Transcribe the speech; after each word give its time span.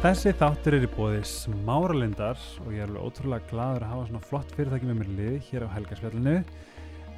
Þessi 0.00 0.30
þáttur 0.32 0.78
er 0.78 0.84
í 0.86 0.88
bóði 0.94 1.18
smáralindar 1.28 2.38
og 2.62 2.70
ég 2.72 2.80
er 2.80 2.88
alveg 2.88 3.02
ótrúlega 3.04 3.50
gladur 3.50 3.82
að 3.84 3.90
hafa 3.90 4.04
svona 4.08 4.20
flott 4.24 4.52
fyrirtæki 4.56 4.86
með 4.88 4.96
mér 4.96 5.10
liði 5.18 5.40
hér 5.50 5.66
á 5.68 5.72
Helgarsfjallinu 5.74 6.32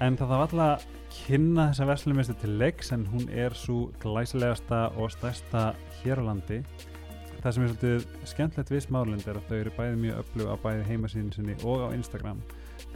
en 0.02 0.16
það 0.18 0.32
þarf 0.32 0.42
alltaf 0.42 0.62
að 0.64 1.12
kynna 1.14 1.66
þessa 1.68 1.86
verslumistu 1.92 2.34
til 2.40 2.56
leiks 2.58 2.90
en 2.96 3.04
hún 3.12 3.28
er 3.30 3.54
svo 3.54 3.76
glæsilegasta 4.02 4.80
og 4.96 5.12
stærsta 5.14 5.62
hér 6.00 6.24
á 6.26 6.26
landi. 6.26 6.58
Það 7.36 7.54
sem 7.54 7.62
er 7.68 7.70
svolítið 7.70 8.26
skemmtlegt 8.32 8.74
við 8.74 8.82
smáralind 8.88 9.30
er 9.30 9.38
að 9.38 9.46
þau 9.46 9.56
eru 9.60 9.74
bæði 9.76 10.00
mjög 10.02 10.18
öflug 10.24 10.50
á 10.50 10.56
bæði 10.66 10.88
heimasíðinu 10.90 11.36
sinni 11.36 11.56
og 11.62 11.84
á 11.86 11.88
Instagram. 11.94 12.42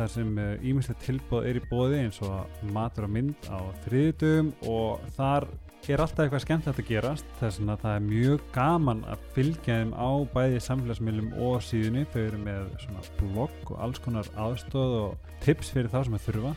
Þar 0.00 0.10
sem 0.16 0.34
ímyndslegt 0.66 1.06
tilbóð 1.06 1.46
er 1.46 1.60
í 1.60 1.64
bóði 1.70 2.02
eins 2.02 2.18
og 2.27 2.66
matur 2.74 3.06
og 3.06 3.14
mynd 3.20 3.46
á 3.55 3.62
þriðdugum 3.87 4.50
og 4.66 5.06
þar 5.14 5.46
er 5.95 6.00
alltaf 6.02 6.24
eitthvað 6.24 6.42
skemmtilegt 6.42 6.80
að 6.80 6.88
gerast 6.88 7.28
þess 7.38 7.60
að 7.62 7.82
það 7.82 7.92
er 7.92 8.06
mjög 8.06 8.40
gaman 8.54 9.02
að 9.06 9.27
fylgja 9.36 9.77
þeim 9.78 9.92
á 9.94 10.10
bæði 10.32 10.62
samfélagsmiðlum 10.64 11.28
og 11.46 11.56
síðunni, 11.62 12.02
þau 12.10 12.20
eru 12.24 12.40
með 12.42 12.64
svona 12.82 13.04
blogg 13.20 13.70
og 13.70 13.82
alls 13.84 14.00
konar 14.02 14.30
aðstóð 14.34 14.96
og 15.04 15.30
tips 15.44 15.70
fyrir 15.74 15.92
þá 15.92 16.00
sem 16.08 16.18
að 16.18 16.24
þurfa. 16.27 16.52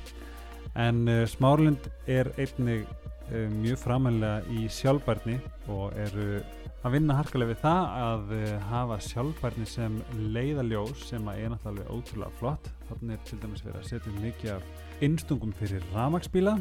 En 0.81 1.03
uh, 1.05 1.21
Smárlind 1.29 1.89
er 2.09 2.31
einnig 2.41 2.87
uh, 2.87 3.45
mjög 3.59 3.81
framænlega 3.83 4.57
í 4.57 4.65
sjálfbærni 4.73 5.37
og 5.69 5.93
eru 6.07 6.41
að 6.79 6.95
vinna 6.95 7.17
harkalega 7.19 7.53
við 7.53 7.63
það 7.67 7.95
að 8.01 8.37
uh, 8.39 8.53
hafa 8.71 9.01
sjálfbærni 9.11 9.67
sem 9.69 9.99
leiðaljós 10.33 11.09
sem 11.11 11.27
að 11.29 11.43
er 11.43 11.53
náttúrulega 11.53 11.99
ótrúlega 11.99 12.39
flott. 12.41 12.71
Þannig 12.89 13.19
er 13.19 13.27
til 13.29 13.43
dæmis 13.43 13.67
verið 13.67 13.83
að 13.83 13.91
setja 13.91 14.21
mikið 14.23 14.55
af 14.57 15.03
innstungum 15.05 15.53
fyrir 15.59 15.85
ramagsbíla 15.93 16.57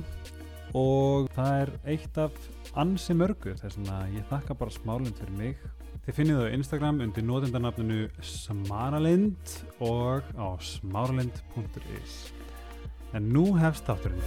og 0.77 1.29
það 1.37 1.53
er 1.63 1.71
eitt 1.95 2.19
af 2.21 2.33
ansi 2.79 3.17
mörgu 3.17 3.55
þess 3.61 3.79
að 3.85 4.17
ég 4.19 4.25
þakka 4.31 4.59
bara 4.59 4.75
smálinn 4.75 5.17
fyrir 5.17 5.37
mig. 5.39 5.57
Þið 6.07 6.17
finnið 6.17 6.39
það 6.41 6.49
á 6.49 6.55
Instagram 6.57 7.01
undir 7.05 7.25
nótendarnafninu 7.29 8.01
smaralind 8.25 9.57
og 9.85 10.25
á 10.37 10.49
smaralind.is 10.65 12.15
en 13.17 13.33
nú 13.33 13.45
hefst 13.57 13.89
þátturinn 13.89 14.25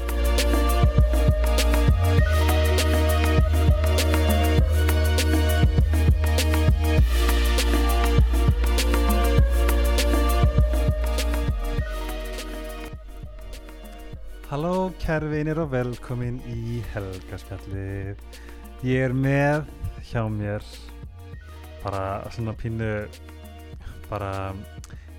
Halló 14.51 14.89
kærvinir 14.99 15.61
og 15.63 15.69
velkomin 15.71 16.41
í 16.51 16.81
Helgaspjalli 16.91 18.11
Ég 18.83 19.05
er 19.05 19.13
með 19.15 19.69
hjá 20.09 20.25
mér 20.27 20.65
bara 21.79 22.01
svona 22.35 22.51
pínu 22.59 22.89
bara, 24.09 24.51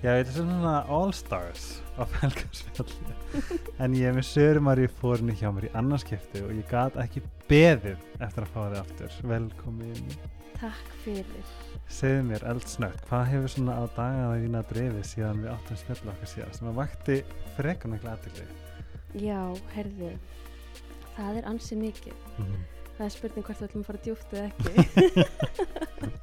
já 0.03 0.11
þetta 0.19 0.21
er 0.21 0.35
svona 0.35 0.73
all 0.85 1.15
stars 1.17 1.63
af 1.97 2.13
Helgaspjalli 2.19 3.15
en 3.81 3.95
ég 3.97 4.11
er 4.11 4.13
með 4.19 4.27
Sörumari 4.29 4.85
fórinu 5.01 5.33
hjá 5.39 5.49
mér 5.49 5.65
í 5.71 5.73
annarskipti 5.81 6.43
og 6.45 6.53
ég 6.53 6.69
gat 6.69 6.99
ekki 7.01 7.23
beðið 7.49 8.05
eftir 8.19 8.45
að 8.45 8.51
fá 8.53 8.59
þið 8.67 8.79
aftur. 8.83 9.15
Velkomin. 9.31 10.11
Takk 10.59 10.91
fyrir. 11.07 11.55
Segðu 11.89 12.27
mér 12.29 12.45
eldsnögt, 12.53 13.01
hvað 13.09 13.25
hefur 13.31 13.55
svona 13.55 13.79
á 13.81 13.83
dagaða 13.97 14.37
þína 14.45 14.63
drefið 14.69 15.09
síðan 15.09 15.41
við 15.41 15.55
áttum 15.55 15.81
spjalla 15.81 16.13
okkar 16.13 16.31
síðan 16.35 16.55
sem 16.59 16.69
að 16.69 16.79
vakti 16.83 17.17
frekar 17.57 17.95
miklu 17.95 18.13
aðtilli 18.13 18.47
Já, 19.13 19.39
herðu, 19.75 20.11
það 21.17 21.37
er 21.37 21.45
ansi 21.45 21.75
mikið. 21.77 22.13
mm 22.37 22.45
-hmm. 22.45 22.61
Það 22.97 23.05
er 23.05 23.09
spurning 23.09 23.45
hvort 23.45 23.57
þú 23.59 23.65
ætlum 23.65 23.81
að 23.81 23.85
fara 23.85 24.03
djúpt 24.03 24.33
eða 24.33 24.45
ekki. 24.49 24.71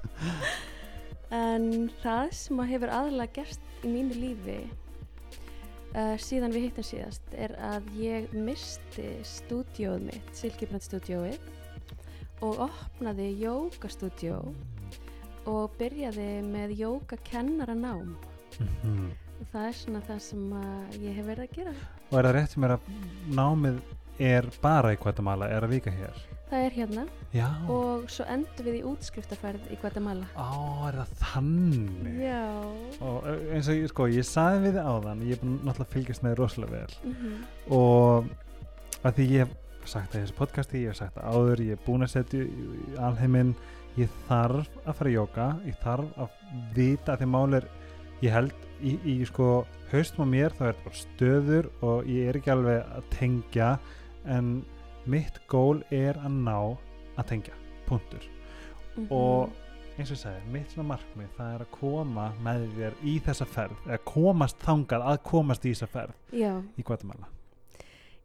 en 1.31 1.91
það 2.03 2.31
sem 2.32 2.60
að 2.60 2.70
hefur 2.75 2.88
aðalega 2.94 3.32
gerst 3.34 3.60
í 3.84 3.88
mínu 3.88 4.15
lífi 4.15 4.59
uh, 5.94 6.16
síðan 6.19 6.53
við 6.54 6.62
hittum 6.69 6.84
síðast 6.84 7.22
er 7.34 7.54
að 7.59 7.82
ég 7.98 8.32
misti 8.32 9.09
stúdíóð 9.26 10.00
mitt, 10.09 10.31
Silkibrand 10.32 10.82
stúdíóið 10.82 11.38
og 12.42 12.59
opnaði 12.70 13.28
jógastúdíó 13.42 14.41
og 15.47 15.70
byrjaði 15.78 16.42
með 16.47 16.76
jógakennara 16.81 17.75
nám 17.75 18.16
Mhm. 18.60 19.10
Það 19.53 19.69
er 19.69 19.78
svona 19.81 20.03
það 20.09 20.21
sem 20.27 20.51
að 20.61 20.99
ég 21.05 21.17
hef 21.19 21.31
verið 21.31 21.47
að 21.47 21.56
gera. 21.59 21.77
Og 22.11 22.19
er 22.19 22.28
það 22.28 22.37
rétt 22.37 22.55
sem 22.55 22.67
er 22.67 22.75
að 22.77 22.91
námið 23.39 23.81
er 24.21 24.51
bara 24.61 24.93
í 24.93 25.01
Guatemala, 25.01 25.49
er 25.49 25.65
að 25.65 25.75
vika 25.77 25.95
hér? 25.95 26.27
Það 26.51 26.65
er 26.67 26.75
hérna 26.75 27.03
Já. 27.31 27.47
og 27.71 28.09
svo 28.11 28.25
endum 28.27 28.67
við 28.67 28.81
í 28.81 28.83
útskriftaferð 28.91 29.69
í 29.71 29.77
Guatemala. 29.78 30.27
Á, 30.34 30.51
er 30.89 30.99
það 30.99 31.12
þannig? 31.21 32.17
Já. 32.25 32.43
Og 33.06 33.28
eh, 33.31 33.45
eins 33.55 33.71
og 33.71 33.84
sko, 33.93 34.09
ég 34.11 34.27
saði 34.27 34.65
við 34.65 34.78
þið 34.81 34.89
áðan, 34.91 35.23
ég 35.28 35.39
er 35.39 35.53
náttúrulega 35.53 35.95
fylgjast 35.95 36.27
með 36.27 36.39
rosalega 36.41 36.81
vel. 36.81 36.99
Mm 37.07 37.43
Og 37.77 38.31
að 39.07 39.15
því 39.17 39.28
ég 39.31 39.47
hef 39.47 39.55
sagt 39.89 40.12
það 40.12 40.19
í 40.19 40.25
þessu 40.25 40.39
podcasti, 40.41 40.83
ég 40.83 40.93
hef 40.93 40.99
sagt 40.99 41.17
það 41.17 41.37
áður, 41.39 41.62
ég 41.69 41.78
er 41.78 41.84
búin 41.87 42.05
að 42.05 42.12
setja 42.17 42.43
alheiminn, 43.07 43.55
ég 43.99 44.19
þarf 44.28 44.75
að 44.84 44.99
fara 44.99 45.11
í 45.11 45.15
jóka, 45.15 45.47
ég 45.67 45.78
þarf 45.84 46.19
að 46.21 46.34
vita 46.77 47.15
að 47.15 47.22
því 47.22 47.31
mál 47.31 47.61
er, 47.61 47.69
ég 48.25 48.34
held 48.34 48.66
í, 48.81 48.97
í 49.04 49.14
sko 49.28 49.64
haustum 49.91 50.28
á 50.28 50.32
mér 50.32 50.54
þá 50.56 50.62
er 50.66 50.75
þetta 50.75 50.86
bara 50.88 51.00
stöður 51.00 51.70
og 51.86 52.10
ég 52.10 52.28
er 52.31 52.38
ekki 52.41 52.53
alveg 52.54 52.92
að 52.98 53.08
tengja 53.14 53.70
en 54.28 54.53
mitt 55.10 55.41
gól 55.50 55.81
er 55.91 56.20
að 56.20 56.36
ná 56.44 56.59
að 57.19 57.26
tengja, 57.32 57.56
punktur. 57.88 58.22
Mhm. 58.97 59.06
og 59.10 59.50
eins 59.98 60.10
og 60.10 60.16
ég 60.16 60.22
segi, 60.22 60.53
mitt 60.53 60.72
svona 60.72 60.94
markmið 60.94 61.34
það 61.36 61.54
er 61.54 61.64
að 61.64 61.75
koma 61.75 62.30
með 62.44 62.64
þér 62.76 62.97
í 63.04 63.16
þessa 63.25 63.47
ferð 63.48 63.84
eða 63.86 64.00
komast 64.09 64.62
þangað 64.64 65.04
að 65.12 65.20
komast 65.28 65.66
í 65.66 65.75
þessa 65.75 65.91
ferð 65.91 66.41
Já, 66.41 66.53
í 66.78 66.86
Guatemala 66.86 67.28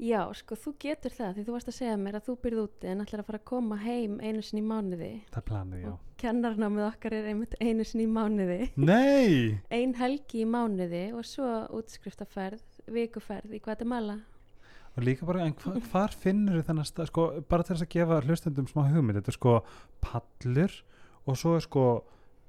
já, 0.02 0.22
sko 0.36 0.58
þú 0.60 0.74
getur 0.82 1.14
það 1.16 1.38
því 1.38 1.46
þú 1.48 1.56
varst 1.56 1.72
að 1.72 1.78
segja 1.78 1.96
mér 2.02 2.18
að 2.20 2.28
þú 2.28 2.36
byrð 2.44 2.62
úti 2.66 2.92
en 2.92 3.04
ætlar 3.04 3.24
að 3.24 3.30
fara 3.30 3.42
að 3.42 3.50
koma 3.52 3.78
heim 3.82 4.20
einu 4.20 4.44
sinni 4.46 4.64
í 4.64 4.68
mánuði. 4.70 5.12
Það 5.32 5.42
er 5.42 5.48
planið, 5.50 5.82
já. 5.86 5.90
Og 5.94 6.22
kennarnámið 6.22 6.88
okkar 6.90 7.18
er 7.18 7.28
einmitt 7.32 7.58
einu 7.62 7.88
sinni 7.88 8.06
í 8.06 8.14
mánuði. 8.16 8.60
Nei! 8.76 9.60
ein 9.78 9.96
helgi 10.00 10.44
í 10.44 10.48
mánuði 10.50 11.04
og 11.16 11.28
svo 11.28 11.52
útskriftaferð, 11.80 12.64
vikuferð 12.92 13.56
í 13.56 13.62
Guatemala. 13.64 14.20
Og 14.96 15.04
líka 15.04 15.28
bara, 15.28 15.44
en 15.44 15.56
hva, 15.60 15.76
hvar 15.92 16.14
finnur 16.16 16.62
þennan 16.64 16.88
stað, 16.88 17.10
sko, 17.12 17.24
bara 17.50 17.66
til 17.68 17.76
þess 17.76 17.84
að 17.84 17.96
gefa 17.98 18.20
hlustendum 18.24 18.68
smá 18.72 18.86
hugmynd, 18.88 19.20
þetta 19.20 19.34
er 19.34 19.36
sko 19.36 19.56
pallur 20.04 20.78
og 21.26 21.40
svo 21.40 21.58
er 21.58 21.66
sko 21.66 21.88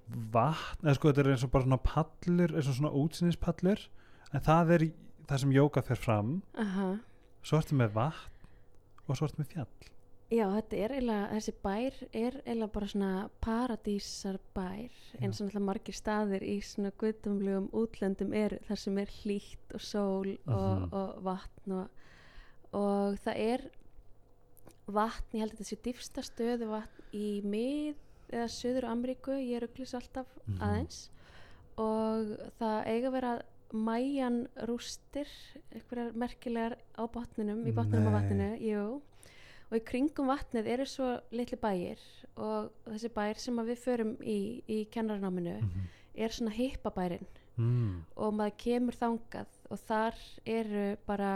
vatn, 0.06 0.86
eða 0.86 0.94
sko 0.98 1.10
þetta 1.10 1.24
er 1.24 1.32
eins 1.32 1.44
og 1.46 1.52
bara 1.54 1.66
svona 1.66 1.80
pallur, 1.82 2.54
eins 2.54 2.70
og 2.70 2.76
svona 2.78 2.92
útsinnispallur 2.94 3.82
en 4.30 4.44
það 4.46 4.72
er 4.76 4.84
það 5.26 5.42
sem 5.42 5.54
jóka 5.56 5.82
fer 5.82 5.98
fram, 5.98 6.36
Aha. 6.62 6.88
Svo 7.46 7.60
ertu 7.62 7.76
með 7.78 7.92
vatn 7.94 9.06
og 9.06 9.14
svo 9.20 9.28
ertu 9.28 9.42
með 9.44 9.52
fjall 9.54 9.92
Já, 10.26 10.42
þetta 10.50 10.78
er 10.82 10.92
eiginlega, 10.96 11.26
þessi 11.36 11.52
bær 11.62 11.96
er 12.18 12.36
eiginlega 12.42 12.72
bara 12.74 12.86
svona 12.90 13.10
paradísar 13.44 14.38
bær 14.56 14.96
eins 15.20 15.38
og 15.38 15.46
náttúrulega 15.46 15.62
margir 15.68 15.94
staðir 15.94 16.42
í 16.42 16.56
svona 16.66 16.90
guðdumlegum 16.98 17.68
útlöndum 17.78 18.32
er 18.34 18.56
þar 18.66 18.80
sem 18.82 18.98
er 18.98 19.12
hlýtt 19.20 19.76
og 19.78 19.84
sól 19.86 20.32
og, 20.48 20.80
Mhm. 20.80 20.88
og 20.98 21.22
vatn 21.28 21.76
og, 21.78 21.88
og 22.74 23.20
það 23.22 23.38
er 23.44 23.62
vatn, 24.86 25.30
ég 25.38 25.44
held 25.44 25.52
að 25.54 25.60
þetta 25.60 25.70
sé 25.70 25.78
dýfsta 25.86 26.22
stöðu 26.26 26.68
vatn 26.74 27.06
í 27.14 27.28
mið 27.46 27.94
eða 28.34 28.48
söður 28.50 28.88
Ameríku, 28.90 29.38
ég 29.38 29.62
rugglis 29.62 29.94
alltaf 29.94 30.26
Mhm. 30.46 30.58
aðeins 30.58 31.08
og 31.78 32.34
það 32.58 32.86
eiga 32.90 33.08
að 33.08 33.12
vera 33.12 33.32
mæjan 33.72 34.45
rústir, 34.68 35.30
einhverjar 35.74 36.15
merkilegar 36.15 36.78
á 36.95 37.03
botninum, 37.10 37.65
í 37.66 37.74
botninum 37.74 38.09
á 38.09 38.13
Nei. 38.13 38.16
vatninu, 38.21 38.48
jú 38.63 38.86
og 39.66 39.74
í 39.74 39.83
kringum 39.83 40.28
vatnið 40.30 40.68
eru 40.71 40.84
svo 40.86 41.09
litli 41.34 41.59
bæir 41.59 41.98
og 42.39 42.68
þessi 42.86 43.09
bær 43.10 43.41
sem 43.42 43.57
við 43.66 43.80
förum 43.83 44.13
í, 44.22 44.63
í 44.71 44.84
kennarnáminu 44.95 45.57
mm 45.59 45.89
er 46.16 46.33
svona 46.33 46.54
hippabærin 46.57 47.27
mm. 47.57 47.92
og 48.16 48.34
maður 48.36 48.57
kemur 48.63 48.97
þangað 48.97 49.60
og 49.71 49.83
þar 49.84 50.19
eru 50.48 50.86
bara 51.09 51.33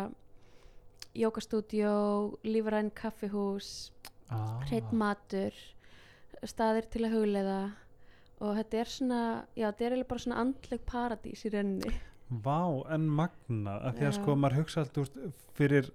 jókastúdjó, 1.18 1.92
lífræn 2.46 2.92
kaffihús, 2.94 3.90
ah. 4.30 4.60
hreitt 4.68 4.92
matur, 4.94 5.56
staðir 6.46 6.86
til 6.92 7.02
að 7.08 7.16
hugleiða 7.16 7.62
og 8.40 8.54
þetta 8.60 8.80
er 8.80 8.92
svona, 8.94 9.22
já 9.58 9.66
þetta 9.68 9.88
er 9.88 10.04
bara 10.12 10.24
svona 10.24 10.44
andleg 10.44 10.86
paradís 10.88 11.42
í 11.44 11.52
rauninni. 11.52 11.92
Vá, 12.30 12.60
en 12.94 13.08
magna. 13.10 13.78
Af 13.88 13.96
því 13.98 14.06
að 14.06 14.12
sko 14.20 14.34
maður 14.38 14.60
hugsa 14.60 14.80
allt 14.84 14.98
úr, 15.02 15.08
fyrir 15.58 15.88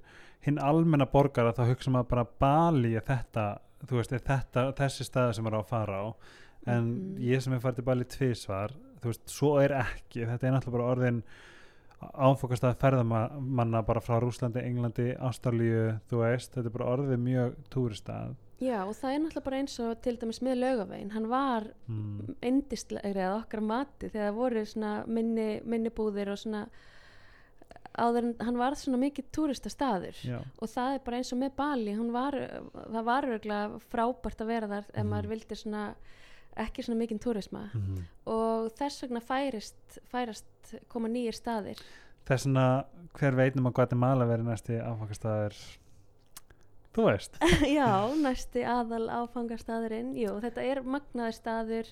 hinn 0.45 0.59
almenna 0.59 1.05
borgara 1.09 1.53
þá 1.55 1.63
hugsa 1.71 1.93
maður 1.95 2.09
bara 2.11 2.25
Bali 2.43 2.95
er 2.99 3.05
þetta, 3.07 3.45
þú 3.87 3.99
veist, 4.01 4.11
er 4.13 4.19
þetta 4.27 4.65
þessi 4.75 5.07
staði 5.07 5.33
sem 5.37 5.45
maður 5.47 5.57
á 5.57 5.63
að 5.63 5.69
fara 5.71 6.01
á? 6.03 6.05
En 6.67 6.83
Mhm. 6.83 7.17
ég 7.21 7.41
sem 7.41 7.53
hef 7.53 7.61
farið 7.63 7.75
til 7.75 7.83
Bali 7.85 8.03
tvisvar 8.05 8.71
þú 9.01 9.05
veist, 9.11 9.25
svo 9.29 9.59
er 9.61 9.69
ekki, 9.71 10.25
þetta 10.25 10.43
er 10.43 10.51
náttúrulega 10.55 10.71
bara 10.77 10.95
orðin 10.95 11.23
áfokast 12.13 12.63
að 12.67 12.77
ferðamanna 12.81 13.81
bara 13.85 14.01
frá 14.03 14.19
Rúslandi, 14.21 14.63
Englandi, 14.63 15.11
Ástralíu 15.17 15.99
þú 16.09 16.23
veist, 16.23 16.53
þetta 16.55 16.69
er 16.69 16.75
bara 16.77 16.89
orðið 16.95 17.21
mjög 17.25 17.55
túristað 17.73 18.35
Já, 18.63 18.85
og 18.87 18.93
það 18.95 19.11
er 19.11 19.19
náttúrulega 19.19 19.45
bara 19.49 19.57
eins 19.59 19.79
og 19.83 19.97
til 20.01 20.15
dæmis 20.21 20.41
með 20.41 20.59
laugavegin, 20.61 21.11
hann 21.11 21.25
var 21.27 21.65
mm. 21.91 22.35
indislegri 22.47 23.19
að 23.25 23.39
okkar 23.41 23.61
mati 23.67 24.07
þegar 24.07 24.29
það 24.29 24.37
voru 24.37 24.65
svona 24.65 24.91
minni, 25.07 25.47
minni 25.67 25.91
búðir 25.91 26.31
og 26.31 26.39
svona 26.39 26.61
áður 27.95 28.29
en 28.29 28.33
hann 28.43 28.57
var 28.59 28.75
svona 28.79 28.99
mikið 28.99 29.27
túristastaður 29.35 30.17
og 30.59 30.71
það 30.71 30.95
er 30.97 31.03
bara 31.05 31.19
eins 31.19 31.31
og 31.35 31.39
með 31.39 31.53
Bali 31.55 31.95
var, 32.11 32.35
það 32.73 33.05
var 33.07 33.27
örgulega 33.29 33.83
frábært 33.91 34.43
að 34.43 34.51
vera 34.51 34.67
þar 34.71 34.85
ef 34.87 35.03
Mhm. 35.03 35.11
maður 35.11 35.29
vildi 35.31 35.55
svona 35.55 35.83
ekki 36.55 36.85
svona 36.85 37.01
mikið 37.03 37.21
túrisma 37.23 37.67
mm. 37.73 38.03
og 38.31 38.69
þess 38.79 39.05
vegna 39.05 39.21
færist, 39.23 39.99
færast 40.11 40.75
koma 40.91 41.11
nýjir 41.11 41.35
staðir 41.35 41.81
þess 42.27 42.47
vegna 42.47 42.67
hver 43.19 43.37
veit 43.37 43.57
um 43.59 43.69
að 43.69 43.75
Guatemala 43.79 44.27
verið 44.29 44.49
næsti 44.49 44.79
áfokastæður 44.81 45.57
þú 46.95 47.09
veist 47.09 47.37
Já, 47.77 47.89
næsti 48.21 48.63
aðal 48.67 49.07
áfangastaðurinn 49.21 50.15
Jú, 50.19 50.37
þetta 50.43 50.63
er 50.63 50.81
magnaður 50.85 51.37
staður 51.39 51.91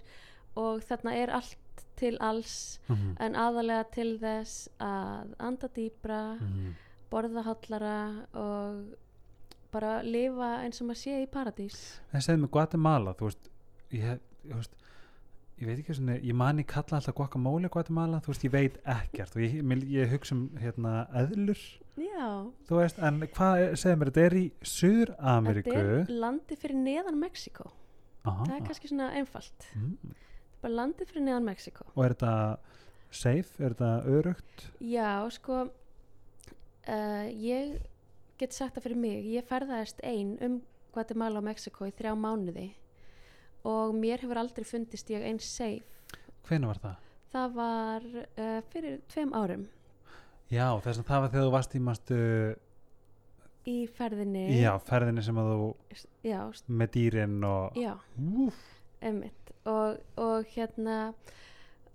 og 0.59 0.83
þarna 0.85 1.15
er 1.17 1.33
allt 1.33 1.59
til 1.99 2.15
alls 2.21 2.79
mm. 2.87 3.15
en 3.23 3.37
aðalega 3.37 3.85
til 3.93 4.09
þess 4.21 4.67
að 4.81 5.35
anda 5.41 5.69
dýbra, 5.75 6.21
Mm. 6.41 6.73
borða 7.13 7.43
hallara 7.45 7.97
og 8.33 8.95
bara 9.73 10.01
lifa 10.05 10.49
eins 10.63 10.81
og 10.81 10.89
maður 10.89 11.01
sé 11.01 11.19
í 11.23 11.29
paradís 11.29 11.77
það 12.11 12.25
segði 12.25 12.41
með 12.43 12.51
Guatemala 12.55 13.13
þú 13.17 13.29
veist 13.29 13.49
ég, 13.93 14.03
ég, 14.03 14.21
veist, 14.49 14.75
ég 15.61 15.69
veit 15.69 15.77
ekki 15.79 15.95
svona, 15.97 16.17
ég 16.19 16.35
mani 16.35 16.65
kalla 16.67 16.99
alltaf 16.99 17.15
guacamole 17.15 17.71
Guatemala, 17.71 18.19
þú 18.23 18.33
veist, 18.33 18.47
ég 18.47 18.53
veit 18.53 18.81
ekkert. 18.83 19.37
Og 19.37 19.45
ég, 19.45 19.55
ég, 19.61 19.87
ég 19.93 20.11
hugsa 20.13 20.35
um 20.35 20.43
hérna 20.59 21.05
eðlur, 21.23 21.61
Já, 21.93 22.49
þú 22.65 22.79
veist, 22.79 22.99
en 23.05 23.21
hvað 23.35 23.63
segðu 23.77 23.99
mér, 24.01 24.09
þetta 24.09 24.21
er 24.25 24.35
í 24.39 24.43
Suður-Ameríku. 24.65 25.73
Þetta 25.75 25.99
er 25.99 26.21
landi 26.23 26.57
fyrir 26.57 26.79
neðan 26.81 27.19
Mexiko 27.21 27.67
Aha. 28.23 28.47
það 28.47 28.55
er 28.55 28.65
kannski 28.69 28.89
svona 28.89 29.09
einfalt. 29.19 29.67
Mm. 29.77 30.15
bara 30.63 30.73
landi 30.79 31.05
fyrir 31.05 31.25
neðan 31.27 31.47
Mexiko 31.49 31.85
og 31.91 32.05
er 32.05 32.13
þetta 32.15 32.33
safe, 33.11 33.57
er 33.59 33.75
þetta 33.75 33.89
örugt 34.07 34.67
Já, 34.79 35.27
sko 35.35 35.57
uh, 35.67 37.25
ég 37.29 37.75
get 38.39 38.55
sagt 38.55 38.77
það 38.77 38.87
fyrir 38.87 39.01
mig. 39.03 39.27
Ég 39.35 39.45
ferðaðist 39.47 40.01
ein 40.07 40.37
um 40.41 40.61
Guatemala 40.95 41.41
og 41.41 41.45
Mexiko 41.45 41.85
í 41.85 41.93
þrjá 41.93 42.15
mánuði 42.17 42.71
og 43.63 43.93
mér 43.95 44.19
hefur 44.23 44.37
aldrei 44.37 44.63
fundist 44.67 45.09
ég 45.09 45.23
eins 45.23 45.45
safe. 45.57 45.85
Hvenær 46.47 46.67
var 46.73 46.79
það? 46.83 46.95
það 47.33 47.53
var 47.55 48.03
uh, 48.37 48.61
fyrir 48.69 48.99
tveim 49.09 49.31
árum. 49.33 49.67
Já, 50.53 50.67
þess 50.85 50.99
að 51.01 51.07
það 51.07 51.21
var 51.23 51.29
þegar 51.33 51.45
þú 51.47 51.51
varst 51.55 51.75
í 51.75 51.79
mastu 51.81 52.17
í 53.65 53.77
ferðinni. 53.95 54.43
Já, 54.59 54.73
ferðinni 54.85 55.23
sem 55.25 55.37
að 55.39 55.49
þú 55.53 55.69
já, 56.27 56.41
með 56.67 56.91
dýrin 56.97 57.37
og 57.47 57.79
já, 57.79 57.93
einmitt. 59.01 59.53
Og, 59.65 59.97
og 60.19 60.49
hérna 60.53 60.97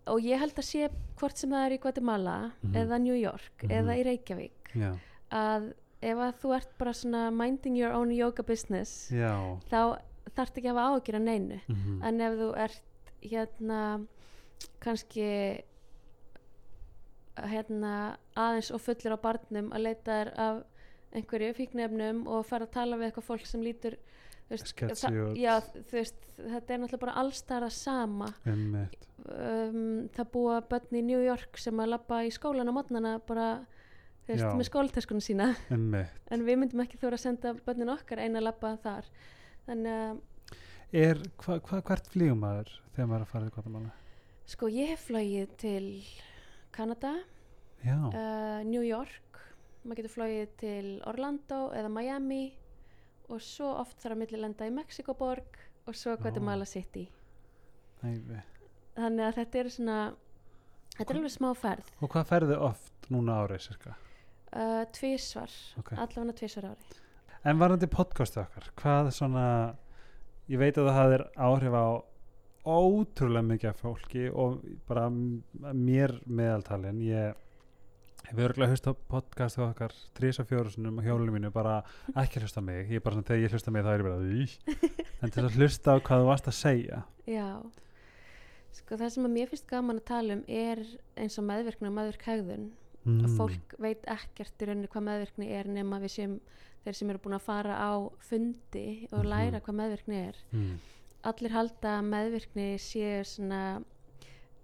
og 0.08 0.24
ég 0.24 0.40
held 0.40 0.56
að 0.56 0.64
sé 0.64 0.86
hvort 1.20 1.36
sem 1.36 1.52
það 1.52 1.66
er 1.66 1.74
í 1.76 1.80
Guatemala 1.82 2.36
Mhm. 2.62 2.74
eða 2.82 2.98
New 3.04 3.14
York 3.14 3.62
Mhm. 3.62 3.70
eða 3.70 3.96
í 4.00 4.04
Reykjavík. 4.08 4.72
Já, 4.74 4.96
að 5.30 5.72
ef 6.00 6.16
að 6.16 6.34
þú 6.40 6.56
ert 6.56 6.78
bara 6.78 6.92
svona 6.92 7.30
minding 7.30 7.76
your 7.76 7.92
own 7.92 8.10
yoga 8.10 8.42
business 8.42 9.10
já. 9.12 9.60
þá 9.70 10.00
þarft 10.38 10.60
ekki 10.60 10.70
að 10.70 10.78
hafa 10.80 10.96
ágjur 10.96 11.18
að 11.18 11.26
neinu. 11.26 11.60
Mm 11.68 12.04
en 12.08 12.20
ef 12.28 12.38
þú 12.38 12.48
ert 12.64 13.12
hérna 13.22 13.80
kannski 14.82 15.28
hérna 17.38 17.92
aðeins 18.38 18.70
og 18.74 18.82
fullir 18.82 19.14
á 19.14 19.18
barnum 19.22 19.70
að 19.74 19.84
leita 19.86 20.18
þér 20.18 20.30
af 20.42 20.60
einhverju 21.18 21.54
fíknefnum 21.56 22.24
og 22.28 22.46
fara 22.46 22.66
að 22.66 22.74
tala 22.74 22.98
við 22.98 23.08
eitthvað 23.08 23.28
fólk 23.28 23.46
sem 23.48 23.62
lítur 23.64 23.96
veist, 24.48 24.72
já, 25.38 25.54
veist, 25.92 26.18
þetta 26.36 26.74
er 26.74 26.80
náttúrulega 26.82 27.02
bara 27.04 27.16
allstara 27.22 27.70
sama. 27.72 28.30
Um, 29.28 30.08
það 30.14 30.30
búa 30.32 30.60
börn 30.68 31.00
í 31.00 31.02
New 31.04 31.20
York 31.20 31.58
sem 31.60 31.80
að 31.82 31.92
labba 31.94 32.22
í 32.24 32.30
skólan 32.34 32.70
á 32.70 32.72
mótnana 32.72 33.16
bara 33.28 33.48
veist, 34.28 34.44
með 34.44 34.68
skólatöskunum 34.70 35.24
sína. 35.24 35.50
En 36.30 36.46
við 36.46 36.60
myndum 36.60 36.84
ekki 36.84 37.00
þóra 37.00 37.18
að 37.18 37.26
senda 37.26 37.54
börnin 37.66 37.92
okkar 37.92 38.24
eina 38.24 38.42
labba 38.44 38.76
þar 38.82 39.08
þannig 39.68 40.00
að 40.00 40.24
Er, 40.96 41.18
hva, 41.44 41.58
hva, 41.60 41.82
hvert 41.84 42.06
flýgum 42.08 42.38
maður 42.40 42.70
þegar 42.94 43.08
maður 43.10 43.18
er 43.20 43.24
að 43.26 43.32
fara 43.32 43.44
til 43.44 43.52
Guatemala? 43.58 43.90
Sko 44.48 44.68
ég 44.72 44.88
hef 44.94 45.02
flogið 45.10 45.50
til 45.60 45.88
Kanada, 46.72 47.10
uh, 47.84 48.62
New 48.64 48.80
York, 48.86 49.40
maður 49.84 49.98
getur 50.00 50.14
flogið 50.14 50.54
til 50.62 50.86
Orlando 51.10 51.58
eða 51.76 51.90
Miami 51.92 52.40
og 53.28 53.42
svo 53.44 53.68
oft 53.82 54.00
þarf 54.00 54.16
að 54.16 54.22
milli 54.22 54.40
lenda 54.40 54.64
í 54.64 54.72
Mexikoborg 54.72 55.58
og 55.84 55.94
svo 55.96 56.16
Guatemala 56.16 56.64
City. 56.64 57.04
æfi. 58.02 58.40
Þannig 58.96 59.26
að 59.28 59.36
þetta 59.42 59.60
er 59.60 59.68
svona, 59.74 59.98
þetta 60.96 61.12
er 61.12 61.20
alveg 61.20 61.34
smá 61.36 61.50
ferð, 61.56 61.92
Og 62.00 62.08
hvað 62.14 62.30
ferðu 62.32 62.56
oft 62.64 63.10
núna 63.12 63.42
árið, 63.44 63.60
cirka? 63.68 63.92
uh, 64.56 64.84
tvísvar, 64.96 65.52
Ok. 65.78 65.92
allavega 65.92 66.32
tvísvar 66.40 66.70
ári. 66.72 66.88
En 67.46 67.58
varandi 67.60 67.86
podcastu 67.86 68.40
okkar, 68.42 68.64
hvað 68.80 69.12
svona, 69.14 69.42
ég 70.50 70.58
veit 70.58 70.78
að 70.78 70.88
það 70.88 70.96
hafðir 70.96 71.22
áhrif 71.38 71.76
á 71.78 71.86
ótrúlega 72.68 73.46
mikið 73.46 73.68
af 73.70 73.82
fólki 73.84 74.24
og 74.28 74.56
bara 74.88 75.04
mér 75.08 76.16
meðaltalin, 76.26 76.98
ég 77.06 77.36
hef 78.28 78.40
örgulega 78.42 78.74
hlust 78.74 78.90
á 78.90 78.92
podcastu 79.12 79.62
okkar 79.68 79.94
þrísa 80.18 80.44
fjórusunum 80.48 80.98
á 80.98 81.06
hjólinu 81.06 81.36
mínu, 81.36 81.52
bara 81.54 81.78
ekki 82.18 82.42
hlusta 82.42 82.64
mig, 82.64 82.90
ég 82.90 82.98
er 82.98 83.06
bara 83.06 83.16
svona, 83.16 83.28
þegar 83.30 83.44
ég 83.44 83.54
hlusta 83.54 83.74
mig 83.76 83.86
þá 83.86 83.92
er 83.92 84.02
ég 84.02 84.08
bara, 84.08 84.18
"Í." 84.26 84.48
en 85.22 85.30
til 85.30 85.44
að 85.44 85.56
hlusta 85.60 85.94
á 85.94 85.96
hvað 86.02 86.24
þú 86.24 86.26
varst 86.32 86.50
að 86.50 86.58
segja. 86.58 87.04
Já, 87.24 87.48
sko 88.72 88.96
það 88.98 89.14
sem 89.14 89.30
að 89.30 89.36
mér 89.38 89.48
finnst 89.48 89.70
gaman 89.70 90.02
að 90.02 90.10
tala 90.10 90.34
um 90.34 90.44
er 90.48 90.84
eins 91.16 91.38
og 91.38 91.46
meðvirkni 91.46 91.86
og 91.86 91.94
meðvirk 91.94 92.26
hegðun. 92.26 92.70
Mm. 93.08 93.24
að 93.24 93.36
fólk 93.38 93.74
veit 93.80 94.02
ekkert 94.10 94.60
í 94.60 94.66
rauninni 94.68 94.88
hvað 94.92 95.04
meðvirkni 95.06 95.46
er 95.54 95.68
nema 95.70 96.00
við 96.02 96.10
séum 96.12 96.40
þeir 96.84 96.94
sem 96.94 97.10
eru 97.10 97.18
búin 97.18 97.36
að 97.38 97.46
fara 97.46 97.74
á 97.76 97.92
fundi 98.18 99.08
og 99.12 99.24
Mhm. 99.24 99.28
læra 99.28 99.60
hvað 99.60 99.78
meðvirkni 99.80 100.28
er 100.28 100.36
Mm. 100.52 100.78
allir 101.24 101.50
halda 101.50 101.98
að 101.98 102.04
meðvirkni 102.12 102.68
séu 102.78 103.24
svona 103.24 103.82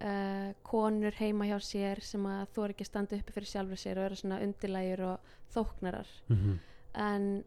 uh, 0.00 0.52
konur 0.62 1.12
heima 1.18 1.44
hjá 1.46 1.58
sér 1.60 2.00
sem 2.02 2.22
að 2.26 2.46
þú 2.54 2.64
er 2.64 2.70
ekki 2.74 2.84
að 2.84 2.90
standa 2.90 3.16
uppi 3.16 3.32
fyrir 3.32 3.46
sjálfur 3.46 3.76
sér 3.80 3.98
og 3.98 4.04
eru 4.10 4.16
svona 4.16 4.40
undirlægir 4.42 5.00
og 5.00 5.18
þóknarar 5.54 6.06
Mm 6.28 6.58
en 6.96 7.44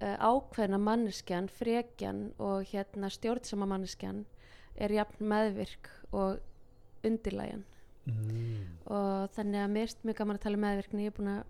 uh, 0.00 0.16
ákveðna 0.16 0.78
manneskjan, 0.80 1.48
frekjan 1.48 2.32
og 2.38 2.64
hérna 2.64 3.10
stjórnsama 3.12 3.66
manneskjan 3.68 4.24
er 4.76 4.88
jafn 4.88 5.26
meðvirk 5.28 5.90
og 6.12 6.38
undirlægjan 7.04 7.64
Mm. 8.06 8.78
og 8.86 9.28
þannig 9.36 9.60
að 9.60 9.70
mér 9.70 9.82
er 9.82 10.06
mjög 10.06 10.16
gaman 10.16 10.36
að 10.36 10.40
tala 10.40 10.54
um 10.56 10.62
meðvirkni 10.64 11.02
ég 11.04 11.06
er 11.06 11.18
búin 11.18 11.28
að 11.38 11.44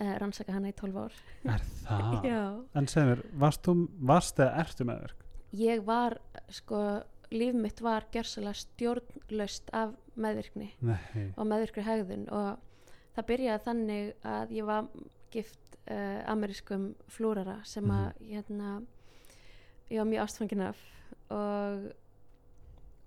uh, 0.00 0.14
rannsaka 0.20 0.52
hana 0.54 0.70
í 0.72 0.76
12 0.78 0.98
ár 1.04 1.18
Er 1.54 1.62
það? 1.84 2.24
já. 2.32 2.40
En 2.78 2.88
segð 2.90 3.10
mér, 3.12 3.22
varst 3.44 3.62
þú, 3.66 3.74
varst 4.12 4.40
eða 4.42 4.64
ertu 4.64 4.86
meðverk? 4.88 5.24
ég 5.58 5.80
var 5.86 6.18
sko, 6.52 6.80
líf 7.32 7.54
mitt 7.56 7.78
var 7.80 8.04
gersalega 8.12 8.58
stjórnlaust 8.60 9.70
af 9.72 9.94
meðvirkni 10.20 10.72
Nei. 10.84 11.30
og 11.36 11.46
meðvirkri 11.48 11.84
hegðun 11.86 12.26
og 12.28 12.58
það 13.16 13.26
byrjaði 13.30 13.62
þannig 13.64 14.10
að 14.28 14.52
ég 14.58 14.66
var 14.68 14.90
gift 15.32 15.78
uh, 15.88 16.20
amerískum 16.32 16.90
flúrara 17.12 17.58
sem 17.68 17.88
að 17.90 18.12
hérna 18.28 18.74
ég 19.88 20.02
var 20.02 20.10
mjög 20.12 20.24
ástfangin 20.26 20.66
af 20.68 20.84
og 21.32 21.88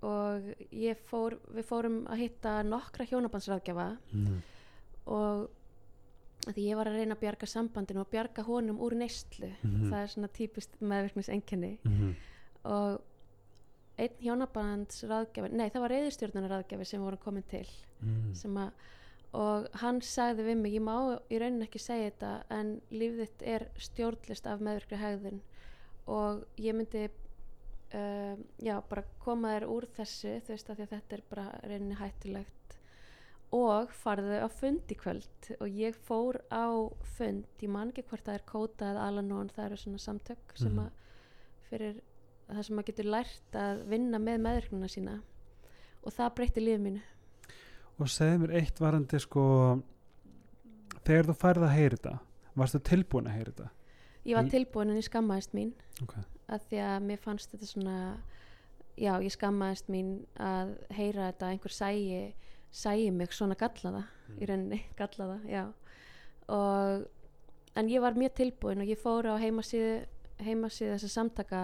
og 0.02 0.48
ég 0.74 0.98
fór, 1.06 1.36
við 1.54 1.66
fórum 1.68 2.00
að 2.10 2.24
hitta 2.24 2.56
nokkra 2.66 3.04
hjónabandsráðgjafa 3.06 3.84
Mm. 4.10 4.40
og 5.06 5.44
því 6.46 6.64
ég 6.70 6.76
var 6.76 6.86
að 6.90 6.96
reyna 6.98 7.14
að 7.14 7.20
bjarga 7.22 7.46
sambandinu 7.46 8.00
og 8.02 8.10
bjarga 8.10 8.42
honum 8.46 8.78
úr 8.82 8.96
neyslu 8.98 9.52
Mhm. 9.62 9.90
það 9.92 10.02
er 10.02 10.06
svona 10.14 10.28
típist 10.28 10.70
meðvirknis 10.80 11.28
enkenni 11.28 11.78
Mm. 11.84 12.14
og 12.64 13.00
einn 13.98 14.16
hjónabands 14.20 15.04
ráðgjafi 15.04 15.52
nei 15.52 15.68
það 15.70 15.80
var 15.80 15.90
reyðistjórnunar 15.90 16.50
ráðgjafi 16.50 16.86
sem 16.86 17.00
voru 17.02 17.16
komin 17.18 17.44
til 17.48 17.66
Mm. 18.02 18.34
sem 18.34 18.54
að 18.56 18.72
og 19.34 19.68
hann 19.80 20.00
sagði 20.00 20.44
við 20.44 20.56
mig, 20.60 20.72
ég 20.74 20.82
má 20.82 21.18
í 21.30 21.38
rauninni 21.40 21.64
ekki 21.66 21.80
segja 21.80 22.10
þetta 22.10 22.42
en 22.50 22.80
líf 22.90 23.14
þitt 23.16 23.42
er 23.46 23.68
stjórnlist 23.78 24.46
af 24.46 24.60
meðvirkri 24.60 24.98
hegðun 24.98 25.40
og 26.06 26.44
ég 26.58 26.74
myndi 26.74 27.08
uh, 27.94 28.36
já, 28.60 28.80
bara 28.88 29.04
koma 29.20 29.48
þér 29.58 29.66
úr 29.68 29.86
þessu 29.96 30.40
þú 30.42 30.48
veist 30.48 30.68
að, 30.70 30.80
að 30.80 30.88
þetta 30.88 31.12
er 31.16 31.22
bara 31.30 31.60
rauninni 31.62 31.94
hættulegt 31.96 32.52
og 33.52 33.90
farðu 33.92 34.38
á 34.40 34.48
fund 34.48 34.88
í 34.88 34.96
kvöld. 34.96 35.28
Og 35.60 35.68
ég 35.68 35.94
fór 36.08 36.38
á 36.50 36.64
fund, 37.16 37.44
ég 37.60 37.68
man 37.68 37.90
ekki 37.92 38.04
hvort 38.08 38.24
það 38.24 38.34
er 38.38 38.44
Kóta 38.48 38.88
eða 38.92 39.06
Alanón, 39.10 39.50
það 39.52 39.64
eru 39.66 39.76
svona 39.76 39.98
samtök 40.00 40.56
sem 40.56 40.72
Mhm. 40.72 40.86
að 40.86 40.90
fyrir 41.70 42.00
það 42.48 42.62
sem 42.64 42.76
maður 42.76 42.86
getur 42.86 43.04
lært 43.10 43.52
að 43.52 43.84
vinna 43.88 44.18
með 44.18 44.40
meðvirknuna 44.40 44.88
sína. 44.88 45.22
Og 46.04 46.12
það 46.12 46.34
breytti 46.34 46.60
lífið 46.60 46.80
mínu. 46.82 47.02
Og 48.00 48.06
segðu 48.08 48.38
mér 48.46 48.54
eitt 48.62 48.78
varandi 48.80 49.20
sko 49.20 49.82
þegar 51.04 51.28
þú 51.30 51.36
færð 51.36 51.62
að 51.68 51.74
heyra 51.76 51.96
þetta 51.96 52.18
varstu 52.56 52.80
tilbúin 52.80 53.26
að 53.30 53.36
heyra 53.38 53.52
þetta? 53.52 53.70
Ég 54.24 54.34
var 54.38 54.44
Í- 54.44 54.50
tilbúin 54.50 54.90
en 54.90 54.96
ég 55.00 55.08
skammaðist 55.08 55.52
mín. 55.54 55.72
Ok. 56.02 56.14
að 56.52 56.60
því 56.68 56.78
að 56.84 57.02
mér 57.06 57.18
fannst 57.18 57.50
þetta 57.52 57.66
svona 57.66 58.16
já, 58.98 59.12
ég 59.22 59.32
skammaðist 59.32 59.86
mín 59.88 60.26
að 60.36 60.74
heyra 60.90 61.32
þetta 61.32 61.46
að 61.46 61.52
einhver 61.54 61.72
sæi 61.72 62.34
sæi 62.72 63.10
mig 63.10 63.32
svona 63.36 63.56
gallaða 63.58 64.06
í 64.40 64.48
rauninni, 64.48 64.80
gallaða, 64.96 65.38
já. 65.48 65.64
Og 66.48 67.06
en 67.76 67.88
ég 67.88 68.02
var 68.02 68.16
mjög 68.18 68.34
tilbúin 68.40 68.82
og 68.82 68.88
ég 68.88 69.00
fór 69.00 69.28
á 69.28 69.36
heimasíðu 69.40 70.04
heimasíðu 70.42 70.96
þessa 70.96 71.10
samtaka 71.12 71.62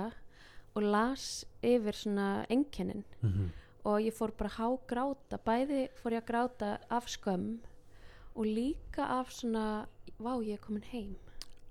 og 0.76 0.84
las 0.84 1.44
yfir 1.64 1.96
svona 1.96 2.46
enkennin 2.48 3.04
mm 3.20 3.30
-hmm. 3.30 3.48
og 3.84 4.00
ég 4.00 4.14
fór 4.14 4.30
bara 4.38 4.50
hágráta 4.58 5.38
bæði 5.44 5.88
fór 5.94 6.12
ég 6.12 6.22
að 6.22 6.30
gráta 6.30 6.78
af 6.90 7.06
skömm 7.08 7.58
og 8.34 8.44
líka 8.44 9.04
af 9.04 9.32
svona 9.32 9.86
vá 10.18 10.42
ég 10.42 10.52
er 10.52 10.58
komin 10.58 10.82
heim. 10.82 11.16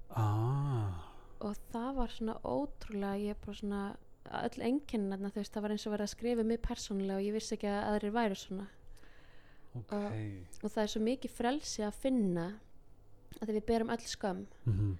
Ah, 0.10 0.94
og 1.40 1.56
það 1.72 1.96
var 1.96 2.08
svona 2.08 2.36
ótrúlega 2.44 3.18
ég 3.18 3.36
bara 3.46 3.54
svona 3.54 3.96
öll 4.32 4.62
enginn 4.62 5.14
þú 5.14 5.36
veist 5.36 5.54
það 5.54 5.62
var 5.62 5.72
eins 5.72 5.88
og 5.88 5.94
verið 5.94 6.04
að 6.04 6.16
skrifa 6.16 6.44
mig 6.44 6.62
persónulega 6.62 7.18
og 7.18 7.24
ég 7.24 7.34
vissi 7.34 7.56
ekki 7.56 7.68
að 7.68 7.88
aðrir 7.92 8.12
væri 8.12 8.36
svona 8.36 8.68
ok. 9.80 10.64
Og 10.64 10.72
það 10.72 10.84
er 10.84 10.94
svo 10.94 11.02
mikið 11.06 11.36
frelsi 11.38 11.84
að 11.86 12.00
finna 12.06 12.48
að 13.42 13.54
við 13.54 13.66
berum 13.68 13.94
öll 13.94 14.06
skömm 14.08 14.48
mm 14.66 14.96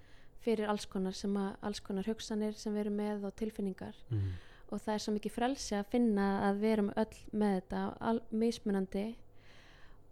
fyrir 0.48 0.70
alls 0.72 0.88
konar 0.88 1.16
að 1.16 1.48
alls 1.66 1.82
konar 1.84 2.08
hugsanir 2.08 2.56
sem 2.56 2.76
við 2.76 2.86
erum 2.86 3.00
með 3.02 3.26
og 3.28 3.36
tilfinningar. 3.36 3.96
-hmm. 4.10 4.32
og 4.70 4.82
það 4.82 4.94
er 4.94 5.02
svo 5.04 5.14
mikið 5.14 5.32
frelsi 5.32 5.76
að 5.76 5.90
finna 5.92 6.28
að 6.50 6.60
við 6.62 6.72
erum 6.76 6.92
öll 6.96 7.18
með 7.32 7.54
þetta 7.58 8.20
mismunandi. 8.32 9.08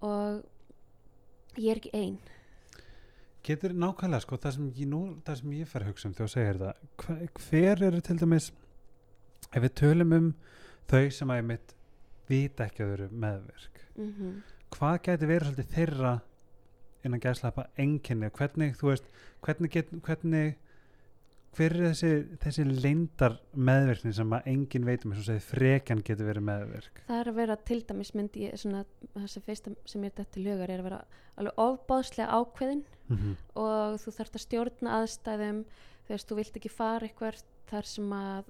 Og 0.02 0.44
ég 1.58 1.72
er 1.72 1.78
ekki 1.78 1.94
ein. 1.94 2.20
Getur 3.44 3.74
nákvæmlega 3.74 4.22
sko 4.22 4.38
það 4.38 4.52
sem 4.52 4.70
ég, 4.76 4.88
nú, 4.88 5.02
það 5.26 5.36
sem 5.40 5.52
ég 5.54 5.68
fer 5.68 5.82
að 5.82 5.88
hugsa 5.88 6.08
um 6.08 6.14
þegar 6.14 6.28
þú 6.28 6.34
segir 6.34 6.58
þetta 6.60 6.74
hver, 6.98 7.30
hver 7.50 7.84
eru 7.84 8.02
til 8.02 8.18
dæmis 8.20 8.52
ef 9.54 9.62
við 9.62 9.74
tölum 9.82 10.14
um 10.14 10.34
þau 10.88 11.10
sem 11.12 11.30
að 11.30 11.38
ég 11.38 11.46
mitt 11.46 11.76
vita 12.28 12.66
ekki 12.66 12.84
að 12.84 12.88
þau 12.88 12.94
eru 12.94 13.10
meðvirk? 13.12 13.82
Mm 13.96 14.42
hvað 14.76 15.02
gæti 15.08 15.30
verið 15.30 15.48
svolítið 15.50 15.74
þeirra 15.76 16.14
innan 17.06 17.22
gæðslapa 17.24 17.68
enginni 17.82 18.30
hvernig 18.34 18.78
þú 18.80 18.92
veist 18.92 19.10
hvernig, 19.46 19.72
get, 19.76 19.92
hvernig 20.06 20.56
hver 21.56 21.72
er 21.78 21.94
þessi, 21.94 22.10
þessi 22.44 22.66
leindar 22.68 23.38
meðvirkni 23.56 24.12
sem 24.18 24.34
að 24.36 24.48
enginn 24.52 24.88
veit 24.88 25.06
um 25.06 25.14
eins 25.14 25.22
og 25.22 25.28
segið 25.30 25.46
frekjan 25.54 26.02
getur 26.04 26.28
verið 26.28 26.48
meðvirk 26.50 27.04
það 27.08 27.22
er 27.22 27.30
að 27.32 27.38
vera 27.40 27.56
til 27.70 27.80
dæmis 27.88 28.12
myndi 28.18 28.44
ég 28.50 28.58
svona 28.60 28.84
það 29.14 29.28
sem 29.32 29.46
fyrsta 29.46 29.76
sem 29.88 30.04
ég 30.04 30.12
er 30.12 30.16
þetta 30.18 30.34
til 30.36 30.46
hugar 30.50 30.74
er 30.74 30.84
að 30.84 30.90
vera 30.90 31.00
alveg 31.40 31.62
ofbáðslega 31.66 32.40
ákveðin 32.42 32.84
mm 33.08 33.18
-hmm. 33.18 33.36
og 33.56 34.00
þú 34.04 34.16
þarft 34.18 34.36
að 34.36 34.46
stjórna 34.48 34.98
aðstæðum 35.00 35.64
þú 36.06 36.10
veist, 36.10 36.28
þú 36.30 36.36
vilt 36.42 36.58
ekki 36.60 36.70
fara 36.70 37.08
eitthvað 37.08 37.44
þar 37.70 37.86
sem 37.86 38.12
að 38.14 38.44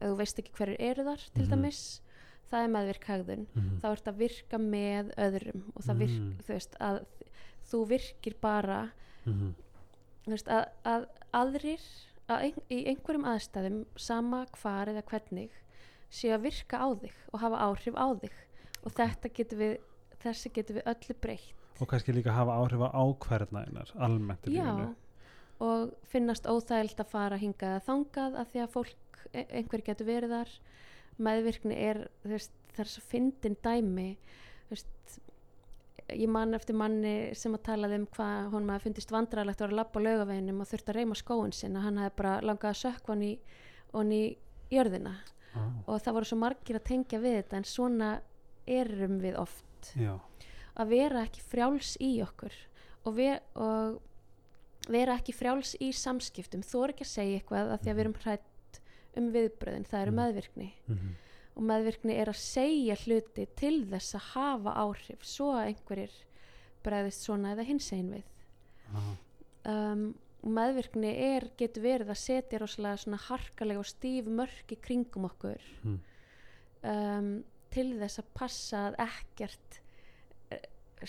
þú 0.00 0.16
veist 0.16 0.38
ekki 0.38 0.52
hverjir 0.56 0.80
eru 0.80 1.04
þar 1.04 1.20
til 1.34 1.44
Mhm. 1.44 1.50
dæmis 1.50 2.00
það 2.50 2.64
er 2.64 2.72
meðvirk 2.76 3.04
hegðun 3.10 3.46
þá 3.82 3.86
ert 3.90 4.08
að 4.12 4.18
virka 4.22 4.58
með 4.62 5.12
öðrum 5.26 5.62
og 5.74 5.82
það 5.86 5.98
virk, 6.04 6.18
Mm. 6.20 6.34
þú 6.46 6.52
veist, 6.54 6.76
að 6.80 6.98
þú 7.70 7.80
virkir 7.88 8.34
bara 8.40 8.90
Mhm. 9.26 9.54
þú 10.26 10.30
veist, 10.30 10.48
að, 10.48 10.64
að 10.84 11.06
aðrir 11.34 11.80
að 12.28 12.42
ein, 12.42 12.54
í 12.70 12.78
einhverjum 12.90 13.24
aðstæðum 13.30 13.84
sama 13.96 14.46
hvar 14.60 14.86
eða 14.90 15.02
hvernig 15.02 15.50
séu 16.10 16.32
að 16.34 16.42
virka 16.46 16.78
á 16.78 16.88
þig 16.94 17.12
og 17.32 17.40
hafa 17.40 17.56
áhrif 17.66 17.94
á 17.94 18.06
þig. 18.20 18.32
Og 18.86 18.92
þetta 18.92 19.28
getur 19.34 19.58
við 19.58 19.78
þessi 20.22 20.52
getur 20.52 20.76
við 20.78 20.86
öllu 20.86 21.14
breytt. 21.20 21.52
Og 21.80 21.88
kannski 21.88 22.12
líka 22.14 22.32
hafa 22.32 22.54
áhrif 22.56 22.80
á 22.82 22.90
ákvarðnaðinar 22.94 23.90
almennt 23.98 24.46
í 24.46 24.54
lífinu. 24.54 24.94
Og 25.60 25.92
finnast 26.04 26.44
óþægild 26.46 26.96
að 27.00 27.06
fara 27.10 27.36
hingað 27.38 27.76
að 27.80 27.86
þangað 27.86 28.36
af 28.40 28.50
því 28.52 28.60
að 28.62 28.70
fólk, 28.74 29.20
e- 29.34 29.46
einhver 29.50 29.82
getur 29.82 30.06
verið 30.06 30.30
þar 30.30 30.48
meðvirkni 31.22 31.76
er 31.88 32.02
veist, 32.26 32.52
það 32.74 32.84
er 32.84 32.92
svo 32.92 33.04
fyndin 33.10 33.56
dæmi 33.64 34.08
veist, 34.70 35.18
ég 36.12 36.28
man 36.30 36.54
eftir 36.54 36.76
manni 36.78 37.14
sem 37.38 37.54
að 37.56 37.64
talaði 37.70 38.00
um 38.00 38.08
hvað 38.16 38.50
hún 38.52 38.66
maður 38.68 38.86
fundist 38.86 39.14
vandræðilegt 39.14 39.62
að 39.62 39.66
vera 39.66 39.74
að 39.74 39.80
labba 39.80 40.02
á 40.02 40.06
laugaveginum 40.06 40.60
og 40.62 40.70
þurfti 40.70 40.92
að 40.92 40.98
reyma 41.00 41.18
skóin 41.18 41.56
sinna 41.56 41.82
hann 41.86 42.02
hefði 42.02 42.18
bara 42.20 42.36
langað 42.44 42.72
að 42.72 42.82
sökka 42.82 43.12
hann 43.14 43.24
í, 43.26 43.32
í 44.14 44.22
jörðina. 44.72 45.16
Ah, 45.56 45.70
og 45.88 46.02
það 46.04 46.18
voru 46.18 46.28
svo 46.28 46.38
margir 46.40 46.78
að 46.78 46.88
tengja 46.90 47.20
við 47.22 47.38
þetta 47.40 47.58
en 47.58 47.68
svona 47.68 48.10
erum 48.66 49.20
við 49.22 49.38
oft. 49.40 49.92
Já, 49.96 50.18
að 50.76 50.92
vera 50.92 51.22
ekki 51.24 51.44
frjáls 51.44 51.94
í 52.02 52.10
okkur 52.24 52.54
og, 53.06 53.14
ver, 53.16 53.40
og 53.56 54.90
vera 54.92 55.16
ekki 55.16 55.34
frjáls 55.36 55.74
í 55.82 55.92
samskiptum. 55.96 56.64
Þú 56.66 56.84
er 56.84 56.94
ekki 56.94 57.06
að 57.06 57.12
segja 57.12 57.40
eitthvað 57.40 57.72
að 57.72 57.82
því 57.82 57.92
að 57.92 57.96
við 57.96 58.04
erum 58.04 58.18
hrætt 58.24 58.52
um 59.16 59.30
viðbröðin, 59.32 59.86
það 59.88 60.02
eru 60.02 60.12
Mhm. 60.12 60.20
meðvirkni. 60.20 60.72
Mm 60.88 61.14
og 61.56 61.64
meðvirkni 61.64 62.16
er 62.20 62.28
að 62.30 62.40
segja 62.42 62.96
hluti 63.06 63.46
til 63.56 63.78
þess 63.88 64.16
að 64.18 64.26
hafa 64.34 64.74
áhrif 64.82 65.24
svo 65.24 65.54
að 65.56 65.70
einhverjir 65.70 66.16
bregðist 66.84 67.24
svona 67.24 67.54
eða 67.54 67.64
hins 67.66 67.88
einn 67.96 68.10
við 68.12 68.26
um, 69.72 70.04
og 70.44 70.52
meðvirkni 70.52 71.14
er, 71.32 71.48
getur 71.58 71.82
verið 71.82 72.12
að 72.12 72.20
setja 72.20 72.60
rosalega 72.62 73.00
svona 73.02 73.18
harkalega 73.24 73.82
og 73.82 73.88
stíf 73.88 74.28
mörk 74.30 74.70
í 74.70 74.78
kringum 74.78 75.26
okkur. 75.30 75.64
Mm. 75.82 75.96
um, 76.92 77.32
til 77.72 77.88
þess 77.98 78.20
að 78.22 78.28
passa 78.36 78.82
að 78.90 79.00
ekkert 79.08 79.80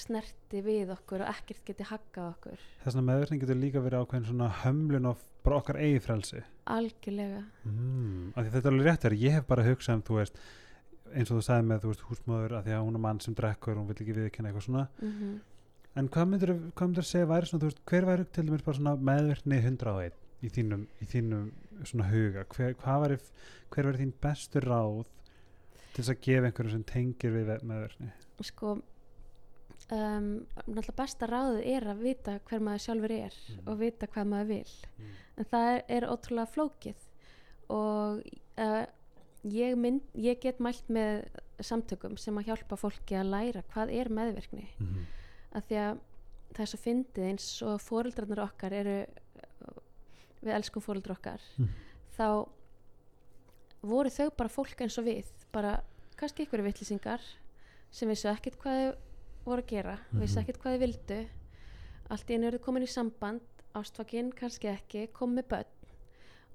snerti 0.01 0.61
við 0.65 0.93
okkur 0.95 1.23
og 1.25 1.31
ekkert 1.31 1.63
geti 1.67 1.87
haggað 1.87 2.29
okkur. 2.35 2.63
Þess 2.83 2.99
að 2.99 3.09
meðvirkning 3.09 3.43
getur 3.43 3.59
líka 3.59 3.83
verið 3.83 4.05
ákveðin 4.05 4.29
svona 4.29 4.51
hömlun 4.61 5.09
of 5.11 5.25
bara 5.45 5.59
okkar 5.61 5.81
eigi 5.81 5.99
frelsi. 6.03 6.45
Algjörlega. 6.77 7.43
Mm. 7.63 8.31
þetta 8.37 8.63
er 8.63 8.71
alveg 8.71 8.89
rétt 8.89 9.05
þér, 9.05 9.19
ég 9.23 9.37
hef 9.37 9.51
bara 9.51 9.67
hugsað 9.67 9.99
um 9.99 10.07
þú 10.07 10.21
veist 10.21 10.41
eins 11.13 11.29
og 11.31 11.37
þú 11.37 11.43
sagði 11.47 11.67
með 11.69 11.83
þú 11.83 11.91
veist 11.93 12.07
húsmóður 12.09 12.57
að 12.57 12.65
því 12.65 12.73
að 12.77 12.81
hún 12.87 12.97
er 12.99 13.05
mann 13.05 13.21
sem 13.23 13.37
drekkur 13.37 13.77
og 13.77 13.79
hún 13.79 13.91
vil 13.91 14.01
ekki 14.01 14.17
viðkynna 14.17 14.51
eitthvað 14.51 14.67
svona. 14.67 14.89
Mm 14.99 15.37
en 15.97 16.07
hvað 16.13 16.33
hvað 16.77 16.89
myndir 16.89 17.05
segja 17.05 17.27
væri 17.29 17.49
svona 17.49 17.65
veist 17.65 17.79
hver 17.89 18.05
væri 18.05 18.25
til 18.29 18.45
dæmis 18.45 18.65
bara 18.65 18.77
svona 18.77 18.95
meðvirkni 19.09 19.57
101 19.63 20.17
í 20.45 20.51
þínum, 20.53 20.83
í 21.01 21.07
þínum 21.09 21.47
svona 21.81 22.09
huga? 22.11 22.43
Hver, 22.53 22.75
væri, 23.01 23.17
hver 23.73 23.89
væri 23.89 24.01
þín 24.03 24.13
bestur 24.21 24.67
ráð 24.69 25.07
til 25.95 26.03
þess 26.03 26.13
að 26.13 26.21
gefa 26.27 26.51
einhverju 26.51 26.75
sem 26.75 26.85
tengir 26.91 27.33
við 27.33 27.49
meðvirkni? 27.65 28.11
Sko 28.45 28.75
um, 29.91 30.45
náttúrulega 30.67 30.95
besta 30.97 31.27
ráðið 31.29 31.65
er 31.75 31.85
að 31.93 32.01
vita 32.03 32.39
hver 32.49 32.59
maður 32.65 32.83
sjálfur 32.85 33.11
er 33.17 33.33
Mhm. 33.37 33.67
og 33.67 33.77
vita 33.79 34.07
hvað 34.07 34.27
maður 34.33 34.47
vil 34.47 34.73
mm. 34.99 35.11
en 35.37 35.45
það 35.51 35.67
er, 35.73 35.83
er 35.97 36.07
ótrúlega 36.11 36.51
flókið 36.55 37.05
og 37.69 38.21
uh, 38.57 38.85
ég, 39.43 39.75
mynd, 39.77 40.01
ég 40.15 40.39
get 40.41 40.59
mælt 40.59 40.87
með 40.89 41.27
samtökum 41.63 42.17
sem 42.19 42.35
að 42.37 42.45
hjálpa 42.51 42.77
fólki 42.77 43.15
að 43.17 43.31
læra 43.31 43.63
hvað 43.73 43.93
er 43.95 44.09
meðvirkni 44.09 44.67
Mm. 44.79 45.05
að 45.55 45.63
því 45.69 45.75
að 45.85 45.99
það 46.53 46.61
er 46.63 46.69
svo 46.71 46.79
fyndið 46.83 47.23
eins 47.29 47.47
og 47.63 47.81
fóreldrarnir 47.81 48.39
okkar 48.43 48.73
eru 48.73 48.97
við 50.43 50.53
elskum 50.53 50.81
fóreldrar 50.83 51.17
okkar 51.17 51.41
Mm. 51.57 51.69
þá 52.17 52.47
voru 53.87 54.09
þau 54.09 54.29
bara 54.37 54.49
fólk 54.51 54.81
eins 54.83 54.97
og 54.99 55.05
við 55.07 55.25
bara 55.53 55.79
kannski 56.17 56.45
ykkur 56.45 56.63
vittlisingar 56.65 57.21
sem 57.91 58.09
vissu 58.09 58.27
ekkert 58.31 58.57
hvað 58.61 58.79
þau 58.81 58.95
voru 59.47 59.61
að 59.63 59.67
gera 59.71 59.97
vissu 60.13 60.37
Mhm. 60.39 60.43
ekkert 60.43 60.59
hvað 60.61 60.73
þau 60.75 60.79
vildu 60.85 61.19
allt 62.09 62.29
í 62.29 62.33
einu 62.37 62.47
eru 62.47 62.59
komin 62.59 62.83
í 62.83 62.87
samband 62.91 63.41
ástfakinn 63.75 64.31
kannski 64.33 64.67
ekki, 64.71 65.07
kom 65.13 65.35
með 65.35 65.47
börn 65.51 65.65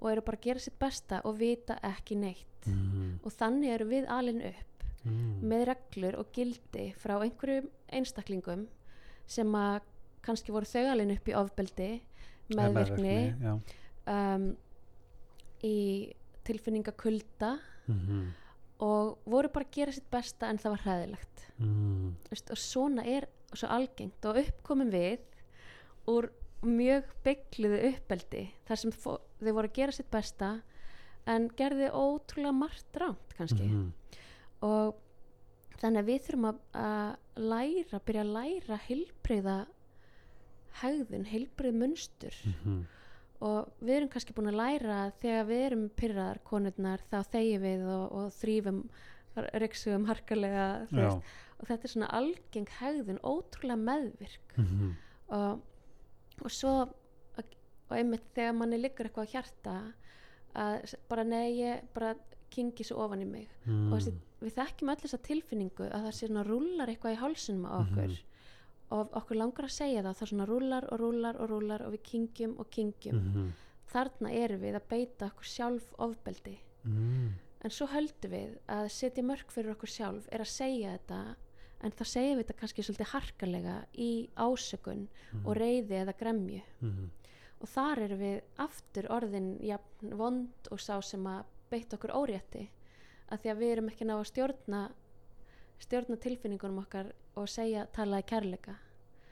og 0.00 0.10
eru 0.10 0.20
bara 0.22 0.36
að 0.36 0.42
gera 0.46 0.58
sitt 0.60 0.78
besta 0.78 1.20
og 1.24 1.38
vita 1.38 1.78
ekki 1.82 2.16
neitt 2.16 2.46
Mm. 2.66 3.18
og 3.24 3.32
þannig 3.32 3.68
eru 3.74 3.84
við 3.90 4.06
alin 4.08 4.40
upp 4.42 4.84
Mm. 5.04 5.40
með 5.42 5.64
reglur 5.66 6.18
og 6.18 6.32
gildi 6.32 6.94
frá 6.94 7.18
einhverjum 7.20 7.68
einstaklingum 7.92 8.68
sem 9.26 9.46
að 9.52 9.80
kannski 10.22 10.52
voru 10.52 10.64
þau 10.64 10.84
alveg 10.92 11.16
upp 11.18 11.28
í 11.28 11.34
ofbeldi 11.34 12.02
já. 13.42 13.60
um, 14.06 14.56
í 15.64 16.12
tilfinningakulda 16.44 17.58
Mhm. 17.88 18.32
Og 18.82 19.18
voru 19.30 19.48
bara 19.54 19.64
að 19.68 19.74
gera 19.76 19.92
sitt 19.94 20.08
besta 20.10 20.48
en 20.50 20.58
það 20.62 20.76
var 20.76 20.84
hræðilegt 20.86 21.28
Mm. 21.62 22.14
Og 22.32 22.56
svona 22.58 23.04
er 23.06 23.26
svo 23.54 23.68
algengt 23.70 24.24
og 24.26 24.38
uppkomum 24.40 24.88
við 24.90 25.20
úr 26.10 26.30
mjög 26.64 27.04
byggluðu 27.22 27.78
uppbeldi 27.92 28.40
þar 28.66 28.80
sem 28.80 28.90
þau 28.90 29.18
voru 29.52 29.68
að 29.68 29.76
gera 29.76 29.92
sitt 29.94 30.08
besta 30.10 30.48
en 31.26 31.46
gerði 31.58 31.90
ótrúlega 31.94 32.54
margt 32.56 32.98
rámt 32.98 33.36
kannski 33.38 33.68
Mhm. 33.68 33.92
og 34.62 34.94
þannig 35.78 36.02
að 36.02 36.08
við 36.10 36.20
þurfum 36.26 36.48
að, 36.48 36.58
að 36.74 37.16
læra, 37.52 38.00
byrja 38.06 38.24
að 38.24 38.34
læra 38.38 38.80
heilbreyða 38.88 39.56
hegðun, 40.82 41.26
heilbreyð 41.30 41.74
munstur 41.78 42.34
Mhm. 42.46 42.86
Og 43.42 43.72
við 43.82 43.96
erum 43.96 44.08
kannski 44.12 44.34
búin 44.36 44.50
að 44.52 44.58
læra 44.60 44.98
þegar 45.22 45.46
við 45.48 45.62
erum 45.66 45.84
pyrraðar 45.98 46.38
konurnar 46.46 47.00
þá 47.10 47.18
þegjum 47.32 47.62
við 47.66 47.84
og, 47.90 48.04
og 48.18 48.32
þrýfum 48.38 48.82
reyksugum 49.62 50.04
harkalega 50.10 50.66
og 51.58 51.66
þetta 51.68 51.86
er 51.88 51.92
svona 51.94 52.10
algeng 52.18 52.68
hegðun 52.80 53.20
ótrúlega 53.24 53.78
meðvirk 53.80 54.56
Mhm. 54.58 54.90
og, 55.28 55.60
og 56.44 56.50
svo 56.50 56.74
og 57.92 57.96
einmitt 57.98 58.24
þegar 58.34 58.54
manni 58.56 58.78
liggur 58.80 59.06
eitthvað 59.08 59.26
á 59.28 59.32
hjarta 59.32 59.72
að 60.56 60.94
bara 61.08 61.24
ég 61.24 61.82
bara 61.94 62.14
kingi 62.52 62.84
svo 62.84 62.98
ofan 63.04 63.20
í 63.22 63.26
mig 63.26 63.48
Mm. 63.66 63.92
og 63.92 63.98
þessi, 63.98 64.12
við 64.42 64.54
þekkjum 64.58 64.90
öll 64.92 65.00
þessa 65.02 65.18
tilfinningu 65.22 65.84
að 65.90 66.02
það 66.06 66.12
sé 66.18 66.26
svona 66.28 66.44
rúlar 66.44 66.88
eitthvað 66.88 67.14
í 67.16 67.20
hálsunum 67.22 67.64
á 67.68 67.72
okkur 67.80 68.08
Mhm. 68.12 68.18
Og 68.92 69.12
okkur 69.18 69.38
langar 69.40 69.64
að 69.68 69.74
segja 69.76 70.02
það 70.04 70.16
það 70.20 70.30
svona 70.32 70.46
rúlar 70.50 70.86
og 70.92 71.00
rúlar 71.00 71.38
og 71.40 71.50
rúlar 71.50 71.84
og 71.86 71.92
við 71.96 72.02
kingjum 72.10 72.58
og 72.60 72.70
kingjum 72.70 73.20
Mhm. 73.22 73.52
þarna 73.92 74.30
erum 74.32 74.60
við 74.60 74.74
að 74.78 74.88
beita 74.88 75.26
okkur 75.30 75.44
sjálf 75.54 75.88
ofbeldi 75.98 76.58
Mm. 76.84 77.32
en 77.64 77.70
svo 77.70 77.86
höldum 77.86 78.30
við 78.32 78.58
að 78.68 78.88
setja 78.90 79.22
mörg 79.22 79.50
fyrir 79.54 79.70
okkur 79.76 79.88
sjálf 79.88 80.28
er 80.32 80.40
að 80.40 80.50
segja 80.50 80.98
þetta 80.98 81.36
en 81.82 81.90
þá 81.92 82.04
segjum 82.04 82.38
við 82.38 82.44
þetta 82.46 82.58
kannski 82.60 82.82
svolítið 82.82 83.12
harkalega 83.12 83.76
í 83.94 84.28
ásökun 84.36 85.08
og 85.44 85.56
reyði 85.56 85.94
eða 86.02 86.16
gremju 86.18 86.62
Mhm. 86.82 87.10
og 87.60 87.68
þar 87.68 87.98
erum 88.02 88.18
við 88.18 88.40
aftur 88.58 89.06
orðin 89.10 89.60
jafn 89.62 90.16
vond 90.16 90.48
og 90.72 90.78
sá 90.80 91.00
sem 91.02 91.22
að 91.24 91.44
beita 91.70 91.96
okkur 91.96 92.10
órétti 92.10 92.68
að 93.30 93.38
því 93.40 93.50
að 93.52 93.58
við 93.58 93.72
erum 93.72 93.88
ekki 93.88 94.04
ná 94.06 94.14
að 94.18 94.26
stjórna 94.32 94.90
stjórna 95.82 96.16
tilfinningunum 96.22 96.82
okkar 96.84 97.12
og 97.36 97.48
segja, 97.50 97.86
tala 97.92 98.20
í 98.22 98.26
kærleika 98.28 98.76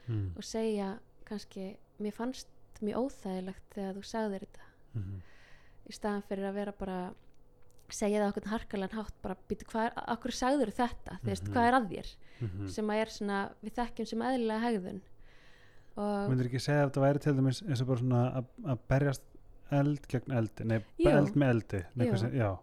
Mm. 0.09 0.31
og 0.35 0.43
segja 0.43 0.97
kannski 1.25 1.77
mér 2.01 2.11
fannst 2.15 2.47
mjög 2.81 2.97
óþægilegt 3.05 3.75
þegar 3.75 3.93
þú 3.95 4.01
sagðir 4.03 4.39
þetta 4.47 4.65
Mhm. 4.95 5.21
í 5.87 5.93
staðan 5.93 6.23
fyrir 6.27 6.49
að 6.49 6.53
vera 6.57 6.71
bara 6.71 7.13
segja 7.89 8.19
það 8.23 8.31
okkur 8.33 8.49
harkalega 8.49 8.95
hátt 8.97 9.13
bara 9.21 9.35
býtu 9.49 9.65
hvað 9.69 9.93
okkur 10.07 10.31
sagður 10.31 10.71
þetta 10.73 11.19
þú 11.21 11.29
veist, 11.29 11.43
Mhm. 11.47 11.53
hvað 11.53 11.67
er 11.67 11.73
að 11.73 11.89
þér 11.91 12.15
Mhm. 12.41 12.67
sem 12.69 12.87
að 12.87 13.01
er 13.01 13.05
svona, 13.05 13.51
við 13.63 13.73
þekkjum 13.73 14.07
sem 14.07 14.19
eðlilega 14.19 14.61
hegðun 14.65 15.01
og 15.97 16.29
myndir 16.31 16.47
ekki 16.49 16.59
segja 16.59 16.85
að 16.85 16.91
þetta 16.91 17.01
væri 17.05 17.19
til 17.21 17.33
dæmis 17.33 17.61
eins 17.67 17.81
og 17.81 17.87
bara 17.87 17.99
svona 17.99 18.21
að, 18.65 18.79
berjast 18.89 19.21
eld 19.71 20.07
gegn 20.07 20.31
eldi 20.35 20.65
nei, 20.65 20.79
Jú. 20.99 21.09
eld 21.09 21.33
með 21.35 21.49
eldi 21.53 21.85
nei, 21.95 22.17
sem, 22.17 22.31
já, 22.31 22.57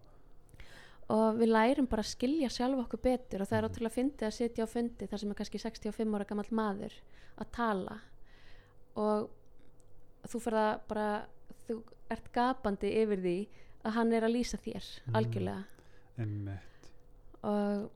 og 1.09 1.39
við 1.41 1.49
lærum 1.49 1.87
bara 1.89 2.03
að 2.03 2.11
skilja 2.13 2.49
sjálf 2.53 2.83
okkur 2.85 3.01
betur. 3.03 3.41
Og 3.41 3.49
það 3.49 3.59
er 3.59 3.63
Mhm. 3.63 3.71
ótrúlega 3.73 3.97
fyndið 3.97 4.27
að 4.29 4.37
sitja 4.37 4.65
á 4.65 4.69
fundi 4.69 5.07
þar 5.09 5.19
sem 5.19 5.31
er 5.31 5.35
kannski 5.35 5.59
65 5.59 6.15
ára 6.15 6.27
gammal 6.27 6.51
maður 6.51 6.93
að 7.39 7.51
tala. 7.53 8.01
Og 8.97 9.31
þú 10.29 10.41
fyrir 10.45 10.59
að 10.59 10.81
bara 10.89 11.27
þú 11.69 11.83
ert 12.11 12.33
gapandi 12.33 12.91
yfir 13.03 13.21
því 13.23 13.49
að 13.85 13.93
hann 13.93 14.13
er 14.13 14.23
að 14.23 14.35
lýsa 14.35 14.59
þér 14.59 14.85
Mm. 15.07 15.15
algjörlega. 15.15 15.65
Einmitt. 16.19 16.91
Og 17.45 17.91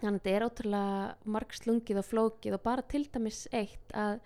þannig 0.00 0.20
að 0.20 0.20
þetta 0.20 0.36
er 0.36 0.46
ótrúlega 0.48 1.14
margslungið 1.26 1.98
og 1.98 2.04
flókið 2.04 2.52
og 2.54 2.62
bara 2.62 2.82
til 2.82 3.04
dæmis 3.06 3.46
eitt 3.52 3.88
að 3.94 4.20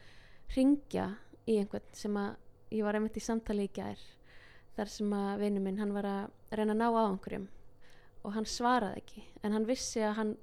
ringja 0.56 1.16
í 1.46 1.58
einhvern 1.60 1.82
sem 1.92 2.14
að 2.14 2.36
ég 2.72 2.82
var 2.82 2.94
einmitt 2.94 3.16
í 3.16 3.20
samtali 3.22 3.68
í 3.68 3.72
gær 3.72 3.98
þar 4.76 4.88
sem 4.88 5.10
að 5.10 5.38
vinnu 5.38 5.60
minn 5.60 5.78
hann 5.78 5.92
var 5.94 6.02
að 6.04 6.30
reyna 6.52 6.72
að 6.74 6.80
ná 6.82 6.88
á 6.90 7.02
einhverjum 7.10 7.48
og 8.24 8.32
hann 8.34 8.44
svaraði 8.46 9.00
ekki 9.02 9.22
en 9.42 9.52
hann 9.56 9.66
vissi 9.68 10.00
að 10.04 10.14
hann 10.20 10.36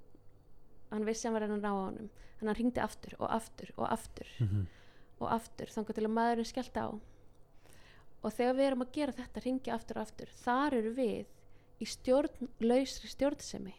hann 0.91 1.05
vissi 1.05 1.27
að 1.27 1.31
hann 1.31 1.33
var 1.37 1.43
að 1.45 1.49
reyna 1.51 1.57
að 1.57 1.65
ná 1.65 1.71
á 1.73 1.85
honum 1.85 2.09
en 2.41 2.47
hann 2.47 2.55
ringdi 2.57 2.81
aftur 2.81 3.15
og 3.19 3.29
aftur 3.33 3.71
og 3.77 3.87
aftur 3.91 4.27
Mhm. 4.39 4.67
og 5.19 5.31
aftur 5.33 5.65
til 5.67 6.05
að 6.05 6.13
maðurinn 6.13 6.45
skellt 6.45 6.77
á 6.77 6.87
og 8.23 8.33
þegar 8.33 8.55
við 8.57 8.67
erum 8.67 8.81
að 8.85 8.91
gera 8.93 9.11
þetta 9.11 9.43
ringja 9.45 9.73
aftur 9.75 9.97
og 9.97 10.01
aftur 10.07 10.27
þar 10.43 10.73
eru 10.73 10.91
við 10.93 11.25
í 11.81 11.85
stjórn, 11.85 12.49
lausri 12.59 13.07
stjórnsemi 13.09 13.73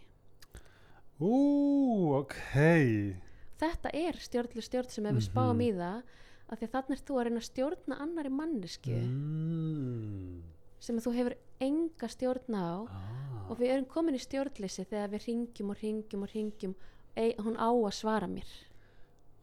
ú, 1.21 2.15
ok 2.21 3.17
þetta 3.59 3.91
er 3.93 4.15
stjórnlu 4.23 4.63
stjórn 4.63 4.91
sem 4.91 5.07
ef 5.07 5.13
við 5.15 5.23
Mhm. 5.23 5.31
spáum 5.33 5.61
í 5.63 5.73
það 5.75 6.03
af 6.51 6.59
því 6.59 6.65
að 6.67 6.71
þannig 6.75 6.91
er 6.97 7.05
þú 7.07 7.15
að 7.19 7.25
reyna 7.27 7.41
að 7.41 7.49
stjórna 7.51 7.99
annari 8.01 8.31
mannesku 8.31 8.91
mm. 8.95 10.43
sem 10.81 10.97
þú 11.03 11.13
hefur 11.15 11.35
enga 11.61 12.09
stjórn 12.09 12.55
á 12.55 12.87
ah. 12.87 13.38
Og 13.49 13.59
við 13.61 13.75
erum 13.75 13.89
komin 13.91 14.19
í 14.19 14.23
stjórnleysi 14.23 14.85
þegar 14.89 15.13
við 15.15 15.27
ringjum 15.29 15.73
og 15.73 15.83
ringjum 15.83 16.25
og 16.27 16.35
ringjum 16.35 16.75
ei, 17.19 17.35
hún 17.41 17.57
á 17.59 17.69
að 17.69 17.95
svara 17.97 18.29
mér. 18.31 18.49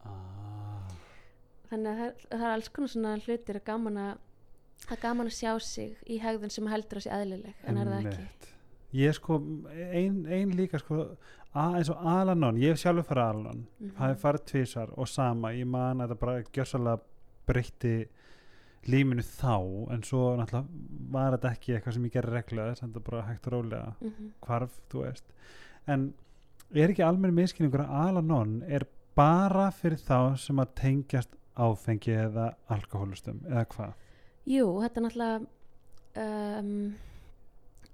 Ah. 0.06 0.92
þannig 1.70 1.90
að 1.90 1.98
það, 1.98 2.26
það 2.30 2.44
er 2.46 2.52
alls 2.52 2.68
konar 2.70 2.92
svona 2.92 3.14
hlutir 3.24 3.58
að 3.58 3.64
gaman 3.66 3.96
að 3.98 4.12
það 4.84 4.92
er 4.96 5.00
gaman 5.02 5.30
að 5.30 5.38
sjá 5.38 5.52
sig 5.66 5.96
í 6.06 6.18
hegðun 6.22 6.52
sem 6.54 6.68
heldur 6.70 7.00
að 7.00 7.06
sé 7.06 7.14
eðlileg 7.16 7.64
en 7.66 7.80
er 7.80 7.90
það 7.90 8.06
ekki? 8.12 8.52
Ég 8.96 9.16
sko, 9.16 9.40
ein, 9.74 10.20
ein 10.30 10.52
líka 10.56 10.78
sko, 10.80 11.00
að, 11.50 11.74
eins 11.80 11.90
og 11.92 12.04
Alanon 12.06 12.60
ég 12.62 12.72
hef 12.72 12.80
sjálfur 12.84 13.08
farið 13.08 13.32
Alanon. 13.32 13.64
Mhm. 13.80 13.96
það 13.98 14.12
hef 14.12 14.22
farið 14.22 14.46
tvísar 14.52 14.94
og 14.94 15.10
sama 15.10 15.52
ég 15.56 15.66
man 15.66 16.00
að 16.04 16.12
þetta 16.12 16.20
bara 16.22 16.46
gjörsalega 16.58 17.02
breytti 17.46 17.96
líminu 18.92 19.22
þá 19.22 19.54
en 19.94 20.02
svo 20.06 20.36
náttúrulega 20.36 20.66
var 21.14 21.36
þetta 21.36 21.50
ekki 21.52 21.74
eitthvað 21.76 21.96
sem 21.96 22.04
ég 22.08 22.12
gerði 22.16 22.42
þess 22.42 22.82
að 22.82 22.88
þetta 22.88 23.04
bara 23.10 23.22
hægt 23.30 23.46
og 23.46 23.52
rólega 23.56 23.94
Mhm. 24.00 24.32
hvarf, 24.46 24.80
þú 24.90 25.02
veist 25.04 25.24
en 25.86 26.14
er 26.74 26.88
ekki 26.90 27.04
almenn 27.06 27.34
miskilningur 27.34 27.84
að 27.86 27.94
Alanon 28.08 28.62
er 28.68 28.86
bara 29.16 29.70
fyrir 29.70 29.98
þá 29.98 30.36
sem 30.38 30.56
að 30.56 30.74
tengjast 30.74 31.30
áfengi 31.56 32.12
eða 32.12 32.54
alkoholustum 32.68 33.40
eða 33.48 33.64
hvað 33.66 33.92
Jú, 34.46 34.66
þetta 34.82 35.00
náttúrulega 35.00 35.46
um, 36.60 36.94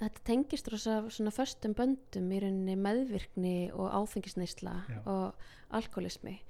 þetta 0.03 0.25
tengist 0.27 0.69
rosa 0.73 0.97
svona 1.15 1.31
föstum 1.31 1.75
böndum 1.79 2.33
í 2.35 2.41
rauninni 2.43 2.75
meðvirkni 2.77 3.55
og 3.73 3.91
áfengisneisla 4.03 4.75
Já. 4.89 4.99
og 5.07 5.35
alkoholismi 5.71 6.41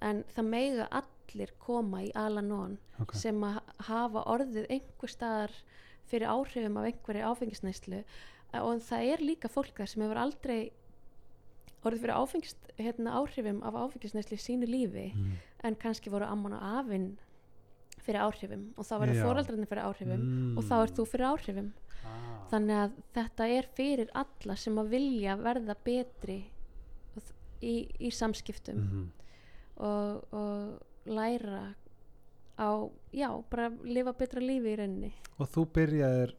en 0.00 0.24
það 0.34 0.48
meiga 0.48 0.86
allir 1.32 1.52
koma 1.62 2.02
í 2.04 2.10
Alanon 2.18 2.76
okay. 3.00 3.18
sem 3.18 3.40
að 3.46 3.58
hafa 3.88 4.24
orðið 4.30 4.68
einhver 4.68 5.10
staðar 5.10 5.54
fyrir 6.10 6.30
áhrifum 6.30 6.78
af 6.80 6.88
einhverju 6.90 7.32
áfengisneislu 7.32 8.02
og 8.60 8.84
það 8.84 9.10
er 9.14 9.24
líka 9.24 9.50
fólk 9.52 9.76
þar 9.78 9.90
sem 9.90 10.04
hefur 10.04 10.20
aldrei 10.20 10.60
orðið 11.82 12.04
fyrir 12.04 12.14
áfengis, 12.14 12.56
hérna, 12.78 13.16
áhrifum 13.18 13.62
af 13.66 13.78
áfengisneislu 13.86 14.38
í 14.38 14.42
sínu 14.42 14.68
lífi 14.68 15.08
mm. 15.10 15.36
en 15.66 15.78
kannski 15.80 16.12
voru 16.12 16.28
amman 16.28 16.58
og 16.58 16.66
afinn 16.82 17.08
fyrir 18.02 18.22
áhrifum 18.22 18.68
og 18.76 18.86
þá 18.86 18.94
verður 18.98 19.18
Já. 19.18 19.24
foreldrarnir 19.26 19.70
fyrir 19.70 19.88
áhrifum 19.88 20.26
mm. 20.26 20.52
og 20.58 20.68
þá 20.68 20.76
ert 20.80 20.98
þú 20.98 21.08
fyrir 21.08 21.28
áhrifum 21.30 21.72
ah. 22.02 22.20
þannig 22.52 22.82
að 22.84 23.00
þetta 23.16 23.48
er 23.56 23.70
fyrir 23.78 24.14
alla 24.22 24.58
sem 24.58 24.78
að 24.82 24.94
vilja 24.94 25.38
verða 25.40 25.78
betri 25.86 26.38
í, 27.62 27.74
í 28.02 28.10
samskiptum 28.14 28.82
mm 28.82 29.10
og, 29.76 30.34
og 30.34 30.80
læra 31.06 31.74
á, 32.58 32.68
já, 33.12 33.28
bara 33.50 33.70
lifa 33.84 34.12
betra 34.12 34.40
lífi 34.40 34.72
í 34.74 34.76
rauninni. 34.78 35.12
Og 35.40 35.48
þú 35.50 35.64
byrjaðir 35.74 36.34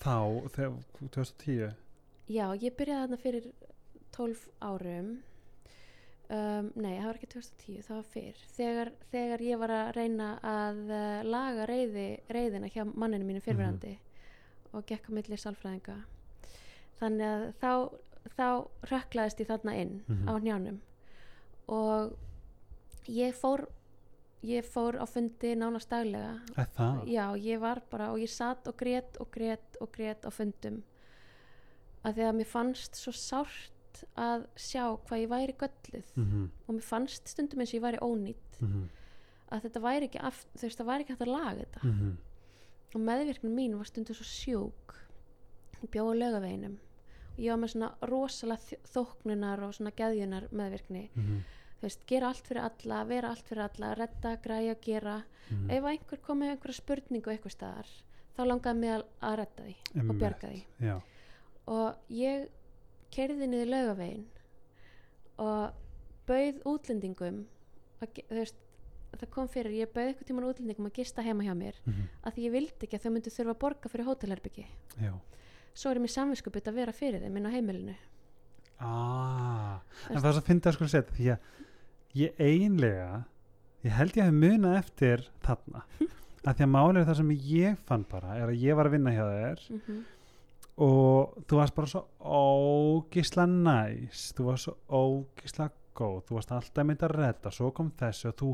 þá 0.00 0.16
þegar 0.54 0.76
2010 0.98 1.74
já, 2.28 2.46
ég 2.60 2.76
byrjaði 2.76 3.06
þarna 3.06 3.18
fyrir 3.22 3.48
12 4.16 4.44
árum. 4.60 5.08
Um, 6.26 6.72
nei, 6.74 6.96
það 6.98 7.06
var 7.06 7.18
ekki 7.20 7.28
2010 7.36 7.82
það 7.86 7.96
var 8.00 8.06
fyrr, 8.10 8.38
þegar, 8.56 8.88
þegar 9.12 9.42
ég 9.46 9.58
var 9.62 9.70
að 9.70 9.90
reyna 9.94 10.30
að 10.42 10.80
uh, 10.90 11.20
laga 11.22 11.66
reyði, 11.70 12.06
reyðina 12.34 12.70
hjá 12.74 12.82
manninu 12.88 13.28
mínu 13.28 13.42
fyrrverandi 13.44 13.92
og 14.74 14.82
gekk 14.88 15.06
á 15.06 15.14
milli 15.14 15.38
sálfræðinga. 15.38 15.94
Þannig 16.98 17.30
að 17.30 17.44
þá, 17.60 17.70
þá 18.34 18.48
rökklaðist 18.90 19.40
ég 19.44 19.50
þarna 19.52 19.76
inn 19.78 19.94
Mhm. 20.08 20.26
á 20.26 20.34
njánum 20.42 20.80
og 21.68 22.16
ég 23.06 23.34
fór 23.38 23.66
ég 24.42 24.64
fór 24.64 24.98
á 25.00 25.04
fundi 25.08 25.54
nánast 25.56 25.88
daglega. 25.90 26.40
Já, 27.08 27.36
ég 27.36 27.60
var 27.60 27.82
bara 27.90 28.10
og 28.12 28.20
ég 28.20 28.30
satt 28.30 28.68
og 28.68 28.76
grét 28.76 29.16
og 29.20 29.30
grét 29.32 29.80
og 29.80 29.90
grét 29.92 30.26
á 30.26 30.30
fundum. 30.30 30.82
Að 32.04 32.14
því 32.18 32.28
að 32.28 32.36
mér 32.36 32.50
fannst 32.50 32.98
svo 33.00 33.12
sárt 33.12 34.04
að 34.14 34.46
sjá 34.60 34.84
hvað 35.08 35.22
ég 35.22 35.32
væri 35.32 35.56
gölluð. 35.56 36.12
Mm 36.16 36.50
og 36.66 36.74
mér 36.74 36.82
fannst 36.82 37.28
stundum 37.28 37.60
eins 37.60 37.72
og 37.72 37.78
ég 37.80 37.82
væri 37.82 37.98
ónýtt 37.98 38.60
-hmm. 38.60 38.88
að 39.50 39.62
þetta 39.62 39.80
væri 39.80 40.04
ekki 40.04 40.18
aft, 40.20 40.48
þú 40.56 40.62
veist, 40.62 40.78
það 40.78 40.86
væri 40.86 41.00
ekki 41.02 41.12
hægt 41.12 41.22
að 41.22 41.36
laga 41.38 41.58
þetta. 41.58 41.80
Mm 41.82 41.92
-hmm. 41.92 42.16
og 42.94 43.00
meðvirknin 43.00 43.54
mín 43.54 43.76
var 43.76 43.84
stundum 43.84 44.14
svo 44.14 44.24
sjúk. 44.24 44.94
Ég 45.82 45.90
bjóð 45.90 46.12
á 46.12 46.20
laugaveginum. 46.22 46.78
Og 47.36 47.38
ég 47.38 47.50
var 47.50 47.58
með 47.58 47.70
svona 47.70 47.94
rosalega 48.02 48.60
þóknunar 48.94 49.62
og 49.62 49.74
svona 49.74 49.90
geðjunar 49.90 50.48
meðvirkni 50.52 51.10
Mhm. 51.14 51.42
Veist, 51.82 52.00
gera 52.08 52.28
allt 52.28 52.46
fyrir 52.46 52.62
alla, 52.64 53.04
vera 53.04 53.28
allt 53.30 53.46
fyrir 53.48 53.62
alla 53.66 53.94
redda, 53.94 54.36
græja, 54.42 54.74
gera. 54.82 55.22
Mhm. 55.50 55.70
ef 55.70 55.84
einhver 55.84 56.20
kom 56.22 56.40
með 56.40 56.50
einhverja 56.56 56.74
spurningu 56.80 57.30
eitthvað 57.30 57.52
staðar, 57.54 57.86
þá 58.36 58.40
langaði 58.46 58.78
mig 58.80 58.90
að, 58.90 59.04
að 59.22 59.36
redda 59.38 59.62
því 59.66 59.74
og 59.76 59.96
Einmitt. 60.00 60.18
bjarga 60.18 60.48
því. 60.48 60.64
já. 60.80 60.96
Og 61.66 61.94
ég 62.10 62.48
kerði 63.10 63.46
niður 63.46 63.68
laugavegin 63.70 64.24
og 65.38 65.72
bauð 66.26 66.62
útlendingum 66.64 67.44
að, 68.02 68.20
veist, 68.30 68.56
það 69.16 69.30
kom 69.30 69.48
fyrir 69.48 69.72
ég 69.72 69.92
bauð 69.94 70.10
eitthvað 70.10 70.26
tíman 70.32 70.44
útlendingum 70.50 70.86
að 70.90 70.92
gista 70.98 71.22
heima 71.22 71.44
hjá 71.46 71.54
mér 71.56 71.74
Mhm. 71.86 72.08
að 72.24 72.34
því 72.34 72.42
ég 72.46 72.52
vildi 72.52 72.86
ekki 72.86 72.96
að 72.98 73.04
þau 73.06 73.12
myndu 73.12 73.30
þurfa 73.30 73.54
að 73.54 73.58
borga 73.58 73.88
fyrir 73.88 74.06
hótelherbyggi 74.06 74.66
svo 75.74 75.90
er 75.90 75.98
mér 76.00 76.10
samvinskupið 76.10 76.68
að 76.68 76.74
vera 76.74 76.92
fyrir 76.92 77.20
þeim 77.20 77.36
inn 77.36 77.46
á 77.46 77.50
heimilinu. 77.52 77.96
Ah, 78.80 79.80
en 80.10 80.16
það 80.20 80.26
er 80.28 80.32
svo 80.36 80.40
að 80.42 80.48
finna 80.50 80.70
að 80.70 80.74
sko 80.76 80.88
setja 80.92 81.14
því 81.16 81.26
að 81.32 81.38
ég 82.16 82.40
eiginlega 82.42 83.24
ég 83.86 83.92
held 84.00 84.16
ég 84.18 84.24
hef 84.28 84.36
munað 84.42 84.78
eftir 84.80 85.24
þarna 85.46 85.84
að 86.46 86.52
því 86.60 86.66
að 86.66 86.74
málið 86.74 87.00
er 87.02 87.08
það 87.10 87.16
sem 87.20 87.32
ég 87.52 87.80
fann 87.88 88.04
bara 88.10 88.36
er 88.40 88.52
að 88.52 88.60
ég 88.62 88.76
var 88.78 88.86
að 88.90 88.96
vinna 88.98 89.14
hjá 89.16 89.24
þér 89.30 89.64
mm 89.80 90.04
og 90.76 91.38
þú 91.48 91.56
varst 91.56 91.72
bara 91.72 91.88
svo 91.88 92.02
ógísla 92.20 93.46
næs 93.48 94.26
þú 94.36 94.44
varst 94.50 94.66
svo 94.66 94.74
ógísla 94.92 95.70
góð 95.96 96.18
þú 96.28 96.34
varst 96.36 96.50
alltaf 96.52 96.84
mynd 96.84 97.04
að 97.06 97.14
redda 97.16 97.52
svo 97.56 97.70
kom 97.72 97.88
þessu 97.96 98.28
og 98.28 98.34
þú, 98.42 98.50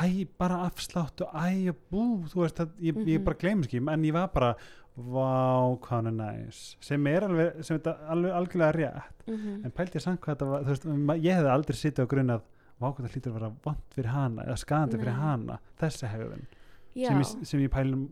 æ, 0.00 0.06
bara 0.40 0.62
afsláttu 0.64 1.26
æ, 1.28 1.68
bú, 1.92 2.24
þú 2.32 2.40
veist 2.46 2.62
að 2.64 2.70
ég, 2.80 2.96
ég 3.04 3.18
Mhm. 3.18 3.24
bara 3.26 3.36
gleym 3.42 3.62
ekki, 3.66 3.82
en 3.92 4.04
ég 4.08 4.12
var 4.16 4.30
bara 4.32 4.54
vá, 4.96 5.76
hvað 5.76 5.90
hann 5.90 6.06
er 6.06 6.16
næs 6.22 6.62
sem 6.80 7.06
er 7.06 7.22
alveg, 7.28 7.60
sem 7.62 7.78
þetta 7.78 7.96
alveg 8.08 8.32
algjörlega 8.32 8.72
rétt 8.72 9.26
-hmm. 9.26 9.64
en 9.64 9.70
pældi 9.70 9.98
ég 9.98 10.02
samt 10.02 10.20
hvað 10.20 10.36
þetta 10.36 10.46
var 10.50 10.64
veist, 10.64 10.84
ég 11.22 11.34
hefði 11.36 11.50
aldrei 11.52 11.76
sittið 11.76 12.04
á 12.04 12.06
grunn 12.08 12.30
að 12.30 12.40
vá, 12.78 12.88
hvað 12.92 13.04
það 13.04 13.12
hlýtur 13.16 13.32
að 13.32 13.36
vera 13.38 13.50
vant 13.64 13.94
fyrir 13.96 14.12
hana 14.14 14.46
eða 14.46 14.56
skadandi 14.62 15.00
fyrir 15.02 15.18
hana, 15.18 15.58
þessi 15.80 16.12
hegðun 16.12 16.46
sem 16.94 17.44
sem 17.46 17.62
ég 17.62 17.72
pælum 17.74 18.06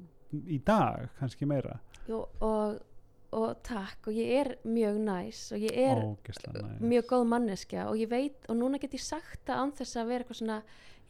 í 0.46 0.58
dag, 0.66 1.08
kannski 1.20 1.46
meira. 1.48 1.78
Jú, 2.06 2.20
og, 2.44 2.80
og 3.36 3.46
takk 3.66 4.08
og 4.10 4.14
ég 4.14 4.32
er 4.40 4.50
mjög 4.66 4.98
næs 5.06 5.40
og 5.54 5.62
ég 5.62 5.78
er 5.86 6.02
næs. 6.02 6.80
mjög 6.80 7.08
góð 7.10 7.24
manneskja 7.32 7.86
og 7.90 7.98
ég 7.98 8.10
veit 8.10 8.46
og 8.50 8.58
núna 8.58 8.78
get 8.82 8.94
ég 8.94 9.02
sagt 9.02 9.42
það 9.46 9.62
án 9.62 9.72
þess 9.78 9.96
að 9.96 10.10
vera 10.12 10.24
eitthvað 10.24 10.40
svona 10.40 10.58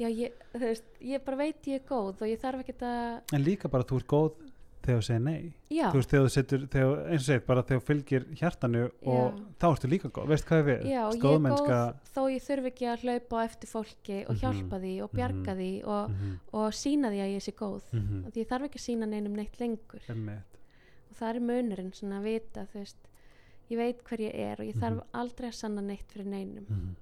já, 0.00 0.08
ég, 0.08 0.44
veist, 0.60 0.88
ég 1.00 1.24
bara 1.24 1.40
veit 1.42 1.68
ég 1.68 1.80
er 1.80 1.88
góð 1.88 2.22
og 2.22 2.30
ég 2.30 2.40
þarf 2.40 2.64
ekki 2.64 2.76
að 2.84 3.36
En 3.36 3.44
líka 3.44 3.68
bara 3.72 3.84
þú 3.88 4.00
ert 4.00 4.10
góð 4.12 4.30
þegar 4.86 5.00
þú 5.00 5.06
segir 5.06 5.22
nei 5.26 5.52
já, 5.70 5.86
Þú 5.90 5.98
veist 6.00 6.10
þegar 6.12 6.24
þú 6.26 6.32
setur, 6.36 6.66
þegar, 6.72 7.00
eins 7.10 7.22
og 7.22 7.26
segir 7.26 7.44
bara 7.46 7.62
þegar 7.62 7.80
þú 7.80 7.86
fylgir 7.90 8.26
hjartanu 8.40 8.82
og 9.02 9.24
Já. 9.36 9.44
þá 9.60 9.66
ertu 9.72 9.90
líka 9.92 10.10
góð, 10.16 10.26
veist 10.32 10.46
hvað 10.46 10.62
við 10.70 10.84
já 10.90 11.00
og 11.06 11.12
ég 11.12 11.18
er 11.18 11.22
Góðmennska 11.26 11.78
góð 11.80 12.12
þó 12.16 12.20
ég 12.36 12.44
þurfi 12.46 12.70
ekki 12.72 12.86
að 12.92 13.04
hlaupa 13.06 13.44
eftir 13.44 13.68
fólki 13.72 14.18
og 14.26 14.34
Mhm. 14.34 14.40
hjálpa 14.42 14.80
því 14.84 14.94
og 15.02 15.10
bjarga 15.12 15.54
Mhm. 15.54 15.58
því 15.60 15.70
og, 15.86 16.10
Mhm, 16.10 16.38
og 16.52 16.72
sína 16.72 17.10
því 17.12 17.20
að 17.26 17.34
ég 17.36 17.42
sé 17.46 17.52
góð 17.54 17.82
mhm, 17.92 18.24
og 18.26 18.32
því 18.32 18.40
ég 18.44 18.48
þarf 18.48 18.64
ekki 18.68 18.78
að 18.80 18.86
sína 18.88 19.06
neinum 19.08 19.34
neitt 19.36 19.58
lengur 19.60 20.00
einmitt. 20.08 20.52
og 21.10 21.16
það 21.20 21.34
er 21.34 21.40
munurinn 21.40 21.92
svona 21.92 22.20
að 22.20 22.22
vita 22.24 22.66
þú 22.72 22.78
veist, 22.80 22.96
ég 23.70 23.76
veit 23.78 24.02
hver 24.04 24.18
ég 24.20 24.34
er 24.34 24.56
og 24.60 24.66
ég 24.66 24.74
þarf 24.76 24.96
Mhm. 24.96 25.08
aldrei 25.14 25.48
að 25.48 25.54
sanna 25.54 25.80
neitt 25.82 26.06
fyrir 26.12 26.26
neinum 26.26 26.66
Mhm, 26.68 26.96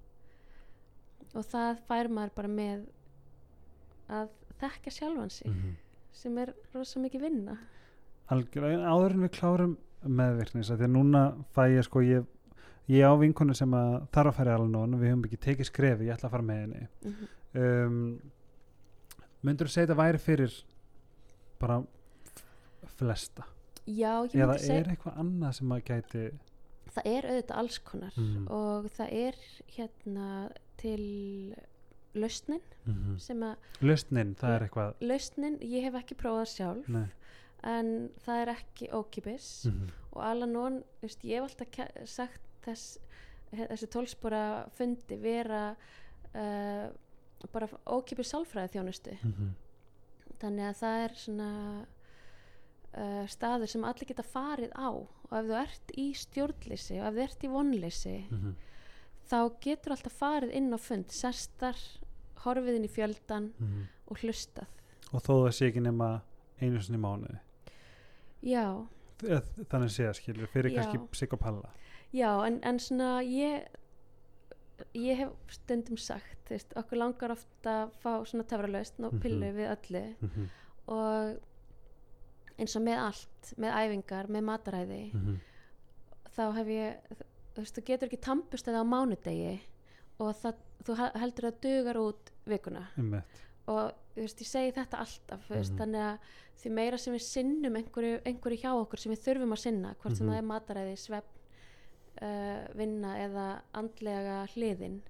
og 1.35 1.45
það 1.45 1.79
fær 1.89 2.09
maður 2.09 2.35
bara 2.35 2.49
með 2.49 2.87
að 4.09 4.29
þekka 4.61 4.91
sjálfan 4.93 5.31
sig. 5.33 5.47
Sem 6.15 6.37
er 6.39 6.53
rosa 6.75 7.01
mikið 7.03 7.25
vinna. 7.29 7.57
Algjörlega, 8.33 8.87
áður 8.89 9.17
en 9.17 9.25
við 9.27 9.33
klárum 9.37 9.75
meðvirknis 10.05 10.71
því 10.71 10.87
að 10.87 10.93
núna 10.95 11.23
fæ 11.57 11.63
ég 11.75 11.85
sko 11.87 12.01
ég, 12.05 12.25
ég 12.93 13.05
á 13.05 13.13
vinkonu 13.21 13.55
sem 13.57 13.73
að 13.77 13.97
þarf 14.15 14.31
að 14.33 14.39
í 14.39 14.55
alveg 14.55 14.73
við 15.01 15.11
höfum 15.13 15.25
ekki 15.29 15.41
tekið 15.49 15.69
skrefi, 15.71 16.07
ég 16.09 16.15
ætla 16.17 16.29
að 16.31 16.35
fara 16.37 16.49
með 16.51 16.63
henni. 16.65 16.87
Mm 17.05 17.15
um, 17.55 17.99
myndur 19.45 19.69
þú 19.69 19.75
segja 19.75 19.87
þetta 19.91 19.99
væri 20.01 20.19
fyrir 20.25 20.55
bara 21.61 21.77
flesta? 22.97 23.45
Já, 23.85 24.25
ég 24.33 24.35
eða 24.41 24.55
myndi 24.55 24.65
segja 24.65 24.81
er 24.81 24.91
eitthvað 24.95 25.19
annað 25.21 25.53
sem 25.59 25.73
að 25.77 25.83
gæti 25.91 26.25
það 26.95 27.09
er 27.11 27.27
auðvitað 27.29 27.59
alls 27.61 27.79
konar 27.85 28.15
Mhm. 28.17 28.49
og 28.49 28.85
það 28.97 29.13
er 29.13 29.35
hérna 29.77 30.29
til 30.81 31.55
lausnin 32.15 32.63
mm 32.87 33.19
sem 33.19 33.43
að 33.43 33.57
lausnin, 33.81 34.35
það 34.39 34.55
er 34.57 34.63
eitthvað 34.67 34.95
lausnin, 35.11 35.59
ég 35.63 35.83
hef 35.89 35.95
ekki 36.03 36.15
prófað 36.21 36.49
sjálf 36.53 36.89
Nei. 36.89 37.07
en 37.63 38.11
það 38.25 38.41
er 38.43 38.53
ekki 38.57 38.91
ókipis 38.93 39.49
mm 39.71 39.93
og 40.15 40.23
Alanon, 40.23 40.77
veist, 41.03 41.25
ég 41.27 41.41
hef 41.43 41.49
alltaf 41.59 41.89
sagt 42.07 42.41
þess, 42.63 42.99
þessi 43.51 43.89
tólspora 43.91 44.69
fundi 44.77 45.17
vera 45.19 45.65
uh, 46.35 46.87
bara 47.53 47.67
ókipis 47.91 48.31
sálfræði 48.31 48.77
þjónustu 48.77 49.17
-hmm. 49.23 49.51
þannig 50.39 50.69
að 50.69 50.79
það 50.83 51.01
er 51.05 51.15
svona 51.25 51.49
uh, 52.95 53.27
staður 53.27 53.67
sem 53.73 53.85
allir 53.85 54.07
geta 54.13 54.23
farið 54.23 54.71
á 54.79 54.89
og 54.95 55.35
ef 55.35 55.49
þú 55.49 55.59
ert 55.65 55.93
í 55.99 56.07
stjórnleysi 56.15 57.01
og 57.01 57.07
ef 57.09 57.15
þú 57.19 57.25
ert 57.27 57.45
í 57.45 57.53
vonleysi 57.57 58.17
Mhm. 58.31 58.55
þá 59.31 59.39
getur 59.61 59.93
alltaf 59.97 60.13
farið 60.21 60.51
inn 60.55 60.71
á 60.75 60.79
fund 60.79 61.11
sestar, 61.11 61.77
horfið 62.45 62.77
inn 62.79 62.85
í 62.85 62.93
fjöldan 62.93 63.53
Mhm. 63.59 63.87
og 64.09 64.19
hlustað 64.19 64.67
og 65.13 65.23
þó 65.23 65.33
það 65.45 65.53
sé 65.59 65.69
ekki 65.71 65.81
nema 65.83 66.21
einu 66.61 66.81
sinni 66.83 66.99
mánuði 66.99 67.39
já, 68.43 68.87
þannig 69.71 69.91
sé 69.95 70.05
það 70.09 70.19
skilur 70.21 70.47
fyrir 70.53 70.73
Já. 70.73 70.83
kannski 70.83 70.99
psykopalla 71.13 71.71
já 72.15 72.31
en, 72.47 72.61
en 72.63 72.79
svona 72.79 73.23
ég 73.23 73.67
ég 74.95 75.17
hef 75.17 75.31
stundum 75.49 75.97
sagt 75.97 76.51
veist, 76.51 76.73
okkur 76.77 76.99
langar 76.99 77.31
ofta 77.31 77.85
að 77.87 77.93
fá 78.03 78.25
svona 78.27 78.45
töfralaust 78.45 78.99
og 79.01 79.13
Mhm. 79.13 79.21
pillu 79.23 79.53
við 79.55 79.77
öllu 79.77 80.15
mm 80.21 80.29
-hmm. 80.29 80.49
og 80.89 81.39
eins 82.59 82.77
og 82.77 82.83
með 82.83 82.99
allt 82.99 83.55
með 83.59 83.73
æfingar, 83.73 84.27
með 84.29 84.43
mataræði 84.45 85.13
þá 86.37 86.53
hef 86.55 86.67
ég 86.67 86.97
þú 87.55 87.59
veist, 87.63 87.77
þú 87.79 87.85
getur 87.85 88.09
ekki 88.09 88.21
tampust 88.21 88.67
eða 88.69 88.83
á 88.83 88.85
mánudegi 88.85 89.61
og 90.21 90.35
það, 90.37 90.55
þú 90.85 90.97
he- 91.01 91.19
heldur 91.21 91.45
að 91.51 91.61
dugar 91.61 91.97
út 91.97 92.31
vikuna 92.47 92.87
og 93.67 93.93
þú 94.15 94.21
veist, 94.23 94.41
ég 94.41 94.47
segi 94.47 94.73
þetta 94.77 94.99
alltaf 95.01 95.49
veist, 95.51 95.73
Mhm. 95.73 95.79
þannig 95.79 96.01
að 96.01 96.19
því 96.63 96.71
meira 96.71 96.99
sem 96.99 97.15
við 97.15 97.23
sinnum 97.23 97.75
einhverju, 97.77 98.21
einhverju 98.25 98.59
hjá 98.63 98.73
okkur 98.75 98.99
sem 98.99 99.13
við 99.13 99.23
þurfum 99.25 99.53
að 99.53 99.59
sinna 99.59 99.95
hvort 100.03 100.17
sem 100.17 100.27
Mhm. 100.27 100.35
það 100.35 100.39
er 100.39 100.51
mataræði, 100.53 100.97
svefn 100.97 101.31
uh, 102.23 102.67
vinna 102.77 103.17
eða 103.19 103.61
andlega 103.75 104.47
hliðin 104.55 105.01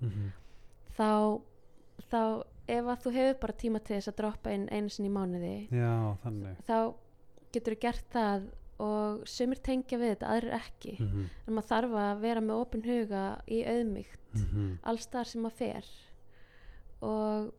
þá, 0.97 1.41
þá 2.11 2.45
ef 2.67 2.85
að 2.85 3.03
þú 3.05 3.13
hefur 3.13 3.41
bara 3.41 3.53
tíma 3.53 3.81
til 3.85 3.97
þess 3.97 4.09
að 4.09 4.17
droppa 4.17 4.51
inn 4.55 4.69
einu 4.73 4.89
sinni 4.89 5.11
í 5.11 5.13
mánuði 5.13 5.69
já, 5.71 6.17
þá 6.67 6.95
getur 7.53 7.75
þú 7.75 7.81
gert 7.81 8.09
það 8.11 8.47
og 8.79 9.21
sumir 9.29 9.59
tengja 9.63 9.99
við 9.99 10.15
þetta, 10.17 10.27
aðrir 10.35 10.55
ekki. 10.59 10.97
Mm 11.01 11.07
-hmm. 11.11 11.27
en 11.47 11.55
maður 11.55 11.69
þarf 11.69 11.93
að 12.05 12.21
vera 12.21 12.41
með 12.41 12.61
opin 12.61 12.83
huga 12.83 13.41
í 13.49 13.61
auðmygt 13.65 14.21
alls 14.83 15.07
þar 15.07 15.25
sem 15.27 15.43
maður 15.43 15.57
fer 15.57 15.85
og 17.03 17.53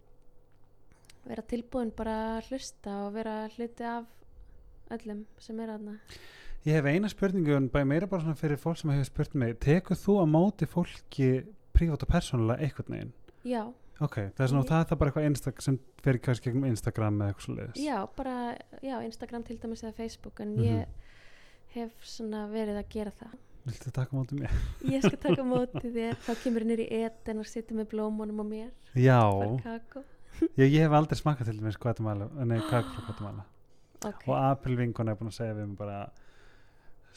vera 1.26 1.42
tilbúin 1.50 1.92
bara 1.96 2.16
að 2.38 2.50
hlusta 2.52 2.96
og 3.08 3.14
vera 3.14 3.36
hluti 3.56 3.84
af 3.84 4.06
öllum 4.92 5.24
sem 5.42 5.60
er 5.60 5.70
aðna 5.70 5.96
ég 6.66 6.74
hef 6.80 6.86
eina 6.86 7.10
spurningu 7.10 7.56
en 7.56 7.70
bæði 7.70 7.86
meira 7.90 8.08
bara 8.10 8.22
svona 8.26 8.36
fyrir 8.40 8.58
fólk 8.58 8.78
sem 8.78 8.90
hefur 8.90 9.06
spurt 9.06 9.36
mig. 9.36 9.60
Tekur 9.60 9.96
þú 9.96 10.16
að 10.24 10.30
móti 10.34 10.66
fólki 10.66 11.28
prívat 11.74 12.02
og 12.04 12.10
persónulega 12.10 12.60
einhvern 12.66 12.90
veginn? 12.96 13.12
Já, 13.46 13.62
ok, 14.02 14.16
það 14.34 14.40
er 14.44 14.48
svona, 14.48 14.64
Ég- 14.64 14.70
það 14.72 14.80
er 14.80 14.86
það 14.90 14.98
bara 14.98 15.12
eitthvað 15.12 15.62
sem 15.62 15.80
fer 16.02 16.18
kannski 16.18 16.50
gegnum 16.50 16.66
Instagram 16.66 17.20
eða 17.22 17.28
eitthvað 17.34 17.46
svo 17.46 17.56
leiðis 17.56 17.84
já, 17.86 18.06
bara 18.18 18.58
já, 18.82 18.96
Instagram 19.06 19.44
til 19.44 19.58
dæmis 19.62 19.84
eða 19.84 19.94
Facebook 19.94 20.40
en 20.42 20.56
Mhm. 20.56 20.64
ég 20.64 20.86
hef 21.76 22.08
svona 22.08 22.46
verið 22.52 22.80
að 22.82 22.90
gera 22.96 23.14
það. 23.20 23.36
Viltu 23.66 23.92
taka 23.94 24.14
á 24.14 24.18
móti 24.18 24.38
mér? 24.38 24.52
ég 24.94 25.06
skal 25.06 25.20
taka 25.22 25.42
á 25.42 25.48
móti 25.56 25.92
þér. 25.96 26.20
Þá 26.26 26.32
kemur 26.44 26.68
nýr 26.70 26.84
í 26.86 26.90
eten 27.02 27.42
og 27.42 27.50
sittur 27.50 27.80
með 27.80 27.90
blómunum 27.96 28.44
á 28.44 28.46
mér. 28.46 28.70
Já, 28.94 29.20
ég, 30.56 30.68
ég 30.68 30.80
hef 30.84 30.96
aldrei 30.96 31.20
smakað 31.20 31.50
til 31.52 31.58
dæmis 31.60 31.80
Guatemala, 31.82 32.30
nei, 32.46 32.60
kakó 32.70 32.96
frá 32.96 33.10
Guatemala. 33.12 33.50
Ok, 34.06 34.26
og 34.28 34.36
April 34.38 34.76
vinkona 34.78 35.16
er 35.16 35.18
búin 35.18 35.32
að 35.32 35.38
segja 35.40 35.54
við 35.58 35.70
mig 35.72 35.78
bara 35.80 35.96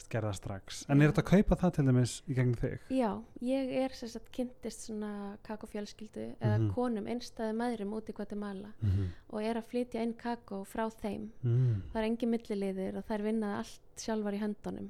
gerða 0.09 0.33
strax 0.33 0.85
en 0.89 1.01
er 1.01 1.11
þetta 1.11 1.23
að 1.23 1.29
kaupa 1.31 1.55
það 1.55 1.73
til 1.75 1.85
dæmis 1.85 2.13
í 2.29 2.33
gegnum 2.37 2.55
þig? 2.55 2.79
já, 2.89 3.09
ég 3.41 3.71
er 3.83 3.89
sagt 3.99 4.31
kynntist 4.31 4.85
svona 4.87 5.37
kakófjölskyldu 5.43 6.35
eða 6.39 6.57
Mhm. 6.59 6.69
konum 6.73 7.05
einstæði 7.07 7.55
maðurum 7.59 7.93
út 7.93 8.09
í 8.09 8.13
Guatemala 8.13 8.73
Mm 8.81 8.89
-hmm. 8.89 9.07
og 9.29 9.43
er 9.43 9.55
að 9.57 9.65
flytja 9.71 10.01
inn 10.03 10.13
kakó 10.13 10.63
frá 10.65 10.89
þeim 10.89 11.29
mm. 11.43 11.81
það 11.93 11.95
er 12.01 12.03
engin 12.07 12.29
milliliðir 12.29 12.97
og 12.97 13.03
þær 13.09 13.21
vinnaði 13.23 13.57
allt 13.57 13.81
sjálfar 13.97 14.33
í 14.33 14.39
höndunum 14.39 14.89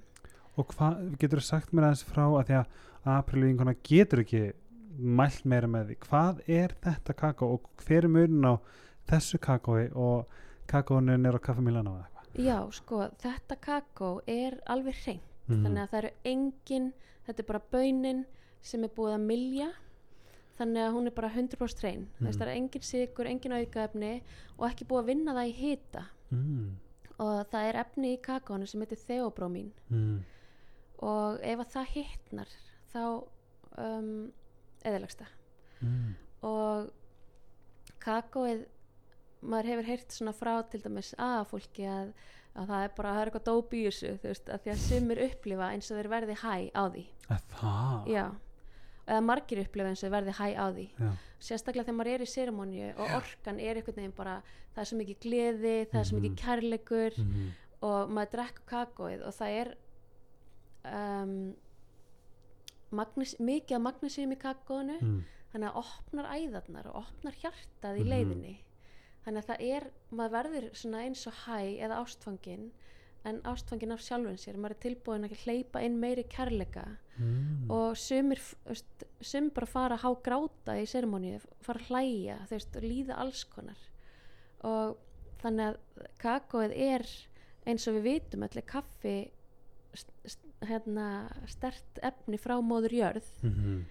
og 0.57 0.67
hvað, 0.67 1.17
getur 1.17 1.39
þú 1.39 1.43
sagt 1.43 1.71
mér 1.73 1.83
aðeins 1.83 2.03
frá 2.03 2.25
að 2.27 2.45
því 2.45 2.53
að 2.59 2.65
April 3.05 3.43
vinkona 3.43 3.75
getur 3.83 4.19
ekki 4.19 4.51
mælt 4.99 5.45
meira 5.45 5.67
með 5.67 5.87
því 5.87 5.95
hvað 6.09 6.41
er 6.49 6.75
þetta 6.83 7.13
kakó 7.13 7.53
og 7.53 7.61
hver 7.87 8.03
er 8.03 8.07
munin 8.09 8.43
á 8.45 8.59
þessu 9.07 9.37
kakói 9.39 9.89
og 9.95 10.25
kakónin 10.67 11.25
er 11.25 11.33
á 11.33 11.39
Kaffe 11.39 11.61
Milano 11.61 11.91
eða 11.95 12.05
eitthvað 12.05 12.18
já, 12.35 12.71
sko, 12.71 13.09
þetta 13.21 13.55
kakó 13.61 14.21
er 14.27 14.59
alveg 14.67 14.95
hreint 15.03 15.21
Mhm. 15.49 15.63
þannig 15.65 15.81
að 15.83 15.89
það 15.89 15.97
eru 15.97 16.11
engin 16.25 16.93
þetta 17.27 17.39
er 17.39 17.45
bara 17.47 17.61
baunin 17.71 18.25
sem 18.61 18.83
er 18.83 18.89
búið 18.89 19.13
að 19.15 19.25
milja 19.25 19.69
þannig 20.59 20.83
að 20.87 20.93
hún 20.93 21.07
er 21.07 21.11
bara 21.15 21.29
100% 21.29 21.79
hrein 21.81 22.01
mm. 22.19 22.27
Mhm. 22.27 22.33
það 22.37 22.41
er 22.47 22.55
engin 22.55 22.81
sigur, 22.81 23.25
engin 23.25 23.51
aukaefni 23.53 24.21
og 24.59 24.69
ekki 24.69 24.85
búið 24.85 24.99
að 25.01 25.05
vinna 25.05 25.33
það 25.33 25.47
í 25.49 25.53
hita 25.53 26.03
mm. 26.31 26.75
og 27.19 27.47
það 27.49 27.63
er 27.69 27.75
efni 27.75 28.13
í 28.17 28.21
kakónu 28.21 28.67
sem 28.67 28.81
heitir 28.81 28.97
þeobrómín 29.07 29.71
Mm. 29.89 30.19
og 31.01 31.39
ef 31.41 31.59
að 31.59 31.71
það 31.73 31.85
hittnar 31.95 32.47
þá 32.93 33.23
um, 33.77 34.31
eðilegst 34.85 35.17
það 35.19 35.33
Mm. 35.81 36.15
og 36.43 36.91
kakóið 37.99 38.65
maður 39.41 39.65
hefur 39.71 39.87
heyrt 39.87 40.11
svona 40.11 40.33
frá 40.33 40.53
til 40.69 40.81
dæmis 40.83 41.13
að 41.17 41.45
fólki 41.51 41.85
að, 41.87 42.13
að 42.55 42.67
það 42.67 42.83
er 42.83 42.91
bara 42.97 43.13
það 43.15 43.21
er 43.21 43.27
eitthvað 43.31 43.45
dóp 43.49 43.73
í 43.73 43.83
þessu 43.87 44.11
þú 44.19 44.27
veist, 44.27 44.49
að 44.49 44.59
því 44.65 44.71
að 44.73 44.83
sumir 44.87 45.21
upplifa 45.29 45.69
eins 45.73 45.91
og 45.91 45.97
þeir 45.99 46.09
verði 46.09 46.35
hæ 46.43 46.55
á 46.75 46.83
því 46.89 47.05
Að 47.29 47.41
það? 47.53 48.07
já, 48.09 48.25
eða 49.07 49.21
margir 49.25 49.61
upplifa 49.63 49.89
eins 49.93 50.03
og 50.03 50.11
verði 50.11 50.33
hæ 50.39 50.47
á 50.59 50.65
því 50.75 50.87
Já. 50.99 51.11
sérstaklega 51.39 51.85
þegar 51.87 51.97
maður 51.99 52.13
er 52.13 52.21
í 52.25 52.29
séramóníu 52.33 52.89
og 52.97 53.15
orkan 53.19 53.59
er 53.59 53.75
einhvern 53.79 53.95
veginn 54.01 54.17
bara 54.17 54.41
það 54.75 54.81
er 54.83 54.89
svo 54.91 54.97
mikið 54.99 55.19
gleði, 55.23 55.75
það 55.91 55.99
er 55.99 56.09
svo 56.09 56.17
mikið 56.19 56.31
Mhm. 56.35 56.41
kærleikur 56.43 57.17
Mhm. 57.17 57.49
og 57.81 58.09
maður 58.09 58.31
drekkur 58.35 58.65
kakóið 58.67 59.25
og 59.27 59.33
það 59.33 59.49
er 59.61 59.75
um, 60.89 61.55
magnes, 62.91 63.35
mikið 63.39 63.75
af 63.77 63.81
magnesíum 63.85 64.33
í 64.33 64.37
kakóinu 64.41 64.97
Mm. 65.01 65.23
þannig 65.53 65.69
að 65.71 65.79
opnar 65.83 66.25
æðarnar 66.35 66.85
og 66.89 66.95
opnar 67.03 67.33
hjartað 67.41 67.97
í 67.99 68.03
Mhm. 68.03 68.09
leiðinni 68.09 68.57
þannig 69.25 69.43
að 69.43 69.49
það 69.49 69.65
er, 69.75 69.87
maður 70.11 70.35
verður 70.37 70.69
svona 70.73 71.01
eins 71.05 71.27
og 71.27 71.33
hæ 71.45 71.59
eða 71.85 71.99
ástfangin 72.03 72.69
en 73.27 73.41
ástfangin 73.43 73.91
af 73.91 73.99
sjálfun 74.01 74.37
sér 74.39 74.55
maður 74.57 74.75
er 74.77 74.83
tilbúin 74.85 75.25
að 75.27 75.33
hleypa 75.43 75.81
inn 75.83 75.99
meiri 75.99 76.23
kærleika 76.23 76.85
Mm. 77.19 77.65
og 77.69 77.97
sumir 77.99 78.39
sumir 79.19 79.51
bara 79.51 79.67
fara 79.67 79.95
að 79.97 80.03
há 80.05 80.11
gráta 80.23 80.75
í 80.79 80.85
serimóníu, 80.87 81.41
fara 81.59 81.79
að 81.81 81.89
hlæja 81.89 82.37
veist, 82.47 82.75
og 82.79 82.81
líða 82.85 83.17
alls 83.19 83.41
konar 83.43 83.75
og 84.63 84.95
þannig 85.41 85.65
að 85.73 86.07
kakóið 86.23 86.77
er 86.77 87.03
eins 87.67 87.87
og 87.91 87.97
við 87.97 88.03
vitum 88.07 88.43
allir 88.47 88.63
kaffi 88.63 89.31
st 89.93 90.39
hérna, 90.63 91.27
stert 91.51 91.99
efni 92.01 92.37
frá 92.39 92.55
móður 92.63 92.95
jörð 92.95 93.27
Mhm. 93.43 93.83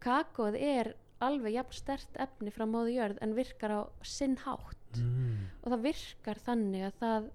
kakóið 0.00 0.56
er 0.62 0.94
alveg 1.22 1.54
jafn 1.56 1.76
stert 1.76 2.18
efni 2.26 2.50
frá 2.54 2.64
móður 2.68 2.92
jörð 2.96 3.20
en 3.24 3.34
virkar 3.38 3.70
á 3.78 3.80
sinn 4.02 4.36
hátt 4.44 4.78
Mm. 4.92 5.46
og 5.64 5.72
það 5.72 5.84
virkar 5.86 6.38
þannig 6.44 6.82
að 6.84 6.96
það 7.00 7.28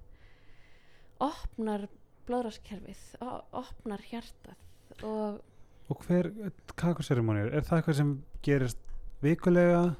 opnar 1.26 1.88
blóðráskerfið 2.28 3.04
og 3.26 3.56
opnar 3.64 4.04
hjartað 4.12 5.04
og 5.08 5.40
Og 5.88 6.02
hver 6.04 6.28
kakoserimónir, 6.76 7.48
er 7.56 7.64
það 7.64 7.78
eitthvað 7.78 7.96
sem 7.96 8.10
gerist 8.44 8.80
vikulega? 9.24 9.96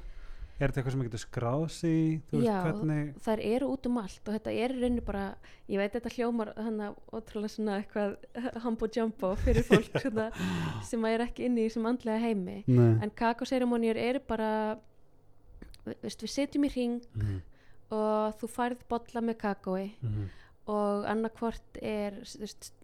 Er 0.58 0.72
þetta 0.72 0.80
eitthvað 0.80 0.94
sem 0.96 1.02
getur 1.06 1.20
skráð 1.22 1.64
sig? 1.70 2.22
Þú 2.30 2.38
veist 2.40 2.48
Já, 2.48 2.56
hvernig? 2.64 3.10
þær 3.22 3.40
eru 3.46 3.66
út 3.70 3.86
um 3.86 3.98
allt 4.02 4.28
og 4.28 4.34
þetta 4.34 4.54
er 4.58 4.72
í 4.74 4.80
rauninni 4.80 5.04
bara, 5.06 5.24
ég 5.70 5.78
veit 5.78 5.92
þetta 5.94 6.10
hljómar 6.16 6.50
þannig 6.56 6.96
ótrúlega 7.14 7.52
svona 7.54 7.76
eitthvað 7.78 8.16
humbo 8.64 8.88
jumbo 8.96 9.30
fyrir 9.44 9.62
fólk 9.70 10.00
svona, 10.02 10.26
sem 10.82 11.04
er 11.04 11.20
ekki 11.28 11.46
inni 11.46 11.62
í 11.62 11.68
þessum 11.68 11.86
andlega 11.92 12.18
heimi 12.24 12.64
Nei. 12.66 12.98
en 13.06 13.10
kakóserimóniur 13.14 13.96
eru 14.02 14.20
bara 14.26 14.50
veist, 16.02 16.20
við 16.26 16.32
setjum 16.34 16.66
í 16.66 16.72
ring 16.74 16.98
Mhm. 17.14 17.38
og 17.94 18.34
þú 18.42 18.48
færð 18.52 18.82
bolla 18.90 19.20
með 19.24 19.38
kakói 19.40 19.92
Mhm. 20.02 20.24
og 20.68 21.06
annarkvort 21.08 21.78
er 21.80 22.18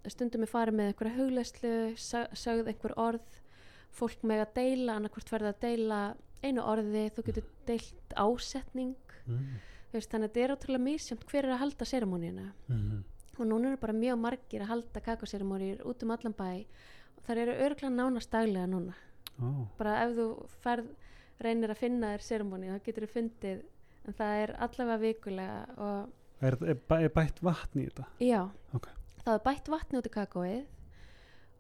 stundum 0.09 0.43
er 0.47 0.49
farið 0.49 0.75
með 0.79 0.93
einhverja 0.95 1.17
hugleyslu 1.19 1.75
sa- 1.99 2.29
sögð 2.33 2.71
einhver 2.71 2.95
orð 2.97 3.41
fólk 3.93 4.23
með 4.23 4.47
að 4.47 4.55
deila, 4.55 4.97
annarkvort 4.97 5.29
verða 5.31 5.53
að 5.53 5.61
deila 5.61 6.15
einu 6.45 6.63
orði, 6.63 7.07
þú 7.15 7.25
getur 7.29 7.47
deilt 7.67 8.15
ásetning 8.21 8.95
þú 9.25 9.97
veist, 9.97 10.11
þannig 10.11 10.29
að 10.29 10.33
þetta 10.35 10.45
er 10.45 10.55
ótrúlega 10.57 10.85
misjönd 10.85 11.25
hver 11.31 11.45
er 11.49 11.55
að 11.55 11.63
halda 11.65 11.85
serimóníuna 11.89 12.47
Mhm. 12.69 13.05
og 13.39 13.47
núna 13.47 13.69
eru 13.73 13.77
bara 13.83 13.93
mjög 13.93 14.19
margir 14.21 14.61
að 14.63 14.71
halda 14.73 15.01
kakóserimóníur 15.01 15.81
út 15.87 16.03
um 16.03 16.11
allan 16.11 16.35
bæ 16.35 16.65
og 17.17 17.23
þær 17.27 17.37
eru 17.45 17.53
örglega 17.67 17.95
nánast 17.95 18.31
daglega 18.31 18.67
núna 18.67 18.95
Ó. 19.43 19.67
bara 19.79 20.05
ef 20.05 20.17
þú 20.17 20.27
ferð 20.63 20.87
reynir 21.41 21.71
að 21.71 21.77
finna 21.81 22.13
þér 22.17 22.23
serimóni 22.23 22.69
þá 22.71 22.83
getur 22.85 23.07
þú 23.07 23.13
fundið 23.15 23.63
en 24.07 24.13
það 24.15 24.43
er 24.43 24.53
allavega 24.59 25.01
vikulega 25.01 26.07
Er, 26.43 26.55
er, 26.63 26.77
er 27.05 27.09
bætt 27.09 27.41
vatn 27.41 27.81
í 27.81 27.89
þetta? 27.89 28.05
já, 28.21 28.51
Ok. 28.75 28.89
það 29.25 29.35
er 29.35 29.45
bætt 29.45 29.69
vatni 29.69 29.99
út 29.99 30.07
í 30.07 30.11
kakóið 30.11 30.65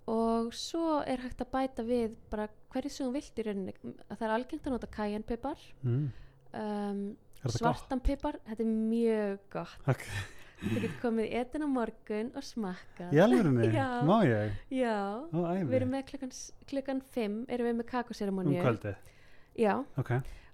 og 0.07 0.53
svo 0.53 1.01
er 1.07 1.17
hægt 1.25 1.41
að 1.41 1.51
bæta 1.55 1.83
við 1.87 2.17
bara 2.31 2.49
hverju 2.75 2.91
sem 2.93 3.07
þú 3.09 3.13
vilt 3.15 3.39
í 3.41 3.45
rauninni 3.47 3.75
það 4.11 4.23
er 4.27 4.35
algengt 4.35 4.67
að 4.67 4.75
nota 4.77 4.87
kajanpipar 4.93 5.59
Mm. 5.83 6.11
um, 6.55 7.17
Er 7.45 7.51
þetta 8.49 8.61
er 8.65 8.71
mjög 8.73 9.39
gott 9.53 9.89
Ok. 9.89 10.05
þú 10.65 10.81
getur 10.81 11.01
komið 11.03 11.27
í 11.29 11.35
etin 11.41 11.65
á 11.65 11.69
morgun 11.69 12.31
og 12.37 12.43
smakkað. 12.43 13.11
Má 14.09 14.15
ég? 14.25 14.53
já, 14.71 14.95
Ó, 15.29 15.41
við 15.69 15.75
erum 15.77 15.91
með 15.93 16.05
klukkan, 16.09 16.33
klukkan 16.67 17.03
5 17.03 17.45
erum 17.49 17.67
við 17.67 17.75
með 17.77 17.85
Um 17.85 17.91
kakóseremoníu 17.93 18.63
kvöldið? 18.63 18.97
já, 19.59 19.85
Ok. 19.99 20.11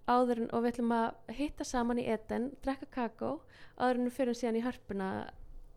áður 0.09 0.37
en 0.43 0.51
og 0.53 0.63
við 0.65 0.73
ætlum 0.73 0.93
að 0.93 1.15
hitta 1.35 1.65
saman 1.65 1.99
í 1.99 2.07
eten, 2.09 2.51
drekka 2.63 2.87
kakó 2.91 3.41
áður 3.79 3.95
en 4.01 4.07
við 4.11 4.13
fyrir 4.19 4.35
síðan 4.35 4.57
í 4.59 4.63
hörpuna 4.67 5.31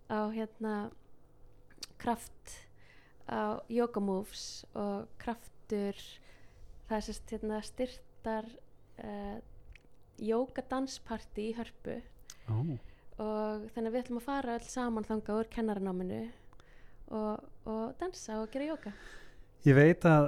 á 0.10 0.20
hérna 0.34 0.92
kraft 1.98 2.63
á 3.30 3.62
yoga 3.72 4.02
moves 4.04 4.66
og 4.76 5.08
kraftur 5.22 5.98
það 6.88 6.98
er 6.98 7.06
sérst 7.08 7.34
hérna 7.34 7.62
styrtar 7.64 8.50
uh, 9.04 9.38
yoga 10.22 10.64
dansparti 10.70 11.50
í 11.50 11.56
hörpu. 11.58 12.00
Ó. 12.52 12.76
og 13.24 13.68
þannig 13.72 13.88
að 13.88 13.94
við 13.94 14.02
ætlum 14.02 14.20
að 14.20 14.26
fara 14.26 14.56
öll 14.58 14.66
saman 14.68 15.06
þangað 15.08 15.38
úr 15.40 15.50
kennaranáminu 15.54 16.24
og, 17.16 17.44
og 17.70 17.84
dansa 18.02 18.42
og 18.42 18.50
gera 18.52 18.74
yoga. 18.74 18.92
Ég 19.64 19.78
veit 19.78 20.04
að 20.10 20.28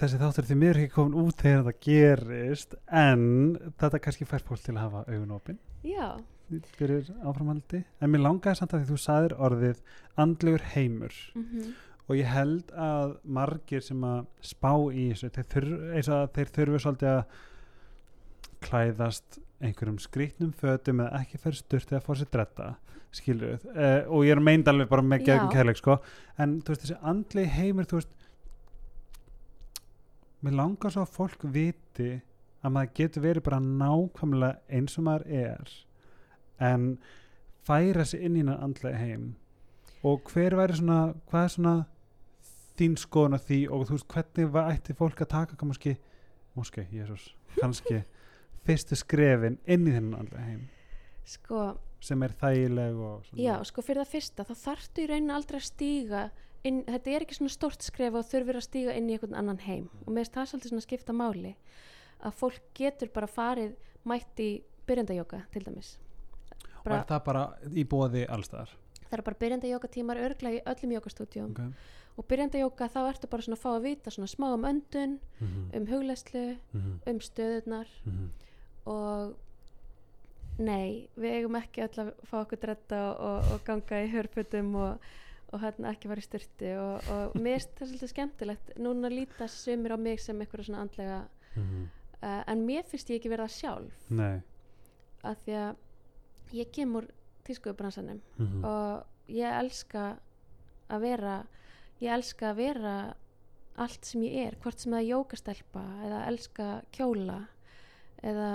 þessi 0.00 0.20
þáttur 0.22 0.48
því 0.48 0.56
mér 0.60 0.72
er 0.72 0.80
ekki 0.84 0.94
komin 0.94 1.18
út 1.20 1.42
þegar 1.42 1.66
það 1.66 1.82
gerist 1.84 2.78
en 2.88 3.26
þetta 3.80 4.00
kannski 4.06 4.28
fær 4.30 4.46
fólk 4.46 4.64
til 4.64 4.76
að 4.76 4.84
hafa 4.86 5.02
augun 5.10 5.34
opinn 5.36 5.60
já, 5.84 6.16
fyrir 6.78 7.10
áframhaldi. 7.20 7.82
En 8.00 8.14
mér 8.14 8.24
langaði 8.24 8.60
samt 8.60 8.72
að 8.72 8.84
því 8.84 8.92
þú 8.94 9.00
saðir 9.04 9.36
orðið 9.48 9.82
andlegur 10.24 10.68
heimur. 10.72 11.18
Mm 11.36 11.74
og 12.04 12.18
ég 12.18 12.28
held 12.28 12.70
að 12.76 13.16
margir 13.24 13.84
sem 13.84 14.02
að 14.04 14.26
spá 14.44 14.72
í 14.92 15.08
þessu 15.12 15.30
þeir 15.34 15.50
þurf, 15.54 16.32
þeir 16.36 16.54
þurfu 16.58 16.80
svolítið 16.84 17.12
að 17.14 17.22
klæðast 18.64 19.38
einhverjum 19.64 20.00
skrýtnum 20.02 20.52
fötum 20.56 21.00
eða 21.04 21.22
ekki 21.22 21.40
fyrir 21.40 21.60
sturt 21.60 21.92
eða 21.92 22.04
fór 22.04 22.20
sér 22.20 22.30
dretta 22.32 22.74
skilur 23.14 23.54
við, 23.54 23.66
uh, 23.70 24.00
og 24.10 24.26
ég 24.26 24.34
er 24.34 24.42
meint 24.42 24.68
alveg 24.70 24.90
bara 24.90 25.04
með 25.06 25.26
gegn 25.28 25.50
kærleik 25.52 25.78
sko. 25.78 25.98
En 26.40 26.58
þú 26.64 26.74
veist 26.74 26.84
þessi 26.84 27.00
andlegi 27.06 27.52
heimur 27.54 27.88
þú 27.88 28.00
veist 28.00 28.14
mér 30.44 30.58
langar 30.58 30.92
svo 30.92 31.04
að 31.04 31.14
fólk 31.14 31.46
viti 31.54 32.10
að 32.64 32.74
maður 32.74 32.94
getur 32.98 33.24
verið 33.24 33.46
bara 33.46 33.60
nákvæmlega 33.64 34.76
eins 34.76 34.98
og 34.98 35.06
maður 35.06 35.26
er 35.44 35.72
en 36.64 36.86
færa 37.64 38.04
sig 38.08 38.24
inn 38.24 38.36
í 38.36 38.42
hennar 38.42 38.62
andlega 38.64 39.00
heim. 39.00 39.34
Og 40.04 40.26
hver 40.32 40.56
væri 40.58 40.76
svona 40.76 41.14
hvað 41.30 41.46
er 41.46 41.54
svona 41.54 41.74
þín 42.78 42.96
skoðun 42.98 43.38
af 43.38 43.46
því 43.48 43.60
og 43.70 43.86
þú 43.88 43.96
veist 43.96 44.10
hvernig 44.10 44.52
var, 44.54 44.70
ætti 44.74 44.96
fólk 44.98 45.22
að 45.24 45.30
taka 45.34 45.58
kannski, 45.60 45.96
moski, 46.56 46.86
jésús 46.92 47.30
kannski 47.56 48.02
fyrstu 48.66 48.98
skrefin 48.98 49.58
inn 49.66 49.86
í 49.86 49.94
þennan 49.94 50.24
andlega 50.24 50.46
heim. 50.48 50.62
Sko 51.28 51.66
sem 52.04 52.22
er 52.24 52.34
þægileg 52.40 53.00
og 53.00 53.24
svona. 53.28 53.40
Já, 53.40 53.54
sko 53.64 53.84
fyrir 53.84 54.04
það 54.04 54.12
fyrsta, 54.12 54.44
þá 54.44 54.54
þarftu 54.60 55.04
í 55.04 55.08
rauninni 55.08 55.34
aldrei 55.36 55.60
að 55.60 55.66
stíga 55.70 56.22
inn, 56.64 56.82
þetta 56.88 57.12
er 57.14 57.24
ekki 57.24 57.38
svona 57.38 57.54
stort 57.54 57.84
skref 57.84 58.18
og 58.18 58.28
þurfir 58.28 58.60
að 58.60 58.66
stíga 58.66 58.96
inn 58.98 59.08
í 59.08 59.16
einhvern 59.16 59.38
annan 59.40 59.60
heim. 59.64 59.88
Og 60.04 60.12
mér 60.12 60.24
finnst 60.24 60.36
það 60.36 60.50
svolítið 60.52 60.74
svona 60.74 60.86
skipta 60.86 61.16
máli 61.16 61.54
að 62.24 62.38
fólk 62.40 62.70
getur 62.76 63.12
bara 63.14 63.28
farið 63.30 63.74
mætt 64.08 64.40
í 64.44 64.50
byrjandajóka 64.88 65.44
til 65.52 65.64
dæmis. 65.64 65.94
Og 66.84 66.92
er 66.92 67.06
það 67.08 67.22
bara 67.24 67.44
í 67.72 67.86
bóði 67.88 68.26
allstaðar 68.28 68.74
það 69.14 69.20
er 69.20 69.26
bara 69.28 69.40
byrjandajóka 69.42 69.90
tímar 69.94 70.20
örgla 70.22 70.52
í 70.56 70.62
öllum 70.66 70.94
jókastúdjum 70.96 71.52
okay. 71.52 71.70
Og 72.16 72.26
byrjandajóka 72.30 72.88
þá 72.88 73.00
ertu 73.08 73.30
bara 73.30 73.42
svona 73.42 73.56
að 73.58 73.64
fá 73.64 73.70
að 73.74 73.86
vita 73.88 74.10
svona 74.14 74.30
smá 74.30 74.46
um 74.54 74.64
öndun, 74.64 75.18
mm 75.40 75.46
-hmm. 75.46 75.76
um 75.76 75.86
hugleyslu 75.86 76.56
um 77.06 77.20
stöðurnar. 77.20 77.88
Og 78.84 79.34
nei, 80.58 81.08
við 81.16 81.36
eigum 81.38 81.58
ekki 81.58 81.82
öll 81.82 82.00
að 82.04 82.12
fá 82.28 82.38
okkur 82.42 82.60
dretta 82.62 83.00
og, 83.10 83.20
og, 83.28 83.52
og 83.54 83.64
ganga 83.66 84.02
í 84.04 84.10
hörputum 84.12 84.74
og, 84.78 84.98
og 85.52 85.62
hérna 85.62 85.90
ekki 85.94 86.10
fara 86.10 86.22
í 86.22 86.26
styrti 86.28 86.70
og, 86.78 87.08
og 87.10 87.34
mér 87.34 87.58
finnst 87.58 87.74
það 87.78 87.88
svolítið 87.88 88.12
skemmtilegt 88.12 88.74
núna 88.78 89.10
líta 89.10 89.48
sumir 89.48 89.94
á 89.94 89.98
mig 89.98 90.20
sem 90.20 90.40
eitthvað 90.40 90.68
svona 90.68 90.84
andlega 90.84 91.24
uh, 91.56 92.42
en 92.46 92.66
mér 92.66 92.86
finnst 92.86 93.10
ég 93.10 93.20
ekki 93.20 93.32
verða 93.32 93.48
sjálf. 93.48 94.06
Nei. 94.10 94.42
Af 95.24 95.42
því 95.44 95.58
að 95.64 95.76
ég 96.54 96.70
kemur 96.70 97.08
tískuðubransanum 97.44 98.20
mm 98.36 98.46
-hmm. 98.46 98.64
og 98.64 99.04
ég 99.28 99.58
elska 99.58 100.16
að 100.88 101.00
vera 101.00 101.46
ég 102.00 102.10
elska 102.10 102.50
að 102.50 102.56
vera 102.56 103.14
allt 103.76 104.04
sem 104.04 104.22
ég 104.22 104.46
er, 104.46 104.56
hvort 104.62 104.78
sem 104.78 104.92
það 104.92 105.00
er 105.00 105.10
jókastelpa 105.10 105.84
eða 106.06 106.26
elska 106.30 106.68
kjóla 106.94 107.38
eða 108.22 108.50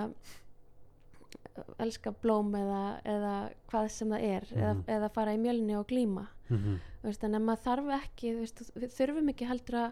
elska 1.84 2.14
blóm 2.24 2.54
eða, 2.56 2.84
eða 3.04 3.34
hvað 3.70 3.90
sem 3.92 4.10
það 4.10 4.24
er 4.24 4.46
Mhm. 4.50 4.62
eða, 4.62 4.84
eða 4.96 5.10
fara 5.12 5.34
í 5.34 5.38
mjölni 5.38 5.76
og 5.78 5.88
glíma 5.88 6.28
mm 6.50 6.58
-hmm. 6.58 6.80
Veist, 7.04 7.24
en 7.24 7.32
maður 7.32 7.64
þarf 7.64 8.04
ekki 8.04 8.34
veist, 8.36 8.62
þurfum 8.98 9.30
ekki 9.30 9.46
heldur 9.48 9.76
að 9.76 9.92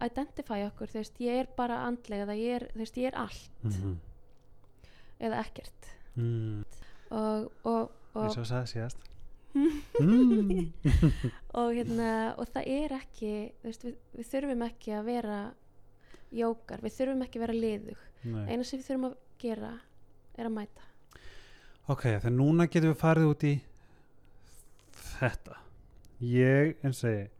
identify 0.00 0.64
okkur, 0.66 0.88
þú 0.88 0.94
veist, 0.94 1.18
ég 1.20 1.40
er 1.40 1.48
bara 1.56 1.86
andlega 1.86 2.22
eða 2.24 2.36
ég 2.36 2.54
er, 2.54 2.68
þú 2.72 2.78
veist, 2.78 2.96
ég 2.96 3.06
er 3.06 3.14
allt 3.14 3.50
eða 5.20 5.40
ekkert 5.44 5.86
mm. 6.16 6.64
og, 7.10 7.52
og, 7.64 7.90
og 8.14 8.22
eins 8.24 8.36
og 8.38 8.46
sagði 8.46 8.66
síðast 8.66 9.07
mm. 10.00 10.58
og 11.60 11.72
hérna 11.76 12.10
og 12.38 12.50
það 12.52 12.70
er 12.74 12.96
ekki 12.98 13.32
veist, 13.64 13.86
við, 13.86 13.96
við 14.18 14.30
þurfum 14.32 14.66
ekki 14.68 14.94
að 14.98 15.08
vera 15.12 15.38
jókar, 16.34 16.84
við 16.84 16.98
þurfum 16.98 17.24
ekki 17.26 17.40
að 17.40 17.46
vera 17.46 17.62
liðug 17.62 18.04
eina 18.24 18.62
sem 18.64 18.78
við 18.78 18.86
þurfum 18.90 19.08
að 19.10 19.18
gera 19.38 19.72
er 20.38 20.50
að 20.50 20.56
mæta 20.58 20.88
Ok, 21.88 22.02
þegar 22.04 22.32
núna 22.36 22.66
getum 22.68 22.90
við 22.92 22.98
farið 23.00 23.26
út 23.30 23.44
í 23.48 23.54
þetta. 25.18 25.54
Ég, 26.20 26.74
eins 26.84 27.00
og 27.00 27.14
ég, 27.14 27.30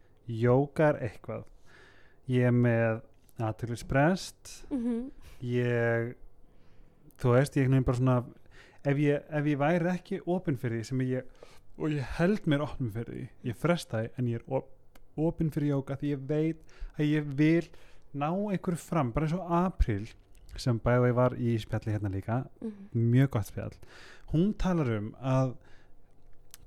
jókar 0.41 0.97
eitthvað. 1.05 1.43
Ég 2.33 2.49
er 2.49 2.55
með 2.57 3.03
aðtöklisbrest, 3.45 4.55
mm 4.73 5.11
ég, 5.45 6.15
þú 7.21 7.35
veist, 7.37 7.55
ég 7.61 7.69
er 7.69 7.85
bara 7.87 7.99
svona, 8.01 8.17
ef 8.83 8.99
ég, 8.99 9.29
ef 9.29 9.47
ég 9.47 9.61
væri 9.61 9.93
ekki 9.93 10.23
opinn 10.27 10.57
fyrir 10.59 10.81
því 10.81 10.89
sem 10.89 11.05
ég, 11.07 11.37
og 11.79 11.95
ég 11.95 12.17
held 12.19 12.49
mér 12.51 12.65
opinn 12.67 12.91
fyrir 12.95 13.15
því, 13.15 13.27
ég 13.51 13.59
fresta 13.59 14.03
því, 14.03 14.11
en 14.19 14.31
ég 14.33 14.41
er 14.41 14.59
op, 14.59 14.73
opinn 15.19 15.53
fyrir 15.55 15.73
jóka 15.77 15.99
því 15.99 16.15
ég 16.15 16.25
veit 16.29 16.75
að 16.99 17.13
ég 17.13 17.31
vil 17.39 17.69
ná 18.19 18.29
einhverju 18.31 18.81
fram, 18.83 19.13
bara 19.15 19.29
eins 19.29 19.37
og 19.37 19.53
april, 19.61 20.09
sem 20.59 20.79
bæði 20.83 21.15
var 21.15 21.37
í 21.39 21.55
spjalli 21.63 21.95
hérna 21.95 22.11
líka, 22.11 22.41
mjög 22.97 23.31
gott 23.37 23.51
spjall. 23.53 23.77
Hún 24.33 24.53
talar 24.59 24.91
um 24.97 25.13
að 25.23 25.55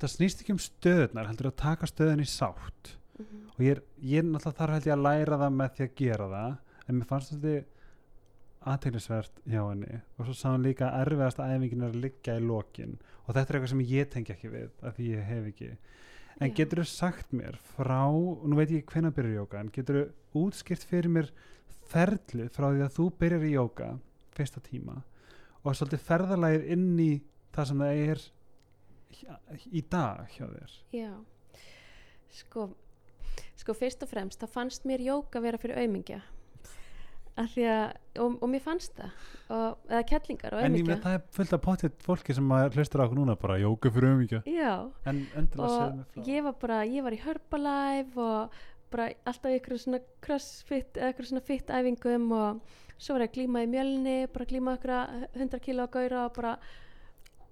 það 0.01 0.13
snýst 0.15 0.41
ekki 0.41 0.55
um 0.55 0.61
stöðunar 0.61 1.27
heldur 1.29 1.51
að 1.51 1.59
taka 1.61 1.89
stöðun 1.89 2.23
í 2.23 2.29
sátt. 2.29 2.95
Og 3.21 3.59
ég 3.61 3.75
er, 3.75 3.83
ég 3.99 4.23
er 4.23 4.25
náttúrulega 4.25 4.57
þarf 4.57 4.77
held 4.77 4.87
ég 4.87 4.95
að 4.95 5.05
læra 5.05 5.37
það 5.43 5.57
með 5.59 5.75
því 5.75 5.85
að 5.85 5.95
gera 5.99 6.29
það 6.31 6.55
en 6.87 6.97
mér 6.97 7.09
fannst 7.11 7.33
þetta 7.35 7.81
aðteglisvert 8.71 9.43
hjá 9.49 9.61
henni. 9.61 9.99
Og 10.17 10.25
svo 10.25 10.35
sá 10.37 10.47
hann 10.51 10.65
líka 10.65 10.87
að 10.89 11.05
erfiðasta 11.05 11.49
æfingin 11.49 11.85
er 11.85 11.93
að 11.93 12.03
liggja 12.05 12.37
í 12.37 12.45
lokin 12.45 12.97
og 13.31 13.37
þetta 13.37 13.53
er 13.53 13.57
eitthvað 13.57 13.71
sem 13.71 13.83
ég 13.87 14.09
tengi 14.11 14.33
ekki 14.33 14.51
við 14.51 14.71
af 14.83 14.97
því 14.97 15.05
ég 15.13 15.27
hef 15.29 15.45
ekki 15.53 15.69
en 15.71 16.49
Já. 16.49 16.55
getur 16.57 16.81
þú 16.81 16.87
sagt 16.91 17.31
mér 17.37 17.57
frá 17.77 18.01
nú 18.11 18.57
veit 18.59 18.73
ég 18.75 18.83
hvenær 18.91 19.15
byrjar 19.15 19.37
jóka 19.37 19.61
en 19.61 19.71
getur 19.71 19.99
þú 20.33 20.43
útskipt 20.49 20.83
fyrir 20.89 21.13
mér 21.13 21.31
ferlið 21.91 22.51
frá 22.51 22.67
því 22.73 22.83
að 22.83 22.97
þú 22.97 23.07
byrjar 23.21 23.47
í 23.47 23.53
jóka 23.55 23.89
fyrsta 24.35 24.63
tíma 24.65 24.97
og 25.63 25.77
svolítið 25.77 26.03
ferðalægir 26.09 26.67
inn 26.75 26.91
í 26.99 27.11
það 27.55 27.71
sem 27.71 27.85
það 27.85 28.03
er 28.11 28.27
í 29.71 29.83
dag 29.95 30.35
hjá 30.35 30.45
þér 30.49 30.75
Já, 30.97 31.11
sko, 32.41 32.67
sko 33.59 33.75
fyrst 33.77 34.03
og 34.03 34.11
fremst, 34.11 34.43
það 34.43 34.55
fannst 34.57 34.87
mér 34.87 35.03
jóka 35.07 35.41
vera 35.43 35.59
fyrir 35.61 35.79
aumingja. 35.83 36.21
Að, 37.39 37.53
og, 38.19 38.33
og 38.43 38.49
mér 38.51 38.59
fannst 38.59 38.97
það, 38.97 39.11
og, 39.55 39.77
eða 39.87 40.01
kettlingar 40.09 40.55
og 40.57 40.59
en 40.59 40.73
aumingja. 40.73 40.89
með 40.89 41.05
það 41.05 41.13
er 41.15 41.21
fullt 41.37 41.53
af 41.55 41.61
potið 41.63 41.93
fólki 42.03 42.35
sem 42.35 42.51
hlustur 42.75 43.01
á 43.01 43.05
okkur 43.05 43.19
núna 43.21 43.37
bara 43.39 43.55
jóka 43.61 43.91
fyrir 43.93 44.09
en 45.07 45.47
segðu 45.47 46.03
og 46.19 46.27
ég 46.27 46.43
var 46.43 46.57
bara, 46.59 46.81
ég 46.83 47.05
var 47.05 47.15
í 47.15 47.21
Herbalife 47.23 48.25
og 48.25 48.59
bara 48.91 49.07
alltaf 49.23 49.55
ykkur 49.55 49.79
svona 49.79 50.01
crossfit, 50.23 50.99
eða 50.99 51.13
ykkur 51.13 51.29
svona 51.29 51.45
fit 51.47 51.71
æfingum 51.71 52.27
og 52.35 52.77
svo 52.97 53.15
var 53.15 53.25
ég 53.25 53.31
að 53.31 53.39
glíma 53.39 53.63
í 53.63 53.71
mjölni, 53.71 54.17
bara 54.33 54.49
glíma 54.51 54.75
ykkur 54.77 54.95
100 55.31 55.63
kíló 55.63 55.87
að 55.87 55.95
gaura 55.95 56.27
og 56.27 56.35
bara 56.35 56.53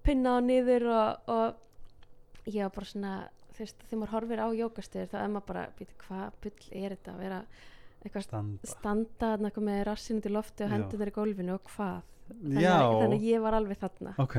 pinna 0.04 0.36
á 0.36 0.40
niður 0.44 0.90
og, 0.92 1.32
og 1.32 2.50
ég 2.52 2.68
var 2.68 2.76
bara 2.76 2.92
svona, 2.92 3.18
þú 3.56 3.64
veist, 3.64 3.84
þegar 3.88 4.04
maður 4.04 4.16
horfir 4.18 4.44
á 4.44 4.48
jókastöður 4.60 5.12
þá 5.14 5.20
er 5.24 5.34
maður 5.34 5.52
bara, 5.54 5.68
býti, 5.80 6.00
hvað 6.04 6.40
bull 6.44 6.72
er 6.84 6.98
þetta 6.98 7.16
að 7.16 7.24
vera 7.24 7.44
standa. 8.24 8.68
standa 8.70 9.32
eitthvað 9.38 9.66
með 9.68 9.84
rassinu 9.90 10.22
til 10.24 10.32
lofti 10.34 10.64
og 10.66 10.70
hendur 10.74 11.00
þeir 11.02 11.12
í 11.12 11.16
gólfinu 11.20 11.54
og 11.58 11.64
hvað? 11.76 12.02
Þannig, 12.30 12.66
að- 12.70 13.00
þannig 13.02 13.20
að 13.20 13.28
ég 13.30 13.42
var 13.42 13.54
alveg 13.58 13.78
þarna. 13.82 14.14
Ok. 14.22 14.36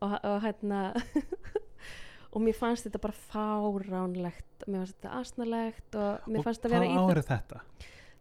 Og, 0.00 0.12
og 0.24 0.42
hérna 0.44 0.80
og 2.32 2.42
mér 2.44 2.54
fannst 2.56 2.86
þetta 2.86 3.00
bara 3.02 3.16
fáránlegt. 3.32 4.66
Mér 4.66 4.84
fannst 4.84 4.96
þetta 5.00 5.14
asnalegt 5.20 5.96
og 5.98 6.28
mér 6.30 6.38
og 6.38 6.44
fannst 6.46 6.62
þetta 6.62 6.74
vera 6.74 6.86
hvað 6.86 6.94
í 6.94 7.14
árið 7.14 7.30
þetta? 7.32 7.60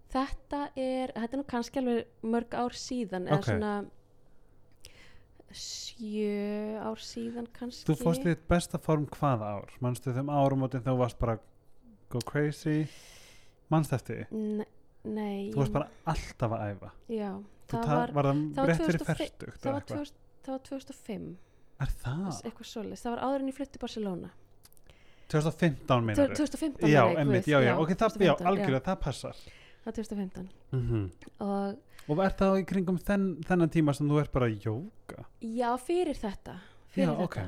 Þetta 0.09 0.59
er, 0.75 1.11
þetta 1.13 1.35
er 1.35 1.37
nú 1.37 1.45
kannski 1.51 1.79
alveg 1.83 2.07
mörg 2.25 2.55
ár 2.57 2.73
síðan 2.73 3.27
eða 3.29 3.37
Ok. 3.37 3.49
svona 3.51 3.73
sjö 5.49 6.77
ár 6.81 6.99
síðan 7.01 7.47
kannski. 7.53 7.87
Þú 7.89 7.95
fórst 8.03 8.25
í 8.25 8.31
þitt 8.33 8.43
besta 8.49 8.79
form 8.81 9.05
hvað 9.09 9.45
ár? 9.45 9.71
Manstu 9.81 10.13
þeim 10.13 10.29
árum 10.33 10.65
og 10.67 10.75
þú 10.75 10.95
varst 10.99 11.19
bara 11.21 11.37
go 12.09 12.21
crazy? 12.25 12.83
Manstu 13.69 13.97
eftir 13.97 14.23
því? 14.29 14.41
Nei, 14.59 14.65
nei 15.13 15.49
þú 15.53 15.61
varst 15.63 15.75
bara 15.75 15.89
alltaf 16.13 16.55
að 16.57 16.65
æfa. 16.73 16.91
Já, 17.13 17.29
það 17.71 17.93
var, 17.93 18.13
var 18.17 18.29
það 18.29 18.43
það 18.57 18.69
rétt 18.71 18.83
fyrir 18.83 18.99
2005 19.03 19.21
ferstugt 19.23 19.59
það 19.59 19.69
eða 19.69 19.75
var, 19.75 19.85
eitthvað? 19.85 20.03
2000, 20.03 20.21
það 20.45 20.55
var 20.55 20.63
2005 20.69 21.29
er 21.79 21.93
það? 22.03 22.93
það 23.03 23.11
var 23.13 23.25
áður 23.25 23.43
en 23.43 23.51
ég 23.51 23.59
flutti 23.59 23.83
Barcelona. 23.83 24.31
2015 25.29 26.07
meinar 26.07 26.31
2015 26.33 26.89
já, 26.89 27.03
einmitt, 27.21 27.47
já, 27.47 27.59
já, 27.61 27.75
ok, 27.77 27.91
það, 27.93 28.17
já, 28.17 28.33
2015, 28.33 28.47
algjörlega, 28.49 28.85
það 28.87 28.99
passar. 29.03 29.43
Það 29.79 29.89
var 29.89 29.97
2015 29.99 30.49
mm 30.73 31.05
og 31.45 31.85
og 32.09 32.21
er 32.23 32.33
það 32.33 32.55
í 32.57 32.65
kringum 32.65 32.97
þenn, 33.05 33.25
þennan 33.45 33.71
tíma 33.73 33.93
sem 33.93 34.09
þú 34.09 34.19
ert 34.23 34.33
bara 34.33 34.49
að 34.49 34.65
jóka 34.65 35.25
Já, 35.45 35.69
fyrir 35.77 36.17
þetta 36.17 36.55
fyrir 36.89 37.11
Já, 37.11 37.17
þetta. 37.21 37.43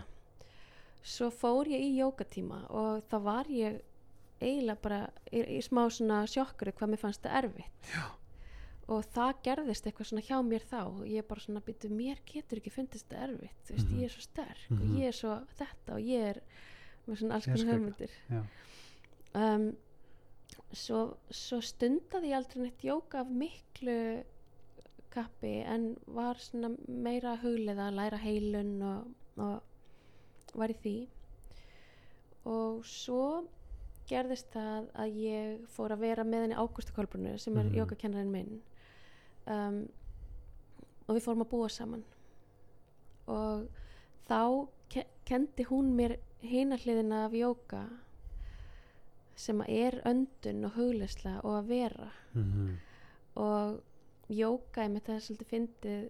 Svo 1.02 1.32
fór 1.34 1.69
ég 1.71 1.82
í 1.82 1.95
jókatíma 1.97 2.60
og 2.69 3.02
þá 3.10 3.15
var 3.26 3.50
ég 3.50 3.80
eiginlega 4.41 4.82
bara 4.82 4.99
í, 5.32 5.41
í 5.58 5.62
smá 5.65 5.84
svona 5.89 6.23
sjokkuru 6.27 6.71
hvað 6.77 6.89
mér 6.93 7.01
fannst 7.04 7.21
það 7.25 7.38
erfitt 7.43 7.91
Já. 7.93 8.04
og 8.91 9.06
það 9.15 9.41
gerðist 9.47 9.86
eitthvað 9.88 10.10
svona 10.12 10.25
hjá 10.27 10.38
mér 10.47 10.65
þá 10.71 10.80
og 10.88 11.06
ég 11.08 11.27
bara 11.27 11.39
svona 11.45 11.62
býtu, 11.65 11.89
mér 11.89 12.19
getur 12.25 12.58
ekki 12.62 12.73
fundist 12.73 13.08
þetta 13.10 13.23
erfitt 13.27 13.63
þú 13.67 13.75
veist, 13.77 13.88
Mhm. 13.89 13.99
ég 13.99 14.04
er 14.10 14.10
svo 14.15 14.21
sterk 14.21 14.69
Mhm. 14.71 14.82
og 14.82 14.99
ég 14.99 15.08
er 15.08 15.17
svo 15.21 15.38
þetta 15.60 15.93
og 15.93 16.01
ég 16.01 16.27
er 16.32 16.41
með 17.08 17.17
svona 17.21 17.34
alls 17.34 17.45
konar 17.45 18.10
Já. 18.30 18.43
um, 19.36 19.77
svo, 20.73 21.17
svo 21.30 21.62
stundaði 21.62 22.30
ég 22.32 22.36
aldrei 22.38 22.62
neitt 22.63 22.84
jóka 22.84 23.19
af 23.21 23.27
miklu 23.27 24.23
kappi 25.12 25.62
en 25.67 25.97
var 26.08 26.36
svona 26.36 26.69
meira 26.88 27.38
huglega 27.41 27.89
að 27.89 27.95
læra 27.95 28.17
heilun 28.17 28.82
og, 28.82 29.08
og 29.38 29.62
var 30.56 30.69
í 30.69 30.77
því 30.84 30.95
og 32.45 32.84
svo 32.88 33.43
gerðist 34.12 34.52
það 34.54 34.91
að 35.04 35.17
ég 35.24 35.63
fór 35.71 35.95
að 35.95 36.06
vera 36.06 36.28
með 36.28 36.45
henni 36.45 36.60
Ágústu 36.60 36.95
Kolbrunni 36.95 37.38
sem 37.39 37.58
er 37.58 37.69
mm. 37.69 37.80
jókakennarinn 37.80 38.36
minn. 38.36 38.62
Um, 39.50 39.82
og 41.08 41.17
við 41.17 41.26
fórum 41.26 41.45
að 41.45 41.52
búa 41.56 41.71
saman. 41.71 42.06
Og 43.32 43.65
þá 44.28 44.43
ke 44.91 45.08
kendi 45.28 45.65
hún 45.71 45.95
mér 45.97 46.17
hina 46.43 46.78
hliðina 46.82 47.26
af 47.26 47.36
jóka 47.38 47.86
sem 49.39 49.62
er 49.65 50.02
öndun 50.06 50.65
og 50.67 50.76
hugleysla 50.76 51.39
og 51.41 51.62
að 51.63 51.69
vera. 51.71 52.10
Mm 52.36 52.80
og 53.39 53.80
jóka 54.32 54.86
ég 54.86 54.91
með 54.91 55.06
það 55.06 55.15
er 55.15 55.24
svolítið 55.26 55.52
fyndið 55.52 56.10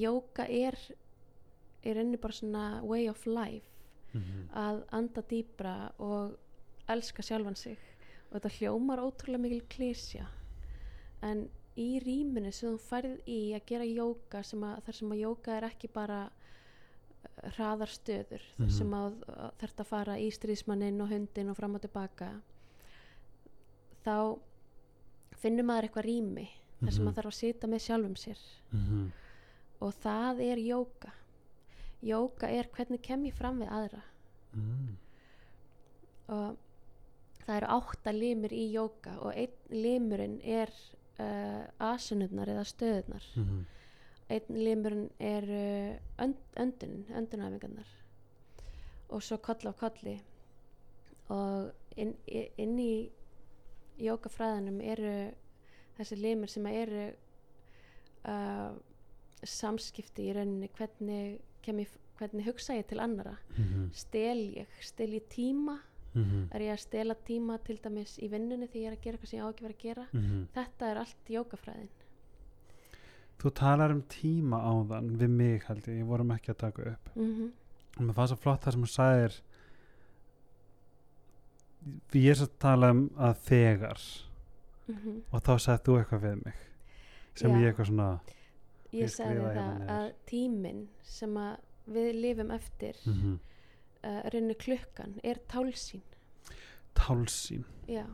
jóka 0.00 0.46
er 0.46 0.78
er 1.86 2.00
enni 2.02 2.18
bara 2.20 2.34
svona 2.34 2.64
way 2.82 3.08
of 3.10 3.26
life 3.26 3.69
að 4.54 4.84
anda 4.92 5.22
dýbra 5.22 5.92
og 5.98 6.36
elska 6.88 7.22
sjálfan 7.22 7.56
sig 7.56 7.78
og 8.30 8.40
þetta 8.40 8.48
hljómar 8.58 8.98
ótrúlega 8.98 9.38
mikil 9.40 9.62
klísja 9.68 10.26
en 11.22 11.48
í 11.76 12.00
rýminu 12.02 12.50
sem 12.52 12.72
þú 12.76 12.78
færð 12.78 13.20
í 13.28 13.54
að 13.54 13.64
gera 13.66 13.84
jóka 13.84 14.42
sem 14.44 14.60
að, 14.62 14.82
þar 14.84 14.94
sem 14.94 15.10
að 15.12 15.20
jóka 15.20 15.56
er 15.56 15.62
ekki 15.64 15.88
bara 15.92 16.30
eh, 17.24 17.50
hraðar 17.56 17.88
stöður 17.88 18.42
Mhm. 18.58 18.64
þar 18.66 18.70
sem 18.78 18.90
að 18.90 19.12
þarf 19.58 19.76
að 19.80 19.86
fara 19.86 20.18
í 20.18 20.30
stríðsmanninn 20.30 21.00
og 21.02 21.08
hundin 21.08 21.50
og 21.50 21.56
fram 21.56 21.74
og 21.74 21.80
tilbaka 21.80 22.40
þá 24.04 24.38
finnur 25.40 25.64
maður 25.68 25.88
eitthvað 25.88 26.04
rými 26.08 26.48
þar 26.80 26.92
sem 26.92 27.02
Mhm. 27.02 27.06
maður 27.08 27.16
þarf 27.22 27.26
að 27.32 27.38
sita 27.40 27.66
með 27.66 27.80
sjálfum 27.86 28.16
sér 28.16 28.38
-hmm. 28.72 29.10
og 29.80 29.94
það 30.02 30.40
er 30.40 30.56
jóka 30.58 31.12
jóka 32.02 32.48
er 32.48 32.68
hvernig 32.74 33.02
kem 33.04 33.26
ég 33.28 33.36
fram 33.36 33.60
við 33.60 33.72
aðra. 33.76 34.02
Mm. 34.50 34.96
og 36.34 36.56
það 37.44 37.52
eru 37.56 37.66
átta 37.70 38.12
limir 38.14 38.52
í 38.54 38.64
jóka 38.72 39.12
og 39.22 39.36
einn 39.38 39.68
limurinn 39.70 40.40
er 40.42 40.72
uh, 41.22 41.68
asunurnar 41.90 42.50
eða 42.50 42.64
stöðunar 42.66 43.28
Mm 43.38 43.60
einn 44.30 44.58
limurinn 44.62 45.08
er 45.18 45.46
uh, 45.50 46.22
önd, 46.22 46.38
öndunin, 46.56 47.06
öndunæfingarnar 47.18 47.88
og 49.10 49.22
svo 49.26 49.40
koll 49.42 49.66
af 49.66 49.78
kolli. 49.80 50.20
Og 51.34 51.70
inn, 51.98 52.14
inn 52.30 52.76
í 52.78 53.10
jókafræðanum 54.00 54.78
eru 54.86 55.14
þessi 55.98 56.18
limir 56.18 56.50
sem 56.50 56.66
eru 56.70 57.08
uh, 58.30 58.70
samskipti 59.42 60.28
í 60.28 60.36
rauninni 60.36 60.70
hvernig, 60.78 61.40
ég, 61.66 61.88
hvernig 62.18 62.46
hugsa 62.46 62.74
ég 62.74 62.86
til 62.86 63.00
annara 63.00 63.36
-hmm. 63.56 63.92
stel 63.92 64.38
ég, 64.38 64.66
stel 64.80 65.12
ég 65.14 65.28
tíma? 65.28 65.78
Mm 66.14 66.48
er 66.52 66.60
ég 66.60 66.72
að 66.72 66.80
stela 66.80 67.14
tíma 67.14 67.58
til 67.58 67.78
dæmis 67.82 68.18
í 68.18 68.28
vinnunni 68.28 68.66
þegar 68.66 68.82
ég 68.82 68.86
er 68.86 68.96
að 68.96 69.02
gera 69.02 69.16
eitthvað 69.16 69.30
sem 69.30 69.38
ég 69.38 69.44
á 69.46 69.50
ekki 69.50 69.64
verið 69.64 69.76
að 69.76 69.82
gera? 69.82 70.06
-hmm. 70.12 70.46
þetta 70.54 70.90
er 70.90 70.96
allt 70.96 71.28
jókafræðin 71.28 71.88
þú 73.40 73.50
talar 73.50 73.90
um 73.90 74.02
tíma 74.02 74.60
áðan 74.60 75.16
við 75.16 75.28
mig 75.28 75.62
held 75.68 75.88
ég, 75.88 76.00
ég 76.02 76.06
vorum 76.06 76.30
ekki 76.30 76.52
að 76.52 76.56
taka 76.56 76.82
upp. 76.82 77.16
Mm 77.16 77.52
og 77.98 78.06
mér 78.06 78.14
fannst 78.14 78.30
svo 78.30 78.36
flott 78.36 78.62
það 78.62 78.72
sem 78.72 78.80
hún 78.80 78.88
sagðir. 78.88 79.34
Ég 82.14 82.30
er 82.30 82.36
svo 82.38 82.46
að 82.46 82.58
tala 82.58 82.90
um 82.90 83.00
að 83.18 83.40
þegar. 83.48 84.00
Mhm. 84.90 85.22
og 85.30 85.42
þá 85.42 85.52
sagði 85.58 85.84
þú 85.86 85.96
eitthvað 85.98 86.22
við 86.24 86.44
mig 86.44 86.60
sem 87.34 87.50
Já. 87.50 87.58
ég 87.60 87.70
eitthvað 87.70 87.90
svona 87.90 88.08
ég 88.92 89.12
sagði 89.12 89.40
það 89.40 89.54
hérna 89.54 89.98
að 89.98 90.12
tíminn 90.26 90.88
sem 91.02 91.36
að 91.36 91.56
við 91.90 92.10
lifum 92.14 92.50
eftir 92.50 92.96
mm. 93.04 93.12
mm 93.12 93.38
uh, 94.00 94.22
rennu 94.32 94.54
klukkan 94.54 95.18
er 95.24 95.40
tálsín 95.50 96.02
tálsín 96.96 97.64
já 97.88 98.06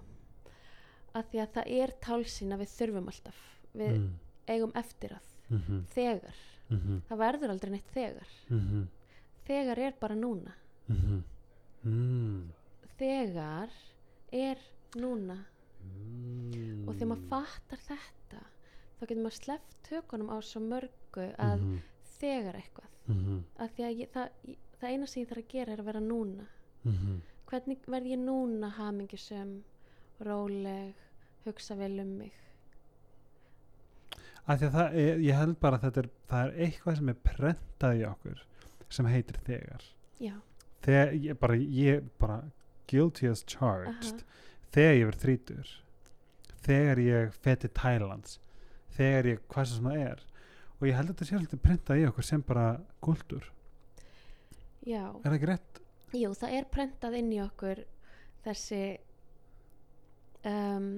að 1.16 1.30
því 1.30 1.40
að 1.42 1.52
það 1.54 1.72
er 1.78 1.94
tálsín 2.04 2.52
að 2.52 2.62
við 2.64 2.72
þurfum 2.74 3.10
alltaf 3.12 3.40
við 3.72 3.94
mm. 3.94 4.10
eigum 4.52 4.76
eftir 4.76 5.16
að 5.16 5.32
mm 5.48 5.62
-hmm. 5.62 5.86
þegar, 5.94 6.44
Mm 6.66 6.78
-hmm. 6.78 7.02
það 7.08 7.18
verður 7.18 7.50
aldrei 7.50 7.70
neitt 7.70 7.90
þegar 7.94 8.28
Mm 8.48 8.86
þegar 9.46 9.78
er 9.78 9.94
bara 10.00 10.14
núna 10.14 10.52
-hmm. 10.88 11.22
Mm. 11.84 12.52
þegar 12.98 13.70
er 14.32 14.58
núna 14.96 15.44
Mm. 15.86 16.88
og 16.88 16.94
þegar 16.94 17.06
maður 17.06 17.28
fattar 17.28 17.78
þetta 17.78 18.15
þá 18.98 19.06
getur 19.06 19.22
maður 19.22 19.38
sleppt 19.40 19.76
tökunum 19.90 20.30
á 20.32 20.36
svo 20.42 20.60
mörgu 20.60 21.26
að 21.38 21.60
Mhm. 21.60 21.78
þegar 22.20 22.54
eitthvað 22.62 22.90
Mhm. 23.08 23.42
að 23.58 23.70
því 23.76 23.84
að 23.88 23.98
ég, 24.00 24.08
það, 24.10 24.28
ég, 24.48 24.56
það 24.80 24.90
eina 24.90 25.06
sem 25.06 25.22
ég 25.22 25.28
þarf 25.28 25.42
að 25.44 25.48
gera 25.48 25.72
er 25.72 25.78
að 25.78 25.84
vera 25.84 26.00
núna 26.00 26.46
Mhm. 26.84 27.20
hvernig 27.46 27.78
verð 27.86 28.06
ég 28.06 28.18
núna 28.18 28.70
hamingisum 28.72 29.62
róleg, 30.20 30.94
hugsa 31.44 31.76
vel 31.76 32.00
um 32.00 32.18
mig 32.18 32.32
Af 34.48 34.60
því 34.60 34.66
að 34.68 34.74
það 34.76 34.94
er, 34.94 35.16
ég 35.26 35.34
held 35.40 35.56
bara 35.60 35.78
að 35.78 35.82
þetta 35.90 36.02
er, 36.04 36.08
er 36.30 36.50
eitthvað 36.66 36.96
sem 37.00 37.08
er 37.08 37.16
prentað 37.26 37.96
í 37.98 38.04
okkur 38.06 38.42
sem 38.88 39.06
heitir 39.10 39.40
þegar. 39.44 39.82
já, 40.20 40.34
Þegar 40.82 41.12
ég 41.18 41.38
bara, 41.40 41.54
ég 41.56 42.04
bara 42.20 42.36
guilty 42.86 43.26
as 43.26 43.42
charged 43.42 44.22
þegar 44.70 44.94
ég 45.00 45.06
verð 45.10 45.22
þrítur 45.24 45.72
þegar 46.62 46.96
ég 47.02 47.32
feti 47.42 47.68
Thailands 47.74 48.38
þegar 48.96 49.28
ég, 49.32 49.42
hvað 49.52 49.68
sem 49.72 49.88
það 49.90 50.02
er 50.10 50.22
og 50.76 50.86
ég 50.88 50.96
held 50.98 51.08
að 51.08 51.14
þetta 51.14 51.28
sé 51.30 51.36
alltaf 51.38 51.62
prentað 51.64 52.00
í 52.02 52.06
okkur 52.10 52.24
sem 52.28 52.42
bara 52.46 52.66
guldur. 53.04 53.44
já 54.86 55.02
Er 55.24 55.30
það 55.30 55.36
ekki 55.38 55.50
rétt? 55.52 55.80
jú, 56.16 56.30
það 56.34 56.52
er 56.58 56.64
prentað 56.72 57.16
inn 57.18 57.32
í 57.32 57.40
okkur 57.44 57.84
þessi 58.44 58.82
um, 60.46 60.90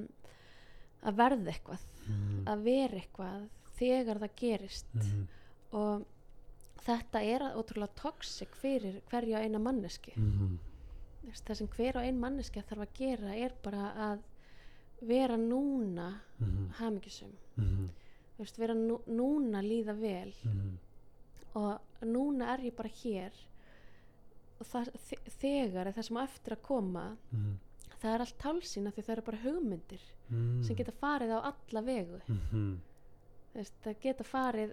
að 1.07 1.18
verða 1.22 1.53
eitthvað 1.55 1.84
Mm. 2.09 2.44
að 2.49 2.62
vera 2.64 2.96
eitthvað 3.03 3.42
þegar 3.76 4.18
það 4.22 4.30
gerist 4.40 4.86
Mm. 4.96 5.26
og 5.76 6.07
þetta 6.86 7.20
er 7.22 7.42
ótrúlega 7.53 7.94
toxic 8.01 8.49
fyrir 8.57 9.03
hverja 9.11 9.42
eina 9.44 9.59
manneski 9.61 10.14
Mm. 10.16 10.59
það 11.44 11.55
sem 11.57 11.68
hver 11.68 11.96
og 11.99 12.03
ein 12.09 12.18
manneski 12.20 12.62
þarf 12.62 12.80
að 12.86 12.94
gera 12.94 13.34
er 13.36 13.53
bara 13.62 13.92
að 13.94 14.18
vera 15.01 15.36
núna 15.36 16.20
Mm. 16.40 16.68
hamingisum 16.78 17.30
Mm. 17.59 17.88
veist, 18.38 18.57
vera 18.59 18.74
nú, 18.74 19.01
núna 19.09 19.61
líða 19.62 19.94
vel 20.01 20.32
Mm. 20.44 20.76
og 21.55 21.80
núna 22.03 22.55
er 22.55 22.59
ég 22.70 22.76
bara 22.76 22.88
hér 22.88 23.32
og 24.61 24.66
það, 24.66 24.90
þe- 25.09 25.30
þegar 25.40 25.92
það 25.94 26.03
sem 26.05 26.16
á 26.16 26.22
eftir 26.24 26.53
að 26.57 26.62
koma 26.62 27.16
Mm. 27.34 27.55
það 28.01 28.14
er 28.14 28.20
allt 28.20 28.38
tálsýn 28.38 28.86
af 28.86 28.94
því 28.94 29.03
það 29.05 29.12
eru 29.16 29.22
bara 29.22 29.38
hugmyndir 29.44 30.01
Mm. 30.30 30.62
sem 30.64 30.76
geta 30.76 30.92
farið 30.92 31.30
á 31.30 31.53
alla 31.53 31.82
vegu 31.82 32.20
Mhm. 32.28 32.76
Veist, 33.55 33.72
það 33.84 34.01
geta 34.01 34.24
farið 34.24 34.72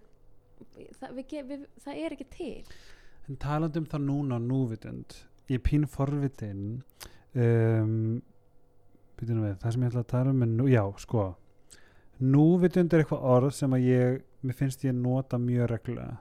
það, 1.00 1.10
við, 1.16 1.48
við, 1.48 1.66
það 1.84 1.96
er 2.06 2.10
ekki 2.12 2.30
til 2.30 2.64
En 3.28 3.38
talandi 3.38 3.78
um 3.80 3.86
það 3.86 4.06
núna 4.06 4.38
núvitund, 4.40 5.24
ég 5.50 5.56
er 5.56 5.60
pínu 5.60 5.88
forvitin 5.88 6.84
um, 7.36 8.22
við, 9.20 9.58
það 9.62 9.72
sem 9.72 9.84
ég 9.84 9.92
ætla 9.92 10.04
að 10.04 10.12
tala 10.12 10.32
um 10.32 10.46
er 10.46 10.52
nú, 10.52 10.68
já, 10.72 10.84
sko. 11.02 11.26
Núvitund 12.20 12.94
er 12.94 13.04
eitthvað 13.04 13.26
orð 13.36 13.56
sem 13.56 13.74
að 13.76 13.88
ég 13.90 14.22
mér 14.46 14.56
finnst 14.56 14.86
ég 14.86 14.96
nota 14.96 15.40
mjög 15.42 15.70
reglulega. 15.72 16.20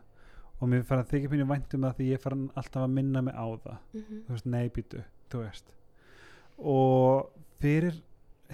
Og 0.62 0.70
mér 0.70 0.84
fara 0.86 1.05
að 1.05 1.12
þykja 1.12 1.30
pínu 1.32 1.47
vænt 1.51 1.76
um 1.76 1.84
það 1.84 1.97
því 1.99 2.09
ég 2.09 2.22
fara 2.22 2.38
alltaf 2.55 2.82
að 2.82 2.95
minna 2.95 3.22
mig 3.22 3.36
á 3.36 3.47
það. 3.64 3.78
Mm 3.92 4.22
þú 4.24 4.36
veist, 4.36 4.47
nei 4.47 4.68
býtu, 4.72 5.05
þú 5.30 5.42
veist. 5.45 5.70
Og 6.59 7.30
fyrir 7.61 8.01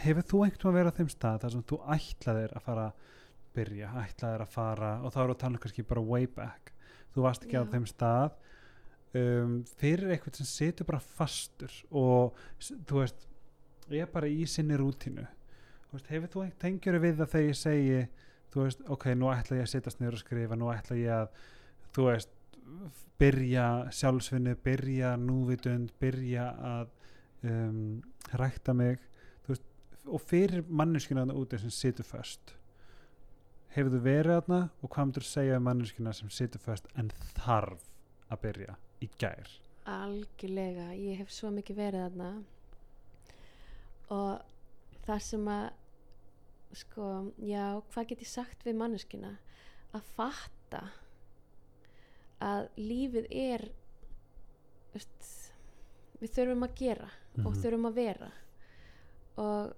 hefur 0.00 0.26
þú 0.26 0.42
einhvern 0.44 0.60
veginn 0.60 0.78
verið 0.78 0.92
á 0.92 0.98
þeim 0.98 1.10
stað 1.12 1.40
þar 1.44 1.54
sem 1.54 1.64
þú 1.70 1.80
ætlaðir 1.96 2.54
að 2.56 2.66
fara 2.66 2.84
að 2.88 3.08
byrja, 3.54 3.90
ætlaðir 4.04 4.44
að 4.44 4.54
fara 4.54 4.92
og 5.00 5.14
þá 5.14 5.18
eru 5.22 5.34
að 5.34 5.42
tala 5.42 5.62
kannski 5.62 5.86
bara 5.86 6.06
way 6.12 6.26
back. 6.26 6.72
Þú 7.14 7.26
varst 7.26 7.44
ekki 7.44 7.58
á 7.58 7.64
Já. 7.64 7.70
þeim 7.72 7.86
stað. 7.90 8.38
Um, 9.10 9.54
fyrir 9.80 10.12
eitthvað 10.14 10.38
sem 10.38 10.46
setur 10.46 10.86
bara 10.86 11.00
fastur 11.02 11.72
og 11.90 12.36
þú 12.62 13.00
veist, 13.00 13.24
ég 13.96 14.06
er 14.06 14.12
bara 14.12 14.30
í 14.30 14.46
sinni 14.46 14.76
veist, 15.90 16.06
hefur 16.06 16.30
þú 16.30 16.42
einhvern 16.44 16.60
tengjur 16.62 16.98
við 17.02 17.16
það 17.20 17.32
þegar 17.34 17.48
ég 17.48 17.58
segi 17.58 17.96
veist, 18.54 18.84
ok, 18.90 19.06
nú 19.14 19.30
ætla 19.32 19.58
ég 19.58 19.66
að 19.66 19.72
setjast 19.72 20.00
niður 20.00 20.18
og 20.18 20.22
skrifa 20.24 20.58
nú 20.58 20.70
ætla 20.72 20.98
ég 20.98 21.14
að, 21.14 21.42
þú 21.94 22.06
veist 22.08 22.36
byrja 23.20 23.66
sjálfsvinni 23.94 24.54
byrja 24.64 25.16
núvitund, 25.20 25.92
byrja 26.00 26.46
að 26.70 26.92
um, 27.50 28.00
rækta 28.32 28.74
mig 28.76 29.02
veist, 29.48 29.66
og 30.06 30.22
fyrir 30.22 30.64
manneskina 30.68 31.26
úti 31.34 31.58
sem 31.60 31.74
situr 31.74 32.06
föst 32.06 32.54
hefur 33.74 33.92
þú 33.94 34.02
verið 34.04 34.36
þarna 34.38 34.60
og 34.80 34.90
hvað 34.90 35.08
myndur 35.08 35.26
segja 35.26 35.58
um 35.58 35.66
manneskina 35.68 36.14
sem 36.16 36.30
situr 36.34 36.62
föst 36.62 36.88
en 36.98 37.10
þarf 37.38 37.84
að 38.30 38.42
byrja 38.46 38.78
í 39.02 39.10
gær? 39.18 39.50
Algjörlega, 39.90 40.90
ég 40.94 41.20
hef 41.22 41.30
svo 41.34 41.50
mikið 41.54 41.78
verið 41.78 42.06
þarna 42.06 42.32
og 44.10 44.42
það 45.06 45.20
sem 45.26 45.48
að 45.48 45.68
sko, 46.80 47.06
já, 47.42 47.64
hvað 47.90 48.08
get 48.12 48.20
ég 48.24 48.30
sagt 48.30 48.64
við 48.66 48.76
manneskina 48.78 49.32
að 49.96 50.02
fatta 50.14 50.82
að 52.40 52.68
lífið 52.78 53.26
er 53.34 53.64
veist, 54.94 55.30
við 56.20 56.34
þurfum 56.36 56.66
að 56.68 56.74
gera 56.78 57.08
og 57.40 57.50
Mhm. 57.52 57.58
þurfum 57.62 57.88
að 57.90 57.94
vera 57.98 58.30
og 59.40 59.74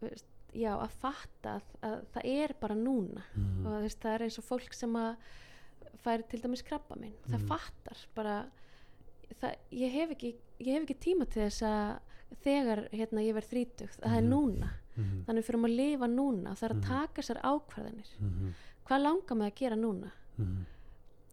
veist, 0.00 0.26
já, 0.54 0.72
að 0.76 0.94
fatta 1.02 1.54
að, 1.58 1.62
að 1.86 1.98
það 2.14 2.30
er 2.34 2.54
bara 2.60 2.74
núna 2.78 3.22
mm. 3.36 3.66
og 3.66 3.72
þú 3.74 3.82
veist, 3.84 4.00
það 4.02 4.14
er 4.16 4.24
eins 4.26 4.38
og 4.40 4.44
fólk 4.48 4.74
sem 4.74 4.96
að 4.98 5.16
fær 6.00 6.22
til 6.30 6.40
dæmis 6.42 6.62
krabba 6.66 6.96
minn 6.96 7.14
það 7.28 7.40
Mm. 7.42 7.48
fattar 7.50 8.06
bara 8.16 8.36
það, 9.40 9.56
ég, 9.70 9.92
hef 9.92 10.10
ekki, 10.16 10.32
ég 10.60 10.72
hef 10.74 10.86
ekki 10.88 10.98
tíma 11.04 11.26
til 11.30 11.42
þess 11.46 11.62
að 11.62 12.00
þegar 12.44 12.88
hérna, 12.92 13.20
ég 13.26 13.34
verð 13.34 13.50
þrítug 13.50 13.90
það 14.00 14.16
er 14.16 14.22
Mhm. 14.22 14.30
núna, 14.30 14.70
mm. 14.96 15.24
þannig 15.26 15.44
fyrir 15.44 15.60
að 15.64 15.76
lifa 15.76 16.06
núna 16.08 16.50
og 16.50 16.56
það 16.58 16.62
er 16.70 16.74
að 16.74 16.80
Mhm. 16.80 16.88
taka 16.88 17.22
sér 17.22 17.40
ákvarðanir 17.42 18.10
hvað 18.86 19.02
langar 19.02 19.36
mig 19.36 19.52
að 19.52 19.58
gera 19.58 19.76
núna 19.76 20.10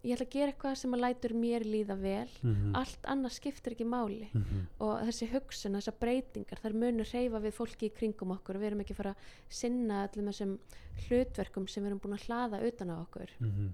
ég 0.03 0.13
ætla 0.15 0.25
að 0.27 0.29
gera 0.29 0.51
eitthvað 0.51 0.77
sem 0.77 0.91
að 0.93 0.99
lætur 1.01 1.33
mér 1.33 1.63
líða 1.65 1.95
vel 1.99 2.29
Mm. 2.43 2.75
allt 2.75 3.01
annað 3.03 3.31
skiptir 3.31 3.73
ekki 3.73 3.85
máli 3.85 4.29
Mm. 4.33 4.67
og 4.79 5.01
þessi 5.01 5.27
hugsun, 5.31 5.73
þessar 5.73 5.93
breytingar 5.99 6.59
þær 6.61 6.73
munur 6.73 7.05
hreyfa 7.05 7.39
við 7.41 7.53
fólki 7.53 7.89
í 7.89 7.93
kringum 7.93 8.31
okkur 8.37 8.55
við 8.57 8.63
erum 8.71 8.79
ekki 8.81 8.95
fara 8.95 9.11
að 9.11 9.15
sinna 9.49 10.07
öllum 10.07 10.27
þessum 10.29 10.59
hlutverkum 11.07 11.67
sem 11.69 11.83
við 11.83 11.87
erum 11.87 11.99
búin 11.99 12.13
að 12.19 12.27
hlaða 12.27 12.63
utan 12.67 12.89
á 12.89 12.95
okkur 13.05 13.29
Mm. 13.41 13.73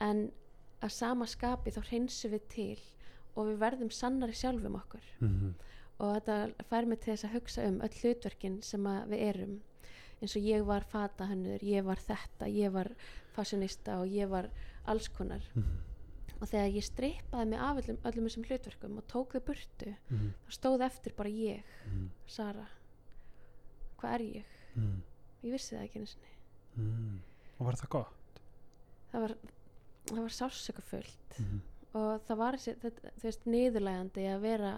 en 0.00 0.32
að 0.82 0.90
sama 0.90 1.24
skapi 1.26 1.70
þá 1.72 1.82
hreinsum 1.88 2.30
við 2.32 2.40
til 2.48 2.78
og 3.36 3.46
við 3.46 3.58
verðum 3.58 3.90
sannari 3.92 4.32
sjálfum 4.32 4.74
okkur. 4.74 5.00
Og 5.98 6.14
þetta 6.14 6.64
fær 6.70 6.86
mig 6.86 7.00
til 7.00 7.12
þess 7.14 7.24
að 7.28 7.32
hugsa 7.38 7.66
um 7.68 7.80
öll 7.80 7.96
hlutverkin 8.02 8.62
sem 8.62 8.84
við 9.10 9.22
erum 9.28 9.60
eins 10.22 10.34
og 10.36 10.42
ég 10.42 10.64
var 10.66 10.82
fatahönnur, 10.90 11.62
ég 11.62 11.84
var 11.86 11.96
þetta 12.02 12.46
ég 12.50 12.72
var 12.74 12.88
fashionista 13.36 14.00
og 14.00 14.08
ég 14.10 14.28
var 14.28 14.48
alls 14.86 15.08
konar 15.08 15.42
Mm. 15.54 15.78
og 16.40 16.48
þegar 16.48 16.70
ég 16.74 16.84
strippaði 16.86 17.46
mig 17.48 17.58
af 17.58 17.76
öllum, 17.82 17.96
öllum 18.04 18.26
þessum 18.28 18.44
hlutverkum 18.46 18.96
og 18.98 19.06
tók 19.10 19.32
þau 19.32 19.40
burtu 19.40 19.94
Mm. 20.10 20.32
þá 20.46 20.50
stóð 20.50 20.84
eftir 20.86 21.12
bara 21.16 21.28
ég, 21.28 21.62
Mm. 21.86 22.10
Sara 22.26 22.66
hvað 23.98 24.14
er 24.14 24.20
ég? 24.20 24.44
Mm. 24.76 25.02
Ég 25.44 25.52
vissi 25.54 25.74
það 25.76 25.84
ekki 25.84 25.98
einu 25.98 26.06
sinni 26.06 26.34
Mm. 26.78 27.20
og 27.58 27.66
var 27.66 27.74
það 27.74 27.88
gott 27.88 28.40
það 29.12 29.20
var, 29.24 29.32
það 30.06 30.20
var 30.22 30.34
sásökafullt 30.36 31.38
mm. 31.40 31.60
og 31.94 32.20
það 32.28 32.36
var 32.36 32.52
þetta, 32.56 32.90
þú 33.18 33.22
veist, 33.22 33.46
niðurlægandi 33.46 34.26
að 34.34 34.40
vera 34.44 34.72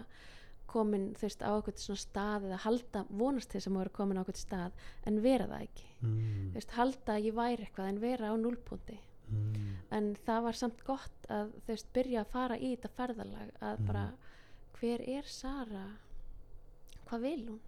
komin, 0.71 1.09
þú 1.19 1.25
veist, 1.27 1.41
á 1.43 1.51
okkur 1.57 1.75
svona 1.77 2.01
stað 2.01 2.47
eða 2.49 2.59
halda, 2.65 3.03
vonast 3.09 3.51
þess 3.53 3.67
að 3.67 3.73
maður 3.75 3.89
er 3.91 3.95
komin 3.99 4.19
á 4.19 4.23
okkur 4.23 4.39
stað 4.39 4.71
en 5.05 5.21
vera 5.23 5.47
það 5.51 5.65
ekki. 5.67 5.87
Þú 6.01 6.07
Mm. 6.11 6.51
veist, 6.55 6.71
halda 6.77 7.13
að 7.17 7.25
ég 7.27 7.33
væri 7.37 7.65
eitthvað 7.67 7.89
en 7.89 7.99
vera 7.99 8.31
á 8.31 8.35
núlpunti 8.39 8.97
Mm. 9.31 9.75
en 9.91 10.15
það 10.27 10.41
var 10.43 10.53
samt 10.53 10.83
gott 10.83 11.27
að 11.29 11.51
þú 11.61 11.67
veist, 11.67 11.93
byrja 11.93 12.21
að 12.25 12.31
fara 12.31 12.57
í 12.57 12.75
þetta 12.75 12.89
ferðalag 12.97 13.51
að 13.61 13.77
Mhm. 13.79 13.85
bara, 13.87 14.11
hver 14.79 15.01
er 15.07 15.23
Sara? 15.23 15.85
Hvað 17.07 17.21
vil 17.21 17.45
hún? 17.47 17.59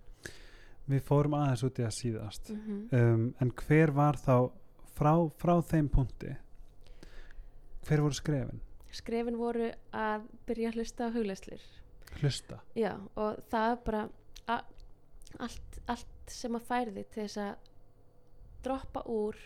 Við 0.90 1.02
fórum 1.02 1.34
aðeins 1.38 1.64
út 1.64 1.80
í 1.80 1.84
að 1.84 1.96
síðast. 1.96 2.50
Mm 2.50 2.90
um, 2.92 3.36
en 3.40 3.52
hver 3.52 3.92
var 3.92 4.14
þá 4.16 4.52
frá, 4.96 5.30
frá 5.38 5.62
þeim 5.62 5.90
punkti? 5.90 6.36
Hver 7.88 8.00
voru 8.02 8.14
skrefin? 8.14 8.60
Skrefin 8.92 9.38
voru 9.38 9.72
að 9.94 10.22
byrja 10.48 10.70
að 10.72 10.76
hlusta 10.76 11.08
á 11.08 11.14
hugleislur 11.16 11.62
hlusta 12.22 12.60
já, 12.78 12.94
og 13.16 13.40
það 13.52 13.72
er 13.72 13.80
bara 13.88 14.04
allt, 14.54 15.80
allt 15.88 16.32
sem 16.32 16.56
að 16.56 16.68
færði 16.70 17.04
til 17.14 17.24
þess 17.24 17.42
að 17.44 17.70
droppa 18.64 19.04
úr 19.12 19.38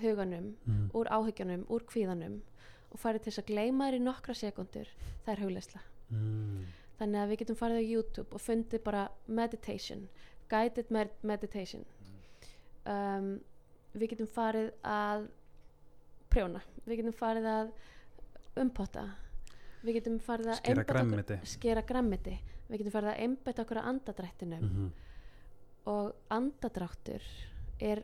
huganum, 0.00 0.54
mm. 0.66 0.88
úr 0.98 1.08
áhyggjanum, 1.08 1.66
úr 1.72 1.84
kvíðanum 1.88 2.40
og 2.92 3.00
færði 3.00 3.24
til 3.24 3.32
þess 3.32 3.42
að 3.44 3.52
gleyma 3.52 3.88
þér 3.88 3.98
í 3.98 4.06
nokkra 4.06 4.34
sekundur 4.36 4.90
það 5.24 5.34
er 5.34 5.44
hugleysla 5.44 5.84
Mm. 6.06 6.66
þannig 7.00 7.18
að 7.18 7.30
við 7.32 7.38
getum 7.40 7.56
farið 7.58 7.80
á 7.82 7.90
YouTube 7.90 8.36
og 8.36 8.40
fundið 8.40 8.82
bara 8.86 9.00
meditation 9.26 10.04
guided 10.46 10.92
med 10.94 11.10
meditation 11.26 11.82
um, 12.86 13.40
við 13.90 14.12
getum 14.12 14.28
farið 14.30 14.68
að 14.86 15.26
prjóna 16.30 16.62
við 16.84 17.00
getum 17.00 17.16
farið 17.18 17.48
að 17.50 17.72
umpotta 18.62 19.08
við 19.86 19.98
getum 20.00 20.18
farið 20.20 20.50
að 20.52 20.58
Skera 20.60 20.84
grænmeti. 20.84 21.38
skera 21.46 21.82
grammiti 21.82 22.38
við 22.70 22.78
getum 22.82 22.92
farið 22.96 23.12
að 23.14 23.20
einbetta 23.26 23.62
okkur 23.64 23.80
að 23.82 23.88
andadrættinum 23.92 24.62
Mhm. 24.66 24.92
og 25.86 26.12
andadráttur 26.30 27.22
er 27.80 28.02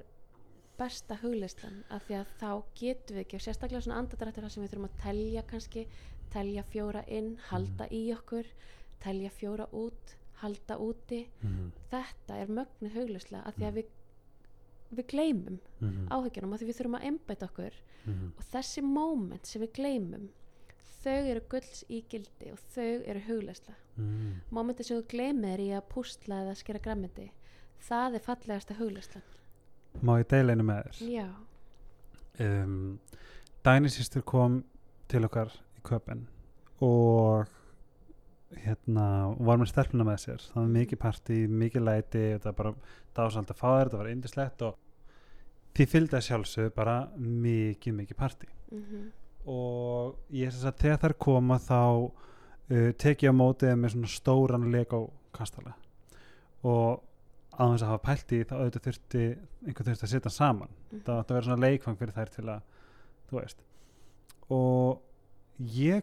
besta 0.79 1.17
hugleyslan 1.23 1.83
af 1.91 2.07
því 2.09 2.15
að 2.21 2.27
þá 2.41 2.51
getum 2.81 3.17
við 3.17 3.25
ekki 3.25 3.39
og 3.39 3.45
sérstaklega 3.47 3.83
svona 3.85 3.99
andadrættur 4.03 4.43
þar 4.47 4.51
sem 4.55 4.65
við 4.65 4.71
þurfum 4.75 4.89
að 4.89 5.03
telja 5.03 5.43
kannski 5.43 5.87
telja 6.33 6.63
fjóra 6.73 7.05
inn, 7.09 7.37
halda 7.51 7.89
í 7.93 8.03
okkur 8.15 8.47
telja 9.03 9.31
fjóra 9.31 9.67
út 9.73 10.17
halda 10.43 10.77
úti 10.79 11.27
Mhm. 11.43 11.73
þetta 11.91 12.35
er 12.41 12.47
mögnu 12.47 12.89
hugleysla 12.95 13.43
af 13.47 13.57
því 13.57 13.67
að 13.69 13.75
við 13.75 13.87
við 14.93 15.07
gleymum 15.09 15.59
Mhm. 15.81 16.09
áhyggjunum 16.11 16.53
af 16.55 16.61
því 16.61 16.67
við 16.69 16.77
þurfum 16.81 16.99
að 17.01 17.05
einbæta 17.05 17.47
okkur 17.49 17.73
Mhm. 18.07 18.33
og 18.39 18.45
þessi 18.53 18.83
moment 18.83 19.47
sem 19.47 19.63
við 19.63 19.73
gleymum 19.73 20.29
þau 21.03 21.17
eru 21.33 21.41
gulls 21.51 21.85
í 21.91 22.03
gildi 22.11 22.53
og 22.53 22.59
þau 22.75 23.03
eru 23.07 23.21
hugleysla 23.29 23.75
Mhm. 23.97 24.41
momenti 24.51 24.85
sem 24.85 24.97
þú 25.03 25.07
gleymir 25.13 25.61
í 25.61 25.69
að 25.77 25.83
pústla 25.93 26.39
eða 26.47 26.55
skera 26.57 26.79
grammiti 26.81 27.31
það 27.89 28.15
er 28.15 28.21
fallegasta 28.21 28.75
hugleyslan 28.79 29.23
Má 30.03 30.15
ég 30.23 30.29
deila 30.29 30.53
einu 30.55 30.63
með 30.65 30.87
þér? 30.87 31.11
já, 31.13 31.27
um, 32.41 32.99
Dæni 33.65 33.89
sýstur 33.93 34.25
kom 34.27 34.65
til 35.09 35.25
okkar 35.29 35.53
í 35.79 35.83
köpen 35.87 36.25
og 36.83 37.47
hérna 38.65 39.05
var 39.39 39.61
með 39.61 39.71
stelpuna 39.71 40.05
með 40.05 40.19
sér. 40.25 40.43
Það 40.53 40.59
var 40.59 40.73
mikið 40.75 40.99
partí, 41.01 41.37
mikið 41.49 41.85
læti 41.87 42.23
þetta 42.35 42.51
var 42.51 42.57
bara 42.59 42.75
dásald 43.17 43.53
að 43.53 43.61
fá 43.61 43.69
þér 43.71 43.85
þetta 43.91 44.01
var 44.03 44.11
indislegt 44.13 44.63
og 44.67 44.77
því 45.77 45.87
fylgdi 45.93 46.19
að 46.19 46.27
sjálfsög 46.27 46.75
bara 46.75 46.97
mikið, 47.17 47.95
mikið 48.03 48.17
partí. 48.19 48.49
Mm 48.73 49.13
og 49.47 50.19
ég 50.31 50.53
þess 50.53 50.65
að 50.71 50.77
þegar 50.85 51.01
þær 51.03 51.15
koma 51.19 51.59
þá 51.59 51.79
uh, 51.83 52.93
tek 52.99 53.23
ég 53.27 53.33
á 53.35 53.41
mótið 53.41 53.75
með 53.77 53.95
svona 53.97 54.11
stóran 54.13 54.69
Lego 54.73 55.01
kastala 55.35 55.75
og 56.63 57.03
á 57.53 57.63
þess 57.73 57.83
að 57.83 57.91
hafa 57.91 58.05
pælt 58.07 58.33
í 58.33 58.43
þá 58.49 58.55
auðvitað 58.61 58.87
þurfti 58.87 59.25
einhver 59.67 59.87
þurfti 59.89 60.07
að 60.07 60.13
setja 60.15 60.31
saman 60.31 60.69
Mhm. 60.93 61.01
það 61.07 61.19
átti 61.19 61.31
að 61.33 61.37
vera 61.37 61.47
svona 61.49 61.67
leikfang 61.67 61.99
fyrir 61.99 62.15
þær 62.17 62.31
til 62.37 62.45
að 62.49 62.63
þú 63.31 63.41
veist 63.41 63.63
og 64.51 65.01
ég 65.59 66.03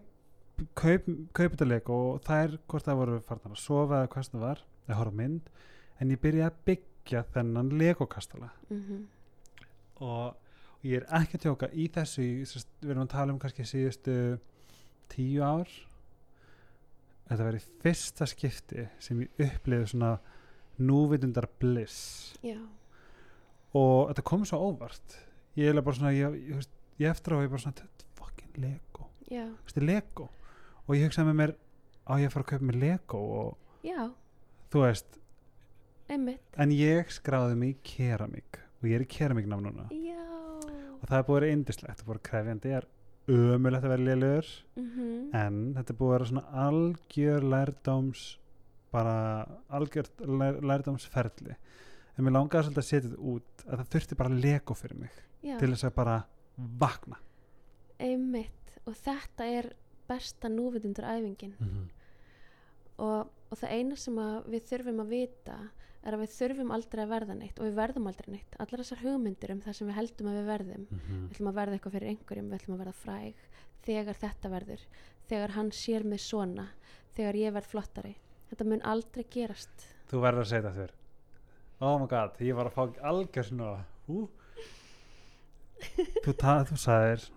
kaup, 0.75 1.05
kaup 1.33 1.51
þetta 1.55 1.67
Lego 1.69 1.97
og 2.15 2.21
þær 2.25 2.57
hvort 2.67 2.85
það 2.85 2.99
voru 2.99 3.19
farnar 3.21 3.55
að 3.55 3.63
sofa 3.63 4.01
eða 4.03 4.09
hvað 4.13 4.29
það 4.33 4.39
var 4.41 4.63
eða 4.87 4.97
horfa 4.99 5.15
mynd 5.15 5.49
en 5.99 6.11
ég 6.11 6.21
byrja 6.21 6.49
að 6.49 6.59
byggja 6.65 7.23
þennan 7.33 7.69
Lego 7.77 8.05
kastala 8.07 8.49
-hmm. 8.69 9.05
og 10.01 10.35
og 10.79 10.87
ég 10.87 11.01
er 11.01 11.07
ekki 11.19 11.35
að 11.35 11.43
tjóka 11.43 11.67
í 11.75 11.89
þessu 11.91 12.23
við 12.23 12.91
erum 12.93 13.03
að 13.03 13.11
tala 13.11 13.33
um 13.33 13.39
kannski 13.41 13.65
síðustu 13.67 14.13
tíu 15.11 15.43
ár. 15.43 15.71
Þetta 17.27 17.47
verið 17.49 17.65
fyrsta 17.83 18.27
skipti 18.29 18.85
sem 19.03 19.25
ég 19.25 19.41
upplifði 19.43 19.91
svona 19.91 20.13
núvitundar 20.79 21.49
bliss. 21.59 22.31
Já, 22.45 22.61
og 23.75 24.07
þetta 24.09 24.25
kom 24.31 24.47
svo 24.47 24.61
óvart. 24.71 25.17
Ég 25.59 25.73
er 25.73 25.83
bara 25.83 25.99
svona 25.99 26.15
ég, 26.15 26.39
ég, 26.47 26.69
ég, 27.01 27.11
eftir 27.11 27.35
á 27.35 27.43
ég 27.43 27.51
bara 27.51 27.65
svona 27.65 27.75
þetta 27.81 28.07
er 28.07 28.15
fucking 28.21 28.63
Lego. 28.63 29.09
Þetta 29.27 29.83
er 29.83 29.87
Lego. 29.91 30.29
Og 30.87 30.95
ég 30.95 31.09
hugsaði 31.09 31.29
með 31.29 31.39
mér 31.43 31.55
á 32.07 32.13
ég 32.15 32.31
að 32.31 32.35
fara 32.37 32.47
að 32.47 32.51
kaupa 32.53 32.69
mér 32.71 32.81
Lego 32.85 33.23
og 33.43 33.85
já. 33.85 33.99
þú 34.71 34.87
veist 34.87 35.19
einmitt, 36.09 36.41
en 36.57 36.71
ég 36.73 37.11
skráði 37.13 37.59
mig 37.59 37.75
í 37.75 37.79
keramík. 37.91 38.63
Og 38.79 38.87
ég 38.87 38.95
er 39.01 39.05
í 39.05 39.11
keramíknám 39.11 39.67
núna. 39.67 39.89
Já 39.91 40.38
það 41.09 41.17
er 41.17 41.27
búið 41.27 41.35
að 41.35 41.41
vera 41.41 41.53
indislegt 41.57 42.01
og 42.01 42.09
búið 42.09 42.19
að 42.19 42.27
krefjandi 42.29 42.73
ég 42.73 42.79
er 42.79 42.87
ömulegt 43.29 43.85
að 43.85 43.93
vera 43.93 44.07
lélugur 44.07 44.51
mm 44.75 44.85
en 45.39 45.57
þetta 45.75 45.93
er 45.93 45.97
búið 45.99 46.09
að 46.09 46.15
vera 46.17 46.29
svona 46.29 46.65
algjör 46.67 47.43
lærdóms 47.53 48.39
bara 48.91 49.45
algjör 49.69 50.09
lær, 50.25 50.59
lærdómsferli. 50.65 51.55
En 52.17 52.25
mér 52.25 52.35
langaði 52.35 52.67
svolítið 52.67 52.81
að 52.81 52.87
setja 52.87 53.09
þetta 53.09 53.27
út 53.33 53.65
að 53.65 53.75
það 53.75 53.91
þurfti 53.93 54.17
bara 54.19 54.39
lego 54.45 54.75
fyrir 54.75 54.99
mig 54.99 55.19
já, 55.45 55.55
til 55.59 55.69
þess 55.71 55.87
að 55.87 55.95
bara 55.99 56.15
vakna. 56.81 57.19
Einmitt 57.99 58.79
og 58.85 58.97
þetta 58.97 59.47
er 59.59 59.69
besta 60.09 60.49
núvitundur 60.49 61.05
æfingin 61.05 61.53
mm 61.59 61.67
-hmm. 61.67 61.89
og, 63.05 63.29
og 63.51 63.57
það 63.57 63.75
eina 63.77 63.95
sem 63.95 64.15
við 64.49 64.65
þurfum 64.71 65.03
að 65.03 65.13
vita 65.13 65.57
er 66.03 66.15
að 66.15 66.23
við 66.23 66.33
þurfum 66.35 66.71
aldrei 66.75 67.01
að 67.03 67.11
verða 67.11 67.35
neitt 67.35 67.59
og 67.59 67.67
við 67.67 67.77
verðum 67.79 68.07
aldrei 68.09 68.29
neitt. 68.33 68.57
Allar 68.59 68.83
þessar 68.83 69.01
hugmyndir 69.03 69.53
um 69.53 69.61
það 69.63 69.77
sem 69.77 69.89
við 69.89 69.97
heldum 69.99 70.29
að 70.31 70.37
við 70.39 70.49
verðum 70.49 70.85
við 70.93 71.33
ætlum 71.33 71.51
að 71.51 71.59
verða 71.59 71.77
eitthvað 71.77 71.95
fyrir 71.97 72.11
einhverjum 72.13 72.49
við 72.49 72.59
ætlum 72.59 72.75
að 72.75 72.83
verða 72.83 72.95
fræg 73.03 73.43
þegar 73.85 74.19
þetta 74.23 74.51
verður 74.53 74.85
þegar 75.29 75.55
hann 75.57 75.71
sér 75.75 76.07
mig 76.07 76.23
svona 76.23 76.67
þegar 77.17 77.39
ég 77.39 77.55
verð 77.57 77.71
flottari. 77.73 78.15
Þetta 78.49 78.67
mun 78.69 78.85
aldrei 78.87 79.25
gerast. 79.29 79.87
Þú 80.09 80.23
verður 80.23 80.45
að 80.45 80.51
segja 80.51 80.63
þetta 80.65 80.79
þér. 80.79 80.95
Oh 81.79 81.95
my 81.99 82.07
god, 82.11 82.39
ég 82.43 82.57
var 82.57 82.69
að 82.69 82.75
fá 82.75 82.83
algjör 83.11 83.47
svona 83.47 83.73
hú 84.07 84.27
þú, 86.25 86.33
þú 86.33 86.75
sagðir 86.79 87.27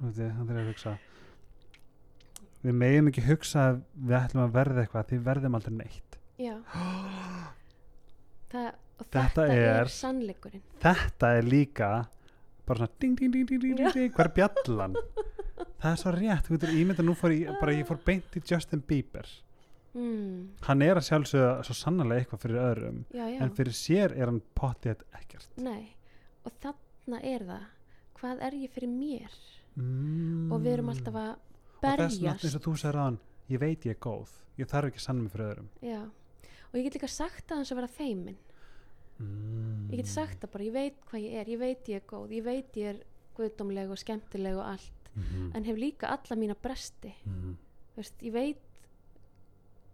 við 2.62 2.76
megum 2.78 3.10
ekki 3.10 3.26
hugsa 3.26 3.68
að 3.72 3.80
við 3.94 4.18
ætlum 4.18 4.44
að 4.46 4.54
verða 4.54 4.82
eitthvað 4.84 5.08
því 5.10 5.18
verðum 5.26 5.58
aldrei 5.58 5.74
neitt. 5.80 6.18
Já. 6.38 6.54
Það, 6.72 7.41
og 8.62 9.06
Þetta 9.06 9.22
þetta, 9.28 9.46
er, 9.50 9.68
er- 9.82 9.92
sannleikurinn. 9.92 10.64
Þetta 10.82 11.30
er 11.38 11.48
líka 11.48 11.92
bara 12.66 12.78
svona 12.84 12.90
ding 13.02 13.16
ding 13.18 13.32
ding 13.34 14.12
hver 14.14 14.28
er 14.28 14.34
bjallan? 14.36 14.98
Það 15.82 15.88
er 15.90 15.98
svo 15.98 16.12
rétt, 16.14 16.44
þú 16.46 16.54
veitur, 16.54 16.74
ímynda 16.78 17.02
nú 17.02 17.14
fór 17.18 17.32
ég 17.34 17.56
bara 17.58 17.72
ég 17.74 17.86
fór 17.88 17.98
beint 18.06 18.36
í 18.38 18.42
Justin 18.46 18.82
Bieber. 18.86 19.26
Mm, 19.92 20.54
hann 20.64 20.82
er 20.86 20.96
að 20.96 21.08
sjálfsögða 21.08 21.64
svo 21.66 21.74
sannlega 21.76 22.22
eitthvað 22.22 22.40
fyrir 22.46 22.60
öðrum 22.62 23.00
já, 23.12 23.26
já, 23.28 23.38
en 23.44 23.50
fyrir 23.52 23.74
sér 23.76 24.14
er 24.16 24.30
hann 24.30 24.38
pottið 24.56 25.02
ekkert. 25.18 25.50
Nei 25.60 25.90
og 26.46 26.54
þarna 26.62 27.20
er 27.28 27.44
það. 27.50 27.66
Hvað 28.20 28.44
er 28.46 28.56
ég 28.62 28.72
fyrir 28.72 28.88
mér? 28.94 29.34
Mm. 29.72 30.50
og 30.52 30.60
við 30.60 30.74
erum 30.76 30.90
alltaf 30.92 31.14
að 31.16 31.30
og 31.32 31.82
þess 31.82 31.82
vegna 31.82 32.04
eins 32.04 32.18
berjast. 32.20 32.56
og 32.58 32.64
þú 32.66 32.72
sagði 32.76 32.96
ráðan 32.96 33.20
ég 33.52 33.60
veit 33.62 33.86
ég 33.88 33.94
er 33.96 34.00
góð, 34.04 34.34
ég 34.60 34.68
þarf 34.68 34.90
ekki 34.90 35.00
að 35.00 35.06
sanna 35.06 35.24
mig 35.24 35.32
fyrir 35.32 35.46
öðrum. 35.48 35.68
Já. 35.82 36.00
Og 36.72 36.78
ég 36.80 36.88
get 36.88 36.96
líka 36.96 37.10
sagt 37.10 37.52
að 37.52 37.60
hans 37.60 37.72
að 37.72 37.82
vera 37.82 37.92
feimin 37.92 38.38
mm. 39.20 39.92
ég 39.92 40.00
get 40.00 40.10
sagt 40.10 40.40
það 40.42 40.54
bara, 40.54 40.66
ég 40.68 40.76
veit 40.76 41.06
hvað 41.10 41.24
ég 41.26 41.38
er 41.40 41.52
ég 41.52 41.60
veit 41.60 41.92
ég 41.92 42.00
er 42.00 42.08
góð, 42.08 42.34
ég 42.38 42.46
veit 42.46 42.80
ég 42.80 42.92
er 42.94 43.02
guðdómleg 43.36 43.92
og 43.92 44.00
skemmtileg 44.00 44.58
og 44.58 44.66
allt 44.74 45.10
mm. 45.14 45.52
en 45.56 45.68
hef 45.68 45.80
líka 45.80 46.12
alla 46.16 46.38
mína 46.38 46.58
bresti 46.58 47.14
mm. 47.24 47.54
Veist, 47.92 48.22
ég 48.24 48.32
veit 48.32 48.68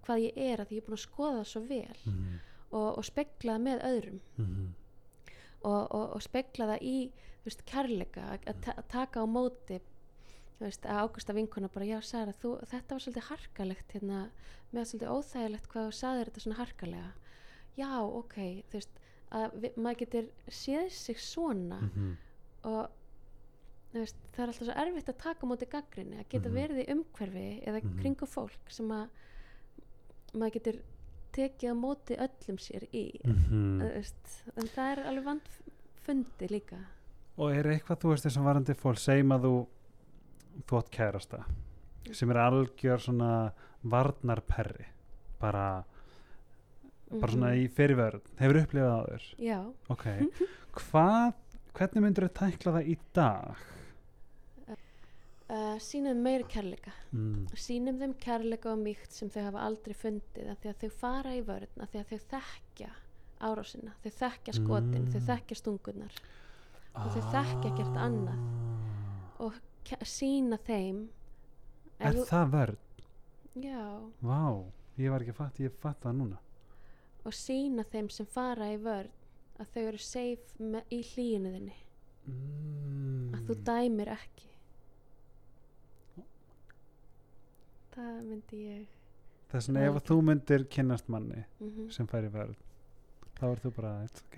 hvað 0.07 0.29
ég 0.29 0.37
er 0.39 0.63
að 0.63 0.77
ég 0.77 0.83
er 0.83 0.87
búin 0.87 0.95
að 0.95 1.03
skoða 1.03 1.39
það 1.41 1.49
svo 1.51 1.63
vel 1.67 2.03
mm. 2.07 2.37
og, 2.71 2.89
og 2.93 3.07
spegla 3.07 3.57
það 3.57 3.65
með 3.65 3.87
öðrum 3.91 4.21
mm. 4.39 4.69
og, 5.67 5.83
og, 5.83 6.05
og 6.15 6.23
spegla 6.25 6.69
það 6.73 6.87
í 6.87 6.97
veist, 7.45 7.65
kærleika 7.69 8.27
að, 8.35 8.47
að, 8.53 8.69
að 8.77 8.87
taka 8.95 9.25
á 9.25 9.27
móti 9.29 9.81
þú 10.59 10.65
veist, 10.67 10.83
að 10.87 11.01
águst 11.05 11.31
að 11.31 11.35
vinkona 11.39 11.69
bara, 11.69 11.85
já 11.87 12.01
Sara, 12.03 12.33
þú, 12.33 12.59
þetta 12.67 12.95
var 12.95 13.01
svolítið 13.05 13.29
harkalegt 13.31 13.93
hérna, 13.95 14.21
með 14.75 14.85
svolítið 14.91 15.13
óþægilegt 15.15 15.69
hvað 15.73 15.87
þú 15.89 15.93
saðir 15.99 16.25
þetta 16.31 16.41
svona 16.45 16.59
harkalega 16.59 17.13
já, 17.79 17.91
ok, 18.03 18.37
þú 18.69 18.73
veist 18.81 19.03
að 19.31 19.59
við, 19.63 19.77
maður 19.77 19.99
getur 20.03 20.29
séð 20.51 20.91
sig 20.91 21.17
svona 21.23 21.79
Mm. 21.95 22.17
og 22.65 22.89
þú 23.93 23.99
veist, 24.03 24.17
það 24.35 24.43
er 24.43 24.49
alltaf 24.49 24.67
svo 24.67 24.75
erfitt 24.83 25.09
að 25.09 25.19
taka 25.23 25.47
á 25.47 25.51
móti 25.51 25.67
gaggrinni, 25.71 26.19
að 26.19 26.29
geta 26.29 26.49
Mhm. 26.49 26.55
verið 26.59 26.83
í 26.83 26.91
umhverfi 26.93 27.65
eða 27.65 27.83
Mhm. 27.85 27.99
kringu 28.01 28.27
fólk 28.27 28.69
sem 28.69 28.89
að 28.89 29.09
maður 30.35 30.53
getur 30.59 30.81
tekið 31.33 31.71
á 31.73 31.75
móti 31.79 32.17
öllum 32.19 32.59
sér 32.59 32.85
í 32.93 33.21
Mm. 33.25 33.81
þú 33.81 33.93
veist, 33.95 34.43
en 34.57 34.67
það 34.67 34.93
er 34.93 35.05
alveg 35.07 35.25
vandfundi 35.25 36.49
líka 36.51 36.79
og 37.39 37.53
er 37.55 37.65
eitthvað 37.65 38.01
þú 38.03 38.09
veist 38.13 38.25
þessum 38.27 38.45
varandi 38.45 38.75
fólk 38.75 38.99
segjum 38.99 39.33
að 39.33 39.43
þú 39.47 39.67
þú 40.67 40.79
átt 40.81 40.91
kærasta 40.91 41.45
sem 42.13 42.31
er 42.33 42.37
algjör 42.37 42.99
svona 43.05 43.53
varnarperri 43.85 44.87
bara 45.41 45.85
bara 47.11 47.33
svona 47.33 47.51
Mhm. 47.55 47.65
í 47.65 47.69
fyrirverð 47.73 48.21
hefur 48.41 48.59
upplifað 48.63 48.91
það 48.93 49.03
áður 49.05 49.25
já, 49.39 49.59
ok, 49.89 50.05
hvað 50.79 51.33
hvernig 51.79 52.03
myndur 52.05 52.29
þú 52.29 52.33
tækla 52.41 52.73
það 52.79 52.89
í 52.89 52.97
dag 53.15 53.57
uh, 54.69 55.77
sínum 55.81 56.21
meiri 56.25 56.45
kærleika 56.51 56.93
mm. 57.13 57.47
sínum 57.57 57.99
þeim 58.01 58.15
kærleika 58.23 58.73
og 58.73 58.83
mýkt 58.83 59.15
sem 59.17 59.31
þau 59.33 59.43
hafa 59.49 59.63
aldrei 59.69 59.95
fundið 59.97 60.51
af 60.53 60.59
því 60.63 60.73
að 60.73 60.83
þau 60.83 60.91
fara 61.01 61.37
í 61.39 61.45
vörn 61.47 61.85
af 61.85 61.93
því 61.93 62.03
að 62.03 62.11
þau 62.13 62.21
þekkja 62.35 62.91
árásina 63.49 63.95
þau 64.03 64.11
þekkja 64.19 64.57
skotin, 64.59 65.05
Mm. 65.07 65.13
þau 65.15 65.23
þekkja 65.33 65.61
stungurnar 65.63 66.21
Og 66.99 67.13
þau 67.15 67.23
þekkja 67.31 67.69
ekkert 67.71 67.99
annað. 68.03 68.39
og 69.39 69.55
sína 70.05 70.59
þeim 70.59 71.09
ef 72.01 72.07
Er 72.07 72.13
þú- 72.15 72.27
það 72.29 72.51
verð? 72.51 72.77
já, 73.57 74.11
Vá, 74.23 74.65
ég 74.99 75.11
var 75.11 75.21
ekki 75.21 75.31
að 75.31 75.35
fatta, 75.35 75.63
ég 75.63 75.73
fatt 75.73 76.01
það 76.01 76.17
núna. 76.17 76.39
og 77.25 77.33
sína 77.33 77.85
þeim 77.85 78.11
sem 78.11 78.27
fara 78.27 78.65
í 78.73 78.77
vörn 78.79 79.11
að 79.59 79.67
þau 79.75 79.83
eru 79.89 79.99
safe 79.99 80.85
í 80.91 81.03
hlýinu 81.03 81.53
þinni 81.53 81.75
Mm. 82.29 83.33
að 83.35 83.47
þú 83.47 83.55
dæmir 83.65 84.07
ekki 84.09 84.49
það 87.95 88.23
myndi 88.29 88.57
ég 88.69 88.87
Þess 89.49 89.69
vegna 89.69 89.81
ef 89.89 89.95
að 89.97 90.05
þú 90.11 90.17
myndir 90.29 90.65
kynnast 90.69 91.09
manni 91.09 91.45
mm 91.61 91.91
sem 91.91 92.07
fær 92.07 92.27
í 92.29 92.29
verð, 92.31 92.57
þá 93.39 93.45
er 93.53 93.57
þú 93.63 93.71
bara, 93.79 93.93
it's 94.05 94.23
ok. 94.27 94.37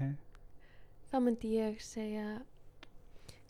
þá 1.11 1.17
myndi 1.25 1.51
ég 1.59 1.81
segja 1.83 2.43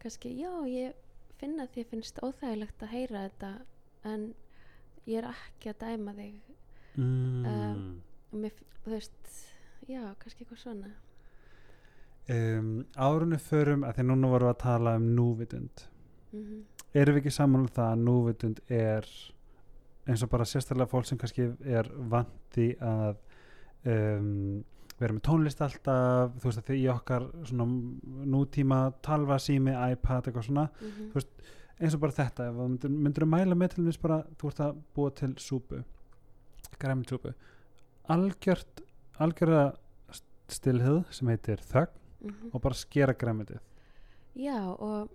kannski, 0.01 0.33
já, 0.41 0.51
ég 0.67 0.95
finna 1.41 1.67
að 1.67 1.75
því 1.75 1.87
finnst 1.91 2.23
óþægilegt 2.23 2.85
að 2.85 2.95
heyra 2.95 3.27
þetta 3.29 3.53
en 4.11 4.31
ég 5.09 5.21
er 5.21 5.31
ekki 5.33 5.73
að 5.73 5.83
dæma 5.87 6.17
þig 6.17 6.41
Mm. 6.99 8.01
Og 8.33 8.39
mér, 8.43 8.57
þú 8.83 8.93
veist 8.95 9.37
já, 9.89 10.03
kannski 10.19 10.45
eitthvað 10.45 10.59
svona 10.59 10.91
um, 12.31 12.71
árunni 12.99 13.39
förum, 13.43 13.85
að 13.87 13.99
því 13.99 14.07
núna 14.09 14.31
vorum 14.33 14.51
við 14.51 14.55
að 14.55 14.63
tala 14.65 14.97
um 14.99 15.09
núvitund. 15.17 15.87
mm 16.33 16.61
Erum 16.91 17.15
við 17.15 17.21
ekki 17.21 17.31
saman 17.31 17.63
um 17.63 17.69
það 17.71 17.89
að 17.93 18.01
núvitund 18.03 18.61
er 18.67 19.07
eins 20.11 20.25
og 20.25 20.31
bara 20.33 20.47
sérstaklega 20.49 20.91
fólk 20.91 21.07
sem 21.07 21.19
kannski 21.21 21.45
er 21.63 21.87
vandi 22.11 22.73
að 22.83 23.21
um, 23.87 24.65
vera 25.01 25.13
með 25.17 25.23
tónlist 25.27 25.61
alltaf, 25.65 26.35
þú 26.41 26.45
veist 26.51 26.59
að 26.61 26.69
því 26.71 26.81
okkar 26.95 27.27
svona 27.49 27.67
nútíma 28.35 28.81
talva 29.03 29.39
sími, 29.39 29.73
iPad 29.93 30.27
eitthvað 30.29 30.45
svona, 30.47 30.69
-hmm. 30.81 31.13
Þú 31.13 31.25
eins 31.81 31.95
og 31.95 32.01
bara 32.01 32.13
þetta, 32.13 32.53
myndir, 32.53 32.91
myndir 32.91 33.25
að 33.25 33.29
mæla 33.33 33.55
með 33.57 33.69
til 33.75 33.85
dæmis 33.85 34.01
bara, 34.03 34.23
þú 34.39 34.49
ert 34.49 34.61
að 34.61 34.77
búa 34.95 35.11
til 35.15 35.35
súpu 35.41 35.85
græmitsúpu 36.79 37.33
algjört 38.09 38.83
algjörða 39.21 39.65
stilhið 40.49 41.05
sem 41.11 41.29
heitir 41.29 41.57
þögn 41.57 41.97
Mhm. 42.21 42.51
og 42.53 42.61
bara 42.61 42.75
skera 42.75 43.15
græmitið 43.15 43.61
Já 44.37 44.61
og 44.79 45.09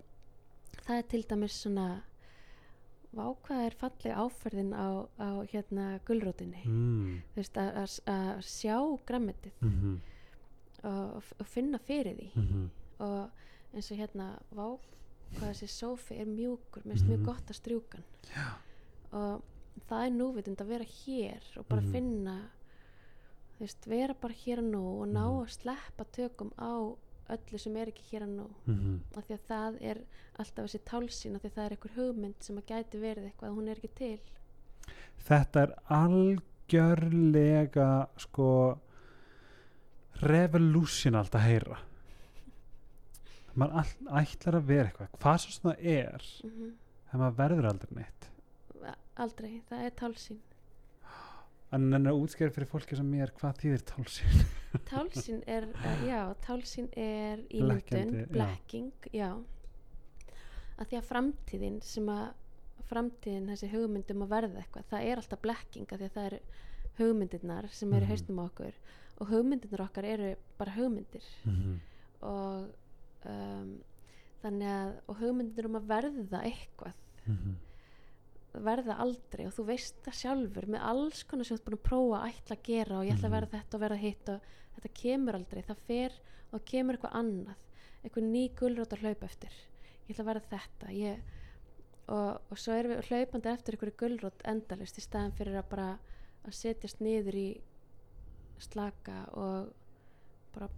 það 0.87 0.97
er 0.97 1.01
til 1.03 1.23
dæmis 1.23 1.51
svona 1.63 2.01
vákvað 3.15 3.65
er 3.65 3.75
falleg 3.79 4.17
áferðin 4.17 4.73
á, 4.73 4.87
á 5.19 5.29
hérna 5.51 5.99
gulrótinni 6.07 6.61
mm. 6.65 7.21
þú 7.33 7.35
veist 7.41 7.57
að, 7.57 7.69
að, 7.75 7.95
að 8.15 8.41
sjá 8.41 8.77
græmitið 9.07 9.51
mm 9.61 9.71
-hmm. 9.71 9.97
og, 10.89 11.23
og 11.39 11.45
finna 11.47 11.77
fyrir 11.77 12.15
því 12.15 12.29
Mm 12.35 12.47
-hmm. 12.47 12.69
og 13.05 13.29
eins 13.73 13.91
og 13.91 13.97
hérna 13.97 14.39
vá 14.51 14.77
hvað 15.35 15.49
þessi 15.53 15.67
sófi 15.67 16.19
er 16.19 16.25
mjúkur 16.27 16.81
mér 16.85 16.91
finnst 16.93 17.05
Mhm. 17.05 17.11
mjög 17.13 17.25
gott 17.25 17.49
að 17.49 17.55
strjúkan 17.55 18.03
Já. 18.35 18.47
og 19.11 19.41
það 19.89 20.05
er 20.05 20.11
núvitund 20.11 20.61
að 20.61 20.67
vera 20.67 20.83
hér 20.83 21.43
og 21.57 21.65
bara 21.67 21.81
Mhm. 21.81 21.91
finna 21.91 22.49
þú 23.57 23.59
veist, 23.59 23.85
vera 23.87 24.13
bara 24.13 24.33
hér 24.33 24.57
og 24.59 24.63
nú 24.65 25.01
og 25.01 25.07
ná 25.07 25.25
Mhm. 25.27 25.43
að 25.43 25.49
sleppa 25.49 26.03
tökum 26.11 26.51
á 26.57 26.95
öllu 27.33 27.57
sem 27.61 27.75
er 27.79 27.87
ekki 27.91 28.03
hér 28.11 28.23
og 28.23 28.29
nú. 28.29 28.47
Mm 28.65 28.75
-hmm. 28.75 28.97
af 29.17 29.23
því 29.25 29.33
að 29.33 29.47
það 29.49 29.73
er 29.81 29.97
alltaf 30.39 30.65
þessi 30.65 30.81
tálsýn 30.91 31.35
af 31.35 31.41
því 31.41 31.49
að 31.49 31.55
það 31.55 31.65
er 31.65 31.71
einhver 31.71 31.95
hugmynd 31.95 32.39
sem 32.39 32.57
að 32.57 32.65
gæti 32.65 32.97
verið 32.99 33.25
eitthvað 33.25 33.49
að 33.49 33.55
hún 33.55 33.69
er 33.69 33.77
ekki 33.77 33.91
til. 33.95 34.19
Þetta 35.17 35.61
er 35.61 35.71
algjörlega 35.89 38.07
sko 38.17 38.79
revolutionalt 40.21 41.35
að 41.35 41.41
heyra. 41.41 41.77
Maður 43.55 43.73
all, 43.73 43.95
ætlar 44.21 44.55
að 44.55 44.67
vera 44.67 44.87
eitthvað 44.87 45.09
hvað 45.19 45.37
svo 45.37 45.51
það 45.69 45.77
er 45.79 46.21
mm 46.43 46.71
þegar 47.05 47.19
maður 47.21 47.37
verður 47.37 47.65
aldrei 47.69 47.95
neitt. 47.95 48.29
Aldrei, 49.15 49.61
það 49.69 49.85
er 49.85 49.91
tálsýn 49.95 50.39
en 51.73 51.93
en 51.97 52.09
að 52.09 52.21
útskæra 52.21 52.53
fyrir 52.53 52.69
fólki 52.69 52.97
sem 52.97 53.07
mér 53.09 53.33
hvað 53.39 53.59
þýðir 53.63 53.83
tálsýn 53.89 54.43
tálsýn 54.91 55.41
er, 55.49 55.67
uh, 55.73 56.03
já, 56.05 56.21
tálsýn 56.45 56.89
er 56.99 57.41
ímyndun, 57.49 58.13
já. 58.21 58.27
blekking 58.31 59.09
já 59.13 59.29
að 60.75 60.91
því 60.91 60.99
að 60.99 61.09
framtíðin 61.09 61.79
sem 61.85 62.11
að 62.11 62.27
framtíðin, 62.85 63.49
þessi 63.49 63.71
hugmyndum 63.71 64.23
að 64.25 64.33
verða 64.35 64.61
eitthvað 64.61 64.89
það 64.91 65.09
er 65.09 65.21
alltaf 65.21 65.41
blekking 65.41 65.89
af 65.89 65.99
því 66.01 66.09
að 66.09 66.17
það 66.17 66.29
eru 66.29 66.41
hugmyndirnar 66.99 67.69
sem 67.73 67.93
eru 67.93 68.05
mm. 68.05 68.11
haustum 68.11 68.39
á 68.39 68.43
okkur 68.45 68.77
og 69.15 69.31
hugmyndirnar 69.31 69.85
okkar 69.87 70.07
eru 70.09 70.35
bara 70.59 70.75
hugmyndir 70.75 71.25
mm 71.45 71.55
-hmm. 71.55 71.79
og 72.21 73.31
um, 73.31 73.71
þannig 74.43 74.69
að 74.69 74.93
og 75.07 75.17
hugmyndir 75.23 75.65
um 75.65 75.79
að 75.79 75.89
verða 75.89 76.43
eitthvað 76.43 76.93
Mhm. 77.25 77.55
Verða 78.63 78.95
aldrei 79.03 79.45
og 79.47 79.53
þú 79.53 79.65
veist 79.67 79.95
það 80.05 80.13
sjálfur 80.21 80.65
með 80.67 80.81
alls 80.89 81.23
konar 81.23 81.45
sem 81.45 81.57
þú 81.57 81.59
ert 81.59 81.65
búin 81.65 81.77
að 81.79 81.87
prófa 81.89 82.19
að 82.21 82.27
ætla 82.33 82.55
að 82.55 82.63
gera 82.69 82.97
og 82.99 83.05
ég 83.05 83.13
ætla 83.15 83.27
að 83.27 83.31
Mhm. 83.31 83.37
verða 83.39 83.51
þetta 83.59 83.75
og 83.77 83.81
verða 83.81 83.97
hitt 84.05 84.29
og 84.29 84.41
þetta 84.75 84.91
kemur 85.01 85.35
aldrei, 85.35 85.61
það 85.63 85.77
fer 85.87 86.11
og 86.53 86.65
kemur 86.65 86.95
eitthvað 86.97 87.15
annað 87.19 87.55
eitthvað 88.03 88.29
ný 88.31 88.43
gulrót 88.55 88.93
að 88.93 89.01
hlaupa 89.01 89.25
eftir 89.25 89.49
ég 90.07 90.15
ætla 90.15 90.23
að 90.23 90.29
verða 90.31 90.49
þetta 90.59 90.91
ég, 90.93 91.19
og, 92.07 92.41
og 92.51 92.57
svo 92.57 92.73
erum 92.73 92.91
við 92.95 93.07
hlaupandi 93.09 93.49
eftir 93.49 93.73
einhverju 93.75 93.97
gulrót 93.97 94.43
endalist 94.45 94.97
í 94.97 95.01
staðan 95.01 95.31
fyrir 95.35 95.57
að 95.57 95.69
bara 95.69 95.87
að 96.45 96.53
setjast 96.53 97.01
niður 97.01 97.35
í 97.35 97.47
slaka 98.61 99.25
og 99.33 99.73
bara 100.53 100.69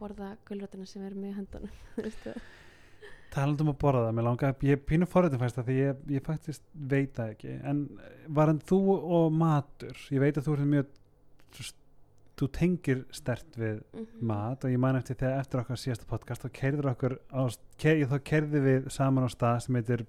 borða 0.00 0.30
gulrótina 0.48 0.86
sem 0.88 1.04
er 1.06 1.14
með 1.14 1.36
höndunum 1.36 1.70
þú 1.96 2.02
veist 2.06 2.24
það. 2.24 2.40
Talandum 3.30 3.68
að 3.72 3.78
borða 3.78 4.06
það, 4.08 4.14
mér 4.18 4.24
langar 4.26 4.54
ég 4.66 4.80
pínu 4.86 5.06
forritin 5.06 5.38
fæst 5.42 5.56
það 5.60 5.68
því 5.70 5.76
ég, 5.80 5.96
ég 6.16 6.24
faktist 6.26 6.62
veit 6.74 7.12
það 7.14 7.30
ekki 7.34 7.52
en 7.70 7.82
var 8.28 8.46
hann 8.50 8.58
þú 8.70 8.80
og 9.20 9.32
matur 9.32 9.96
ég 10.10 10.20
veit 10.24 10.36
að 10.40 10.48
þú 10.48 10.56
ert 10.56 10.70
mjög 10.74 10.86
þú- 12.40 12.48
tengir 12.56 13.04
stert 13.12 13.56
við 13.60 13.82
Mhm. 13.92 14.06
mat 14.22 14.64
og 14.64 14.70
ég 14.70 14.78
man 14.78 14.96
eftir 14.96 15.14
þegar 15.16 15.40
eftir 15.40 15.60
okkar 15.60 15.76
síðasta 15.76 16.06
podcast 16.08 16.42
þá 16.42 16.48
kerður 16.52 16.90
okkur 16.94 17.18
á, 17.32 17.42
ker, 17.76 17.96
þá 18.06 18.18
kerði 18.24 18.60
við 18.64 18.90
saman 18.90 19.24
á 19.24 19.30
stað 19.30 19.62
sem 19.62 19.74
heitir 19.74 20.06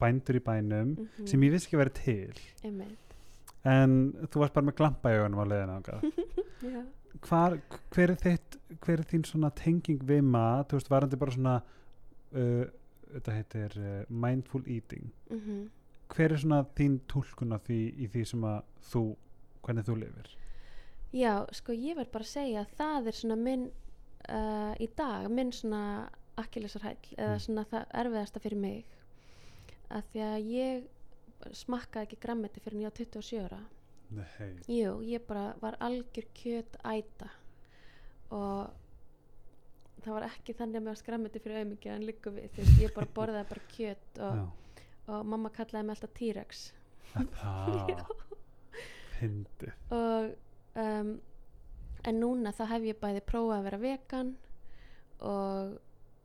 bændur 0.00 0.36
í 0.38 0.40
bænum 0.40 0.96
Mhm. 0.96 1.26
sem 1.26 1.40
ég 1.40 1.50
vissi 1.52 1.66
ekki 1.68 1.76
vera 1.78 1.90
til 1.90 2.32
Einmitt. 2.64 2.96
en 3.64 4.12
þú 4.30 4.38
varst 4.40 4.54
bara 4.54 4.66
með 4.66 4.76
glampa 4.76 5.10
í 5.10 5.18
augunum 5.18 5.42
á 5.42 5.46
leiðina 5.50 5.82
ángað 5.82 6.00
Já. 6.62 6.84
hvar, 7.22 7.60
hver 7.90 8.10
er 8.10 8.16
þitt 8.16 8.56
hver 8.80 8.98
er 9.00 9.04
þín 9.04 9.26
svona 9.26 9.50
tenging 9.54 9.98
við 10.04 10.22
mat 10.22 10.68
þú 10.68 10.78
veist, 10.78 10.88
varandi 10.88 11.18
bara 11.18 11.30
svona 11.32 11.62
uh, 12.34 12.64
þetta 13.12 13.32
heitir 13.36 13.78
uh, 13.78 14.04
mindful 14.08 14.62
eating 14.66 15.10
Mhm. 15.30 15.70
hver 16.12 16.32
er 16.32 16.36
svona 16.38 16.62
þín 16.76 17.00
túlkun 17.08 17.52
af 17.56 17.62
því 17.68 17.78
í 18.04 18.08
því 18.12 18.24
sem 18.26 18.40
að 18.44 18.62
þú, 18.92 19.02
hvernig 19.62 19.84
þú 19.88 19.96
lifir 20.02 20.32
Já, 21.12 21.44
sko 21.52 21.72
ég 21.76 21.96
verð 21.96 22.10
bara 22.12 22.24
að 22.24 22.30
segja 22.32 22.60
að 22.64 22.70
það 22.78 23.06
er 23.06 23.12
svona 23.12 23.36
minn 23.36 23.66
uh, 24.28 24.74
í 24.80 24.88
dag, 24.96 25.28
minn 25.30 25.52
svona 25.52 26.08
akkilesarhæll 26.36 26.96
eða 27.18 27.34
Mm. 27.34 27.40
svona 27.44 27.64
það 27.68 27.86
erfiðasta 28.00 28.40
fyrir 28.40 28.56
mig 28.58 28.84
að 29.90 30.02
því 30.12 30.20
að 30.24 30.46
ég 30.52 30.84
smakkaði 31.52 32.06
ekki 32.06 32.20
grammeti 32.22 32.60
fyrir 32.60 32.78
nýja 32.78 32.90
27 32.96 33.42
ára 33.44 33.58
Nei. 34.12 34.52
Jú, 34.68 35.00
ég 35.08 35.26
bara 35.26 35.54
var 35.60 35.76
algjör 35.80 36.26
kjöt 36.36 36.76
æta 36.84 37.28
og 38.30 38.70
það 40.04 40.16
var 40.16 40.26
ekki 40.28 40.54
þannig 40.58 40.78
að 40.78 40.84
mér 40.84 40.92
var 40.92 41.00
skrammeti 41.00 41.42
fyrir 41.42 41.62
auðmikið 41.62 41.94
en 41.94 42.06
líka 42.08 42.32
við, 42.34 42.48
þú 42.54 42.64
veist, 42.64 42.80
ég 42.82 42.94
bara 42.96 43.14
borðaði 43.18 43.48
bara 43.52 43.64
kjöt 43.72 44.20
og, 44.26 44.40
og 45.06 45.28
mamma 45.32 45.52
kallaði 45.54 45.88
mig 45.88 45.96
alltaf 45.96 46.14
T-Rex. 46.18 46.62
Það 47.12 48.02
fyndið. 49.22 49.74
Og 49.94 50.32
um, 50.82 51.12
en 52.08 52.18
núna 52.18 52.54
þá 52.56 52.64
hef 52.74 52.88
ég 52.90 53.00
bæði 53.02 53.24
prófað 53.26 53.58
að 53.58 53.66
vera 53.68 53.82
vegan 53.82 54.34
og 55.22 55.76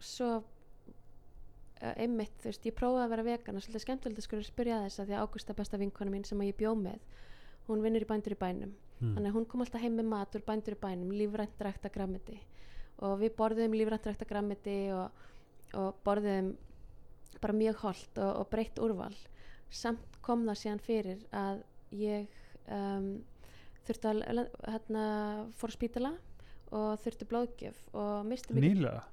svo 0.01 0.32
uh, 0.39 1.93
einmitt, 1.93 2.34
þú 2.41 2.49
veist, 2.49 2.65
ég 2.65 2.78
prófaði 2.78 3.05
að 3.05 3.13
vera 3.13 3.28
vegan 3.28 3.59
og 3.59 3.65
svolítið 3.65 3.86
skemmtilegt 3.86 4.21
að 4.23 4.28
skulle 4.30 4.47
spyrja 4.49 4.82
þess 4.86 5.03
að 5.03 5.11
því 5.11 5.17
að 5.17 5.23
Ágústa 5.28 5.57
besta 5.57 5.82
vinkona 5.82 6.13
mín 6.13 6.25
sem 6.28 6.41
að 6.41 6.51
ég 6.51 6.59
bjó 6.59 6.73
með 6.80 7.01
hún 7.67 7.84
vinnur 7.84 8.05
í 8.05 8.09
bændur 8.09 8.34
í 8.34 8.39
bænum. 8.39 8.75
Mm. 8.97 9.11
þannig 9.13 9.30
að 9.30 9.36
hún 9.36 9.45
kom 9.45 9.61
alltaf 9.61 9.84
heim 9.84 9.97
með 9.99 10.07
mat 10.09 10.36
úr 10.36 10.43
bændur 10.47 10.73
í 10.73 10.80
bænum 10.82 11.09
lífrænt 11.13 11.59
rækta 11.61 11.91
grammiti 11.93 12.39
og 13.06 13.18
við 13.22 13.34
borðum 13.38 13.76
lífrænt 13.78 14.08
rækta 14.10 14.28
grammiti 14.30 14.78
og, 14.95 15.26
og 15.78 16.00
borðum 16.06 16.54
bara 17.41 17.54
mjög 17.58 17.82
holdt 17.84 18.22
og, 18.22 18.32
og 18.41 18.50
breytt 18.52 18.80
úrval. 18.82 19.16
Samt 19.70 20.22
kom 20.26 20.45
það 20.48 20.62
síðan 20.62 20.84
fyrir 20.84 21.26
að 21.36 21.62
ég 21.98 22.32
um, 22.72 23.12
þurfti 23.88 24.10
að 24.12 24.24
hérna, 24.68 25.04
fór 25.60 25.76
spítala 25.76 26.14
og 26.76 26.98
þurfti 27.04 27.28
blóðgjöf 27.30 27.86
og 27.95 28.26
misti 28.28 28.56
mig 28.56 28.66
nýlega? 28.72 29.06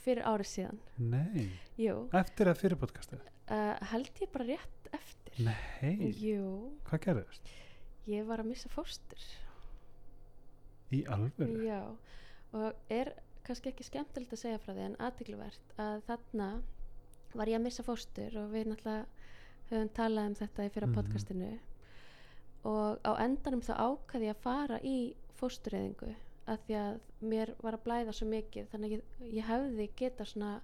fyrir 0.00 0.24
árið 0.24 0.48
síðan. 0.48 0.78
Nei, 0.96 1.48
Jú, 1.80 1.96
eftir 2.16 2.48
að 2.48 2.60
fyrir 2.62 2.80
podcastið? 2.80 3.24
Uh, 3.50 3.74
held 3.90 4.22
ég 4.22 4.30
bara 4.32 4.46
rétt 4.48 4.92
eftir. 4.96 5.40
Nei, 5.44 6.12
Jú, 6.16 6.70
hvað 6.88 7.02
gerðist? 7.08 7.50
ég 8.10 8.24
var 8.28 8.42
að 8.42 8.50
missa 8.50 8.70
fóstur. 8.72 9.26
Í 10.94 11.02
alvöru? 11.10 11.60
Já, 11.66 11.82
og 12.56 12.90
er 12.90 13.12
kannski 13.46 13.70
ekki 13.72 13.86
skemmtilegt 13.86 14.32
að 14.36 14.42
segja 14.44 14.60
frá 14.62 14.74
því 14.74 14.84
en 14.88 14.96
aðtikluvert 15.06 15.74
að 15.80 16.02
þarna 16.08 16.48
var 17.34 17.46
ég 17.50 17.58
að 17.60 17.64
missa 17.66 17.84
fóstur 17.86 18.36
og 18.40 18.50
við 18.54 18.70
náttúrulega 18.70 19.06
höfum 19.70 19.90
talað 19.94 20.26
um 20.30 20.34
þetta 20.40 20.66
í 20.66 20.70
fyrra 20.74 20.86
Mhm. 20.90 20.94
podcastinu. 20.98 21.50
Og 22.64 22.98
á 23.06 23.12
endanum 23.24 23.62
þá 23.62 23.72
ákvaði 23.78 24.26
ég 24.28 24.34
að 24.36 24.42
fara 24.42 24.78
í 24.82 24.96
fóstureyðingu 25.40 26.14
af 26.46 26.58
því 26.66 26.74
að 26.74 27.00
mér 27.22 27.54
var 27.62 27.74
að 27.78 27.84
blæða 27.84 28.12
svo 28.12 28.26
mikið 28.26 28.66
þannig 28.72 28.90
að 28.90 28.96
ég, 28.96 29.34
ég 29.38 29.44
hefði 29.44 29.86
geta 29.96 30.24
svona 30.24 30.60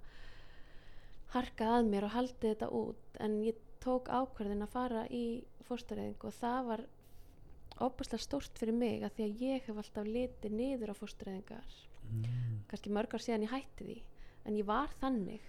harkað 1.34 1.72
að 1.78 1.88
mér 1.92 2.04
og 2.04 2.10
haldið 2.16 2.50
þetta 2.50 2.68
út. 2.72 2.96
En 3.20 3.38
ég 3.44 3.54
tók 3.80 4.08
ákverðin 4.08 4.62
að 4.66 4.68
fara 4.74 5.06
í 5.08 5.44
fóstureyðingu 5.68 6.28
og 6.30 6.34
það 6.34 6.66
var 6.70 6.84
óbúslega 7.80 8.22
stórt 8.24 8.58
fyrir 8.58 8.74
mig 8.74 9.02
af 9.04 9.12
því 9.16 9.24
að 9.26 9.40
ég 9.46 9.66
hef 9.68 9.76
alltaf 9.76 10.06
litið 10.06 10.52
niður 10.56 10.92
á 10.92 11.00
fóstureyðingar 11.00 11.66
mm. 12.10 12.60
kannski 12.70 12.92
mörg 12.94 13.14
ár 13.14 13.24
síðan 13.24 13.46
ég 13.46 13.54
hætti 13.54 13.88
því 13.90 13.98
en 14.46 14.56
ég 14.60 14.68
var 14.68 14.92
þannig 15.00 15.42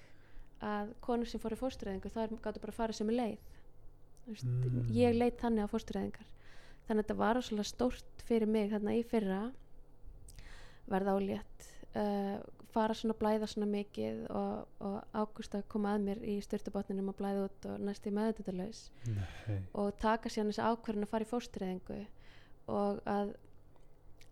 að 0.66 0.93
konur 1.05 1.30
sem 1.30 1.41
fór 1.41 1.53
í 1.53 1.60
fóstureyðingu 1.60 2.10
það 2.10 2.36
gáttu 2.41 2.64
bara 2.64 2.74
að 2.74 2.80
fara 2.82 2.97
sem 2.97 3.14
leið 3.14 3.38
Þú 4.28 4.34
veist, 4.34 4.47
Mm. 4.47 4.88
ég 4.91 5.14
leit 5.16 5.38
þannig 5.39 5.64
á 5.64 5.72
fóstureyðingar 5.72 6.26
þannig 6.88 6.97
að 6.99 7.03
þetta 7.05 7.16
var 7.22 7.38
svolítið 7.41 7.68
stórt 7.70 8.24
fyrir 8.28 8.47
mig 8.51 8.72
þarna 8.72 8.95
í 8.97 9.03
fyrra 9.08 9.38
verða 10.91 11.14
álétt 11.16 11.68
uh, 11.95 12.38
fara 12.74 12.95
svona 12.97 13.16
að 13.16 13.22
blæða 13.22 13.47
svona 13.47 13.70
mikið 13.72 14.20
og, 14.36 14.68
og 14.84 14.97
ágúst 15.16 15.55
að 15.55 15.66
koma 15.72 15.93
að 15.95 16.05
mér 16.10 16.22
í 16.28 16.36
styrtubotninum 16.43 17.12
að 17.14 17.20
blæða 17.22 17.45
út 17.47 17.68
og 17.72 17.80
næst 17.88 18.08
í 18.10 18.14
meðutundalaus 18.18 18.82
Nei. 19.08 19.58
og 19.74 19.95
taka 20.01 20.30
síðan 20.30 20.51
þessi 20.51 20.68
ákvörðin 20.68 21.08
að 21.08 21.14
fara 21.14 21.28
í 21.28 21.32
fóstureyðingu 21.32 21.99
og 22.68 23.01
að 23.08 23.34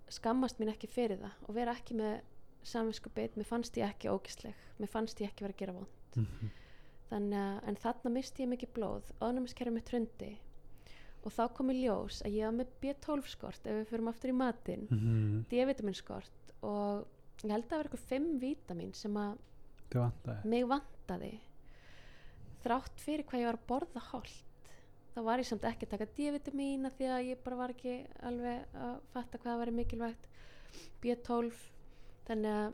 skammast 0.09 0.59
mín 0.59 0.69
ekki 0.71 0.87
fyrir 0.87 1.17
það 1.17 1.31
og 1.49 1.55
vera 1.55 1.73
ekki 1.75 1.95
með 1.97 2.19
samvinskupið, 2.65 3.35
mér 3.37 3.45
fannst 3.45 3.77
ég 3.77 3.85
ekki 3.89 4.09
ógisleg 4.09 4.55
mér 4.79 4.89
fannst 4.89 5.19
ég 5.21 5.29
ekki 5.29 5.45
vera 5.45 5.53
að 5.53 5.57
gera 5.59 5.73
von 5.73 5.87
Mhm. 6.15 6.49
þannig 7.09 7.37
að, 7.39 7.67
en 7.67 7.75
þarna 7.75 8.11
misti 8.11 8.43
ég 8.43 8.49
mikið 8.49 8.73
blóð 8.73 9.03
ónumiskerfi 9.21 9.71
mitt 9.73 9.89
hrundi 9.89 10.37
og 11.25 11.31
þá 11.33 11.53
kom 11.53 11.69
í 11.69 11.81
ljós 11.83 12.21
að 12.25 12.33
ég 12.37 12.45
var 12.45 12.53
með 12.53 12.67
B12 12.81 13.27
skort 13.27 13.65
ef 13.67 13.73
við 13.73 13.87
fyrir 13.91 14.07
aftur 14.09 14.29
í 14.29 14.33
matinn 14.37 14.87
Mhm. 14.89 15.45
D-vitamin 15.49 15.93
skort 15.95 16.53
og 16.63 17.05
ég 17.43 17.51
held 17.51 17.65
að 17.65 17.69
það 17.69 17.77
var 17.77 17.85
eitthvað 17.85 18.07
5 18.09 18.39
vítamin 18.39 18.93
sem 18.95 19.13
að 19.13 19.37
mig 20.45 20.65
vantaði 20.65 21.39
þrátt 22.63 22.99
fyrir 22.99 23.23
hvað 23.25 23.39
ég 23.41 23.45
var 23.45 23.57
að 23.59 23.67
borða 23.69 24.01
holt 24.11 24.44
þá 25.15 25.19
var 25.23 25.39
ég 25.39 25.47
samt 25.47 25.63
ekki 25.69 25.87
að 25.87 25.93
taka 25.95 26.07
D-vitamin 26.17 26.85
af 26.89 26.97
því 26.97 27.05
að 27.15 27.27
ég 27.29 27.43
bara 27.45 27.55
var 27.55 27.73
ekki 27.75 27.95
alveg 28.27 28.65
að 28.75 28.95
fatta 29.13 29.37
hvað 29.43 29.59
var 29.63 29.71
mikilvægt 29.71 30.27
B12 31.01 31.53
þannig 32.27 32.51
að 32.51 32.73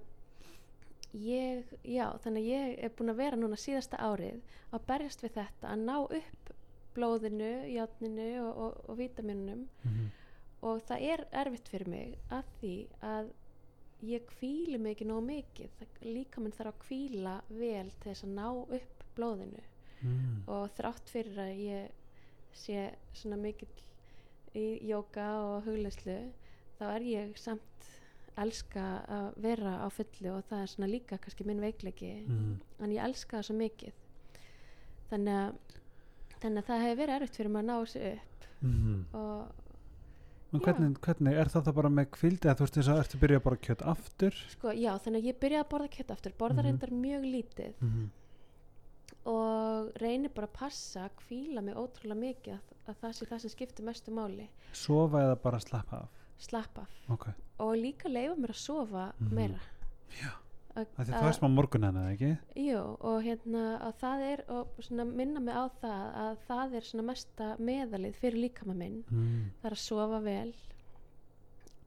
ég, 1.21 1.65
já, 1.83 2.07
þannig 2.23 2.41
að 2.45 2.49
ég 2.49 2.77
er 2.87 2.93
búin 2.97 3.11
að 3.13 3.19
vera 3.21 3.39
núna 3.39 3.57
síðasta 3.59 3.99
árið 3.99 4.39
að 4.71 4.85
berjast 4.87 5.23
við 5.25 5.35
þetta 5.37 5.73
að 5.73 5.83
ná 5.85 5.95
upp 6.05 6.51
blóðinu, 6.95 7.51
játninu 7.71 8.29
og, 8.45 8.57
og, 8.65 8.81
og 8.91 8.97
vítaminunum 8.99 9.67
Mhm. 9.83 10.09
og 10.61 10.81
það 10.85 11.05
er 11.13 11.23
erfitt 11.41 11.69
fyrir 11.71 11.87
mig 11.89 12.17
að 12.29 12.49
því 12.61 12.73
að 13.01 13.29
ég 14.05 14.25
kvíli 14.29 14.77
mig 14.79 14.95
ekki 14.95 15.07
nóg 15.09 15.23
mikið 15.25 15.69
Það- 15.79 16.01
líkaminn 16.15 16.53
þarf 16.57 16.73
að 16.73 16.81
kvíla 16.87 17.35
vel 17.49 17.89
til 17.99 18.11
þess 18.11 18.23
að 18.25 18.33
ná 18.35 18.47
upp 18.79 19.03
blóðinu 19.17 19.63
Mm. 20.01 20.43
og 20.49 20.69
þrátt 20.73 21.09
fyrir 21.13 21.37
að 21.37 21.57
ég 21.61 21.91
sé 22.53 22.91
svona 23.13 23.37
mikill 23.37 23.69
í 24.55 24.81
jóka 24.89 25.25
og 25.41 25.63
hugleyslu 25.65 26.17
þá 26.79 26.83
er 26.95 27.01
ég 27.01 27.37
samt 27.37 27.61
elska 28.37 28.83
að 29.11 29.33
vera 29.43 29.73
á 29.83 29.87
fullu 29.91 30.31
og 30.37 30.43
það 30.49 30.61
er 30.63 30.67
svona 30.67 30.87
líka 30.91 31.17
kannski 31.19 31.45
minn 31.45 31.59
veikleiki 31.61 32.11
Mhm. 32.27 32.59
en 32.79 32.89
ég 32.91 33.03
elska 33.03 33.37
það 33.37 33.43
svo 33.49 33.55
mikið 33.55 33.93
þannig 35.11 35.35
að, 35.35 35.55
þannig 36.41 36.61
að 36.63 36.67
það 36.69 36.81
hefur 36.85 37.01
verið 37.01 37.15
erfitt 37.21 37.35
fyrir 37.35 37.49
mig 37.51 37.61
að 37.63 37.65
ná 37.71 37.75
þessu 37.81 38.13
upp 38.13 38.45
Mhm. 38.61 39.05
og 39.13 40.61
hvernig, 40.61 40.97
hvernig, 40.99 41.33
er 41.39 41.45
það 41.47 41.63
það 41.67 41.75
bara 41.75 41.89
með 41.89 42.05
kvildi 42.11 42.49
að 42.51 42.55
þú 42.57 42.65
veist 42.65 42.75
þess 42.77 42.89
að 42.91 42.99
ertu 43.03 43.17
byrjað 43.21 43.43
bara 43.43 43.55
kjött 43.55 43.81
aftur? 43.87 44.33
sko 44.51 44.67
já 44.75 44.91
þannig 44.99 45.21
að 45.21 45.27
ég 45.31 45.39
byrjaði 45.39 45.63
að 45.63 45.69
borða 45.71 45.89
kjött 45.89 46.11
aftur 46.11 46.33
borða 46.39 46.55
Mhm. 46.59 46.65
reyndar 46.65 46.89
mjög 46.91 47.23
lítið 47.35 47.73
Mm 47.81 48.09
og 49.25 49.91
reynir 50.01 50.31
bara 50.33 50.47
að 50.47 50.53
passa 50.57 51.03
að 51.05 51.17
kvíla 51.21 51.61
mig 51.61 51.75
ótrúlega 51.77 52.19
mikið 52.19 52.53
að, 52.55 52.61
að 52.89 52.95
það 53.01 53.11
sé 53.19 53.25
það 53.29 53.41
sem 53.43 53.49
skiptir 53.55 53.85
mestu 53.85 54.11
máli 54.11 54.47
Sofa 54.73 55.21
eða 55.27 55.35
bara 55.43 55.59
slappa 55.59 55.97
af? 56.05 56.09
slappa 56.41 56.81
af 56.87 57.11
Ok. 57.13 57.27
og 57.59 57.75
líka 57.77 58.09
leifa 58.09 58.35
mér 58.35 58.49
að 58.55 58.63
sofa 58.63 59.11
Mhm. 59.19 59.35
meira 59.35 59.59
Já. 60.21 60.31
að, 60.75 60.85
Það 60.97 61.27
er 61.27 61.33
smá 61.37 61.47
morgun 61.53 61.83
hennar, 61.83 62.11
ekki? 62.15 62.37
jú, 62.55 62.97
og 62.99 63.21
hérna 63.23 63.79
að 63.81 63.93
það 64.01 64.21
er 64.31 64.43
og 64.49 64.67
svona 64.79 65.05
minna 65.05 65.39
mig 65.39 65.53
á 65.53 65.69
það 65.81 66.15
að 66.15 66.37
það 66.47 66.73
er 66.75 66.81
svona 66.81 67.03
mesta 67.05 67.55
meðalið 67.59 68.15
fyrir 68.15 68.41
líkama 68.49 68.73
minn 68.75 69.03
Mm. 69.11 69.51
það 69.61 69.65
er 69.65 69.71
að 69.71 69.77
sofa 69.77 70.19
vel 70.23 70.53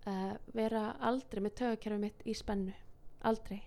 uh, 0.07 0.37
vera 0.55 0.95
aldrei 1.01 1.43
með 1.43 1.55
tögakerfi 1.55 1.99
mitt 2.01 2.22
í 2.26 2.35
spennu 2.37 2.74
aldrei 3.24 3.62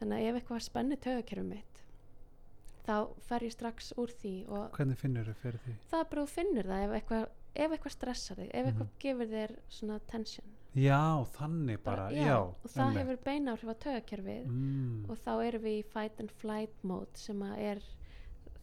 þannig 0.00 0.18
að 0.18 0.28
ef 0.28 0.34
eitthvað 0.42 0.62
spenni 0.66 0.96
tögakerfi 0.96 1.44
mitt 1.44 1.77
þá 2.88 2.96
fer 3.28 3.44
ég 3.44 3.52
strax 3.52 3.92
úr 4.00 4.12
því 4.22 4.34
Hvernig 4.74 4.98
finnur 5.02 5.28
þau 5.28 5.34
fyrir 5.42 5.60
því? 5.66 5.74
það 5.90 6.00
er 6.04 6.08
bara 6.14 6.22
að 6.24 6.32
finnur 6.36 6.68
það 6.72 6.84
ef 6.88 6.94
eitthvað, 6.98 7.26
ef 7.54 7.74
eitthvað 7.76 7.94
stressar 7.96 8.36
þig 8.40 8.48
ef 8.54 8.64
Mhm. 8.64 8.70
eitthvað 8.72 8.88
gefur 9.04 9.28
þér 9.34 9.54
svona 9.68 10.00
tension 10.06 10.54
Já, 10.78 11.24
þannig 11.34 11.78
bara, 11.82 12.10
já. 12.12 12.36
og 12.38 12.68
það 12.70 12.84
einmitt. 12.86 12.98
hefur 13.02 13.24
beina 13.24 13.52
áhrif 13.56 13.70
á 13.72 13.76
tögakerfið 13.84 14.46
Mm. 14.46 15.10
og 15.10 15.16
þá 15.18 15.30
erum 15.48 15.62
við 15.62 15.78
í 15.78 15.84
fight 15.84 16.20
and 16.20 16.30
flight 16.30 16.84
mode 16.84 17.16
sem 17.16 17.40
að 17.40 17.58
er 17.58 17.82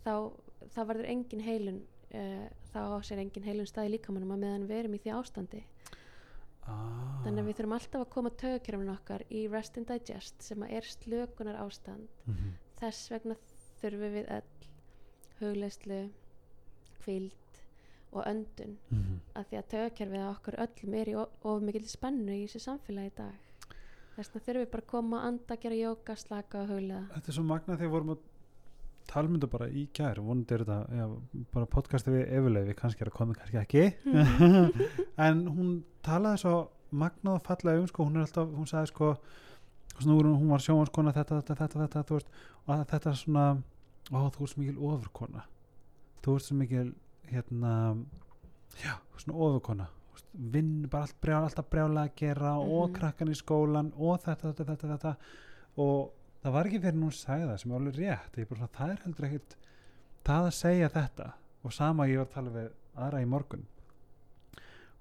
þá, 0.06 0.32
þá 0.70 0.80
verður 0.86 1.10
engin 1.10 1.42
heilun 1.42 1.82
uh, 2.14 2.48
þá 2.74 3.02
sér 3.04 3.20
engin 3.20 3.44
heilun 3.44 3.66
stað 3.68 3.90
í 3.90 3.98
líkamannum 3.98 4.32
að 4.32 4.40
meðan 4.46 4.68
við 4.70 4.80
erum 4.84 4.94
í 4.96 5.00
því 5.02 5.12
ástandi 5.18 5.64
ah. 6.68 7.22
þannig 7.26 7.42
að 7.44 7.48
við 7.50 7.58
þurfum 7.60 7.76
alltaf 7.78 8.02
að 8.06 8.10
koma 8.16 8.30
tögakerfinu 8.42 8.94
okkar 8.96 9.24
í 9.32 9.42
rest 9.52 9.78
and 9.78 9.88
digest 9.92 10.42
sem 10.46 10.64
að 10.66 10.72
er 10.80 10.82
slökunar 10.94 11.60
ástand 11.62 12.08
Mhm. 12.28 12.54
þess 12.80 13.10
vegna 13.12 13.36
þurfum 13.82 14.14
við 14.18 14.30
öll 14.38 14.70
hugleyslu 15.40 16.02
kvíld 17.04 17.62
og 18.16 18.24
öndun. 18.32 18.78
Mhm. 18.90 19.20
að 19.36 19.46
því 19.50 19.58
að 19.60 19.70
tögakerfið 19.74 20.22
á 20.24 20.30
okkur 20.32 20.56
öllum 20.66 20.94
er 20.96 21.10
í 21.12 21.16
of 21.16 21.62
mikil 21.62 21.88
spennu 21.88 22.32
í 22.32 22.46
þessu 22.46 22.62
samfélagi 22.64 23.12
í 23.12 23.16
dag. 23.18 23.36
Þess 24.16 24.32
vegna 24.32 24.46
þurfum 24.46 24.64
við 24.64 24.72
bara 24.72 24.84
að 24.84 24.88
koma 24.88 25.18
að 25.20 25.28
anda, 25.28 25.58
gera 25.58 25.76
jóka, 25.76 26.16
slaka 26.16 26.62
og 26.62 26.70
huglega 26.70 27.04
Þetta 27.14 27.28
er 27.28 27.36
svo 27.36 27.44
magnað 27.44 27.78
þegar 27.82 27.92
vorum 27.92 28.14
að 28.16 28.24
þetta 29.06 29.50
bara 29.52 29.68
í 29.70 29.88
gær. 29.94 30.22
Vonandi 30.24 30.54
er 30.56 30.64
þetta, 30.64 30.78
já, 30.98 31.06
bara 31.54 31.66
podcasti 31.66 32.12
við 32.12 32.24
Efuleif, 32.38 32.68
við 32.68 32.76
kannski 32.80 33.02
er 33.02 33.12
að 33.12 33.18
koma, 33.20 33.36
kannski 33.36 33.60
ekki. 33.62 33.84
En 35.28 35.46
hún 35.48 35.84
talaði 36.02 36.42
svo 36.42 36.56
magnað 36.92 37.36
og 37.36 37.44
fallega 37.46 37.82
um 37.82 37.88
sko, 37.88 38.06
hún 38.08 38.18
er 38.18 38.26
alltaf, 38.26 38.50
hún 38.56 38.68
sagði 38.70 38.92
sko 38.94 39.12
snúður, 40.04 40.34
hún 40.36 40.50
var 40.52 40.60
sjónvarskona 40.60 41.14
þetta, 41.16 41.42
þetta, 41.42 41.56
þetta, 41.56 41.80
þetta, 41.86 42.04
þú 42.10 42.18
veist 42.18 42.28
og 42.66 42.72
að 42.76 42.86
þetta 42.92 43.10
er 43.12 43.20
svona, 43.22 43.46
ó 44.12 44.18
þú 44.36 44.48
svo 44.52 44.62
mikil 44.62 44.78
ofurkona. 44.90 45.44
Þú 46.26 46.36
svo 46.42 46.56
mikil 46.60 46.94
hérna 47.32 47.72
já, 48.82 48.94
svona 49.22 49.38
ofurkona. 49.48 49.88
Veist, 50.16 50.28
vinn 50.56 50.88
bara 50.92 51.04
allt 51.08 51.20
brjál, 51.22 51.44
alltaf 51.48 51.70
brjála 51.72 52.04
að 52.08 52.16
gera 52.16 52.54
og 52.60 52.90
Mhm. 52.90 52.94
krakkan 53.00 53.30
í 53.32 53.36
skólan 53.40 53.92
og 53.98 54.20
þetta, 54.24 54.54
þetta, 54.54 54.66
þetta, 54.76 54.88
þetta 54.98 55.16
og 55.78 56.12
það 56.44 56.52
var 56.52 56.66
ekki 56.66 56.82
fyrir 56.82 57.00
hún 57.02 57.12
sagði 57.12 57.48
það 57.50 57.58
sem 57.62 57.72
er 57.72 57.78
alveg 57.80 57.96
rétt. 57.96 58.36
Ég 58.38 58.50
bara, 58.50 58.60
svona, 58.60 58.76
það 58.78 58.92
er 58.92 59.04
heldur 59.06 59.26
ekkit 59.30 59.56
það 60.26 60.46
að 60.48 60.54
segja 60.54 60.90
þetta. 60.90 61.34
Og 61.66 61.74
sama 61.74 62.04
ég 62.08 62.18
var 62.18 62.26
að 62.26 62.34
tala 62.34 62.50
við 62.52 62.70
aðra 62.98 63.22
í 63.22 63.26
morgun. 63.28 63.66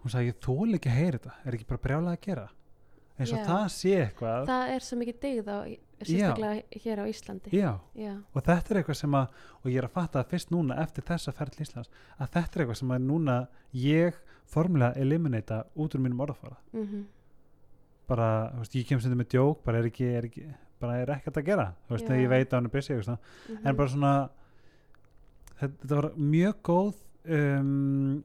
Hún 0.03 0.11
sagði 0.12 0.26
ég 0.32 0.40
þól 0.40 0.74
ekki 0.74 0.90
að 0.90 0.99
heyra 1.01 1.18
þetta. 1.18 1.34
Er 1.45 1.53
ekki 1.53 1.66
bara 1.66 1.80
brjálað 1.84 2.12
að 2.16 2.20
gera 2.20 2.49
eins 3.18 3.32
og 3.32 3.38
Já. 3.38 3.44
það 3.46 3.64
sé 3.70 3.92
eitthvað. 4.04 4.46
Það 4.50 4.70
er 4.74 4.80
svo 4.88 4.96
mikið 4.98 5.18
dygð 5.22 5.48
á, 5.54 5.58
sérstaklega 6.04 6.80
hér 6.84 6.98
á 7.00 7.04
Íslandi. 7.08 7.50
Já, 7.54 7.70
já, 7.94 8.14
og 8.34 8.42
þetta 8.42 8.70
er 8.74 8.80
eitthvað 8.82 8.98
sem 9.00 9.14
að 9.14 9.26
og 9.62 9.70
ég 9.70 9.76
er 9.78 9.86
að 9.88 9.94
fatta 9.94 10.20
að 10.24 10.30
fyrst 10.34 10.50
núna 10.50 10.78
eftir 10.82 11.04
þessa 11.04 11.32
ferð 11.32 11.50
til 11.54 11.62
Íslands 11.66 11.90
að 12.18 12.28
þetta 12.34 12.58
er 12.58 12.64
eitthvað 12.64 12.80
sem 12.80 12.90
að 12.96 13.04
núna 13.06 13.36
ég 13.72 14.18
formulega 14.50 14.98
eliminata 15.00 15.62
út 15.76 15.94
úr 15.94 16.00
mínum 16.04 16.20
orðfara 16.26 16.56
mm 16.72 17.04
bara, 18.06 18.50
þú 18.52 18.58
veist, 18.60 18.74
ég 18.76 18.84
kem 18.86 19.00
stundum 19.00 19.22
með 19.22 19.28
djók 19.32 19.62
bara 19.64 19.78
er 19.80 19.86
ekki, 19.88 20.04
er 20.18 20.24
ekki 20.28 20.42
bara 20.78 20.98
er 21.00 21.08
ekkert 21.14 21.38
að 21.40 21.46
gera 21.46 21.64
þú 21.88 21.94
veist, 21.94 22.04
þegar 22.04 22.20
ég 22.20 22.28
veit 22.34 22.50
að 22.50 22.56
hann 22.58 22.66
er 22.66 22.72
busy 22.74 22.92
eitthvað, 22.92 23.18
Mhm. 23.48 23.66
en 23.66 23.76
bara 23.76 23.88
svona 23.88 24.10
þetta, 25.60 25.74
þetta 25.86 25.96
var 26.02 26.08
mjög 26.18 26.54
góð 26.68 26.94
um, 27.24 28.24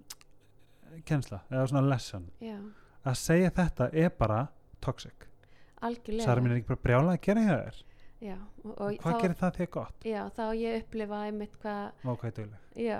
kennsla, 1.05 1.39
eða 1.49 1.67
svona 1.71 1.85
lesson. 1.89 2.25
Já, 2.43 2.57
að 3.05 3.15
segja 3.15 3.51
þetta 3.55 3.89
er 3.93 4.09
bara 4.19 4.41
toxic. 4.85 5.27
Algjörlega. 5.81 6.25
Sara 6.27 6.41
mín 6.43 6.51
er 6.51 6.59
ekki 6.61 6.67
bara 6.73 6.83
brjála 6.87 7.13
að 7.15 7.21
gera 7.27 7.43
hjá 7.45 7.55
þér? 7.59 7.77
Já, 8.19 8.35
og, 8.65 8.71
og 8.83 8.97
hvað 8.99 9.21
gerir 9.21 9.37
það 9.39 9.53
þig 9.61 9.69
gott? 9.71 10.01
já, 10.03 10.21
þá 10.35 10.41
ég 10.59 10.81
upplifa 10.81 11.19
einmitt 11.29 11.53
hvað 11.61 12.01
Vá, 12.03 12.09
hvað 12.19 12.25
er 12.29 12.33
dugleg. 12.39 12.65
Já. 12.83 12.97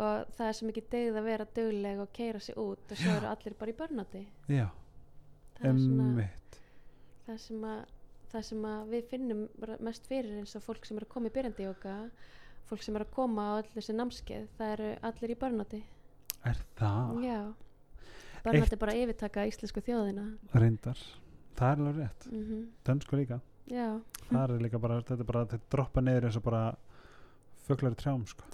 og 0.00 0.26
það 0.36 0.48
er 0.50 0.56
svo 0.58 0.66
mikið 0.68 0.90
dygð 0.92 1.16
að 1.20 1.24
vera 1.30 1.46
dugleg 1.56 2.02
og 2.04 2.10
keira 2.18 2.40
sig 2.44 2.58
út 2.60 2.92
og 2.94 3.00
svo 3.00 3.14
eru 3.16 3.30
allir 3.30 3.56
bara 3.62 3.72
í 3.72 3.76
börnati 3.80 4.20
já, 4.52 4.66
það 5.56 5.70
er 5.72 5.80
svona 5.80 6.04
emmitt 6.10 6.58
það 7.26 7.40
sem 7.46 7.64
að 7.70 7.80
það 8.30 8.44
sem 8.50 8.68
að 8.70 8.92
við 8.92 9.08
finnum 9.10 9.40
mest 9.88 10.06
fyrir 10.12 10.36
eins 10.42 10.54
og 10.60 10.62
fólk 10.68 10.84
sem 10.86 11.00
er 11.00 11.08
að 11.08 11.12
koma 11.16 11.32
í 11.32 11.34
byrjandi 11.34 11.66
jóka 11.66 11.96
fólk 12.70 12.84
sem 12.86 13.00
er 13.00 13.06
að 13.06 13.14
koma 13.16 13.48
á 13.48 13.52
allir 13.56 13.72
þessi 13.74 13.96
námskeið 13.98 14.46
það 14.60 14.74
eru 14.76 14.90
allir 15.10 15.34
í 15.34 15.38
börnáti 15.40 15.82
Er 16.52 16.60
það? 16.78 17.16
já 17.24 17.40
börnáti 18.44 18.78
bara 18.80 18.94
að 18.94 19.02
yfirtaka 19.04 19.46
íslensku 19.50 19.82
þjóðina 19.86 20.26
Reyndar. 20.54 21.02
Það 21.58 21.72
er 21.72 21.82
alveg 21.82 21.98
rétt. 22.00 22.30
mm 22.30 22.62
Dönsku 22.86 23.16
líka. 23.16 23.40
já, 23.70 24.00
Það 24.30 24.54
er 24.54 24.62
líka 24.64 24.78
bara, 24.78 25.00
þetta 25.02 25.20
er 25.20 25.28
bara, 25.32 25.44
þetta 25.46 25.70
droppa 25.70 26.00
niður 26.00 26.24
eins 26.28 26.36
og 26.36 26.46
bara 26.46 26.62
fuglar 27.66 27.92
í 27.92 28.00
trjám, 28.00 28.24
sko. 28.26 28.44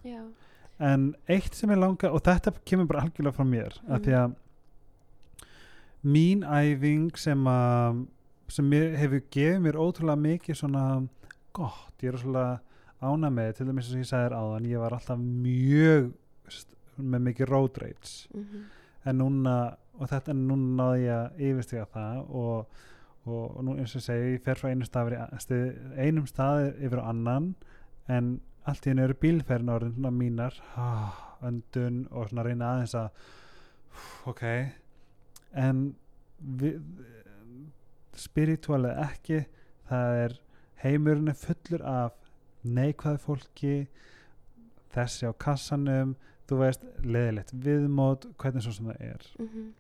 En 0.79 1.15
eitt 1.29 1.55
sem 1.55 1.71
ég 1.71 1.79
langa, 1.79 2.11
og 2.13 2.21
þetta 2.23 2.53
kemur 2.65 2.87
bara 2.87 3.07
algjörlega 3.07 3.37
frá 3.37 3.47
mér, 3.49 3.79
mm. 3.83 3.95
að 3.95 4.05
því 4.05 4.17
að 4.21 4.35
mín 6.07 6.45
æfing 6.45 7.17
sem 7.19 7.49
að 7.51 8.05
sem 8.53 8.71
hefur 8.73 9.23
gefið 9.35 9.63
mér 9.65 9.79
ótrúlega 9.81 10.23
mikið 10.23 10.61
svona 10.61 10.85
gott, 11.57 11.95
ég 12.03 12.13
er 12.13 12.21
svona 12.21 12.45
ána 13.03 13.31
með, 13.33 13.57
til 13.57 13.67
dæmis 13.67 13.89
sem 13.91 14.03
ég 14.03 14.09
sagði 14.09 14.29
þér 14.29 14.37
áðan, 14.39 14.69
ég 14.71 14.83
var 14.83 14.97
alltaf 14.97 15.19
mjög 15.19 16.13
með 16.97 17.25
mikið 17.31 17.51
road 17.51 17.81
rage 17.83 18.13
mm 18.33 18.67
en 19.07 19.19
núna, 19.21 19.57
og 19.97 20.11
þetta 20.11 20.33
en 20.35 20.45
núna 20.49 20.77
náði 20.83 21.05
ég 21.07 21.17
að 21.17 21.41
yfirstiga 21.51 21.87
það 21.95 22.19
og, 22.41 22.81
og, 23.27 23.45
og 23.57 23.61
nú 23.67 23.77
eins 23.81 23.95
og 23.99 24.05
segi, 24.05 24.33
ég 24.37 24.43
fer 24.45 24.59
frá 24.61 24.71
einum 24.73 24.89
stað, 24.89 25.11
yfir 25.13 25.19
í- 25.19 25.41
stið, 25.45 25.67
einum 26.07 26.27
stað 26.31 26.67
yfir 26.87 27.03
á 27.03 27.09
annan 27.13 27.51
en 28.13 28.33
allt 28.67 28.87
í 28.87 28.91
henni 28.91 29.05
eru 29.07 29.15
bílferðin 29.23 29.71
orðin 29.77 29.95
svona 29.95 30.11
mínar. 30.15 30.57
Ah, 30.75 31.21
öndun 31.47 32.01
og 32.11 32.29
svona 32.31 32.43
reyna 32.49 32.73
aðeins 32.75 32.97
að 32.99 34.27
ok. 34.27 34.43
En 35.55 35.85
við, 36.61 36.81
spirituálið 38.17 38.99
ekki. 39.05 39.41
Það 39.87 40.17
er 40.25 40.35
heimurinn 40.83 41.31
er 41.31 41.39
fullur 41.39 41.85
af 41.87 42.17
neikvæðu 42.67 43.21
fólki 43.23 43.75
þessi 44.97 45.29
á 45.31 45.33
kassanum 45.39 46.17
þú 46.47 46.61
veist, 46.61 46.87
leðilegt 47.03 47.53
viðmót 47.65 48.29
hvernig 48.41 48.65
svo 48.65 48.73
sem 48.73 48.87
það 48.91 49.01
er 49.01 49.27
-hmm. 49.39 49.73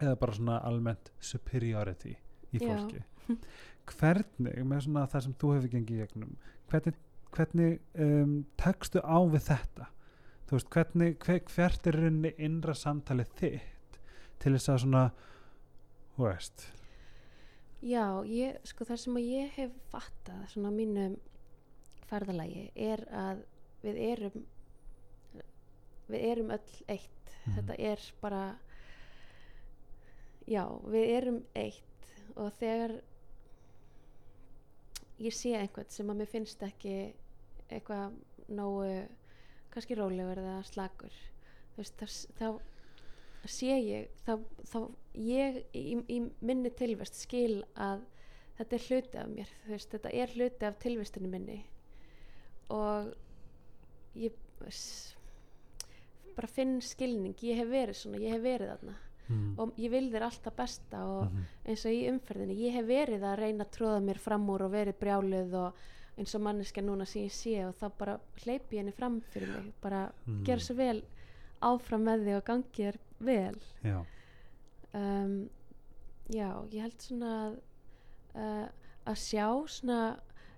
eða 0.00 0.16
bara 0.16 0.32
svona 0.32 0.58
almennt 0.58 1.12
superiority 1.20 2.16
í 2.52 2.58
Já. 2.58 2.66
fólki 2.66 3.04
hvernig, 3.90 4.64
með 4.64 4.80
svona 4.80 5.06
það 5.06 5.22
sem 5.22 5.34
þú 5.34 5.54
hefur 5.54 5.68
gengið 5.68 5.96
í 5.96 6.00
gegnum 6.00 6.36
hvernig, 6.70 6.94
hvernig 7.30 7.80
um, 7.94 8.44
tekstu 8.56 9.00
á 9.02 9.18
við 9.30 9.42
þetta 9.50 9.86
þú 10.46 10.56
veist, 10.56 10.70
hvernig, 10.74 11.18
hver, 11.24 11.40
hvert 11.54 11.86
er 11.86 11.98
rauninni 11.98 12.34
innra 12.38 12.74
samtalið 12.74 13.32
þitt 13.40 13.98
til 14.38 14.52
þess 14.56 14.68
að 14.68 14.78
svona 14.84 15.10
þú 16.16 16.26
veist 16.26 16.68
Já, 17.80 18.20
ég, 18.28 18.58
sko 18.68 18.84
það 18.84 18.98
sem 19.00 19.16
að 19.16 19.28
ég 19.32 19.52
hef 19.56 19.76
fattað 19.88 20.40
svona 20.52 20.68
á 20.68 20.74
mínu 20.76 21.04
ferðalagi 22.10 22.66
er 22.74 23.06
að 23.08 23.44
við 23.80 24.00
erum 24.10 24.42
við 26.12 26.26
erum 26.32 26.50
öll 26.56 26.74
eitt. 26.88 27.16
Mhm. 27.40 27.54
þetta 27.56 27.76
er 27.78 28.00
bara 28.20 28.42
já, 30.46 30.64
við 30.84 31.14
erum 31.16 31.40
eitt. 31.54 32.12
Og 32.36 32.52
þegar 32.58 33.00
ég 35.20 35.34
sé 35.36 35.54
einhvern 35.56 35.90
sem 35.92 36.10
að 36.10 36.20
mér 36.20 36.30
finnst 36.30 36.62
ekki 36.64 36.94
eitthvað 37.70 38.14
nógu 38.50 39.06
kannski 39.70 39.96
rólegur 39.98 40.40
eða 40.42 40.60
slagur 40.66 41.16
veist, 41.76 42.00
þá, 42.38 42.48
þá 43.42 43.50
sé 43.52 43.76
ég 43.76 44.08
þá, 44.26 44.32
þá 44.66 44.78
ég 45.14 45.60
í, 45.76 46.00
í 46.08 46.18
minni 46.40 46.72
tilvest 46.76 47.20
skil 47.20 47.62
að 47.74 48.02
þetta 48.58 48.76
er 48.76 48.86
hluti 48.88 49.20
af 49.20 49.30
mér 49.34 49.52
veist, 49.68 49.92
þetta 49.92 50.14
er 50.22 50.34
hluti 50.36 50.68
af 50.68 50.80
tilvestinu 50.82 51.30
minni. 51.32 51.60
Og 52.70 53.12
ég 54.18 54.36
bara 56.36 56.48
finn 56.48 56.80
skilning 56.80 57.34
ég 57.42 57.56
hef 57.56 57.68
verið 57.68 57.96
svona, 58.00 58.18
ég 58.22 58.32
hef 58.36 58.42
verið 58.42 58.68
þarna 58.74 58.94
mm. 59.28 59.54
og 59.58 59.72
ég 59.78 59.90
vil 59.90 60.10
þér 60.12 60.26
alltaf 60.28 60.56
besta 60.56 61.04
og 61.06 61.24
Mhm. 61.30 61.44
eins 61.66 61.84
og 61.86 61.92
í 61.92 62.02
umferðinni, 62.10 62.56
ég 62.66 62.72
hef 62.72 62.86
verið 62.86 63.22
að 63.22 63.38
reyna 63.38 63.64
að 63.64 63.70
tróða 63.78 64.00
mér 64.04 64.18
fram 64.18 64.48
úr 64.50 64.62
og 64.66 64.72
verið 64.72 64.98
brjáluð 65.00 65.54
og 65.54 65.74
eins 66.18 66.34
og 66.34 66.40
manneska 66.42 66.82
núna 66.82 67.06
sem 67.06 67.22
ég 67.22 67.32
sé 67.32 67.54
og 67.68 67.74
þá 67.80 67.90
bara 67.98 68.18
hleypi 68.44 68.76
ég 68.76 68.78
henni 68.82 68.92
fram 68.92 69.20
fyrir 69.30 69.48
mig 69.48 69.72
bara 69.80 70.12
Mm. 70.26 70.44
gera 70.44 70.60
svo 70.60 70.74
vel 70.76 71.02
áfram 71.62 72.02
með 72.04 72.24
þig 72.24 72.36
og 72.36 72.44
gangi 72.44 72.84
þér 72.84 72.96
vel 73.20 73.56
já, 73.84 74.04
um, 74.94 75.48
já, 76.30 76.50
ég 76.72 76.80
held 76.82 76.98
svona 76.98 77.30
að, 77.46 77.56
uh, 78.34 78.68
að 79.06 79.16
sjá 79.16 79.46
svona 79.68 80.00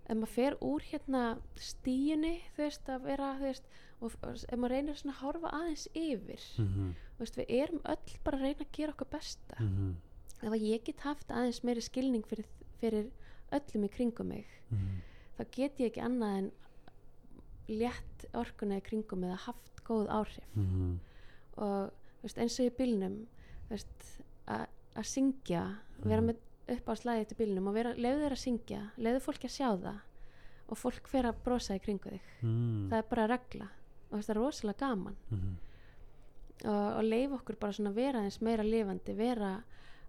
ef 0.09 0.17
maður 0.19 0.33
fer 0.35 0.57
úr 0.61 0.81
hérna 0.91 1.39
stíunni, 1.57 2.41
þú 2.57 2.65
veist, 2.67 2.89
að 2.91 3.03
vera 3.07 3.35
þú 3.39 3.47
veist, 3.47 3.69
og 4.03 4.15
ef 4.25 4.59
maður 4.59 4.75
reynir 4.75 4.99
svona 4.99 5.15
að 5.15 5.23
horfa 5.23 5.53
aðeins 5.59 5.87
yfir, 5.95 6.47
mm 6.59 6.91
þú 7.13 7.25
veist, 7.25 7.37
við 7.39 7.53
erum 7.59 7.83
öll 7.93 8.17
bara 8.25 8.37
að 8.37 8.43
reyna 8.43 8.65
að 8.65 8.73
gera 8.79 8.93
okkar 8.93 9.11
besta 9.13 9.57
-hmm. 9.59 9.95
ef 10.43 10.53
að 10.53 10.67
ég 10.67 10.85
get 10.85 11.01
haft 11.01 11.31
aðeins 11.31 11.63
meiri 11.65 11.81
skilning 11.81 12.27
fyrir, 12.27 12.47
fyrir 12.81 13.11
öllum 13.53 13.85
í 13.85 13.89
kringum 13.89 14.29
mig 14.29 14.47
Mm 14.71 15.01
þá 15.39 15.47
get 15.51 15.81
ég 15.81 15.91
ekki 15.91 16.03
annað 16.05 16.37
en 16.39 16.53
létt 17.69 18.27
orkuna 18.35 18.77
í 18.77 18.85
kringum 18.85 19.25
eða 19.25 19.39
haft 19.47 19.85
góð 19.87 20.09
áhrif 20.09 20.57
-hmm. 20.57 20.99
og 21.57 21.93
veist, 22.23 22.39
eins 22.39 22.61
og 22.61 22.67
í 22.67 23.19
veist, 23.71 24.23
að 24.47 24.67
að 24.95 25.07
syngja 25.09 25.77
vera 26.05 26.21
Mhm. 26.21 26.29
með 26.29 26.37
upp 26.69 26.89
á 26.89 26.95
slæði 26.95 27.27
til 27.27 27.37
bílnum 27.37 27.69
og 27.69 27.75
leiðu 27.75 28.23
þeir 28.23 28.33
að 28.33 28.45
syngja 28.45 28.81
leiðu 28.99 29.21
fólki 29.21 29.49
að 29.49 29.57
sjá 29.57 29.69
það 29.83 30.01
og 30.69 30.79
fólk 30.79 31.09
fer 31.09 31.25
að 31.25 31.41
brosa 31.45 31.75
í 31.75 31.79
kringu 31.79 32.11
þig 32.11 32.21
mm. 32.43 32.89
það 32.91 32.99
er 32.99 33.09
bara 33.11 33.27
regla 33.27 33.69
og 34.13 34.21
það 34.21 34.35
er 34.35 34.41
rosalega 34.41 34.79
gaman. 34.87 35.17
-hmm. 35.31 35.55
og, 36.69 36.97
og 36.97 37.05
leif 37.05 37.33
okkur 37.33 37.57
bara 37.61 37.73
svona 37.73 37.91
vera 37.91 38.19
aðeins 38.19 38.41
meira 38.41 38.63
lifandi 38.63 39.17
vera 39.17 39.63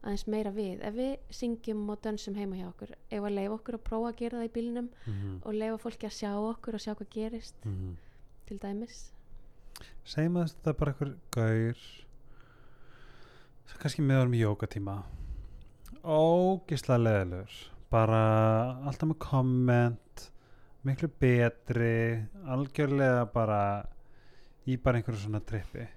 aðeins 0.03 0.27
meira 0.27 0.51
við. 0.51 0.81
Ef 0.83 0.93
við 0.93 1.17
syngjum 1.29 1.89
og 1.89 1.99
dönsum 2.03 2.35
heima 2.35 2.55
hjá 2.55 2.67
okkur 2.67 2.95
ef 3.09 3.23
að 3.23 3.33
leif 3.33 3.51
okkur 3.51 3.73
að 3.73 3.83
prófa 3.83 4.09
að 4.09 4.15
gera 4.15 4.37
það 4.37 4.45
í 4.45 4.53
bílnum 4.53 4.89
Mm 5.07 5.41
og 5.43 5.53
leifa 5.53 5.77
fólki 5.77 6.05
að 6.05 6.17
sjá 6.19 6.31
okkur 6.35 6.73
og 6.73 6.81
sjá 6.81 6.93
hvað 6.95 7.09
gerist 7.09 7.55
-hmm. 7.65 7.95
til 8.45 8.57
dæmis. 8.57 9.13
Segjum 10.03 10.37
að 10.37 10.47
þetta 10.47 10.69
er 10.69 10.73
bara 10.73 10.91
einhver 10.91 11.15
gaur 11.31 11.77
kannski 13.79 14.01
með 14.01 14.19
honum 14.21 14.33
í 14.33 14.43
jókatíma 14.43 14.95
ógislega 16.03 16.99
leðilegur 16.99 17.57
bara 17.93 18.21
alltaf 18.87 19.09
með 19.09 19.19
komment 19.23 20.23
miklu 20.83 21.09
betri 21.19 22.19
algjörlega 22.51 23.25
bara 23.31 23.59
í 24.67 24.77
bara 24.77 24.97
einhverju 24.99 25.25
svona 25.25 25.41
trippi. 25.43 25.87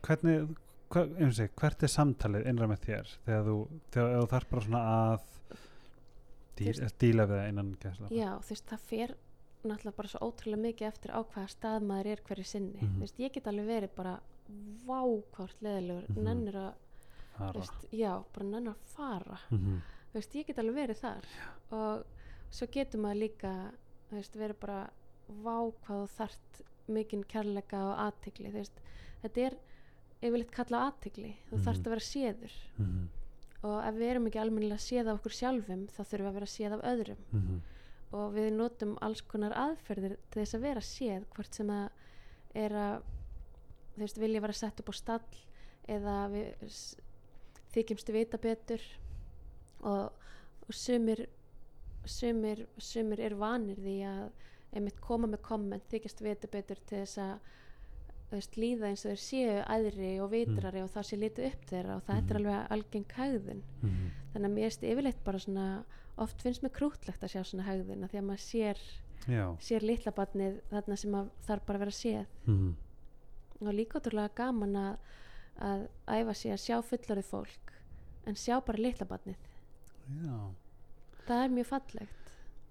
Hvernig 0.00 0.54
hva, 0.90 1.04
sé, 1.34 1.46
hvert 1.54 1.84
er 1.86 1.92
samtalið 1.92 2.46
innra 2.50 2.66
með 2.70 2.80
þér 2.86 3.10
þegar 3.26 3.44
þú, 3.46 3.56
þegar 3.94 4.14
þú 4.16 4.28
þarf 4.32 4.48
bara 4.50 4.64
svona 4.66 4.80
að 4.94 5.26
dí, 6.58 6.72
Þú 6.72 6.88
díla 7.02 7.26
við 7.30 7.38
það 7.40 7.50
innan 7.52 7.68
gæsla 7.82 8.10
já 8.14 8.30
þú 8.40 8.54
veist 8.54 8.70
það 8.72 8.86
fer 8.90 9.14
náttúrulega 9.60 9.96
bara 10.00 10.10
svo 10.10 10.20
ótrúlega 10.26 10.64
mikið 10.64 10.88
eftir 10.88 11.12
á 11.14 11.20
hvaða 11.20 11.52
stað 11.52 11.86
maður 11.86 12.10
er 12.14 12.22
hverju 12.26 12.46
sinni. 12.48 12.80
Mhm. 12.80 12.94
þú 12.96 13.04
veist 13.04 13.20
ég 13.20 13.32
get 13.36 13.50
alveg 13.50 13.66
verið 13.70 13.94
bara 13.96 14.14
vákvárt 14.88 15.62
leðilegur 15.62 16.08
Mhm. 16.10 16.24
nennir 16.24 16.54
að 16.54 16.72
þú 16.72 17.38
fara 17.38 17.52
veist, 17.60 17.86
já 17.92 18.12
bara 18.34 18.46
nennir 18.46 18.72
að 18.72 18.82
fara. 18.96 19.38
Mm 19.50 19.58
-hmm. 19.58 19.80
þú 20.10 20.14
veist 20.14 20.34
ég 20.34 20.46
get 20.46 20.58
alveg 20.58 20.74
verið 20.74 20.96
þar. 21.00 21.24
Og 21.70 22.04
svo 22.50 22.66
getur 22.66 23.00
maður 23.00 23.20
líka 23.20 23.72
þú 24.10 24.16
veist 24.16 24.34
verið 24.36 24.58
bara 24.60 24.90
vákvað 25.30 26.02
og 26.02 26.08
þart 26.10 26.62
mikinn 26.88 27.24
kærleika 27.24 27.76
og 27.92 27.98
aðtegli 27.98 28.50
þetta 29.22 29.40
er 29.46 29.56
yfirleitt 30.22 30.50
kallað 30.52 30.86
aðtegli 30.92 31.34
þú 31.50 31.56
Mhm. 31.56 31.64
þarft 31.64 31.80
að 31.86 31.90
vera 31.90 32.00
séður. 32.00 32.52
Mm 32.78 33.08
og 33.62 33.84
ef 33.84 33.94
við 33.94 34.10
erum 34.10 34.26
ekki 34.26 34.38
almennilega 34.40 34.80
séð 34.80 35.08
af 35.08 35.18
okkur 35.20 35.32
sjálfum 35.36 35.86
þá 35.92 36.00
þurfum 36.00 36.24
við 36.24 36.28
að 36.30 36.32
vera 36.32 36.46
séð 36.46 36.72
af 36.72 36.80
öðrum. 36.80 37.16
-hmm. 37.32 37.60
og 38.12 38.32
við 38.34 38.52
notum 38.56 38.98
alls 39.02 39.20
konar 39.20 39.52
aðferðir 39.52 40.16
til 40.30 40.42
þess 40.42 40.54
að 40.54 40.60
vera 40.60 40.80
séð 40.80 41.24
hvort 41.34 41.54
sem 41.54 41.66
það 41.68 41.90
er 42.54 42.70
að 42.72 43.02
þú 43.94 43.98
veist 43.98 44.16
vilja 44.18 44.40
vera 44.40 44.52
sett 44.52 44.80
upp 44.80 44.88
á 44.88 44.92
stall 44.92 45.20
eða 45.88 46.30
við 46.32 46.54
s- 46.66 46.96
þykjumst 47.74 48.12
vita 48.12 48.38
betur. 48.38 48.80
Og, 49.82 50.12
og 50.68 50.70
sumir 50.74 51.26
sumir, 52.06 52.66
sumir 52.78 53.20
er 53.20 53.34
vanir 53.34 53.76
því 53.76 53.96
að 54.08 54.30
einmitt 54.72 55.00
koma 55.00 55.26
með 55.26 55.42
komment 55.42 55.88
þykjast 55.90 56.20
vita 56.24 56.46
betur 56.52 56.78
til 56.86 56.98
þess 57.04 57.18
að 57.18 57.38
veist, 58.30 58.54
líða 58.56 58.86
eins 58.92 59.02
og 59.04 59.10
þeir 59.10 59.22
séu 59.24 59.54
æðri 59.66 60.10
og 60.22 60.30
vitrari 60.30 60.82
og 60.84 60.90
það 60.94 61.06
sé 61.08 61.16
litið 61.18 61.46
upp 61.48 61.64
þeirra 61.66 61.96
og 61.96 62.02
það 62.06 62.20
Mhm. 62.20 62.30
er 62.30 62.36
alveg 62.36 62.70
algeng 62.70 63.06
hegðun. 63.16 63.62
Mm 63.82 64.10
þannig 64.30 64.46
að 64.46 64.54
mér 64.54 64.64
erst 64.68 64.82
yfirleitt 64.86 65.24
bara 65.24 65.38
svona 65.38 65.84
oft 66.16 66.42
finnst 66.42 66.62
mér 66.62 66.70
krútlegt 66.70 67.22
að 67.24 67.32
sjá 67.32 67.42
svona 67.44 67.64
hegðun 67.66 68.04
af 68.04 68.10
því 68.12 68.18
að 68.20 68.26
maður 68.28 68.44
sér, 68.44 68.78
sér 69.58 69.82
litla 69.82 70.12
barnið 70.12 70.60
þarna 70.70 70.96
sem 70.96 71.12
að 71.18 71.30
þarf 71.48 71.66
bara 71.66 71.78
að 71.78 71.80
vera 71.80 71.90
séð. 71.90 72.26
Mm 72.46 72.76
og 73.60 73.74
líka 73.74 73.98
ótrúlega 74.00 74.34
gaman 74.34 74.76
að, 74.76 74.96
að 75.58 75.88
æfa 76.08 76.34
sig 76.34 76.52
að 76.52 76.62
sjá 76.62 76.76
fullorðið 76.82 77.24
fólk 77.28 77.72
en 78.26 78.34
sjá 78.34 78.60
bara 78.64 78.78
litla 78.78 79.06
barnið. 79.06 79.36
Já. 80.22 80.38
Það 81.26 81.44
er 81.44 81.48
mjög 81.58 81.66
fallegt 81.66 82.19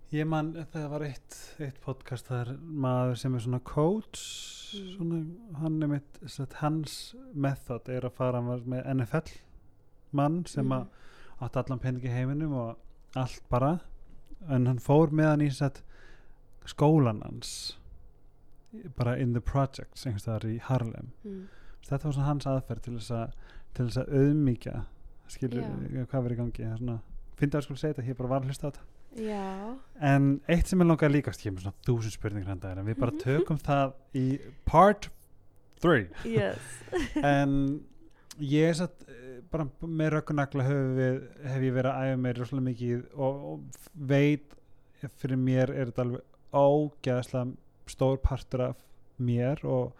Ég 0.09 0.25
man, 0.25 0.55
það 0.73 0.85
var 0.89 1.03
eitt, 1.05 1.35
eitt 1.61 1.81
podcast 1.83 2.29
það 2.31 2.39
er 2.41 2.55
maður 2.85 3.19
sem 3.21 3.35
er 3.35 3.43
svona 3.45 3.59
coach 3.61 4.23
Mm. 4.69 4.89
svona, 4.95 5.19
hann 5.59 5.83
er 5.83 5.87
mitt 5.87 6.17
sett, 6.29 6.53
hans 6.61 7.15
method 7.33 7.89
er 7.89 8.05
að 8.05 8.17
fara 8.19 8.41
með 8.41 8.83
NFL 8.85 9.31
mann 10.11 10.43
sem 10.45 10.69
að 10.73 10.85
átti 11.41 11.61
allan 11.61 11.81
peningi 11.81 12.11
heiminum 12.13 12.53
og 12.53 13.17
allt 13.17 13.41
bara 13.49 13.79
en 14.49 14.67
hann 14.67 14.81
fór 14.83 15.09
með 15.09 15.29
hann 15.31 15.45
í 15.45 15.49
sett, 15.53 15.81
skólan 16.65 17.23
hans 17.25 17.77
bara 18.97 19.17
in 19.17 19.33
the 19.33 19.41
projects 19.41 20.05
einhvers 20.05 20.27
staðar 20.27 20.45
í 20.51 20.59
Harlem 20.61 21.09
mm. 21.23 21.47
þetta 21.89 22.05
var 22.05 22.17
svona 22.19 22.29
hans 22.29 22.49
aðferð 22.51 22.85
til 22.85 22.97
þess 22.99 23.11
að 23.11 23.33
til 23.73 23.87
þess 23.87 24.01
að 24.03 24.13
auðmíkja 24.19 24.75
skilur 25.29 25.65
Já. 25.65 26.05
hvað 26.05 26.27
verið 26.27 26.37
í 26.37 26.41
gangi 26.43 26.99
finnst 27.39 27.55
að 27.55 27.65
sko 27.65 27.75
segja 27.79 27.97
þetta, 27.97 28.09
ég 28.11 28.21
bara 28.21 28.33
var 28.35 28.43
að 28.45 28.51
hlusta 28.51 28.69
á 28.69 28.69
þetta 28.69 28.98
já, 29.17 29.75
En 30.01 30.41
eitt 30.47 30.67
sem 30.67 30.81
er 30.81 30.85
langar 30.85 31.09
líka 31.11 31.31
ég 31.31 31.41
kemur 31.41 31.61
svona 31.61 31.85
þúsund 31.85 32.13
spurningar 32.15 32.47
hann 32.53 32.77
en 32.77 32.85
við 32.85 32.99
bara 32.99 33.11
Mhm. 33.11 33.21
tökum 33.23 33.57
það 33.57 33.93
í 34.15 34.39
part 34.65 35.09
3 35.81 36.09
yes. 36.25 36.59
En 37.23 37.81
ég 38.39 38.69
er 38.69 38.73
satt 38.73 39.05
bara 39.51 39.65
með 39.81 40.11
rökkunagla 40.13 40.63
hef, 40.63 40.81
við, 40.99 41.15
hef 41.43 41.61
ég 41.61 41.73
verið 41.73 41.91
að 41.91 42.09
æfa 42.11 42.19
mér 42.21 42.37
rosalega 42.37 42.67
mikið 42.69 43.05
og, 43.15 43.43
og 43.53 43.59
veit 43.95 44.55
fyrir 45.17 45.37
mér 45.39 45.71
er 45.73 45.89
þetta 45.89 46.05
alveg 46.05 46.21
ógeðslega 46.53 47.55
stór 47.89 48.17
partur 48.21 48.61
af 48.69 48.75
mér 49.19 49.63
og 49.65 49.93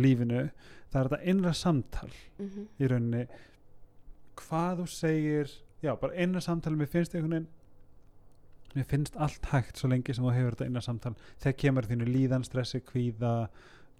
lífinu. 0.00 0.46
Það 0.90 1.00
er 1.00 1.08
þetta 1.10 1.30
innra 1.30 1.52
samtal 1.54 2.10
mm 2.38 2.66
í 2.80 2.88
rauninni. 2.88 3.26
Hvað 4.40 4.80
þú 4.80 4.86
segir 4.88 5.50
já, 5.84 5.92
bara 6.00 6.16
innra 6.16 6.40
samtal 6.40 6.72
mér 6.78 6.88
finnst 6.90 7.14
einhvern 7.14 7.34
veginn 7.36 7.48
mér 8.74 8.84
finnst 8.84 9.16
allt 9.16 9.46
hægt 9.52 9.80
svo 9.80 9.90
lengi 9.90 10.14
sem 10.14 10.24
þú 10.24 10.34
hefur 10.34 10.56
þetta 10.56 10.68
innra 10.70 10.82
samtal 10.84 11.14
þegar 11.42 11.56
kemur 11.64 11.88
þínu 11.90 12.08
líðan, 12.08 12.44
stressi, 12.46 12.80
kvíða 12.80 13.34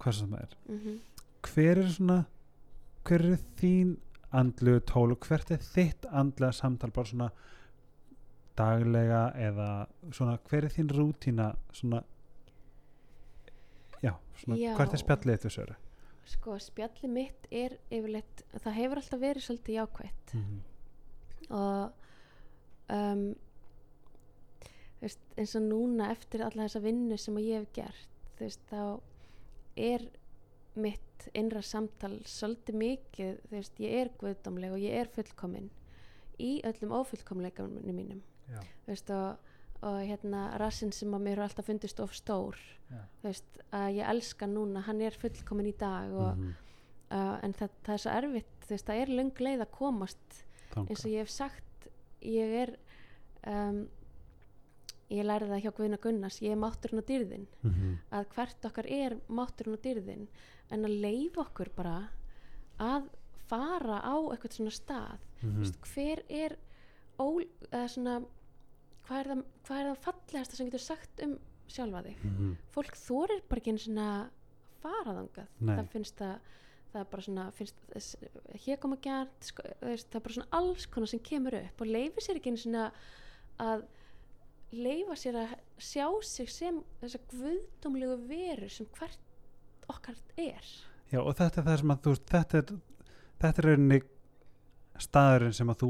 hvað 0.01 0.19
sem 0.19 0.31
það 0.35 0.43
er 0.43 0.57
-hmm. 0.69 1.01
hver 1.43 1.79
er 1.79 1.91
svona 1.91 2.25
hver 3.05 3.25
er 3.33 3.39
þín 3.61 3.97
andlu 4.33 4.81
tól 4.81 5.13
og 5.13 5.27
hvert 5.27 5.51
er 5.51 5.59
þitt 5.59 6.07
andlega 6.11 6.53
samtal 6.53 6.91
bara 6.91 7.07
svona 7.07 7.31
daglega 8.59 9.33
eða 9.35 9.87
svona 10.13 10.39
hver 10.49 10.65
er 10.65 10.75
þín 10.75 10.91
rútína 10.95 11.57
svona 11.73 12.03
já, 14.03 14.15
svona 14.37 14.57
Já. 14.57 14.75
hvert 14.77 14.93
er 14.93 15.03
spjallið 15.03 15.47
þessu 15.47 15.67
sko 16.31 16.59
spjalli 16.63 17.09
mitt 17.11 17.47
er 17.51 17.77
yfirleitt 17.91 18.45
það 18.55 18.77
hefur 18.79 19.01
alltaf 19.01 19.21
verið 19.21 19.47
svolítið 19.47 19.75
jákvætt 19.75 20.35
mm 20.35 20.45
-hmm. 20.45 20.61
og 21.51 21.93
um, 22.89 23.35
veist, 25.01 25.21
eins 25.37 25.55
og 25.57 25.63
núna 25.63 26.11
eftir 26.13 26.43
alla 26.45 26.67
þessa 26.67 26.83
vinnu 26.85 27.17
sem 27.19 27.39
ég 27.41 27.61
hef 27.61 27.73
gert 27.73 28.41
veist, 28.41 28.61
þá 28.71 29.01
er 29.77 30.05
mitt 30.81 31.29
innra 31.37 31.61
samtal 31.63 32.19
svolítið 32.29 32.77
mikið, 32.81 33.39
þú 33.49 33.57
veist, 33.57 33.81
ég 33.83 33.95
er 34.01 34.11
guðdómleg 34.21 34.73
og 34.73 34.81
ég 34.81 34.95
er 35.03 35.11
fullkomin 35.13 35.71
í 36.41 36.61
öllum 36.65 36.95
ófullkomleikunum 37.01 37.83
mínum 37.93 38.23
já, 38.49 38.61
þú 38.87 38.93
veist, 38.95 39.11
og, 39.13 39.51
og 39.83 39.99
hérna 40.09 40.45
rassin 40.61 40.93
sem 40.97 41.13
að 41.17 41.25
mér 41.27 41.39
er 41.41 41.45
alltaf 41.49 41.67
fundist 41.69 42.01
of 42.01 42.15
stór 42.17 42.57
já. 42.91 43.03
þú 43.21 43.29
veist, 43.29 43.61
að 43.77 43.89
ég 43.99 44.09
elska 44.15 44.49
núna 44.49 44.85
hann 44.87 45.01
er 45.05 45.17
fullkomin 45.21 45.69
í 45.73 45.77
dag 45.81 46.13
og, 46.17 46.37
Mhm. 46.39 46.55
uh, 47.11 47.39
en 47.43 47.53
það, 47.53 47.71
það 47.85 47.93
er 47.95 47.99
svo 48.05 48.11
erfitt 48.17 48.57
þú 48.67 48.71
veist, 48.77 48.87
það 48.87 49.01
er 49.03 49.15
löng 49.19 49.33
leið 49.41 49.61
að 49.67 49.71
komast 49.77 50.45
Þangað. 50.73 50.91
eins 50.91 51.05
og 51.05 51.11
ég 51.11 51.19
hef 51.25 51.31
sagt 51.31 51.89
ég 52.23 52.53
er 52.63 52.77
um, 53.47 53.89
ég 55.11 55.25
lærði 55.27 55.49
það 55.51 55.63
hjá 55.65 55.73
Guðna 55.77 55.99
Gunnars 56.05 56.41
ég 56.43 56.53
er 56.55 56.61
mátturinn 56.61 56.99
og 57.03 57.07
dyrðin 57.09 57.47
Mhm. 57.63 57.99
að 58.13 58.27
hvert 58.35 58.65
okkar 58.71 58.87
er 58.91 59.17
mátturinn 59.29 59.75
og 59.77 59.83
dyrðin 59.83 60.27
en 60.71 60.85
að 60.85 61.01
leifa 61.03 61.41
okkur 61.45 61.71
bara 61.77 62.09
að 62.79 63.09
fara 63.51 64.01
á 64.07 64.15
eitthvað 64.31 64.53
svona 64.57 64.71
stað 64.71 65.19
mm. 65.43 65.73
hver 65.95 66.23
er 66.31 66.57
ól, 67.19 67.45
svona 67.89 68.21
hvað 69.09 69.19
er, 69.21 69.27
það, 69.27 69.45
það 69.67 69.97
fallegasta 70.05 70.57
sem 70.57 70.67
getur 70.71 70.85
sagt 70.85 71.23
um 71.27 71.39
sjálfa 71.71 72.03
þig 72.07 72.25
Mhm. 72.25 72.57
fólk 72.75 72.95
þorir 72.97 73.43
bara 73.49 73.61
ekki 73.61 73.71
einu 73.75 73.79
svona 73.79 74.31
fara 74.81 75.13
þangað 75.19 75.47
Nei. 75.61 75.77
það 75.77 75.89
finnst 75.93 76.17
það 76.17 76.39
það 76.93 77.01
er 77.01 77.05
bara 77.11 77.23
svona, 77.23 77.53
finnst 77.53 78.17
hér 78.67 78.79
koma 78.83 78.97
gert 78.97 79.45
sko, 79.45 79.63
það 79.63 80.15
er 80.15 80.21
bara 80.21 80.35
svona 80.35 80.49
alls 80.53 80.87
konar 80.87 81.07
sem 81.09 81.21
kemur 81.21 81.55
upp 81.55 81.81
og 81.81 81.87
leifir 81.87 82.23
sér 82.25 82.37
ekki 82.41 82.51
einu 82.51 82.59
svona 82.59 82.93
að 83.61 83.85
leifa 84.73 85.17
sér 85.19 85.35
að 85.43 85.55
sjá 85.83 86.07
sig 86.23 86.49
sem 86.51 86.83
þessa 87.01 87.19
guðdómlegu 87.33 88.17
veru 88.29 88.69
sem 88.71 88.87
hvert 88.99 89.19
okkar 89.91 90.15
er 90.39 90.67
Já, 91.11 91.19
og 91.25 91.35
þetta 91.35 91.61
er 91.61 91.67
það 91.67 91.79
sem 91.81 91.91
að 91.91 92.03
þú 92.05 92.13
þetta 92.31 92.59
er, 92.61 92.75
þetta 93.43 93.63
er 93.63 93.67
rauninni 93.71 94.01
staðurinn 95.01 95.57
sem 95.57 95.73
að 95.73 95.81
þú 95.83 95.89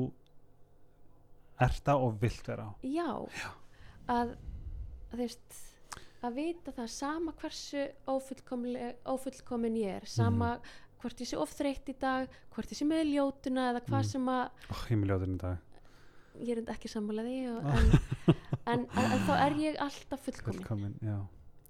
ert 1.61 1.91
á 1.93 1.95
og 2.01 2.15
vilt 2.23 2.47
vera 2.49 2.65
á. 2.65 2.71
já, 2.81 3.09
að 4.09 4.31
að 4.31 5.11
þú 5.11 5.19
veist 5.21 5.59
að 6.25 6.35
vita 6.37 6.73
það 6.77 6.89
sama 6.95 7.33
hversu 7.41 7.83
ófullkomin 8.09 9.77
ég 9.81 9.99
er 10.01 10.07
sama 10.09 10.55
hvort 11.01 11.21
ég 11.21 11.29
sé 11.31 11.37
of 11.41 11.53
þreytt 11.57 11.89
í 11.93 11.97
dag 12.01 12.29
hvort 12.55 12.73
ég 12.73 12.81
sé 12.81 12.87
með 12.89 13.07
ljótuna 13.13 13.71
eða 13.75 13.83
hvað 13.87 14.01
Mhm. 14.05 14.11
sem 14.11 14.27
að 14.29 14.45
Ó, 14.71 14.75
ég 14.89 14.93
er 14.93 14.97
með 15.01 15.09
ljóðin 15.13 15.35
í 15.35 15.39
dag. 15.41 15.59
Ég 16.39 16.51
er 16.55 16.59
enda 16.63 16.73
ekki 16.73 16.89
sammála 16.89 17.23
því 17.27 17.39
og, 17.51 17.65
Ah. 17.65 17.79
en, 18.73 18.81
en, 18.81 18.87
en, 18.97 19.13
en 19.13 19.25
þá 19.27 19.33
er 19.47 19.57
ég 19.59 19.77
alltaf 19.83 20.21
fullkomin 20.29 20.61
Fullkomin. 20.61 20.95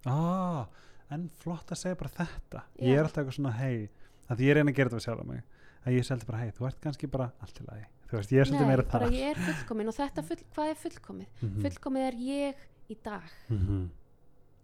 Ah, 0.06 0.66
en 1.10 1.28
flott 1.42 1.70
að 1.72 1.80
segja 1.80 1.96
bara 2.00 2.10
þetta. 2.10 2.62
Ég 2.80 2.92
Já. 2.94 2.98
er 2.98 3.04
alltaf 3.04 3.22
eitthvað 3.24 3.38
svona, 3.38 3.52
hei, 3.58 3.88
að 4.30 4.44
ég 4.46 4.54
reyna 4.56 4.70
að 4.70 4.76
gera 4.76 4.90
þetta 4.90 5.00
við 5.00 5.06
sjálf 5.08 5.24
mig. 5.26 5.42
Að 5.86 5.94
ég 5.96 6.04
seldi 6.04 6.26
bara, 6.28 6.38
hei, 6.44 6.50
þú 6.52 6.66
ert 6.68 6.80
kannski 6.84 7.08
bara 7.10 7.30
allt 7.40 7.60
í 7.60 7.64
lagi. 7.66 7.86
Þú 8.10 8.16
veist, 8.18 8.32
ég 8.34 8.40
er 8.44 8.50
Nei, 8.52 8.66
meira 8.68 8.82
það. 8.90 9.12
ég 9.16 9.30
er 9.30 9.38
fullkomin 9.46 9.88
og 9.88 9.94
þetta 9.96 10.22
full, 10.26 10.42
hvað 10.54 10.70
er 10.74 10.78
fullkomið? 10.84 11.28
Mhm. 11.40 11.60
fullkomið 11.64 12.06
er 12.08 12.16
ég 12.26 12.54
í 12.90 12.96
dag 13.04 13.22
Mhm. 13.48 13.90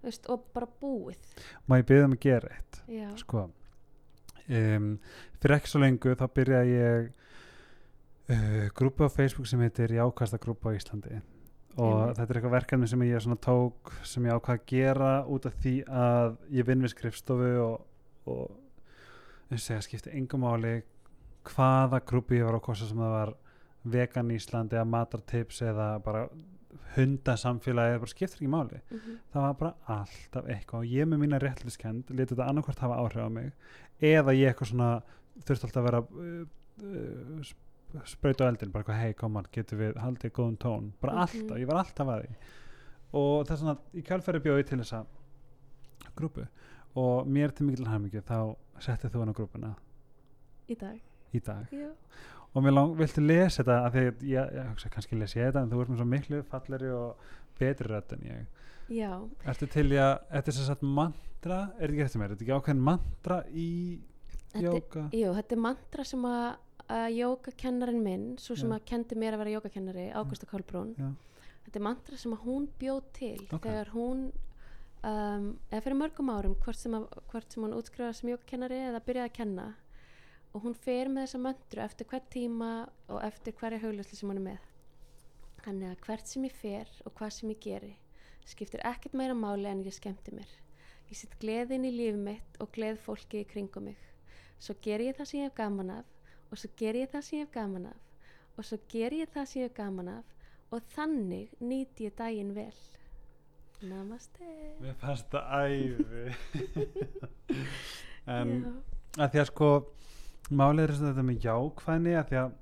þú 0.02 0.08
veist, 0.10 0.26
og 0.30 0.44
bara 0.52 0.66
búið 0.80 1.16
Má 1.68 1.78
ég 1.78 1.86
byrja 1.86 2.04
um 2.04 2.12
að 2.12 2.20
gera 2.20 2.48
eitt? 2.52 2.82
sko 3.18 3.50
um, 4.48 4.98
fyrir 5.40 5.56
ekki 5.56 5.70
svo 5.70 5.80
lengu 5.80 6.14
þá 6.18 6.26
byrjaði 6.36 6.74
ég 6.76 7.12
uh, 8.32 8.66
grúpa 8.76 9.06
á 9.06 9.10
Facebook 9.10 9.48
sem 9.50 9.60
heitir 9.60 9.96
Jákasta 9.96 10.40
grúpa 10.42 10.72
á 10.72 10.76
Íslandi. 10.76 11.20
Og 11.76 12.14
þetta 12.16 12.30
er 12.32 12.38
eitthvað 12.38 12.54
verkefni 12.54 12.86
sem 12.88 13.02
ég 13.04 13.26
tók 13.44 13.90
sem 14.08 14.24
ég 14.24 14.32
ákvað 14.32 14.54
að 14.54 14.68
gera 14.70 15.10
út 15.28 15.46
af 15.46 15.56
því 15.60 15.74
að 15.84 16.36
ég 16.56 16.64
vinn 16.64 16.80
við 16.80 16.94
skrifstofu 16.94 17.50
og, 17.60 17.82
og 18.32 19.58
segja 19.60 19.82
skipti 19.84 20.14
engum 20.16 20.46
máli 20.46 20.78
hvaða 21.46 22.00
grúpi 22.08 22.40
ég 22.40 22.48
var 22.48 22.56
á 22.56 22.64
kosa 22.64 22.88
sem 22.88 22.98
það 22.98 23.12
var 23.12 23.34
vegan 23.86 24.32
Íslandi 24.34 24.78
eða 24.78 24.88
matartips 24.88 25.60
eða 25.62 25.90
bara 26.02 26.24
hundasamfélagi, 26.96 27.92
það 27.92 28.02
bara 28.02 28.14
skiptir 28.14 28.40
ekki 28.40 28.50
máli. 28.50 28.80
Mm 28.90 28.98
það 29.32 29.42
var 29.42 29.54
bara 29.60 29.74
alltaf 29.86 30.48
eitthvað. 30.48 30.80
Og 30.80 30.86
ég 30.86 31.06
með 31.06 31.22
mína 31.22 31.38
réttliskend 31.38 32.10
leti 32.10 32.34
þetta 32.34 32.48
annarkvort 32.48 32.78
hafa 32.78 32.96
áhrif 32.96 33.28
á 33.28 33.30
mig 33.30 33.52
eða 34.00 34.32
ég 34.32 34.48
eitthvað 34.48 34.68
svona 34.72 34.90
þurfti 35.44 35.66
alltaf 35.66 35.82
að 35.82 35.88
vera 35.90 36.00
uh, 36.00 36.46
uh, 36.82 37.44
sp- 37.86 38.06
sprauta 38.06 38.44
á 38.44 38.50
eldin, 38.50 38.72
bara 38.72 38.94
hei 39.00 39.12
koman, 39.14 39.46
getur 39.52 39.78
við 39.78 39.94
haldið 40.02 40.32
góðum 40.32 40.56
tón, 40.58 40.92
bara 41.00 41.12
Mhm. 41.12 41.20
alltaf, 41.22 41.58
ég 41.58 41.66
var 41.66 41.76
alltaf 41.84 42.06
að 42.08 42.22
því. 42.26 42.34
Og 43.14 43.46
það 43.46 43.50
er 43.52 43.56
svona 43.56 43.78
í 43.94 44.02
kjálfæri 44.02 44.40
bjóði 44.42 44.66
til 44.66 44.78
þessa 44.78 45.06
grúpu. 46.16 46.46
Og 46.96 47.26
mér 47.26 47.52
til 47.54 47.66
mikil 47.66 47.86
hæmingi 47.86 48.22
þá 48.22 48.56
settið 48.80 49.10
þú 49.12 49.18
hann 49.20 49.28
á 49.32 49.36
grúpuna. 49.36 49.74
Í 50.68 50.74
dag? 50.78 51.00
Í 51.34 51.40
dag. 51.44 51.66
Og 52.54 52.62
mér 52.64 52.72
lang, 52.72 52.94
viltu 52.96 53.20
lesa 53.26 53.62
þetta? 53.62 53.86
Af 53.86 53.92
því 53.92 53.98
að 53.98 54.20
ég, 54.22 54.52
ég 54.56 54.68
hugsa 54.70 54.88
kannski 54.88 55.18
lesi 55.18 55.38
ég 55.38 55.52
þetta 55.52 55.62
en 55.62 55.70
þú 55.70 55.80
ert 55.82 55.88
með 55.90 55.96
svo 56.00 56.06
miklu 56.08 56.42
falleri 56.44 56.90
og 56.90 57.16
betri 57.58 57.86
rödd 57.86 58.12
en 58.12 58.18
ég. 58.24 58.46
Já, 58.88 59.28
Ertu 59.46 59.66
til 59.68 59.88
í 59.90 59.96
að, 59.98 60.20
þetta 60.30 60.48
er 60.48 60.52
sem 60.52 60.64
sagt 60.64 60.82
mantra, 60.82 61.72
er 61.80 61.88
þetta 61.88 61.92
ekki 61.92 62.04
eftir 62.06 62.20
mér, 62.20 62.24
er 62.30 62.36
þetta 62.36 62.44
ekki 62.46 62.56
ákveðin 62.60 62.84
mantra 62.86 63.42
í 63.50 64.00
Þetta- 64.54 64.62
jóka? 64.62 65.10
jú, 65.12 65.32
þetta 65.34 65.52
er 65.52 65.56
mantra 65.60 66.04
sem 66.04 66.22
að 66.22 66.56
að 66.92 67.06
jógakennarin 67.16 68.02
minn, 68.02 68.26
svo 68.38 68.56
sem 68.58 68.70
Já. 68.70 68.76
að 68.78 68.84
kendi 68.90 69.16
mér 69.18 69.34
að 69.36 69.42
vera 69.44 69.54
jógakennari, 69.56 70.04
Ágústa 70.14 70.46
Kolbrún 70.50 70.92
Já. 70.98 71.08
þetta 71.66 71.80
er 71.80 71.86
mantra 71.86 72.16
sem 72.20 72.36
hún 72.44 72.68
bjóð 72.80 73.02
til 73.16 73.40
Ok. 73.50 73.62
þegar 73.66 73.90
hún 73.94 74.20
um, 75.02 75.48
eða 75.70 75.82
fyrir 75.82 75.98
mörgum 75.98 76.30
árum 76.30 76.54
hvort 76.62 76.78
sem, 76.78 76.94
að, 76.94 77.08
hvort 77.32 77.52
sem 77.52 77.66
hún 77.66 77.74
útskrifaði 77.78 78.20
sem 78.20 78.30
jógakennari 78.32 78.80
eða 78.90 79.02
byrjaði 79.06 79.30
að 79.30 79.36
kenna 79.40 79.66
og 80.54 80.62
hún 80.64 80.74
fer 80.78 81.10
með 81.12 81.26
þessa 81.26 81.42
möndru 81.44 81.82
eftir 81.84 82.08
hvert 82.10 82.28
tíma 82.32 82.70
og 83.12 83.22
eftir 83.26 83.56
hverja 83.58 83.82
hauglæslu 83.82 84.16
sem 84.16 84.30
hún 84.30 84.40
er 84.40 84.46
með 84.46 84.68
þannig 85.66 85.90
að 85.90 86.04
hvert 86.06 86.30
sem 86.30 86.46
ég 86.46 86.54
fer 86.54 86.92
og 87.04 87.14
hvað 87.18 87.34
sem 87.36 87.50
ég 87.50 87.60
geri 87.66 87.94
skiptir 88.46 88.84
ekkert 88.86 89.16
meira 89.18 89.34
máli 89.34 89.66
en 89.68 89.82
ég 89.84 89.94
skemmti 89.96 90.32
mér 90.36 90.52
ég 91.10 91.18
sitt 91.18 91.34
gleðin 91.42 91.84
í 91.86 91.90
líf 91.94 92.16
mitt 92.18 92.60
og 92.62 92.70
gleð 92.74 93.00
fólki 93.02 93.42
í 93.42 93.48
kringum 93.50 93.88
mig 93.90 93.98
svo 94.62 94.76
ger 94.82 95.02
ég 95.04 95.18
það 95.18 95.28
sem 95.28 95.40
ég 95.42 95.50
hef 95.50 95.56
gaman 95.58 95.90
af 95.98 96.12
og 96.50 96.60
svo 96.60 96.70
ger 96.78 96.98
ég 96.98 97.10
það 97.12 97.24
sem 97.26 97.38
ég 97.38 97.46
hef 97.46 97.54
gaman 97.54 97.88
af. 97.90 98.02
Og 98.56 98.64
svo 98.64 98.78
ger 98.90 99.16
ég 99.16 99.32
það 99.32 99.48
sem 99.50 99.62
ég 99.62 99.70
hef 99.70 99.76
gaman 99.76 100.12
af 100.18 100.74
og 100.74 100.86
þannig 100.94 101.52
nýti 101.62 102.08
ég 102.08 102.14
daginn 102.18 102.54
vel. 102.56 102.78
Namaste. 103.86 104.46
Mér 104.80 104.96
fannst 105.00 105.28
það 105.32 105.44
æfi 105.60 106.32
En 108.36 108.54
að 109.20 109.34
því 109.34 109.42
að 109.42 109.50
sko 109.50 109.68
málið 110.50 110.86
er 110.86 110.94
þetta 111.00 111.24
með 111.26 111.44
jákvæðni 111.44 112.16
að 112.16 112.30
því 112.30 112.40
að 112.40 112.56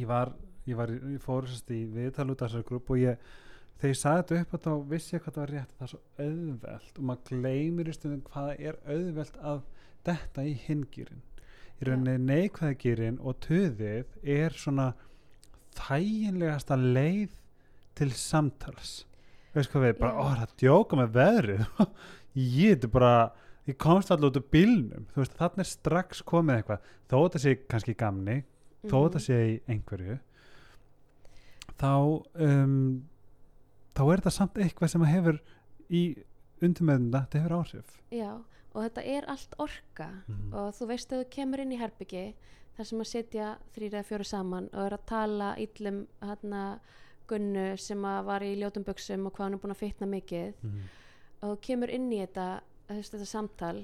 ég 0.00 0.08
var 0.10 0.32
ég, 0.68 0.76
var, 0.78 0.92
ég 0.92 1.22
fór 1.22 1.48
í 1.50 1.80
viðtal 1.90 2.30
út 2.30 2.42
af 2.42 2.50
þessari 2.50 2.68
grúpp 2.68 2.92
og 2.94 3.00
ég 3.00 3.26
þegar 3.80 3.92
ég 3.94 4.00
sagði 4.00 4.22
þetta 4.22 4.40
upp 4.40 4.54
að 4.54 4.64
þá 4.66 4.90
vissi 4.92 5.14
ég 5.16 5.24
hvað 5.24 5.36
það 5.36 5.42
var 5.42 5.52
rétt. 5.56 5.74
Það 5.76 5.86
er 5.86 5.92
svo 5.92 6.00
auðvelt 6.26 7.00
og 7.00 7.08
maður 7.10 7.26
gleymir 7.30 7.90
í 7.90 7.96
stundum 7.96 8.24
hvað 8.28 8.50
það 8.50 8.64
er 8.68 8.80
auðvelt 8.94 9.40
að 9.52 9.62
detta 10.08 10.46
í 10.46 10.54
hingýrin 10.66 11.24
í 11.80 11.88
rauninni 11.88 12.16
neikvæðgýrin 12.28 13.18
og 13.24 13.38
töðið 13.46 14.06
er 14.38 14.56
svona 14.60 14.90
þæginlegasta 15.78 16.76
leið 16.80 17.30
til 17.98 18.10
samtals. 18.16 19.04
Veist 19.54 19.72
hvað 19.72 19.86
við, 19.88 19.94
bara, 20.00 20.14
ó, 20.14 20.22
það 20.28 20.34
er 20.36 20.42
að 20.46 20.56
djóka 20.62 20.98
með 21.00 21.14
veðrið? 21.16 21.62
Ég 22.60 22.76
þetta 22.76 22.90
bara 22.94 23.12
ég 23.66 23.76
komst 23.82 24.10
alltaf 24.12 24.30
út 24.30 24.38
úr 24.40 24.46
bílnum. 24.54 25.06
Þú 25.12 25.22
veist, 25.24 25.34
þarna 25.38 25.64
er 25.64 25.68
strax 25.70 26.20
komið 26.26 26.60
eitthvað. 26.60 26.84
Þó 27.10 27.16
þetta 27.24 27.40
sé 27.42 27.54
kannski 27.70 27.96
gamni 27.98 28.36
þó 28.86 28.94
Mhm. 28.96 29.06
þetta 29.10 29.20
sé 29.20 29.38
einhverju 29.68 30.14
þá 31.80 31.90
um, 32.44 33.02
þá 33.96 34.00
er 34.06 34.20
þetta 34.22 34.32
samt 34.32 34.54
eitthvað 34.60 34.90
sem 34.92 35.02
að 35.04 35.10
hefur 35.14 35.38
í 35.90 36.02
undirmeðunda, 36.64 37.22
þetta 37.26 37.40
hefur 37.42 37.54
áhrif. 37.58 37.94
Já, 38.12 38.30
og 38.74 38.82
þetta 38.84 39.04
er 39.06 39.24
allt 39.28 39.54
orka 39.58 40.08
Mhm. 40.28 40.52
og 40.54 40.74
þú 40.74 40.86
veist 40.86 41.10
að 41.12 41.24
þú 41.24 41.30
kemur 41.30 41.60
inn 41.60 41.72
í 41.72 41.78
herbyggi 41.80 42.34
þar 42.76 42.86
sem 42.86 42.98
að 43.00 43.06
setja 43.06 43.58
þrýra 43.74 43.98
eða 44.00 44.08
fjóru 44.08 44.24
saman 44.26 44.68
og 44.72 44.86
er 44.86 44.92
að 44.98 45.06
tala 45.06 45.54
íllum 45.56 46.06
hérna 46.22 46.80
Gunnu 47.30 47.76
sem 47.78 48.02
að 48.02 48.24
var 48.24 48.40
í 48.42 48.56
ljótum 48.58 48.84
buksum 48.84 49.26
og 49.26 49.32
hvað 49.34 49.44
hann 49.44 49.54
er 49.54 49.58
búin 49.58 49.70
að 49.74 49.82
fitna 49.84 50.06
mikið 50.06 50.54
mm. 50.62 50.80
og 51.42 51.52
þú 51.52 51.60
kemur 51.62 51.90
inn 51.90 52.10
í 52.12 52.18
þetta, 52.26 52.60
veist, 52.88 53.12
þetta 53.14 53.26
samtal 53.26 53.76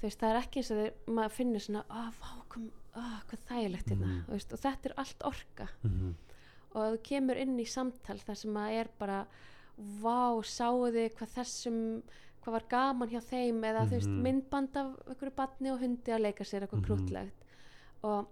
þú 0.00 0.02
veist, 0.02 0.18
það 0.18 0.30
er 0.30 0.40
ekki 0.42 0.56
eins 0.58 0.70
og 0.70 0.78
þeir 0.80 0.92
maður 1.14 1.30
finnir 1.36 1.60
svona, 1.62 1.84
að 1.88 2.12
vá, 2.18 2.30
kom, 2.48 2.64
að, 2.94 3.12
hvað 3.28 3.44
þægilegt 3.50 3.86
hérna, 3.92 4.06
Mhm. 4.06 4.24
þú 4.26 4.32
veist, 4.32 4.52
og 4.52 4.58
þetta 4.60 4.86
er 4.90 4.94
allt 4.98 5.22
orka 5.24 5.68
Mm. 5.84 6.14
og 6.74 6.82
þú 6.96 7.02
kemur 7.02 7.36
inn 7.36 7.58
í 7.60 7.66
samtal 7.68 8.18
þar 8.18 8.36
sem 8.36 8.54
að 8.54 8.70
er 8.80 8.88
bara 8.98 9.26
vá, 9.78 10.42
sáu 10.44 10.90
þið 10.90 11.14
hvað 11.14 11.30
þessum 11.36 12.02
hvað 12.42 12.52
var 12.52 12.64
gaman 12.68 13.08
hjá 13.08 13.20
þeim 13.22 13.60
eða 13.62 13.86
þú 13.86 13.90
veist, 13.96 14.08
Mhm. 14.08 14.22
myndband 14.22 14.76
af 14.76 14.86
einhverju 15.08 15.34
batni 15.36 15.70
og 15.72 15.80
hundi 15.80 16.10
að 16.12 16.20
leika 16.26 16.44
sér 16.44 16.62
eitthvað 16.62 16.80
Mhm. 16.80 16.86
krútlegt 16.86 17.32
og 18.02 18.26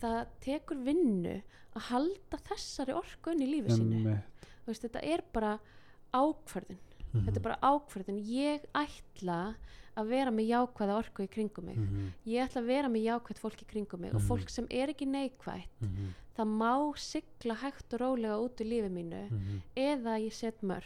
það 0.00 0.26
tekur 0.40 0.82
vinnu 0.84 1.42
að 1.76 1.82
halda 1.90 2.38
þessari 2.48 2.94
orku 2.94 3.30
inn 3.32 3.42
í 3.42 3.48
lífi 3.50 3.76
sínu. 3.78 4.22
Þú 4.64 4.66
veist, 4.66 4.82
þetta 4.82 5.02
er 5.04 5.20
bara 5.32 5.58
ákvörðun 6.14 6.78
Mhm. 7.12 7.24
þetta 7.24 7.36
er 7.36 7.40
bara 7.40 7.58
ákvörðun 7.62 8.20
ég 8.24 8.60
ætla 8.74 9.54
að 9.96 10.08
vera 10.08 10.30
með 10.30 10.48
jákvæða 10.48 10.96
orku 10.98 11.22
í 11.24 11.28
kringum 11.30 11.64
mig 11.64 11.76
Mhm. 11.78 12.12
ég 12.26 12.44
ætla 12.48 12.60
að 12.62 12.66
vera 12.66 12.88
með 12.88 13.04
jákvæð 13.04 13.38
fólk 13.40 13.62
í 13.62 13.66
kringum 13.66 14.00
mig 14.00 14.14
og 14.14 14.20
Mhm. 14.20 14.28
fólk 14.28 14.50
sem 14.50 14.66
er 14.70 14.88
ekki 14.88 15.06
neikvætt 15.06 15.68
Mhm. 15.80 16.14
það 16.36 16.46
má 16.58 16.96
sigla 16.98 17.54
hægt 17.56 17.94
og 17.94 18.00
rólega 18.00 18.36
út 18.38 18.56
í 18.60 18.64
lífi 18.68 18.90
mínu 18.90 19.28
eða 19.76 20.20
ég 20.20 20.32
set 20.32 20.60
mörg. 20.62 20.84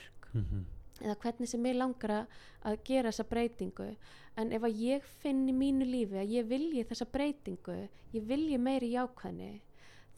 Eða 1.00 1.16
hvernig 1.22 1.48
sem 1.48 1.62
ég 1.64 1.76
langar 1.76 2.26
að- 2.64 2.78
gera 2.84 3.10
þessa 3.10 3.24
breytingu 3.28 3.96
en 4.36 4.52
ef 4.52 4.62
að 4.62 4.76
ég 4.80 5.02
finn 5.02 5.48
í 5.48 5.52
mínu 5.52 5.84
lífi 5.88 6.18
að 6.20 6.28
ég 6.36 6.46
vilji 6.48 6.84
þessa 6.84 7.06
breytingu 7.10 7.88
ég 8.14 8.26
vilji 8.26 8.58
meiri 8.58 8.92
jákvæðni 8.92 9.60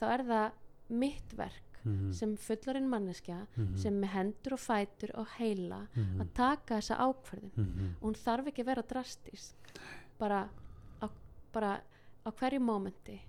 þá 0.01 0.05
er 0.12 0.24
það 0.24 0.53
mitt 0.91 1.33
verk 1.37 1.62
Mhm. 1.85 2.12
sem 2.14 2.37
fullarinn 2.37 2.89
manneskja 2.89 3.47
Mhm. 3.57 3.76
sem 3.76 3.95
með 4.01 4.09
hendur 4.09 4.53
og 4.53 4.59
fætur 4.61 5.11
og 5.18 5.26
heila 5.39 5.89
Mhm. 5.97 6.20
að 6.20 6.28
taka 6.35 6.74
þessa 6.78 6.97
ákvörðin 6.99 7.51
Mhm. 7.57 7.95
og 8.01 8.03
hún 8.03 8.14
þarf 8.14 8.47
ekki 8.47 8.62
að 8.62 8.66
vera 8.66 8.83
drastísk 8.83 9.55
bara 10.18 10.49
á, 11.03 11.09
bara 11.53 11.80
á 12.26 12.30
hverju 12.30 12.61
mómenti 12.61 13.20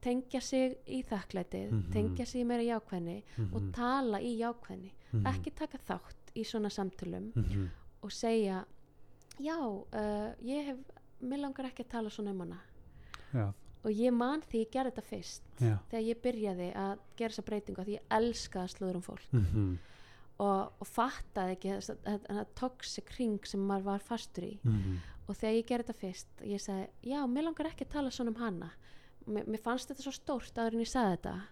tengja 0.00 0.40
sig 0.40 0.78
í 0.88 1.04
þakklætið 1.04 1.70
Mhm. 1.70 1.92
tengja 1.92 2.26
sig 2.26 2.40
í 2.42 2.46
meira 2.46 2.62
jákvæðni 2.80 3.22
og 3.52 3.62
Mhm. 3.62 3.72
tala 3.72 4.18
í 4.20 4.38
jákvæðni 4.40 4.90
Mhm. 5.12 5.24
ekki 5.26 5.54
taka 5.54 5.78
þátt 5.78 6.25
í 6.36 6.44
svona 6.44 6.70
samtölum 6.72 7.32
Mhm. 7.34 7.68
og 8.02 8.10
segja 8.12 8.64
já, 9.40 9.56
uh, 9.58 10.34
ég 10.44 10.64
hef 10.66 10.78
mér 11.22 11.40
langar 11.40 11.66
ekki 11.70 11.84
að 11.84 11.88
tala 11.88 12.10
svona 12.10 12.30
um 12.30 12.40
hana 12.40 12.60
Já, 13.34 13.52
og 13.84 13.90
ég 13.92 14.12
man 14.12 14.40
því 14.42 14.64
ég 14.64 14.70
gerði 14.70 14.92
þetta 14.92 15.02
fyrst 15.10 15.42
já. 15.60 15.78
þegar 15.90 16.04
ég 16.06 16.22
byrjaði 16.22 16.68
að 16.74 16.98
gera 17.16 17.30
þessa 17.34 17.44
breytingu 17.44 17.84
því 17.84 17.98
ég 17.98 18.06
elskaði 18.10 18.64
að 18.64 18.74
slúður 18.76 18.94
um 18.96 19.02
fólk 19.02 19.32
Mhm. 19.32 19.78
og, 20.38 20.72
og 20.80 20.86
fattaði 20.86 21.56
ekki 21.56 21.76
þennan 22.04 22.46
toxic 22.54 23.10
ring 23.18 23.38
sem 23.46 23.60
maður 23.60 23.82
var 23.84 23.98
fastur 24.00 24.44
í 24.44 24.58
Mhm. 24.62 24.96
og 25.28 25.36
þegar 25.36 25.54
ég 25.62 25.66
gerði 25.66 25.84
þetta 25.86 26.00
fyrst 26.00 26.26
ég 26.44 26.60
sagði, 26.60 26.88
já, 27.02 27.26
mér 27.26 27.44
langar 27.44 27.66
ekki 27.72 27.84
að 27.86 27.90
tala 27.90 28.08
svona 28.10 28.28
um 28.28 28.34
hana 28.42 28.70
mér, 29.26 29.44
mér 29.46 29.60
fannst 29.60 29.88
þetta 29.88 30.02
svo 30.02 30.12
stórt 30.12 30.54
áður 30.54 30.74
en 30.74 30.80
ég 30.80 30.88
sagði 30.92 31.16
þetta 31.18 31.42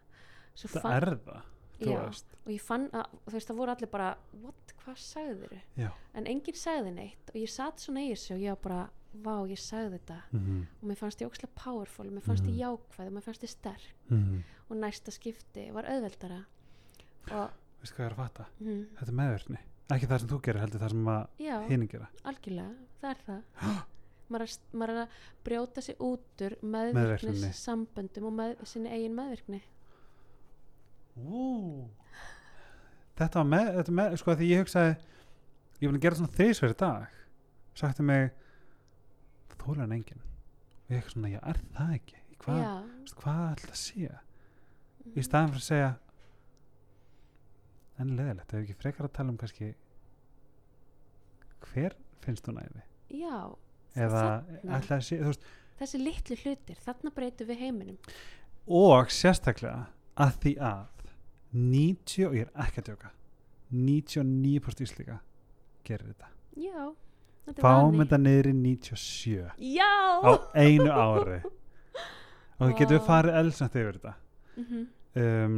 Svo 0.57 0.69
Það 0.69 0.83
fann- 0.83 0.93
er 1.03 1.17
það, 1.17 1.43
Já. 1.81 1.99
og 2.47 2.47
ég 2.53 2.61
fann 2.61 2.89
að, 2.91 3.07
þú 3.27 3.33
veist, 3.33 3.49
það 3.49 3.57
voru 3.57 3.71
allir 3.75 3.91
bara 3.91 4.17
what, 4.41 4.64
hvað 4.85 4.99
sagðir 5.01 5.61
Já. 5.77 5.91
en 6.15 6.27
enginn 6.27 6.55
sagði 6.59 6.93
neitt 6.95 7.31
og 7.33 7.37
ég 7.41 7.49
satt 7.51 7.79
svona 7.83 8.01
í 8.05 8.11
þessu 8.13 8.35
og 8.35 8.41
ég 8.45 8.51
var 8.55 8.63
bara, 8.63 8.91
vá, 9.15 9.35
ég 9.49 9.59
sagði 9.61 9.99
þetta 9.99 10.19
Mhm. 10.33 10.67
og 10.83 10.89
mér 10.89 10.97
fannst 10.97 11.21
ég 11.21 11.29
ókslega 11.31 11.55
powerful 11.55 12.11
mér 12.11 12.23
fannst 12.23 12.45
ég 12.45 12.55
Mhm. 12.55 12.61
jákvæð 12.61 13.07
og 13.07 13.13
mér 13.13 13.23
fannst 13.23 13.43
ég 13.43 13.49
sterk 13.49 13.95
Mhm. 14.11 14.43
og 14.71 14.77
næsta 14.77 15.11
skipti 15.13 15.71
var 15.73 15.85
auðveldara 15.85 16.45
og 17.31 17.51
Veistu 17.81 17.95
hvað 17.97 18.05
ég 18.05 18.07
er 18.07 18.13
að 18.13 18.17
fatta? 18.17 18.47
mm, 18.61 18.87
Þetta 18.97 19.09
er 19.09 19.13
meðvirkni 19.15 19.59
Ekki 19.91 20.07
það 20.07 20.19
sem 20.21 20.29
þú 20.29 20.41
gerir, 20.41 20.61
heldur 20.61 20.81
það 20.81 20.89
sem 20.91 21.69
hinn 21.69 21.89
gera 21.89 22.09
algjörlega, 22.25 22.75
það 23.03 23.11
er 23.11 23.19
það 23.27 23.43
maður 24.31 24.41
er, 24.41 24.57
er 24.83 25.03
að 25.05 25.09
brjóta 25.45 25.83
sig 25.83 25.97
út 25.99 26.21
úr 26.41 26.57
Meðvirkninni. 26.63 26.95
meðvirknis 26.95 27.61
samböndum 27.61 28.25
og 28.25 28.33
með, 28.33 28.65
sinni 28.67 28.89
eigin 28.91 29.15
meðvirkni 29.15 29.61
Ú. 31.17 31.89
Þetta 33.19 33.41
var 33.41 33.51
með, 33.51 33.71
þetta 33.79 33.97
með 34.01 34.17
sko 34.21 34.37
því 34.39 34.51
ég 34.51 34.65
hugsaði 34.65 34.95
ég 35.81 35.91
að 35.91 36.01
gera 36.03 36.19
svona 36.21 36.37
þrísverði 36.39 36.79
dag. 36.81 37.19
Sagti 37.79 38.07
mig 38.07 38.31
það 39.51 39.65
þólar 39.65 39.85
en 39.87 39.97
enginn. 39.99 40.25
Og 40.85 40.95
ég 40.95 40.99
eitthvað 40.99 41.17
svona, 41.17 41.35
já 41.35 41.41
er 41.53 41.61
það 41.77 41.93
ekki? 41.99 42.23
Í 42.35 42.39
hvað, 42.45 42.65
ætla 43.15 43.75
að 43.75 43.81
sé? 43.81 44.15
Í 45.15 45.25
staðan 45.25 45.55
fyrir 45.55 45.63
að 45.63 45.69
segja 45.69 45.93
en 48.03 48.15
leðilegt, 48.19 48.55
ef 48.55 48.63
ekki 48.65 48.77
frekar 48.79 49.09
að 49.09 49.15
tala 49.19 49.33
um 49.33 49.39
kannski 49.41 49.71
hver 51.69 51.95
finnst 52.25 52.47
þú 52.47 52.57
næði 52.57 52.83
já 53.15 53.37
eða 53.95 54.25
ætla 54.79 54.99
að 54.99 55.05
sé, 55.07 55.19
þú 55.21 55.31
veist 55.31 55.47
þessi 55.79 56.01
litlu 56.01 56.39
hlutir, 56.43 56.81
þarna 56.83 57.13
breytum 57.15 57.51
við 57.51 57.63
heiminum. 57.63 57.99
og 58.67 59.13
sérstaklega 59.15 59.87
að 60.19 60.37
því 60.43 60.55
að 60.71 60.83
90, 61.55 62.27
og 62.29 62.37
ég 62.37 62.47
er 62.49 62.67
ekki 62.67 62.83
að 62.83 62.91
djóka. 62.91 63.11
99% 63.75 64.85
íslíka 64.85 65.19
gerir 65.87 66.13
þetta. 66.13 66.29
Já, 66.61 66.85
þetta 67.49 67.65
fáum 67.65 67.99
þetta 68.03 68.19
niður 68.23 68.51
í 68.51 68.55
97 68.59 69.73
já! 69.75 69.95
Á 70.23 70.33
einu 70.55 70.91
ári. 70.91 71.41
Og 72.61 72.69
við 72.71 72.77
getum 72.79 73.01
Vá. 73.03 73.07
farið 73.09 73.37
eldsnætt 73.41 73.77
yfir 73.81 73.97
þetta? 73.99 74.13
Mhm, 74.63 74.83
um, 75.19 75.57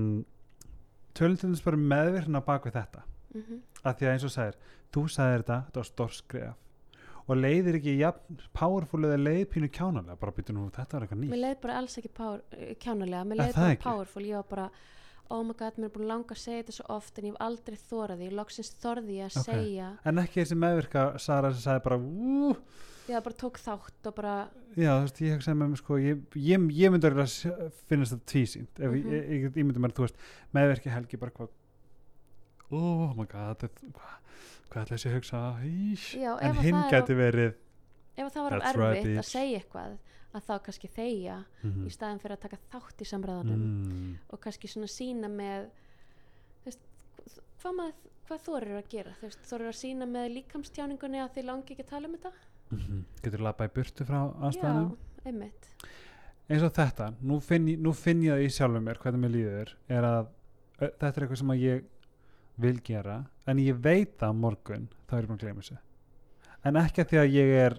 tölum 1.16 1.36
til 1.40 1.50
þess 1.52 1.64
bara 1.66 1.80
meðvirkna 1.92 2.40
bak 2.44 2.64
við 2.68 2.78
þetta. 2.78 3.02
Mhm. 3.36 3.58
að 3.84 3.98
því 3.98 4.06
að 4.06 4.12
eins 4.12 4.24
og 4.26 4.32
sagðir, 4.32 4.56
þú 4.94 5.02
sagðir 5.12 5.42
þetta 5.44 5.58
þetta 5.66 5.80
var 5.82 5.88
stór 5.90 6.14
skref. 6.16 6.62
Og 7.26 7.38
leiðir 7.40 7.76
ekki 7.80 7.96
jafn 7.98 8.40
powerful 8.54 9.00
eða 9.04 9.18
leið 9.18 9.42
pínu 9.52 9.68
kjánalega? 9.74 10.16
Bara 10.20 10.32
býtum 10.32 10.56
nú, 10.58 10.66
þetta 10.74 10.96
var 10.96 11.06
eitthvað 11.06 11.20
mér 11.20 11.30
nýtt 11.32 11.42
leið 11.42 11.56
bara 11.64 11.78
alls 11.80 11.96
ekki 12.00 12.10
power, 12.14 12.42
kjánulega, 12.82 13.24
mér 13.26 13.40
leið 13.42 13.52
það 13.56 13.66
bara 13.66 13.80
powerful. 13.82 14.22
Ég 14.22 14.38
var 14.38 14.48
bara, 14.50 14.66
oh 15.30 15.42
my 15.44 15.54
god, 15.58 15.76
mér 15.78 15.88
er 15.90 15.94
búin 15.96 16.04
að 16.06 16.10
langa 16.12 16.34
að 16.34 16.42
segja 16.42 16.62
þetta 16.62 16.74
svo 16.76 16.86
oft 16.96 17.18
en 17.18 17.24
ég 17.28 17.32
hef 17.34 17.40
aldrei 17.46 17.76
þóraði 17.90 18.30
loksins 18.32 18.70
þorði 18.82 19.16
ég 19.20 19.26
að 19.30 19.38
Ok. 19.40 19.46
segja. 19.50 19.88
En 20.04 20.18
ekki 20.22 20.40
þessi 20.42 20.58
meðvirka 20.62 21.06
Sara 21.18 21.52
sem 21.52 21.60
sagði 21.64 21.82
bara 21.84 21.98
úúú 21.98 22.56
ég 23.08 23.22
bara 23.22 23.36
tók 23.38 23.58
þátt 23.62 24.06
og 24.10 24.14
bara 24.16 24.36
Já, 24.76 24.90
þú 24.92 25.02
veist, 25.06 25.20
ég 25.22 25.36
hugsaði 25.36 25.56
með 25.60 25.68
mér 25.72 25.78
sko, 25.80 25.96
ég, 26.02 26.24
ég, 26.36 26.64
ég 26.76 26.90
myndi 26.92 27.06
að 27.06 27.20
finnast 27.88 28.12
þetta 28.16 28.26
tvísýnt 28.32 28.80
ef 28.82 28.90
Mhm. 28.90 29.12
ég, 29.12 29.30
ég, 29.30 29.46
ég, 29.56 29.64
myndi 29.64 29.78
mér, 29.80 29.92
þú 29.96 30.02
veist, 30.06 30.16
meðverki 30.52 30.90
helgi 30.90 31.16
bara 31.16 31.30
hvað 31.30 31.48
oh 32.72 33.14
my 33.16 33.24
god, 33.30 33.62
hvað, 33.62 34.16
hvað 34.70 34.82
ætla 34.82 34.96
þessi 34.96 35.08
að 35.10 35.16
hugsa? 35.16 35.40
Já, 36.18 36.32
en 36.42 36.50
að 36.56 36.62
hinn 36.66 36.74
það 36.80 36.90
gæti 36.96 37.16
verið 37.20 37.54
ef 38.16 38.32
það 38.32 38.42
var 38.42 38.56
That's 38.60 38.76
right, 38.80 38.98
erfitt 39.04 39.18
að 39.22 39.28
segja 39.30 39.60
eitthvað 39.60 39.98
að 40.36 40.46
þá 40.46 40.54
kannski 40.66 40.90
þegja 40.92 41.36
mm, 41.62 41.84
í 41.86 41.92
staðin 41.94 42.20
fyrir 42.22 42.36
að 42.36 42.42
taka 42.44 42.58
þátt 42.72 43.02
í 43.02 43.08
samræðanum 43.10 43.62
mm, 43.62 44.10
og 44.34 44.42
kannski 44.44 44.70
svona 44.70 44.90
sína 44.90 45.30
með 45.32 45.68
þú 46.60 46.68
veist, 46.68 46.84
hvað, 47.62 47.76
maður, 47.80 47.96
hvað 48.28 48.44
þorir 48.48 48.78
að 48.80 48.90
gera 48.92 49.14
þú 49.20 49.30
þorir 49.50 49.70
að 49.70 49.78
sína 49.80 50.10
með 50.10 50.28
líkamstjáningunni 50.36 51.22
að 51.24 51.32
þið 51.38 51.48
langi 51.50 51.74
ekki 51.74 51.86
að 51.86 51.92
tala 51.94 52.10
um 52.10 52.16
þetta. 52.18 52.34
Mm, 52.66 53.02
getur 53.22 53.46
labba 53.46 53.68
í 53.68 53.74
burtu 53.76 54.06
frá 54.06 54.20
aðstæðanum 54.26 54.92
já, 54.92 55.26
einmitt. 55.30 55.68
Eins 56.46 56.62
og 56.62 56.72
þetta, 56.76 57.10
nú 57.26 57.40
finn, 57.42 57.72
nú 57.82 57.92
finn 57.96 58.22
ég 58.22 58.36
það 58.36 58.46
í 58.46 58.54
sjálfum 58.54 58.84
mér 58.86 59.00
hvernig 59.02 59.22
mér 59.24 59.34
líður 59.34 59.72
er 59.90 60.06
að 60.06 60.32
þetta 60.78 61.08
er 61.10 61.24
eitthvað 61.24 61.40
sem 61.40 61.52
að 61.54 61.64
ég 61.64 61.86
vil 62.62 62.78
gera 62.84 63.16
en 63.50 63.60
ég 63.60 63.80
veit 63.82 64.14
það 64.20 64.38
morgun 64.44 64.86
þá 65.08 65.16
er 65.16 65.24
ég 65.24 65.30
búin 65.30 65.40
að 65.40 65.44
gleyma 65.44 65.64
þessu. 65.64 65.80
En 66.66 66.78
ekki 66.80 67.02
að 67.02 67.10
því 67.10 67.20
að 67.22 67.34
ég 67.36 67.52
er 67.64 67.76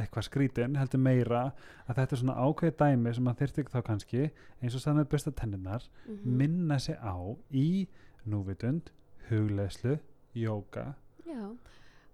eitthvað 0.00 0.26
skrítin 0.26 0.74
heldur 0.78 1.02
meira 1.02 1.44
að 1.86 2.00
þetta 2.00 2.16
er 2.16 2.20
svona 2.20 2.36
ákveði 2.42 2.74
dæmi 2.80 3.12
sem 3.14 3.30
að 3.30 3.40
þyrfti 3.42 3.64
þá 3.70 3.78
kannski 3.86 4.22
eins 4.24 4.74
og 4.74 4.82
sagði 4.82 4.98
með 5.00 5.10
besta 5.14 5.32
tenninar 5.38 5.86
mhm. 6.08 6.36
minna 6.40 6.78
sig 6.82 6.98
á 6.98 7.14
í 7.54 7.86
núvitund, 8.24 8.90
hugleðslu 9.28 9.98
jóka 10.34 10.94
Já, 11.24 11.52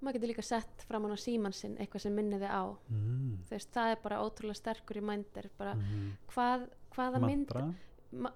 maður 0.01 0.19
getur 0.19 0.33
líka 0.33 0.45
sett 0.47 0.85
fram 0.89 1.09
á 1.09 1.17
síman 1.21 1.55
sinn 1.57 1.79
eitthvað 1.81 2.05
sem 2.07 2.15
minni 2.17 2.39
þið 2.41 2.53
á 2.53 2.65
mm. 2.69 3.33
veist, 3.51 3.71
það 3.75 3.95
er 3.95 4.03
bara 4.05 4.21
ótrúlega 4.25 4.59
sterkur 4.59 5.01
í 5.01 5.05
mændir 5.05 5.51
bara 5.59 5.77
mm. 5.79 6.09
hvað, 6.35 6.67
hvaða 6.95 7.23
mynd 7.25 7.55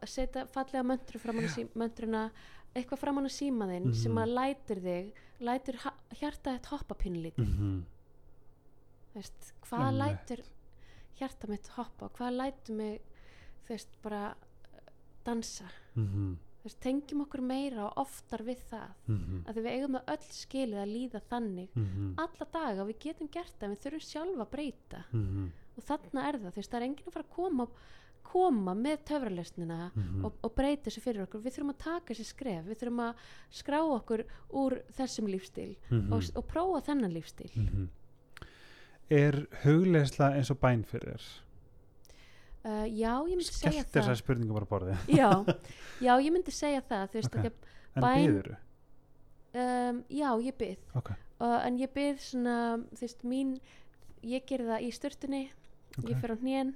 setja 0.06 0.44
fallega 0.54 0.84
möndru 0.86 1.20
fram 1.22 1.40
á 1.42 1.50
sí, 1.50 1.66
möndruna 1.74 2.28
eitthvað 2.74 3.02
fram 3.02 3.20
á 3.22 3.30
síma 3.30 3.68
þinn 3.70 3.90
sem 3.94 4.12
Mhm. 4.12 4.22
að 4.22 4.34
lætur 4.38 4.80
þig 4.82 5.12
lætur 5.44 5.76
ha- 5.84 5.98
hjarta 6.14 6.54
þitt 6.54 6.70
hoppa 6.72 6.94
pínlítið 6.94 7.50
mm 7.50 7.58
þú 7.58 7.93
veist, 9.14 9.54
hvað 9.68 9.86
Einmitt. 9.86 10.00
lætur 10.04 10.44
hjarta 11.18 11.50
mitt 11.50 11.68
hoppa 11.76 12.08
hvað 12.16 12.36
lætur 12.40 12.74
mig 12.74 13.00
þú 13.64 13.68
veist, 13.68 14.02
bara 14.02 14.24
uh, 14.34 14.90
dansa 15.24 15.64
-hmm. 15.96 16.36
þú 16.60 16.64
veist, 16.64 16.80
tengjum 16.80 17.20
okkur 17.20 17.40
meira 17.40 17.86
og 17.86 17.92
oftar 17.96 18.42
við 18.42 18.60
það 18.70 18.88
Mm 19.06 19.42
að 19.46 19.54
því 19.54 19.60
við 19.62 19.72
eigum 19.72 19.94
það 19.94 20.12
öll 20.14 20.30
skilið 20.30 20.78
að 20.78 20.94
líða 20.96 21.20
þannig 21.30 21.68
-hmm. 21.74 22.14
alla 22.16 22.46
daga 22.52 22.82
og 22.82 22.88
við 22.88 22.98
getum 22.98 23.28
gert 23.28 23.54
það 23.60 23.70
við 23.70 23.82
þurfum 23.82 24.00
sjálfa 24.00 24.42
að 24.42 24.50
breyta 24.50 25.04
Mm 25.12 25.52
og 25.76 25.82
þarna 25.82 26.28
er 26.28 26.38
það, 26.38 26.50
þú 26.52 26.56
veist, 26.56 26.70
það 26.70 26.80
er 26.80 26.86
enginn 26.86 27.08
að 27.08 27.12
fara 27.12 27.24
að 27.24 27.34
koma 27.34 27.66
koma 28.24 28.74
með 28.74 28.98
töfralösnina 29.04 29.90
-hmm. 29.94 30.24
og, 30.24 30.32
og 30.42 30.54
breyta 30.54 30.90
þessu 30.90 31.00
fyrir 31.00 31.22
okkur 31.22 31.40
við 31.40 31.52
þurfum 31.54 31.70
að 31.70 31.78
taka 31.84 32.14
þessi 32.14 32.24
skref, 32.24 32.64
við 32.66 32.78
þurfum 32.80 33.00
að 33.00 33.14
skrá 33.50 33.80
okkur 33.82 34.24
úr 34.50 34.82
þessum 34.96 35.26
lífstíl 35.28 35.76
Mhm. 35.90 36.12
og, 36.12 36.22
og 36.36 36.44
prófa 36.46 36.80
þennan 36.88 37.12
lífstíl 37.12 37.50
-hmm. 37.54 37.88
Er 39.12 39.36
hugleðsla 39.64 40.30
eins 40.38 40.50
og 40.50 40.58
bæn 40.62 40.84
fyrir 40.88 41.12
þér? 41.18 41.24
uh, 42.64 42.86
já, 42.88 43.10
ég 43.28 43.36
myndi 43.36 43.44
segja 43.52 43.70
Skellt 43.82 43.90
þessari 43.92 44.14
það 44.14 44.20
spurningu 44.22 44.54
bara 44.56 44.64
á 44.64 44.72
borðið 44.72 45.10
já, 45.20 45.30
já, 46.06 46.12
ég 46.24 46.30
myndi 46.32 46.54
segja 46.54 46.80
það 46.88 47.04
þú 47.12 47.18
veist, 47.20 47.34
Ok. 47.34 47.40
okay. 47.40 47.52
En 47.94 48.02
Bæn- 48.02 48.24
byður 48.24 48.48
um, 49.54 49.98
já, 50.08 50.30
ég 50.48 50.56
byrð 50.58 50.96
Ok, 51.02 51.10
uh, 51.44 51.58
en 51.66 51.76
ég 51.78 51.92
byrð 51.94 52.24
svona, 52.24 52.56
þú 52.94 53.04
veist, 53.04 53.22
mín 53.28 53.52
ég 54.24 54.46
gerði 54.48 54.70
það 54.72 54.86
í 54.88 54.90
störtunni 54.96 55.42
ok 55.98 56.08
ég 56.10 56.18
fer 56.24 56.32
á 56.34 56.36
hnén 56.40 56.72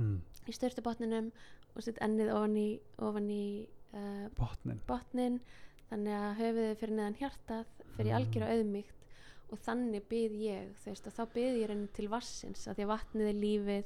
mm. 0.00 0.16
í 0.48 0.56
störtubotninum 0.56 1.28
og 1.76 1.84
sett 1.84 2.00
ennið 2.02 2.32
ofan 2.32 2.56
í, 2.56 2.68
ofan 3.04 3.28
í 3.30 3.44
uh, 3.92 4.26
Botnin 4.40 4.80
botnin 4.88 5.36
þannig 5.90 6.16
að 6.18 6.38
höfuðið 6.40 6.78
fyrir 6.80 6.96
neðan 6.98 7.18
hjartað 7.20 7.66
fyrir 7.96 8.10
Mm. 8.10 8.16
algjöra 8.18 8.48
auðmygt 8.56 8.95
og 9.52 9.58
þannig 9.62 10.02
byð 10.10 10.32
ég 10.42 10.70
veist, 10.84 11.06
og 11.06 11.12
þá 11.14 11.22
byð 11.34 11.58
ég 11.60 11.68
reyni 11.70 11.88
til 11.94 12.08
vassins 12.10 12.66
að 12.68 12.78
því 12.80 12.86
að 12.86 12.92
vatnið 12.94 13.28
er 13.30 13.38
lífið 13.44 13.84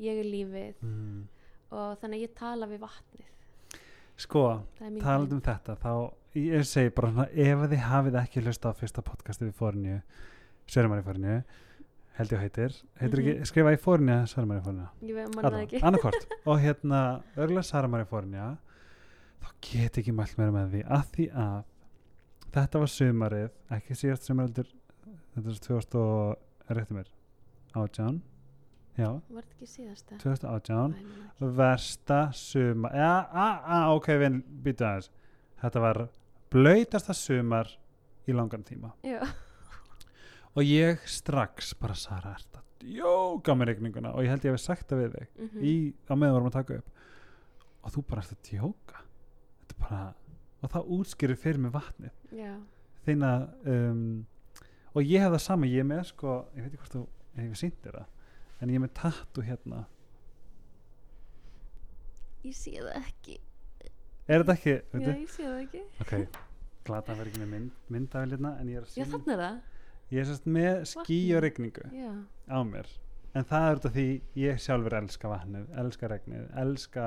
ég 0.00 0.20
er 0.22 0.28
lífið. 0.30 0.74
Mm. 0.82 1.24
og 1.70 1.98
þannig 2.00 2.16
að 2.18 2.22
ég 2.24 2.34
tala 2.34 2.66
við 2.66 2.80
vatnið. 2.82 3.26
Sko, 4.20 4.40
talað 5.00 5.32
um 5.36 5.40
þetta 5.40 5.76
þá, 5.80 5.92
ég 6.36 6.64
segi 6.68 6.90
bara 6.96 7.10
svona 7.12 7.26
ef 7.32 7.62
þið 7.70 7.84
hafið 7.88 8.16
ekki 8.20 8.42
hlusta 8.44 8.70
á 8.70 8.72
fyrsta 8.76 9.02
podcasti 9.06 9.46
við 9.48 9.54
fórinu, 9.60 10.00
Sverumari 10.70 11.02
fórinu 11.06 11.36
held 12.18 12.32
ég 12.34 12.42
heitir, 12.42 12.74
heitir 13.00 13.20
Mhm. 13.22 13.28
ekki 13.40 13.46
skrifa 13.48 13.72
í 13.72 13.78
manna 15.36 15.50
það 15.54 15.62
ekki. 15.64 15.80
annarkort 15.88 16.26
og 16.44 16.58
hérna 16.60 17.00
örgulega 17.36 17.64
Saramari 17.64 18.04
fórinu 18.10 18.42
þá 19.40 19.48
get 19.62 19.98
ekki 20.02 20.12
mælt 20.12 20.36
meira 20.38 20.52
með 20.52 20.74
því 20.74 20.82
að 20.98 21.06
því 21.14 21.28
að 21.32 21.64
þetta 22.54 22.82
var 22.82 22.90
sumarið 22.90 23.50
ekki 23.76 23.96
síðast 23.98 24.26
sumaröldur 24.28 24.68
þetta 25.34 25.48
er 25.54 25.60
2000 25.66 25.98
og 26.00 26.70
er 26.70 26.78
rétti 26.80 26.96
mér? 26.96 27.10
Átján? 27.78 28.20
Já, 28.98 29.10
var 29.30 29.44
þetta 29.46 29.54
ekki 29.56 29.68
síðasta? 29.70 30.16
2018 30.20 30.94
Æ, 30.94 30.98
ég 30.98 31.04
man 31.06 31.20
það 31.38 31.44
ekki. 31.46 31.50
versta 31.60 32.18
sumar 32.36 32.96
ja, 32.98 33.12
a, 33.30 33.46
a, 33.64 33.78
ok, 33.94 34.08
við 34.20 34.40
býtum 34.66 34.88
aðeins. 34.90 35.10
Þetta 35.62 35.82
var 35.84 36.00
blöytasta 36.50 37.14
sumar 37.14 37.70
í 38.28 38.34
langan 38.36 38.64
tíma. 38.66 38.90
Já. 39.06 39.20
og 40.56 40.66
ég 40.66 40.98
strax 41.06 41.74
bara 41.78 41.94
Sara, 41.94 42.34
ert 42.34 42.58
að 42.58 42.66
djóka 42.82 43.54
með 43.54 43.68
regninguna 43.70 44.10
og 44.16 44.24
ég 44.24 44.32
held 44.32 44.44
ég 44.48 44.56
hef 44.56 44.60
sagt 44.64 44.88
það 44.90 45.04
við 45.04 45.12
þig 45.14 45.28
Mhm. 45.46 45.62
í, 45.62 45.74
á 46.10 46.12
meðan 46.18 46.34
vorum 46.34 46.50
að 46.50 46.56
taka 46.58 46.78
upp. 46.80 46.90
Og 47.84 47.92
þú 47.94 48.02
bara 48.10 48.22
ert 48.24 48.32
að 48.34 48.50
djóka? 48.50 49.02
Þetta 49.60 49.74
er 49.76 49.80
bara 49.84 50.14
og 50.60 50.72
það 50.74 50.92
útskýrir 50.96 51.40
fyrir 51.40 51.62
mig 51.64 51.72
vatnið. 51.74 52.12
Já, 52.36 52.52
þína 53.06 53.30
um, 53.72 54.02
og 54.92 55.06
ég 55.06 55.22
hef 55.24 55.34
það 55.34 55.44
sama, 55.46 55.70
ég 55.70 55.84
er 55.84 55.88
með 55.88 56.02
sko 56.10 56.36
ég 56.56 56.64
veit 56.64 56.72
ekki 56.72 56.82
hvort 56.82 56.96
þú, 56.96 57.04
ég 57.38 57.46
hef 57.46 57.60
sínt 57.60 57.80
þér 57.84 58.00
það 58.00 58.60
en 58.60 58.72
ég 58.72 58.76
er 58.80 58.84
með 58.84 58.94
tattu 58.98 59.44
hérna. 59.46 59.84
Ég 62.44 62.56
sé 62.56 62.76
það 62.76 62.96
ekki. 63.00 63.36
Er 64.30 64.44
þetta 64.44 64.56
ekki, 64.56 64.76
já, 64.78 65.10
ég 65.10 65.32
sé 65.32 65.44
það 65.44 65.60
ekki. 65.64 65.82
Ok, 66.04 66.14
glata 66.86 67.12
að 67.12 67.20
vera 67.22 67.32
ekki 67.32 67.42
með 67.42 67.52
mynd, 67.54 67.76
myndafélina 67.92 68.54
en 68.60 68.70
ég 68.70 68.80
er 68.80 68.86
að 68.86 68.90
já, 68.90 68.96
sína 68.96 69.12
þannig 69.16 69.34
er 69.34 69.44
það. 69.44 69.60
Ég 70.10 70.22
er 70.22 70.28
sérst 70.28 70.48
með 70.50 70.80
skí 70.90 71.20
og 71.36 71.44
regningu 71.44 71.90
já, 71.94 72.10
á 72.50 72.58
mér. 72.66 72.88
En 73.38 73.46
það 73.46 73.66
er 73.68 73.80
af 73.80 73.94
því 73.94 74.06
ég 74.42 74.62
sjálfur 74.64 74.96
elska 74.98 75.30
vatnið, 75.30 75.68
elska 75.82 76.08
regnið 76.10 76.48
elska 76.64 77.04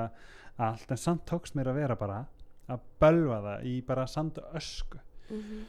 allt, 0.56 0.86
en 0.88 1.00
samt 1.00 1.26
tókst 1.28 1.56
mér 1.58 1.72
að 1.72 1.80
vera 1.82 1.96
bara 2.00 2.22
að 2.68 2.80
bölva 3.00 3.40
það 3.44 3.66
í 3.70 3.74
bara 3.86 4.06
sand 4.06 4.38
og 4.40 4.56
ösku 4.60 5.00
mhm, 5.30 5.64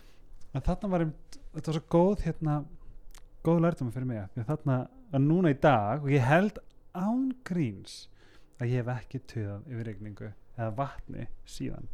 en 0.54 0.62
þarna 0.62 0.90
var 0.90 1.06
einmitt- 1.06 1.40
þetta 1.54 1.72
var 1.72 1.80
svo 1.80 1.86
góð 1.96 2.26
hérna, 2.26 2.66
góð 3.44 3.62
lærdum 3.62 3.92
fyrir 3.92 4.08
mig 4.10 4.22
að 4.24 4.46
þarna, 4.50 4.78
að 5.12 5.28
núna 5.28 5.52
í 5.52 5.60
dag 5.60 6.04
og 6.04 6.12
ég 6.12 6.22
held 6.26 6.60
án 6.96 7.32
gríns 7.44 8.08
að 8.60 8.72
ég 8.72 8.84
hef 8.84 8.92
ekki 8.96 9.20
töðað 9.28 9.68
yfir 9.72 9.90
regningu 9.90 10.32
eða 10.56 10.72
vatni 10.78 11.28
síðan 11.46 11.90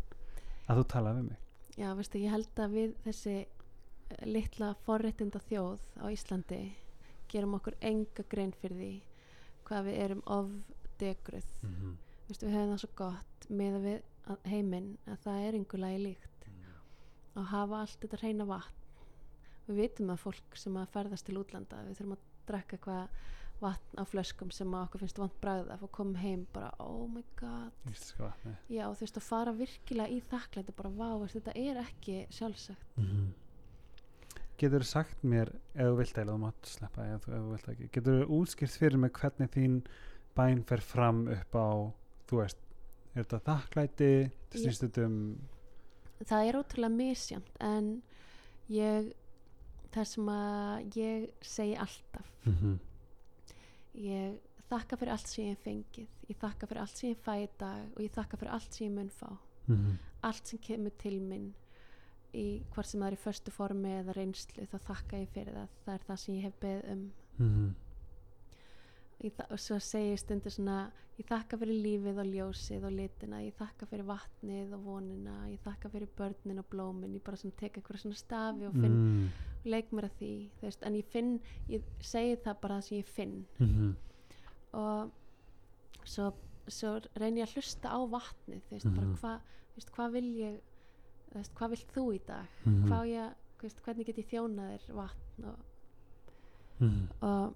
að 0.69 0.81
þú 0.81 0.83
talaði 0.93 1.21
við 1.21 1.29
mig. 1.31 1.39
Já, 1.77 1.87
veistu, 1.97 2.19
ég 2.21 2.31
held 2.35 2.59
að 2.61 2.75
við 2.75 2.93
þessi 3.05 3.35
eh, 3.41 4.25
litla 4.27 4.73
forréttinda 4.85 5.41
þjóð 5.47 5.79
á 5.97 6.05
Íslandi 6.13 6.61
gerum 7.31 7.55
okkur 7.57 7.77
enga 7.81 8.25
grein 8.29 8.53
fyrir 8.61 8.77
því 8.77 8.91
hvað 9.67 9.87
við 9.87 9.99
erum 10.05 10.23
ofdegruð 10.37 11.51
mm 11.63 11.75
-hmm. 11.75 11.93
við 12.27 12.49
hefum 12.51 12.71
það 12.73 12.81
svo 12.83 12.89
gott 12.95 13.49
með 13.49 13.75
að 13.75 13.85
við 13.87 13.99
heiminn 14.47 14.93
að 15.09 15.23
það 15.25 15.47
er 15.47 15.57
einhver 15.57 15.79
lagi 15.81 16.03
líkt. 16.05 16.47
Að 17.31 17.45
hafa 17.53 17.81
allt 17.81 18.01
þetta 18.01 18.21
reyna 18.21 18.47
vatn. 18.49 18.77
Við 19.67 19.77
vitum 19.77 20.09
að 20.11 20.23
fólk 20.25 20.57
sem 20.59 20.77
að 20.77 20.89
ferðast 20.95 21.27
til 21.27 21.37
útlanda 21.39 21.83
við 21.85 21.99
þurfum 21.99 22.15
að 22.17 22.25
drekka 22.49 22.77
eitthvað 22.77 23.21
vatn 23.61 24.01
á 24.01 24.03
flöskum 24.09 24.49
sem 24.53 24.73
að 24.73 24.87
okkur 24.87 25.03
finnst 25.03 25.19
vant 25.21 25.35
bragða 25.43 25.77
og 25.85 25.91
komum 25.93 26.17
heim 26.17 26.47
bara 26.53 26.71
oh 26.81 27.05
my 27.09 27.21
god. 27.39 27.75
Já 28.71 28.87
þú 28.89 29.03
veist 29.03 29.19
að 29.21 29.27
fara 29.27 29.53
virkilega 29.55 30.15
í 30.15 30.19
þakklæti 30.31 30.75
bara 30.77 30.91
vá 30.97 31.27
þetta 31.29 31.55
er 31.61 31.81
ekki 31.83 32.25
sjálfsagt. 32.33 32.97
Mm 32.97 33.05
-hmm. 33.05 33.29
getur 34.57 34.83
sagt 34.83 35.23
mér 35.23 35.49
ef 35.73 35.85
þú 35.87 35.95
vilt 35.97 36.17
eða 36.17 36.33
þú 36.33 36.37
mátt 36.37 36.65
sleppa 36.65 37.05
ef 37.05 37.25
þú, 37.25 37.31
ef 37.31 37.41
þú 37.41 37.51
vilt 37.51 37.69
ekki. 37.69 37.89
Getur 37.91 38.25
þú 38.25 38.41
útskýrt 38.41 38.77
fyrir 38.77 38.97
mig 38.97 39.11
hvernig 39.11 39.49
þín 39.49 39.81
bæn 40.35 40.63
fer 40.63 40.81
fram 40.81 41.27
upp 41.27 41.55
á 41.55 41.69
þú 42.27 42.41
veist, 42.41 42.57
er 43.15 43.23
þetta 43.23 43.39
þakklæti? 43.47 44.11
Um 45.05 45.17
það 46.27 46.47
er 46.47 46.57
ótrúlega 46.59 46.95
misjamt 46.95 47.57
en 47.59 48.01
ég 48.69 49.11
það 49.91 50.07
sem 50.07 50.29
að 50.31 50.97
ég 50.97 51.29
segi 51.41 51.75
alltaf. 51.75 52.27
Mm 52.45 52.55
-hmm. 52.59 52.77
ég 53.93 54.37
þakka 54.69 54.97
fyrir 54.97 55.11
allt 55.11 55.27
sem 55.27 55.45
ég 55.45 55.49
hef 55.55 55.63
fengið. 55.65 56.07
Ég 56.29 56.37
þakka 56.39 56.67
fyrir 56.67 56.81
allt 56.81 56.97
sem 56.97 57.09
ég 57.09 57.17
fæ 57.25 57.33
í 57.43 57.49
dag 57.59 57.87
og 57.95 58.01
ég 58.01 58.11
þakka 58.11 58.37
fyrir 58.37 58.51
allt 58.53 58.73
sem 58.73 58.87
ég 58.87 58.93
mun 58.95 59.09
fá. 59.09 59.37
Allt 60.23 60.47
sem 60.47 60.59
kemur 60.59 60.91
til 60.97 61.19
minn 61.21 61.53
í 62.33 62.61
hvort 62.73 62.85
sem 62.87 63.01
það 63.01 63.07
er 63.07 63.13
í 63.13 63.23
förstu 63.25 63.51
formi 63.51 63.89
eða 63.99 64.13
reynslu 64.15 64.65
þá 64.65 64.77
þakka 64.87 65.17
ég 65.17 65.29
fyrir 65.33 65.53
það. 65.53 65.67
Það 65.85 65.93
er 65.93 66.03
það 66.07 66.15
sem 66.15 66.35
ég 66.35 66.41
hef 66.43 66.53
beð 66.61 66.91
um. 66.91 67.11
Ég 67.39 67.45
þa- 67.75 67.90
og 69.51 69.59
svo 69.59 69.77
segi 69.79 70.13
ég 70.15 70.19
stundur 70.19 70.51
svona 70.51 70.91
ég 71.19 71.25
þakka 71.29 71.57
fyrir 71.61 71.77
lífið 71.83 72.19
og 72.23 72.25
ljósið 72.33 72.85
og 72.87 72.91
litina 72.97 73.41
ég 73.45 73.53
þakka 73.59 73.85
fyrir 73.91 74.05
vatnið 74.07 74.73
og 74.73 74.83
vonina 74.85 75.35
ég 75.51 75.59
þakka 75.61 75.89
fyrir 75.93 76.07
börnin 76.17 76.59
og 76.59 76.65
blómin 76.71 77.13
ég 77.15 77.23
bara 77.23 77.37
svona 77.37 77.55
tek 77.59 77.77
eitthvað 77.77 78.01
svona 78.01 78.15
stafi 78.15 78.65
og 78.65 78.73
finn 78.73 78.99
mm 78.99 79.29
leik 79.63 79.91
mér 79.93 80.07
að 80.07 80.15
því 80.17 80.49
veist, 80.61 80.81
en 80.83 80.95
ég 80.95 81.05
finn, 81.05 81.39
ég 81.69 81.81
segi 82.01 82.35
það 82.41 82.55
bara 82.61 82.75
það 82.79 82.81
sem 82.87 82.97
ég 82.97 83.05
finn 83.05 83.45
-hmm. 83.59 83.93
og 84.73 85.11
svo, 86.03 86.31
svo 86.67 86.99
reyni 87.15 87.41
ég 87.41 87.47
að 87.47 87.53
hlusta 87.55 87.89
á 87.93 87.99
vatnið 88.09 88.61
veist, 88.71 88.85
bara 88.95 89.05
Mhm. 89.07 89.15
hvað 89.21 89.39
þú 89.41 89.75
veist, 89.75 89.91
hvað 89.91 90.11
vil 90.11 90.33
ég 90.35 90.59
hvað 91.55 91.69
vilt 91.69 91.91
þú 91.93 92.15
í 92.15 92.19
dag 92.25 92.47
á 92.91 92.99
ég, 93.05 93.33
hvernig 93.85 94.05
get 94.05 94.17
ég 94.17 94.29
þjónað 94.31 94.79
þér 94.79 94.93
vatn 94.95 95.45
og, 95.45 95.59
Mhm. 96.79 97.07
og 97.21 97.53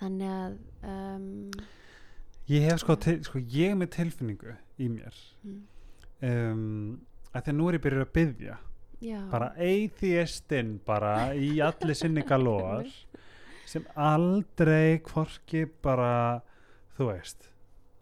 þannig 0.00 0.32
að 0.32 0.56
um, 0.90 1.28
ég 2.50 2.66
hef 2.66 2.82
sko, 2.82 2.96
til, 3.00 3.18
sko 3.26 3.42
ég 3.52 3.76
með 3.78 3.92
tilfinningu 3.98 4.56
í 4.80 4.88
mér. 4.92 5.20
Mm, 5.44 5.60
um, 6.28 6.66
að 7.30 7.46
því 7.46 7.52
að 7.52 7.58
nú 7.58 7.68
er 7.68 7.78
ég 7.78 7.84
byrjuð 7.86 8.06
að 8.06 8.14
byggja 8.18 8.56
já, 9.04 9.18
bara 9.30 9.50
atheistinn 9.54 10.72
bara 10.86 11.14
í 11.36 11.52
allir 11.64 11.98
sinni 11.98 12.24
galóar 12.26 12.88
sem 13.70 13.86
aldrei 13.94 14.98
hvorki 15.06 15.66
bara 15.84 16.40
þú 16.96 17.12
veist. 17.12 17.46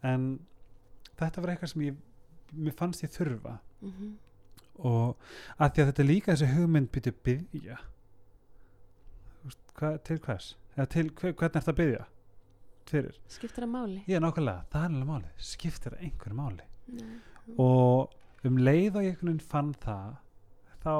En 0.06 0.38
þetta 1.18 1.42
var 1.42 1.54
eitthvað 1.54 1.74
sem 1.74 1.86
ég 1.90 2.00
mér 2.56 2.78
fannst 2.78 3.04
ég 3.04 3.12
þurfa. 3.12 3.58
Mhm, 3.84 4.16
og 4.78 5.18
að 5.58 5.72
því 5.74 5.82
að 5.82 5.88
þetta 5.90 6.06
líka 6.06 6.34
þessi 6.34 6.54
hugmynd 6.54 6.90
byrju 6.94 7.12
byggja 7.26 7.78
til 10.06 10.18
hvers 10.22 10.52
eða 10.78 10.88
til 10.94 11.10
hver, 11.10 11.34
hvernig 11.34 11.60
ert 11.60 11.72
að 11.72 11.78
byggja 11.82 12.04
fyrir? 12.88 13.16
Skiptir 13.28 13.66
það 13.66 13.72
máli? 13.74 14.02
Ég 14.06 14.18
er 14.18 14.24
nákvæmlega, 14.24 14.66
það 14.72 14.84
er 14.84 14.92
alveg 14.94 15.08
máli 15.10 15.48
skiptir 15.50 15.96
það 15.96 16.04
einhverju 16.08 16.38
máli? 16.38 16.68
Nei. 16.88 17.16
og 17.60 18.46
um 18.48 18.60
leið 18.60 18.96
og 18.96 19.04
ég 19.04 19.42
fann 19.44 19.74
það 19.82 20.14
þá 20.84 20.94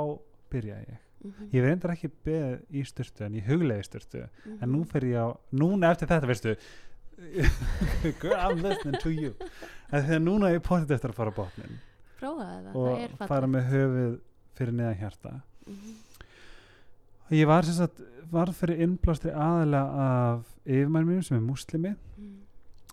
byrjaði 0.53 0.89
ég. 0.89 1.05
Mhm, 1.19 1.49
ég 1.51 1.65
reyndar 1.65 1.93
ekki 1.97 2.11
beð 2.25 2.61
í 2.71 2.85
styrtu 2.87 3.25
en 3.27 3.39
ég 3.41 3.49
huglega 3.49 3.83
í 3.83 3.87
styrtu 3.87 4.21
mhm. 4.23 4.59
en 4.63 4.71
nú 4.71 4.85
fer 4.87 5.07
ég 5.09 5.19
á, 5.19 5.29
núna 5.51 5.91
eftir 5.91 6.11
þetta 6.11 6.31
veistu 6.31 6.55
girl 8.21 8.37
I'm 8.39 8.63
listening 8.63 9.01
to 9.03 9.11
you. 9.11 9.35
En 9.91 10.05
þegar 10.07 10.23
núna 10.23 10.51
er 10.53 10.61
ég 10.61 10.67
potið 10.67 10.95
eftir 10.95 11.11
að 11.11 11.19
fara 11.19 11.35
á 11.35 11.39
botnin 11.41 11.81
og 12.75 12.93
er 12.99 13.15
fara 13.27 13.49
með 13.51 13.73
höfuð 13.73 14.15
fyrir 14.59 14.75
neðan 14.75 15.01
hjarta. 15.03 15.35
Mhm, 15.67 15.97
og 17.29 17.37
ég 17.37 17.49
var 17.49 17.67
sem 17.67 17.77
sagt 17.77 18.01
var 18.33 18.53
fyrir 18.53 18.83
innblástri 18.85 19.33
aðalega 19.33 20.05
af 20.05 20.45
yfirmæri 20.67 21.09
mínum 21.09 21.23
sem 21.25 21.37
er 21.37 21.45
muslimi 21.45 21.93
mhm, 21.93 22.35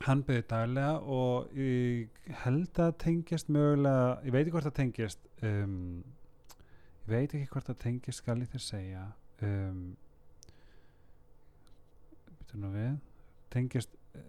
hann 0.07 0.24
byrði 0.28 0.45
daglega 0.49 0.94
og 0.99 1.57
ég 1.60 2.32
held 2.44 2.80
að 2.80 2.94
tengjast 3.03 3.49
mögulega, 3.52 4.20
ég 4.26 4.36
veit 4.36 4.44
ekki 4.44 4.56
hvort 4.56 4.68
það 4.68 4.78
tengjast 4.82 5.30
um, 5.44 6.03
ég 7.06 7.12
veit 7.16 7.36
ekki 7.36 7.52
hvort 7.52 7.70
það 7.72 7.82
tengjast 7.84 8.24
skal 8.24 8.40
ég 8.44 8.53
þér 8.53 8.66
segja 8.68 9.03
um, 9.48 9.84
býtum 12.40 12.64
nú 12.64 12.72
við 12.76 12.95
tengjast 13.56 13.99
uh, 14.16 14.24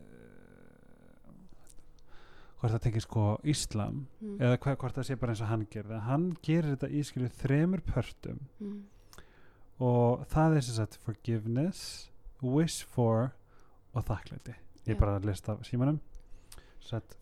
hvort 2.60 2.74
það 2.74 2.82
tengjast 2.88 3.10
sko 3.10 3.28
Íslam 3.46 4.04
mhm, 4.20 4.36
eða 4.42 4.60
hvort 4.74 4.98
það 5.00 5.08
sé 5.10 5.18
bara 5.22 5.34
eins 5.34 5.46
og 5.46 5.50
hann 5.54 5.66
gerði 5.70 6.02
hann 6.10 6.28
gerir 6.42 6.74
þetta 6.76 6.90
í 6.90 7.06
skilu 7.06 7.32
þremur 7.42 7.82
pörtum. 7.86 8.42
Mhm, 8.58 8.84
og 9.80 10.26
það 10.32 10.56
er 10.56 10.60
sem 10.60 10.74
sagt 10.74 10.96
forgiveness 11.04 12.10
wish 12.42 12.84
for 12.86 13.32
og 13.94 14.04
þakklæti. 14.04 14.54
Ég 14.86 14.94
er 14.94 15.00
bara 15.00 15.16
að 15.18 15.24
lista 15.26 15.56
símanum. 15.66 15.98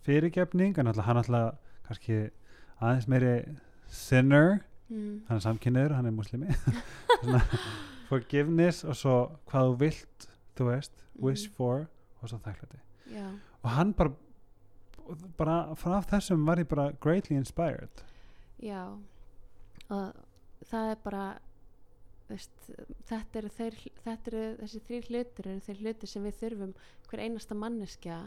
Fyrirgefning 0.05 0.76
en 0.78 0.86
alltaf 0.90 1.06
hann 1.09 1.16
alltaf 1.22 1.55
kannski 1.86 2.18
aðeins 2.81 3.06
meiri 3.09 3.35
sinner. 3.89 4.59
Mhm, 4.90 5.22
hann 5.28 5.36
er 5.36 5.40
samkynniður, 5.40 5.94
hann 5.97 6.06
er 6.06 6.12
muslimi 6.12 6.47
forgiveness 8.10 8.82
og 8.85 8.97
svo 8.98 9.14
hvað 9.48 9.70
þú 9.70 9.76
vilt 9.81 10.26
þú 10.59 10.66
veist, 10.68 10.93
wish 11.16 11.47
Mhm. 11.48 11.55
for 11.56 11.86
og 12.22 12.28
svo 12.28 12.39
þakklæti. 12.39 12.78
Já, 13.14 13.28
og 13.62 13.70
hann 13.70 13.93
bara 13.93 14.10
bara 15.36 15.74
frá 15.74 16.01
þessum 16.05 16.44
var 16.47 16.56
ég 16.56 16.68
bara 16.68 16.93
greatly 17.01 17.36
inspired. 17.36 18.05
Já. 18.62 18.97
Og 19.90 20.12
það 20.64 20.90
er 20.90 20.94
bara 21.05 21.39
veist, 22.35 22.66
þetta 23.09 23.40
eru 23.40 23.52
þeir 23.55 23.78
þetta 24.05 24.31
eru 24.32 24.43
þessi 24.61 24.82
þrýr 24.89 25.09
hlutir 25.11 25.48
eru 25.52 25.65
þeir 25.69 25.81
hlutir 25.85 26.12
sem 26.12 26.27
við 26.27 26.36
þurfum 26.43 26.74
hver 27.09 27.24
einasta 27.24 27.55
manneskja 27.55 28.19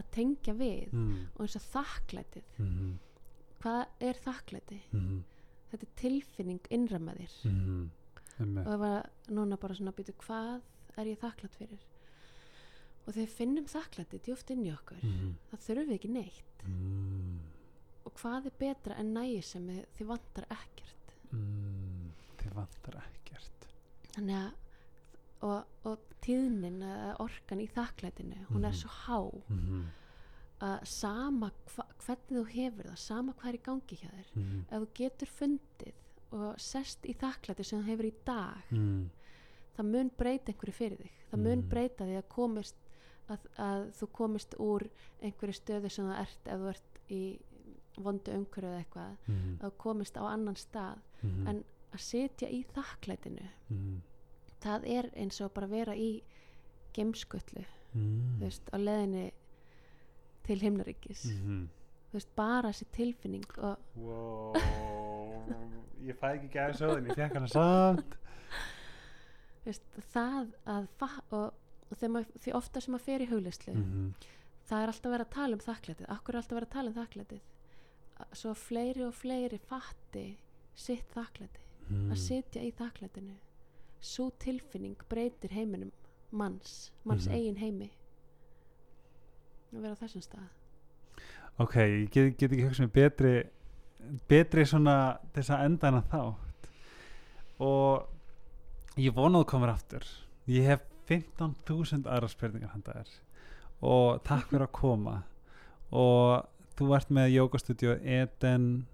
að 0.00 0.10
tengja 0.16 0.56
við 0.56 0.90
mm. 0.92 1.14
og 1.36 1.46
eins 1.46 1.56
og 1.60 1.68
þakklætið 1.70 2.58
Mm 2.58 2.98
hvað 3.60 3.82
er 4.00 4.18
þakklæti? 4.24 4.80
-hmm. 4.90 5.22
þetta 5.70 5.86
er 5.86 5.96
tilfinning 6.02 6.68
innra 6.70 6.98
með 6.98 7.22
þér 7.22 7.34
Mm 7.44 7.90
-hmm. 8.38 8.58
og 8.58 8.64
það 8.64 8.78
var 8.78 9.10
núna 9.28 9.56
bara 9.56 9.74
svona 9.74 9.92
býtu 9.92 10.12
hvað 10.12 10.62
er 10.96 11.06
ég 11.06 11.18
þakklætt 11.20 11.54
fyrir 11.54 11.82
og 13.06 13.14
þegar 13.14 13.28
finnum 13.28 13.66
þakklæti 13.66 14.20
djúft 14.24 14.50
inn 14.50 14.66
í 14.66 14.72
okkur 14.72 14.96
-hmm. 14.96 15.34
það 15.50 15.60
þurfum 15.66 15.88
við 15.88 15.94
ekki 15.94 16.08
neitt 16.08 16.64
mm. 16.64 17.40
og 18.04 18.12
hvað 18.12 18.46
er 18.46 18.52
betra 18.58 18.94
en 18.96 19.14
nægi 19.14 19.42
sem 19.42 19.68
þið, 19.68 19.84
þið 19.96 20.06
vantar 20.06 20.46
ekkert 20.50 20.96
Mm. 21.30 22.10
þið 22.38 22.54
vantar 22.54 22.96
ekkert 22.96 23.19
þannig 24.16 24.36
að 24.36 24.52
og, 25.42 25.64
og 25.84 25.98
tíðnin 26.20 26.82
eða 26.84 27.14
orkan 27.24 27.60
í 27.60 27.66
þakklætinu 27.72 28.42
hún 28.50 28.64
er 28.64 28.74
Mhm. 28.74 28.80
svo 28.80 28.90
há 29.06 29.18
mm 29.48 29.58
-hmm. 29.68 29.84
að 30.60 30.84
sama 30.84 31.50
hva, 31.76 31.84
hvernig 32.04 32.36
þú 32.36 32.44
hefur 32.54 32.84
það 32.90 32.96
sama 32.98 33.32
hvað 33.32 33.48
er 33.48 33.54
í 33.58 33.62
gangi 33.62 33.96
hjá 33.96 34.10
þér 34.10 34.30
Mm 34.36 34.64
ef 34.70 34.82
þú 34.82 34.88
getur 34.94 35.26
fundið 35.28 35.94
og 36.32 36.60
sest 36.60 37.04
í 37.06 37.14
þakklæti 37.14 37.64
sem 37.64 37.80
þú 37.82 37.86
hefur 37.86 38.04
í 38.04 38.12
dag 38.26 38.62
-hmm. 38.70 39.08
það 39.76 39.84
mun 39.86 40.10
breyta 40.18 40.52
einhverju 40.52 40.72
fyrir 40.72 40.98
þig 40.98 41.10
það 41.32 41.38
mun 41.38 41.58
Mm. 41.62 41.68
breyta 41.68 42.04
því 42.04 42.16
að 42.18 42.28
komist 42.28 42.76
að, 43.28 43.38
að 43.58 43.90
þú 43.92 44.06
komist 44.12 44.54
úr 44.58 44.82
einhverju 45.22 45.52
stöðu 45.54 45.88
sem 45.90 46.04
þú 46.06 46.20
ert 46.20 46.46
ef 46.46 46.58
þú 46.60 46.68
ert 46.68 47.00
í 47.10 47.38
vondu 47.96 48.30
umhverju 48.32 48.68
eða 48.68 48.78
eitthvað 48.84 49.16
Mm 49.28 49.58
að 49.60 49.70
þú 49.70 49.76
komist 49.78 50.16
á 50.16 50.22
annan 50.26 50.54
stað 50.56 50.98
-hmm. 51.22 51.48
en 51.48 51.64
að 51.94 52.04
sitja 52.04 52.48
í 52.50 52.62
þakklætinu. 52.74 53.48
Mm. 53.68 54.00
Það 54.60 54.86
er 54.96 55.10
eins 55.16 55.40
og 55.40 55.52
bara 55.56 55.70
vera 55.70 55.96
í 55.96 56.22
þú 58.38 58.44
veist, 58.44 58.70
á 58.70 58.76
leðinni 58.78 59.30
til 60.46 60.58
himnaríkis. 60.60 61.24
-hmm. 61.30 61.68
veist, 62.12 62.34
bara 62.36 62.68
þessi 62.68 62.86
tilfinning 62.92 63.46
wow. 63.96 64.54
ég 66.08 66.16
fæ 66.18 66.34
ekki 66.34 66.48
gæði 66.48 66.76
sögðin 66.78 67.06
ég 67.10 67.16
fekk 67.16 67.34
hana 67.34 67.48
samt. 67.48 68.18
Veist, 69.64 69.82
það 70.12 70.52
að 70.66 70.86
og, 71.30 71.54
og 71.90 72.08
maður, 72.08 72.28
því 72.40 72.52
ofta 72.52 72.80
sem 72.80 72.92
maður 72.92 73.04
fer 73.04 73.20
í 73.20 73.30
huglislu 73.30 73.72
-hmm. 73.72 74.12
það 74.64 74.82
er 74.82 74.88
alltaf 74.88 75.12
verið 75.12 75.26
að 75.26 75.34
tala 75.34 75.54
um 75.54 75.60
þakklætið. 75.60 76.06
Akkur 76.08 76.34
er 76.34 76.38
alltaf 76.38 76.56
verið 76.56 76.68
að 76.68 76.72
tala 76.72 76.88
um 76.90 76.94
þakklætið? 76.94 77.40
Svo 78.32 78.54
fleiri 78.54 79.04
og 79.04 79.14
fleiri 79.14 79.58
fatti 79.58 80.38
sitt 80.74 81.08
þakklæti 81.14 81.69
Mm. 81.90 82.10
að 82.12 82.16
sitja 82.16 82.62
í 82.62 82.72
þakklætinu. 82.72 83.34
Svo 84.00 84.30
tilfinning 84.38 84.96
breytir 85.08 85.50
heiminum 85.50 85.90
manns, 86.32 86.92
manns 87.04 87.26
Mhm. 87.26 87.34
eigin 87.34 87.56
heimi. 87.56 87.90
Að 89.74 89.82
vera 89.82 89.94
á 89.94 90.00
þessum 90.02 90.22
stað. 90.22 90.48
Ok, 91.58 91.74
ég 91.76 92.10
get, 92.10 92.36
get 92.38 92.52
ekki 92.52 92.68
hugsað 92.68 92.86
mér 92.86 92.92
betri 92.92 93.32
betri 94.28 94.64
svona 94.64 95.18
þess 95.34 95.50
að 95.50 95.64
enda 95.64 95.90
hana 95.90 96.02
þátt. 96.10 96.70
Og 97.60 98.06
ég 98.96 99.12
vonaðu 99.14 99.46
komur 99.46 99.68
aftur. 99.68 100.06
Ég 100.48 100.64
hef 100.64 100.80
15.000 101.10 102.06
aðra 102.06 102.28
spurningar 102.28 102.72
handa 102.72 102.92
þér. 102.92 103.12
Og 103.82 104.22
takk 104.24 104.48
fyrir 104.48 104.66
að 104.66 104.72
koma. 104.72 105.22
Og 105.92 106.46
þú 106.78 106.94
ert 106.96 107.10
með 107.10 107.34
jógastúdíu 107.34 107.98
Eden. 108.04 108.86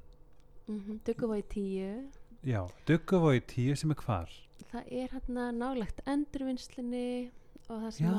Mm 0.69 0.81
-hmm. 0.81 0.99
Duguvói 1.05 1.43
10 1.49 2.11
já, 2.45 2.67
Duggavói 2.87 3.41
10 3.41 3.75
sem 3.77 3.91
er 3.91 3.95
hvar 3.97 4.29
það 4.73 4.83
er 4.91 5.09
hérna 5.13 5.51
nálagt 5.53 6.01
endurvinnslinni 6.07 7.31
og 7.69 7.81
það 7.83 7.91
sem, 7.91 8.07
að, 8.07 8.19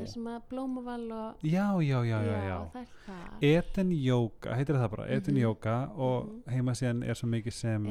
það 0.00 0.06
sem 0.12 0.26
að 0.32 0.42
blómaval 0.50 1.12
og 1.12 1.34
já, 1.44 1.66
já, 1.82 2.02
já, 2.04 2.20
já, 2.24 2.42
já. 2.48 2.58
það 2.72 2.80
er 2.80 2.86
það 3.06 3.42
Eden 3.42 3.92
Yoga, 3.92 4.54
heitir 4.56 4.74
það 4.80 4.90
bara 4.90 5.06
Eden 5.08 5.34
Mhm. 5.34 5.42
Yoga 5.42 5.88
og 5.96 6.24
Mhm. 6.26 6.42
heimasíðan 6.54 7.02
er 7.04 7.14
svo 7.14 7.28
mikið 7.28 7.52
sem 7.52 7.86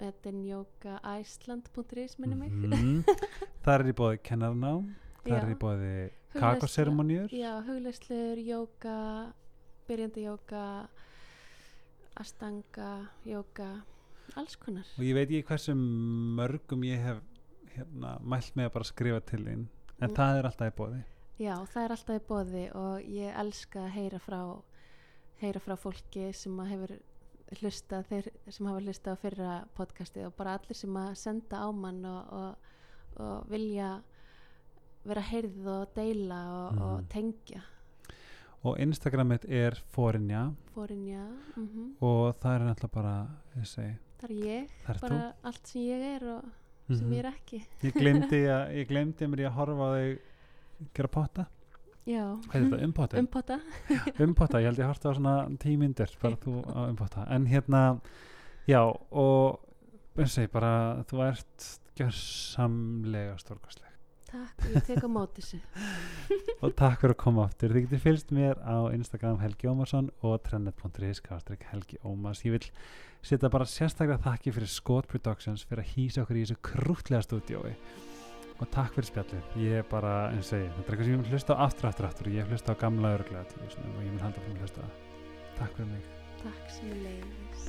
edenyoga.iceland.is 0.00 2.18
minni 2.18 2.34
mig 2.36 2.50
Mhm. 2.52 3.04
þar 3.64 3.80
er 3.80 3.86
í 3.92 3.94
bóði 3.94 4.18
kennarnám 4.22 4.94
þar 5.24 5.36
Já. 5.36 5.42
er 5.42 5.54
í 5.54 5.58
bóði 5.58 6.10
kakoseremóniur 6.34 7.28
Já, 7.30 7.60
hugleislur, 7.66 8.36
jóka, 8.38 9.32
byrjandi 9.88 10.22
jóka, 10.24 10.88
astanga, 12.16 13.08
jóka, 13.26 13.82
alls 14.36 14.56
konar. 14.56 14.84
og 14.98 15.04
ég 15.04 15.14
veit 15.14 15.28
ekki 15.30 15.46
hversu 15.48 15.74
mörgum 15.74 16.84
ég 16.84 17.02
hef 17.04 17.20
hérna, 17.76 18.18
mælt 18.20 18.54
með 18.56 18.68
að 18.68 18.72
bara 18.72 18.84
skrifa 18.84 19.20
til 19.20 19.44
þín 19.44 19.66
en 20.00 20.08
Mm. 20.10 20.14
það 20.16 20.38
er 20.38 20.44
alltaf 20.48 20.72
í 20.72 20.76
bóði 20.76 21.02
Já, 21.40 21.54
það 21.66 21.84
er 21.84 21.90
alltaf 21.90 22.16
í 22.20 22.26
bóði 22.28 22.64
og 22.74 23.00
ég 23.08 23.34
elska 23.40 23.78
að 23.86 23.90
heyra 23.90 24.18
frá, 24.20 24.40
heyra 25.40 25.60
frá 25.60 25.76
fólki 25.76 26.32
sem 26.34 26.58
hefur 26.58 26.98
hlusta, 27.60 28.02
þeir 28.04 28.28
sem 28.48 28.66
hafa 28.66 28.80
hlusta 28.80 29.12
á 29.12 29.16
fyrra 29.18 29.64
podcastið 29.76 30.26
og 30.26 30.36
bara 30.36 30.54
allir 30.58 30.74
sem 30.76 30.94
að 30.94 31.14
senda 31.16 31.56
á 31.64 31.68
mann 31.72 32.04
og, 32.04 32.32
og, 32.32 32.56
og 33.16 33.48
vilja 33.50 34.02
vera 35.04 35.20
heyrð 35.20 35.66
og 35.66 35.94
deila 35.96 36.40
og, 36.52 36.72
Mhm. 36.74 36.82
og 36.82 37.08
tengja 37.08 37.62
og 38.62 38.76
Instagramið 38.78 39.48
er 39.48 39.72
forinja 39.94 40.54
fórinja, 40.74 41.26
mm 41.56 41.96
og 42.02 42.36
það 42.40 42.54
er 42.54 42.60
náttúrulega 42.68 42.92
bara 42.92 43.28
segi, 43.64 43.96
það 44.20 44.30
er 44.30 44.34
ég, 44.46 44.74
er 44.88 44.98
bara 45.00 45.20
allt 45.48 45.66
sem 45.70 45.82
ég 45.82 46.02
er 46.16 46.26
og 46.36 46.44
þú 46.88 46.96
sem 46.98 47.06
Mhm. 47.06 47.14
ég 47.14 47.24
er 47.24 47.30
ekki 47.30 47.62
ég 47.86 47.94
glemdi 47.96 48.40
að 48.56 48.74
ég 48.80 48.88
glemdi 48.90 49.26
mér 49.30 49.44
að 49.48 49.56
horfa 49.58 49.86
á 49.86 49.90
þig 49.96 50.18
gera 50.96 51.08
potta 51.08 51.46
umpottin? 52.86 53.18
Umpota. 53.26 53.60
umpotta, 54.24 54.58
ég 54.60 54.70
held 54.70 54.78
ég 54.80 54.88
horfði 54.88 55.10
á 55.12 55.14
svona 55.14 55.34
tímyndir 55.60 56.14
bara 56.22 56.36
þú 56.40 56.54
á 56.66 56.80
umpotta 56.88 57.26
en 57.30 57.46
hérna, 57.46 58.00
já 58.66 58.80
og 59.12 59.60
eins 60.16 60.32
og 60.32 60.34
segi 60.34 60.50
bara 60.52 60.72
þú 61.06 61.20
ert 61.28 61.68
gjörsamlega 62.00 63.36
stórkostleg 63.38 63.89
Takk, 64.30 64.66
ég 64.70 64.84
tek 64.86 65.02
á 65.02 65.08
móti 65.10 65.42
þessu. 65.42 65.58
og 66.64 66.74
takk 66.78 67.00
fyrir 67.02 67.14
að 67.16 67.22
koma 67.24 67.46
aftur. 67.48 67.72
Þið 67.74 67.86
getur 67.86 68.02
fylgst 68.04 68.34
mér 68.34 68.60
á 68.62 68.86
Instagram 68.94 69.40
Helgi 69.42 69.70
Ómarsson 69.70 70.10
og 70.22 70.36
trennet.is 70.46 71.22
Helgi 71.72 71.98
Ómars. 72.06 72.44
Ég 72.46 72.54
vil 72.54 72.68
setja 73.26 73.50
bara 73.50 73.66
sérstaklega 73.66 74.22
þakki 74.22 74.54
fyrir 74.54 74.70
Scott 74.70 75.10
Productions 75.10 75.66
fyrir 75.66 75.82
að 75.82 75.92
hýsa 75.96 76.22
okkur 76.22 76.38
í 76.38 76.44
þessu 76.46 76.60
krútlega 76.70 77.26
stúdiói 77.26 77.74
og 78.60 78.70
takk 78.70 78.94
fyrir 78.94 79.08
spjallið. 79.10 79.44
Ég 79.64 79.82
er 79.82 79.86
bara, 79.90 80.14
eins 80.30 80.46
og 80.46 80.50
segi, 80.52 80.70
þetta 80.76 80.86
er 80.86 80.94
eitthvað 80.94 81.06
sem 81.08 81.14
ég 81.14 81.22
vil 81.24 81.34
hlusta 81.34 81.56
á 81.56 81.62
aftur, 81.66 81.90
aftur, 81.90 82.10
aftur. 82.10 82.32
Ég 82.36 82.50
hlusta 82.52 82.76
á 82.76 82.80
gamla 82.80 83.14
örglega 83.18 83.44
tíu 83.50 83.66
og 83.66 84.02
ég 84.04 84.12
vil 84.12 84.22
handa 84.22 84.44
fyrir 84.44 84.58
að 84.58 84.64
hlusta 84.66 84.90
takk 85.58 85.76
fyrir 85.76 85.90
mig. 85.96 86.04
Takk 86.44 86.64
sem 86.76 86.88
leiðis. 87.04 87.68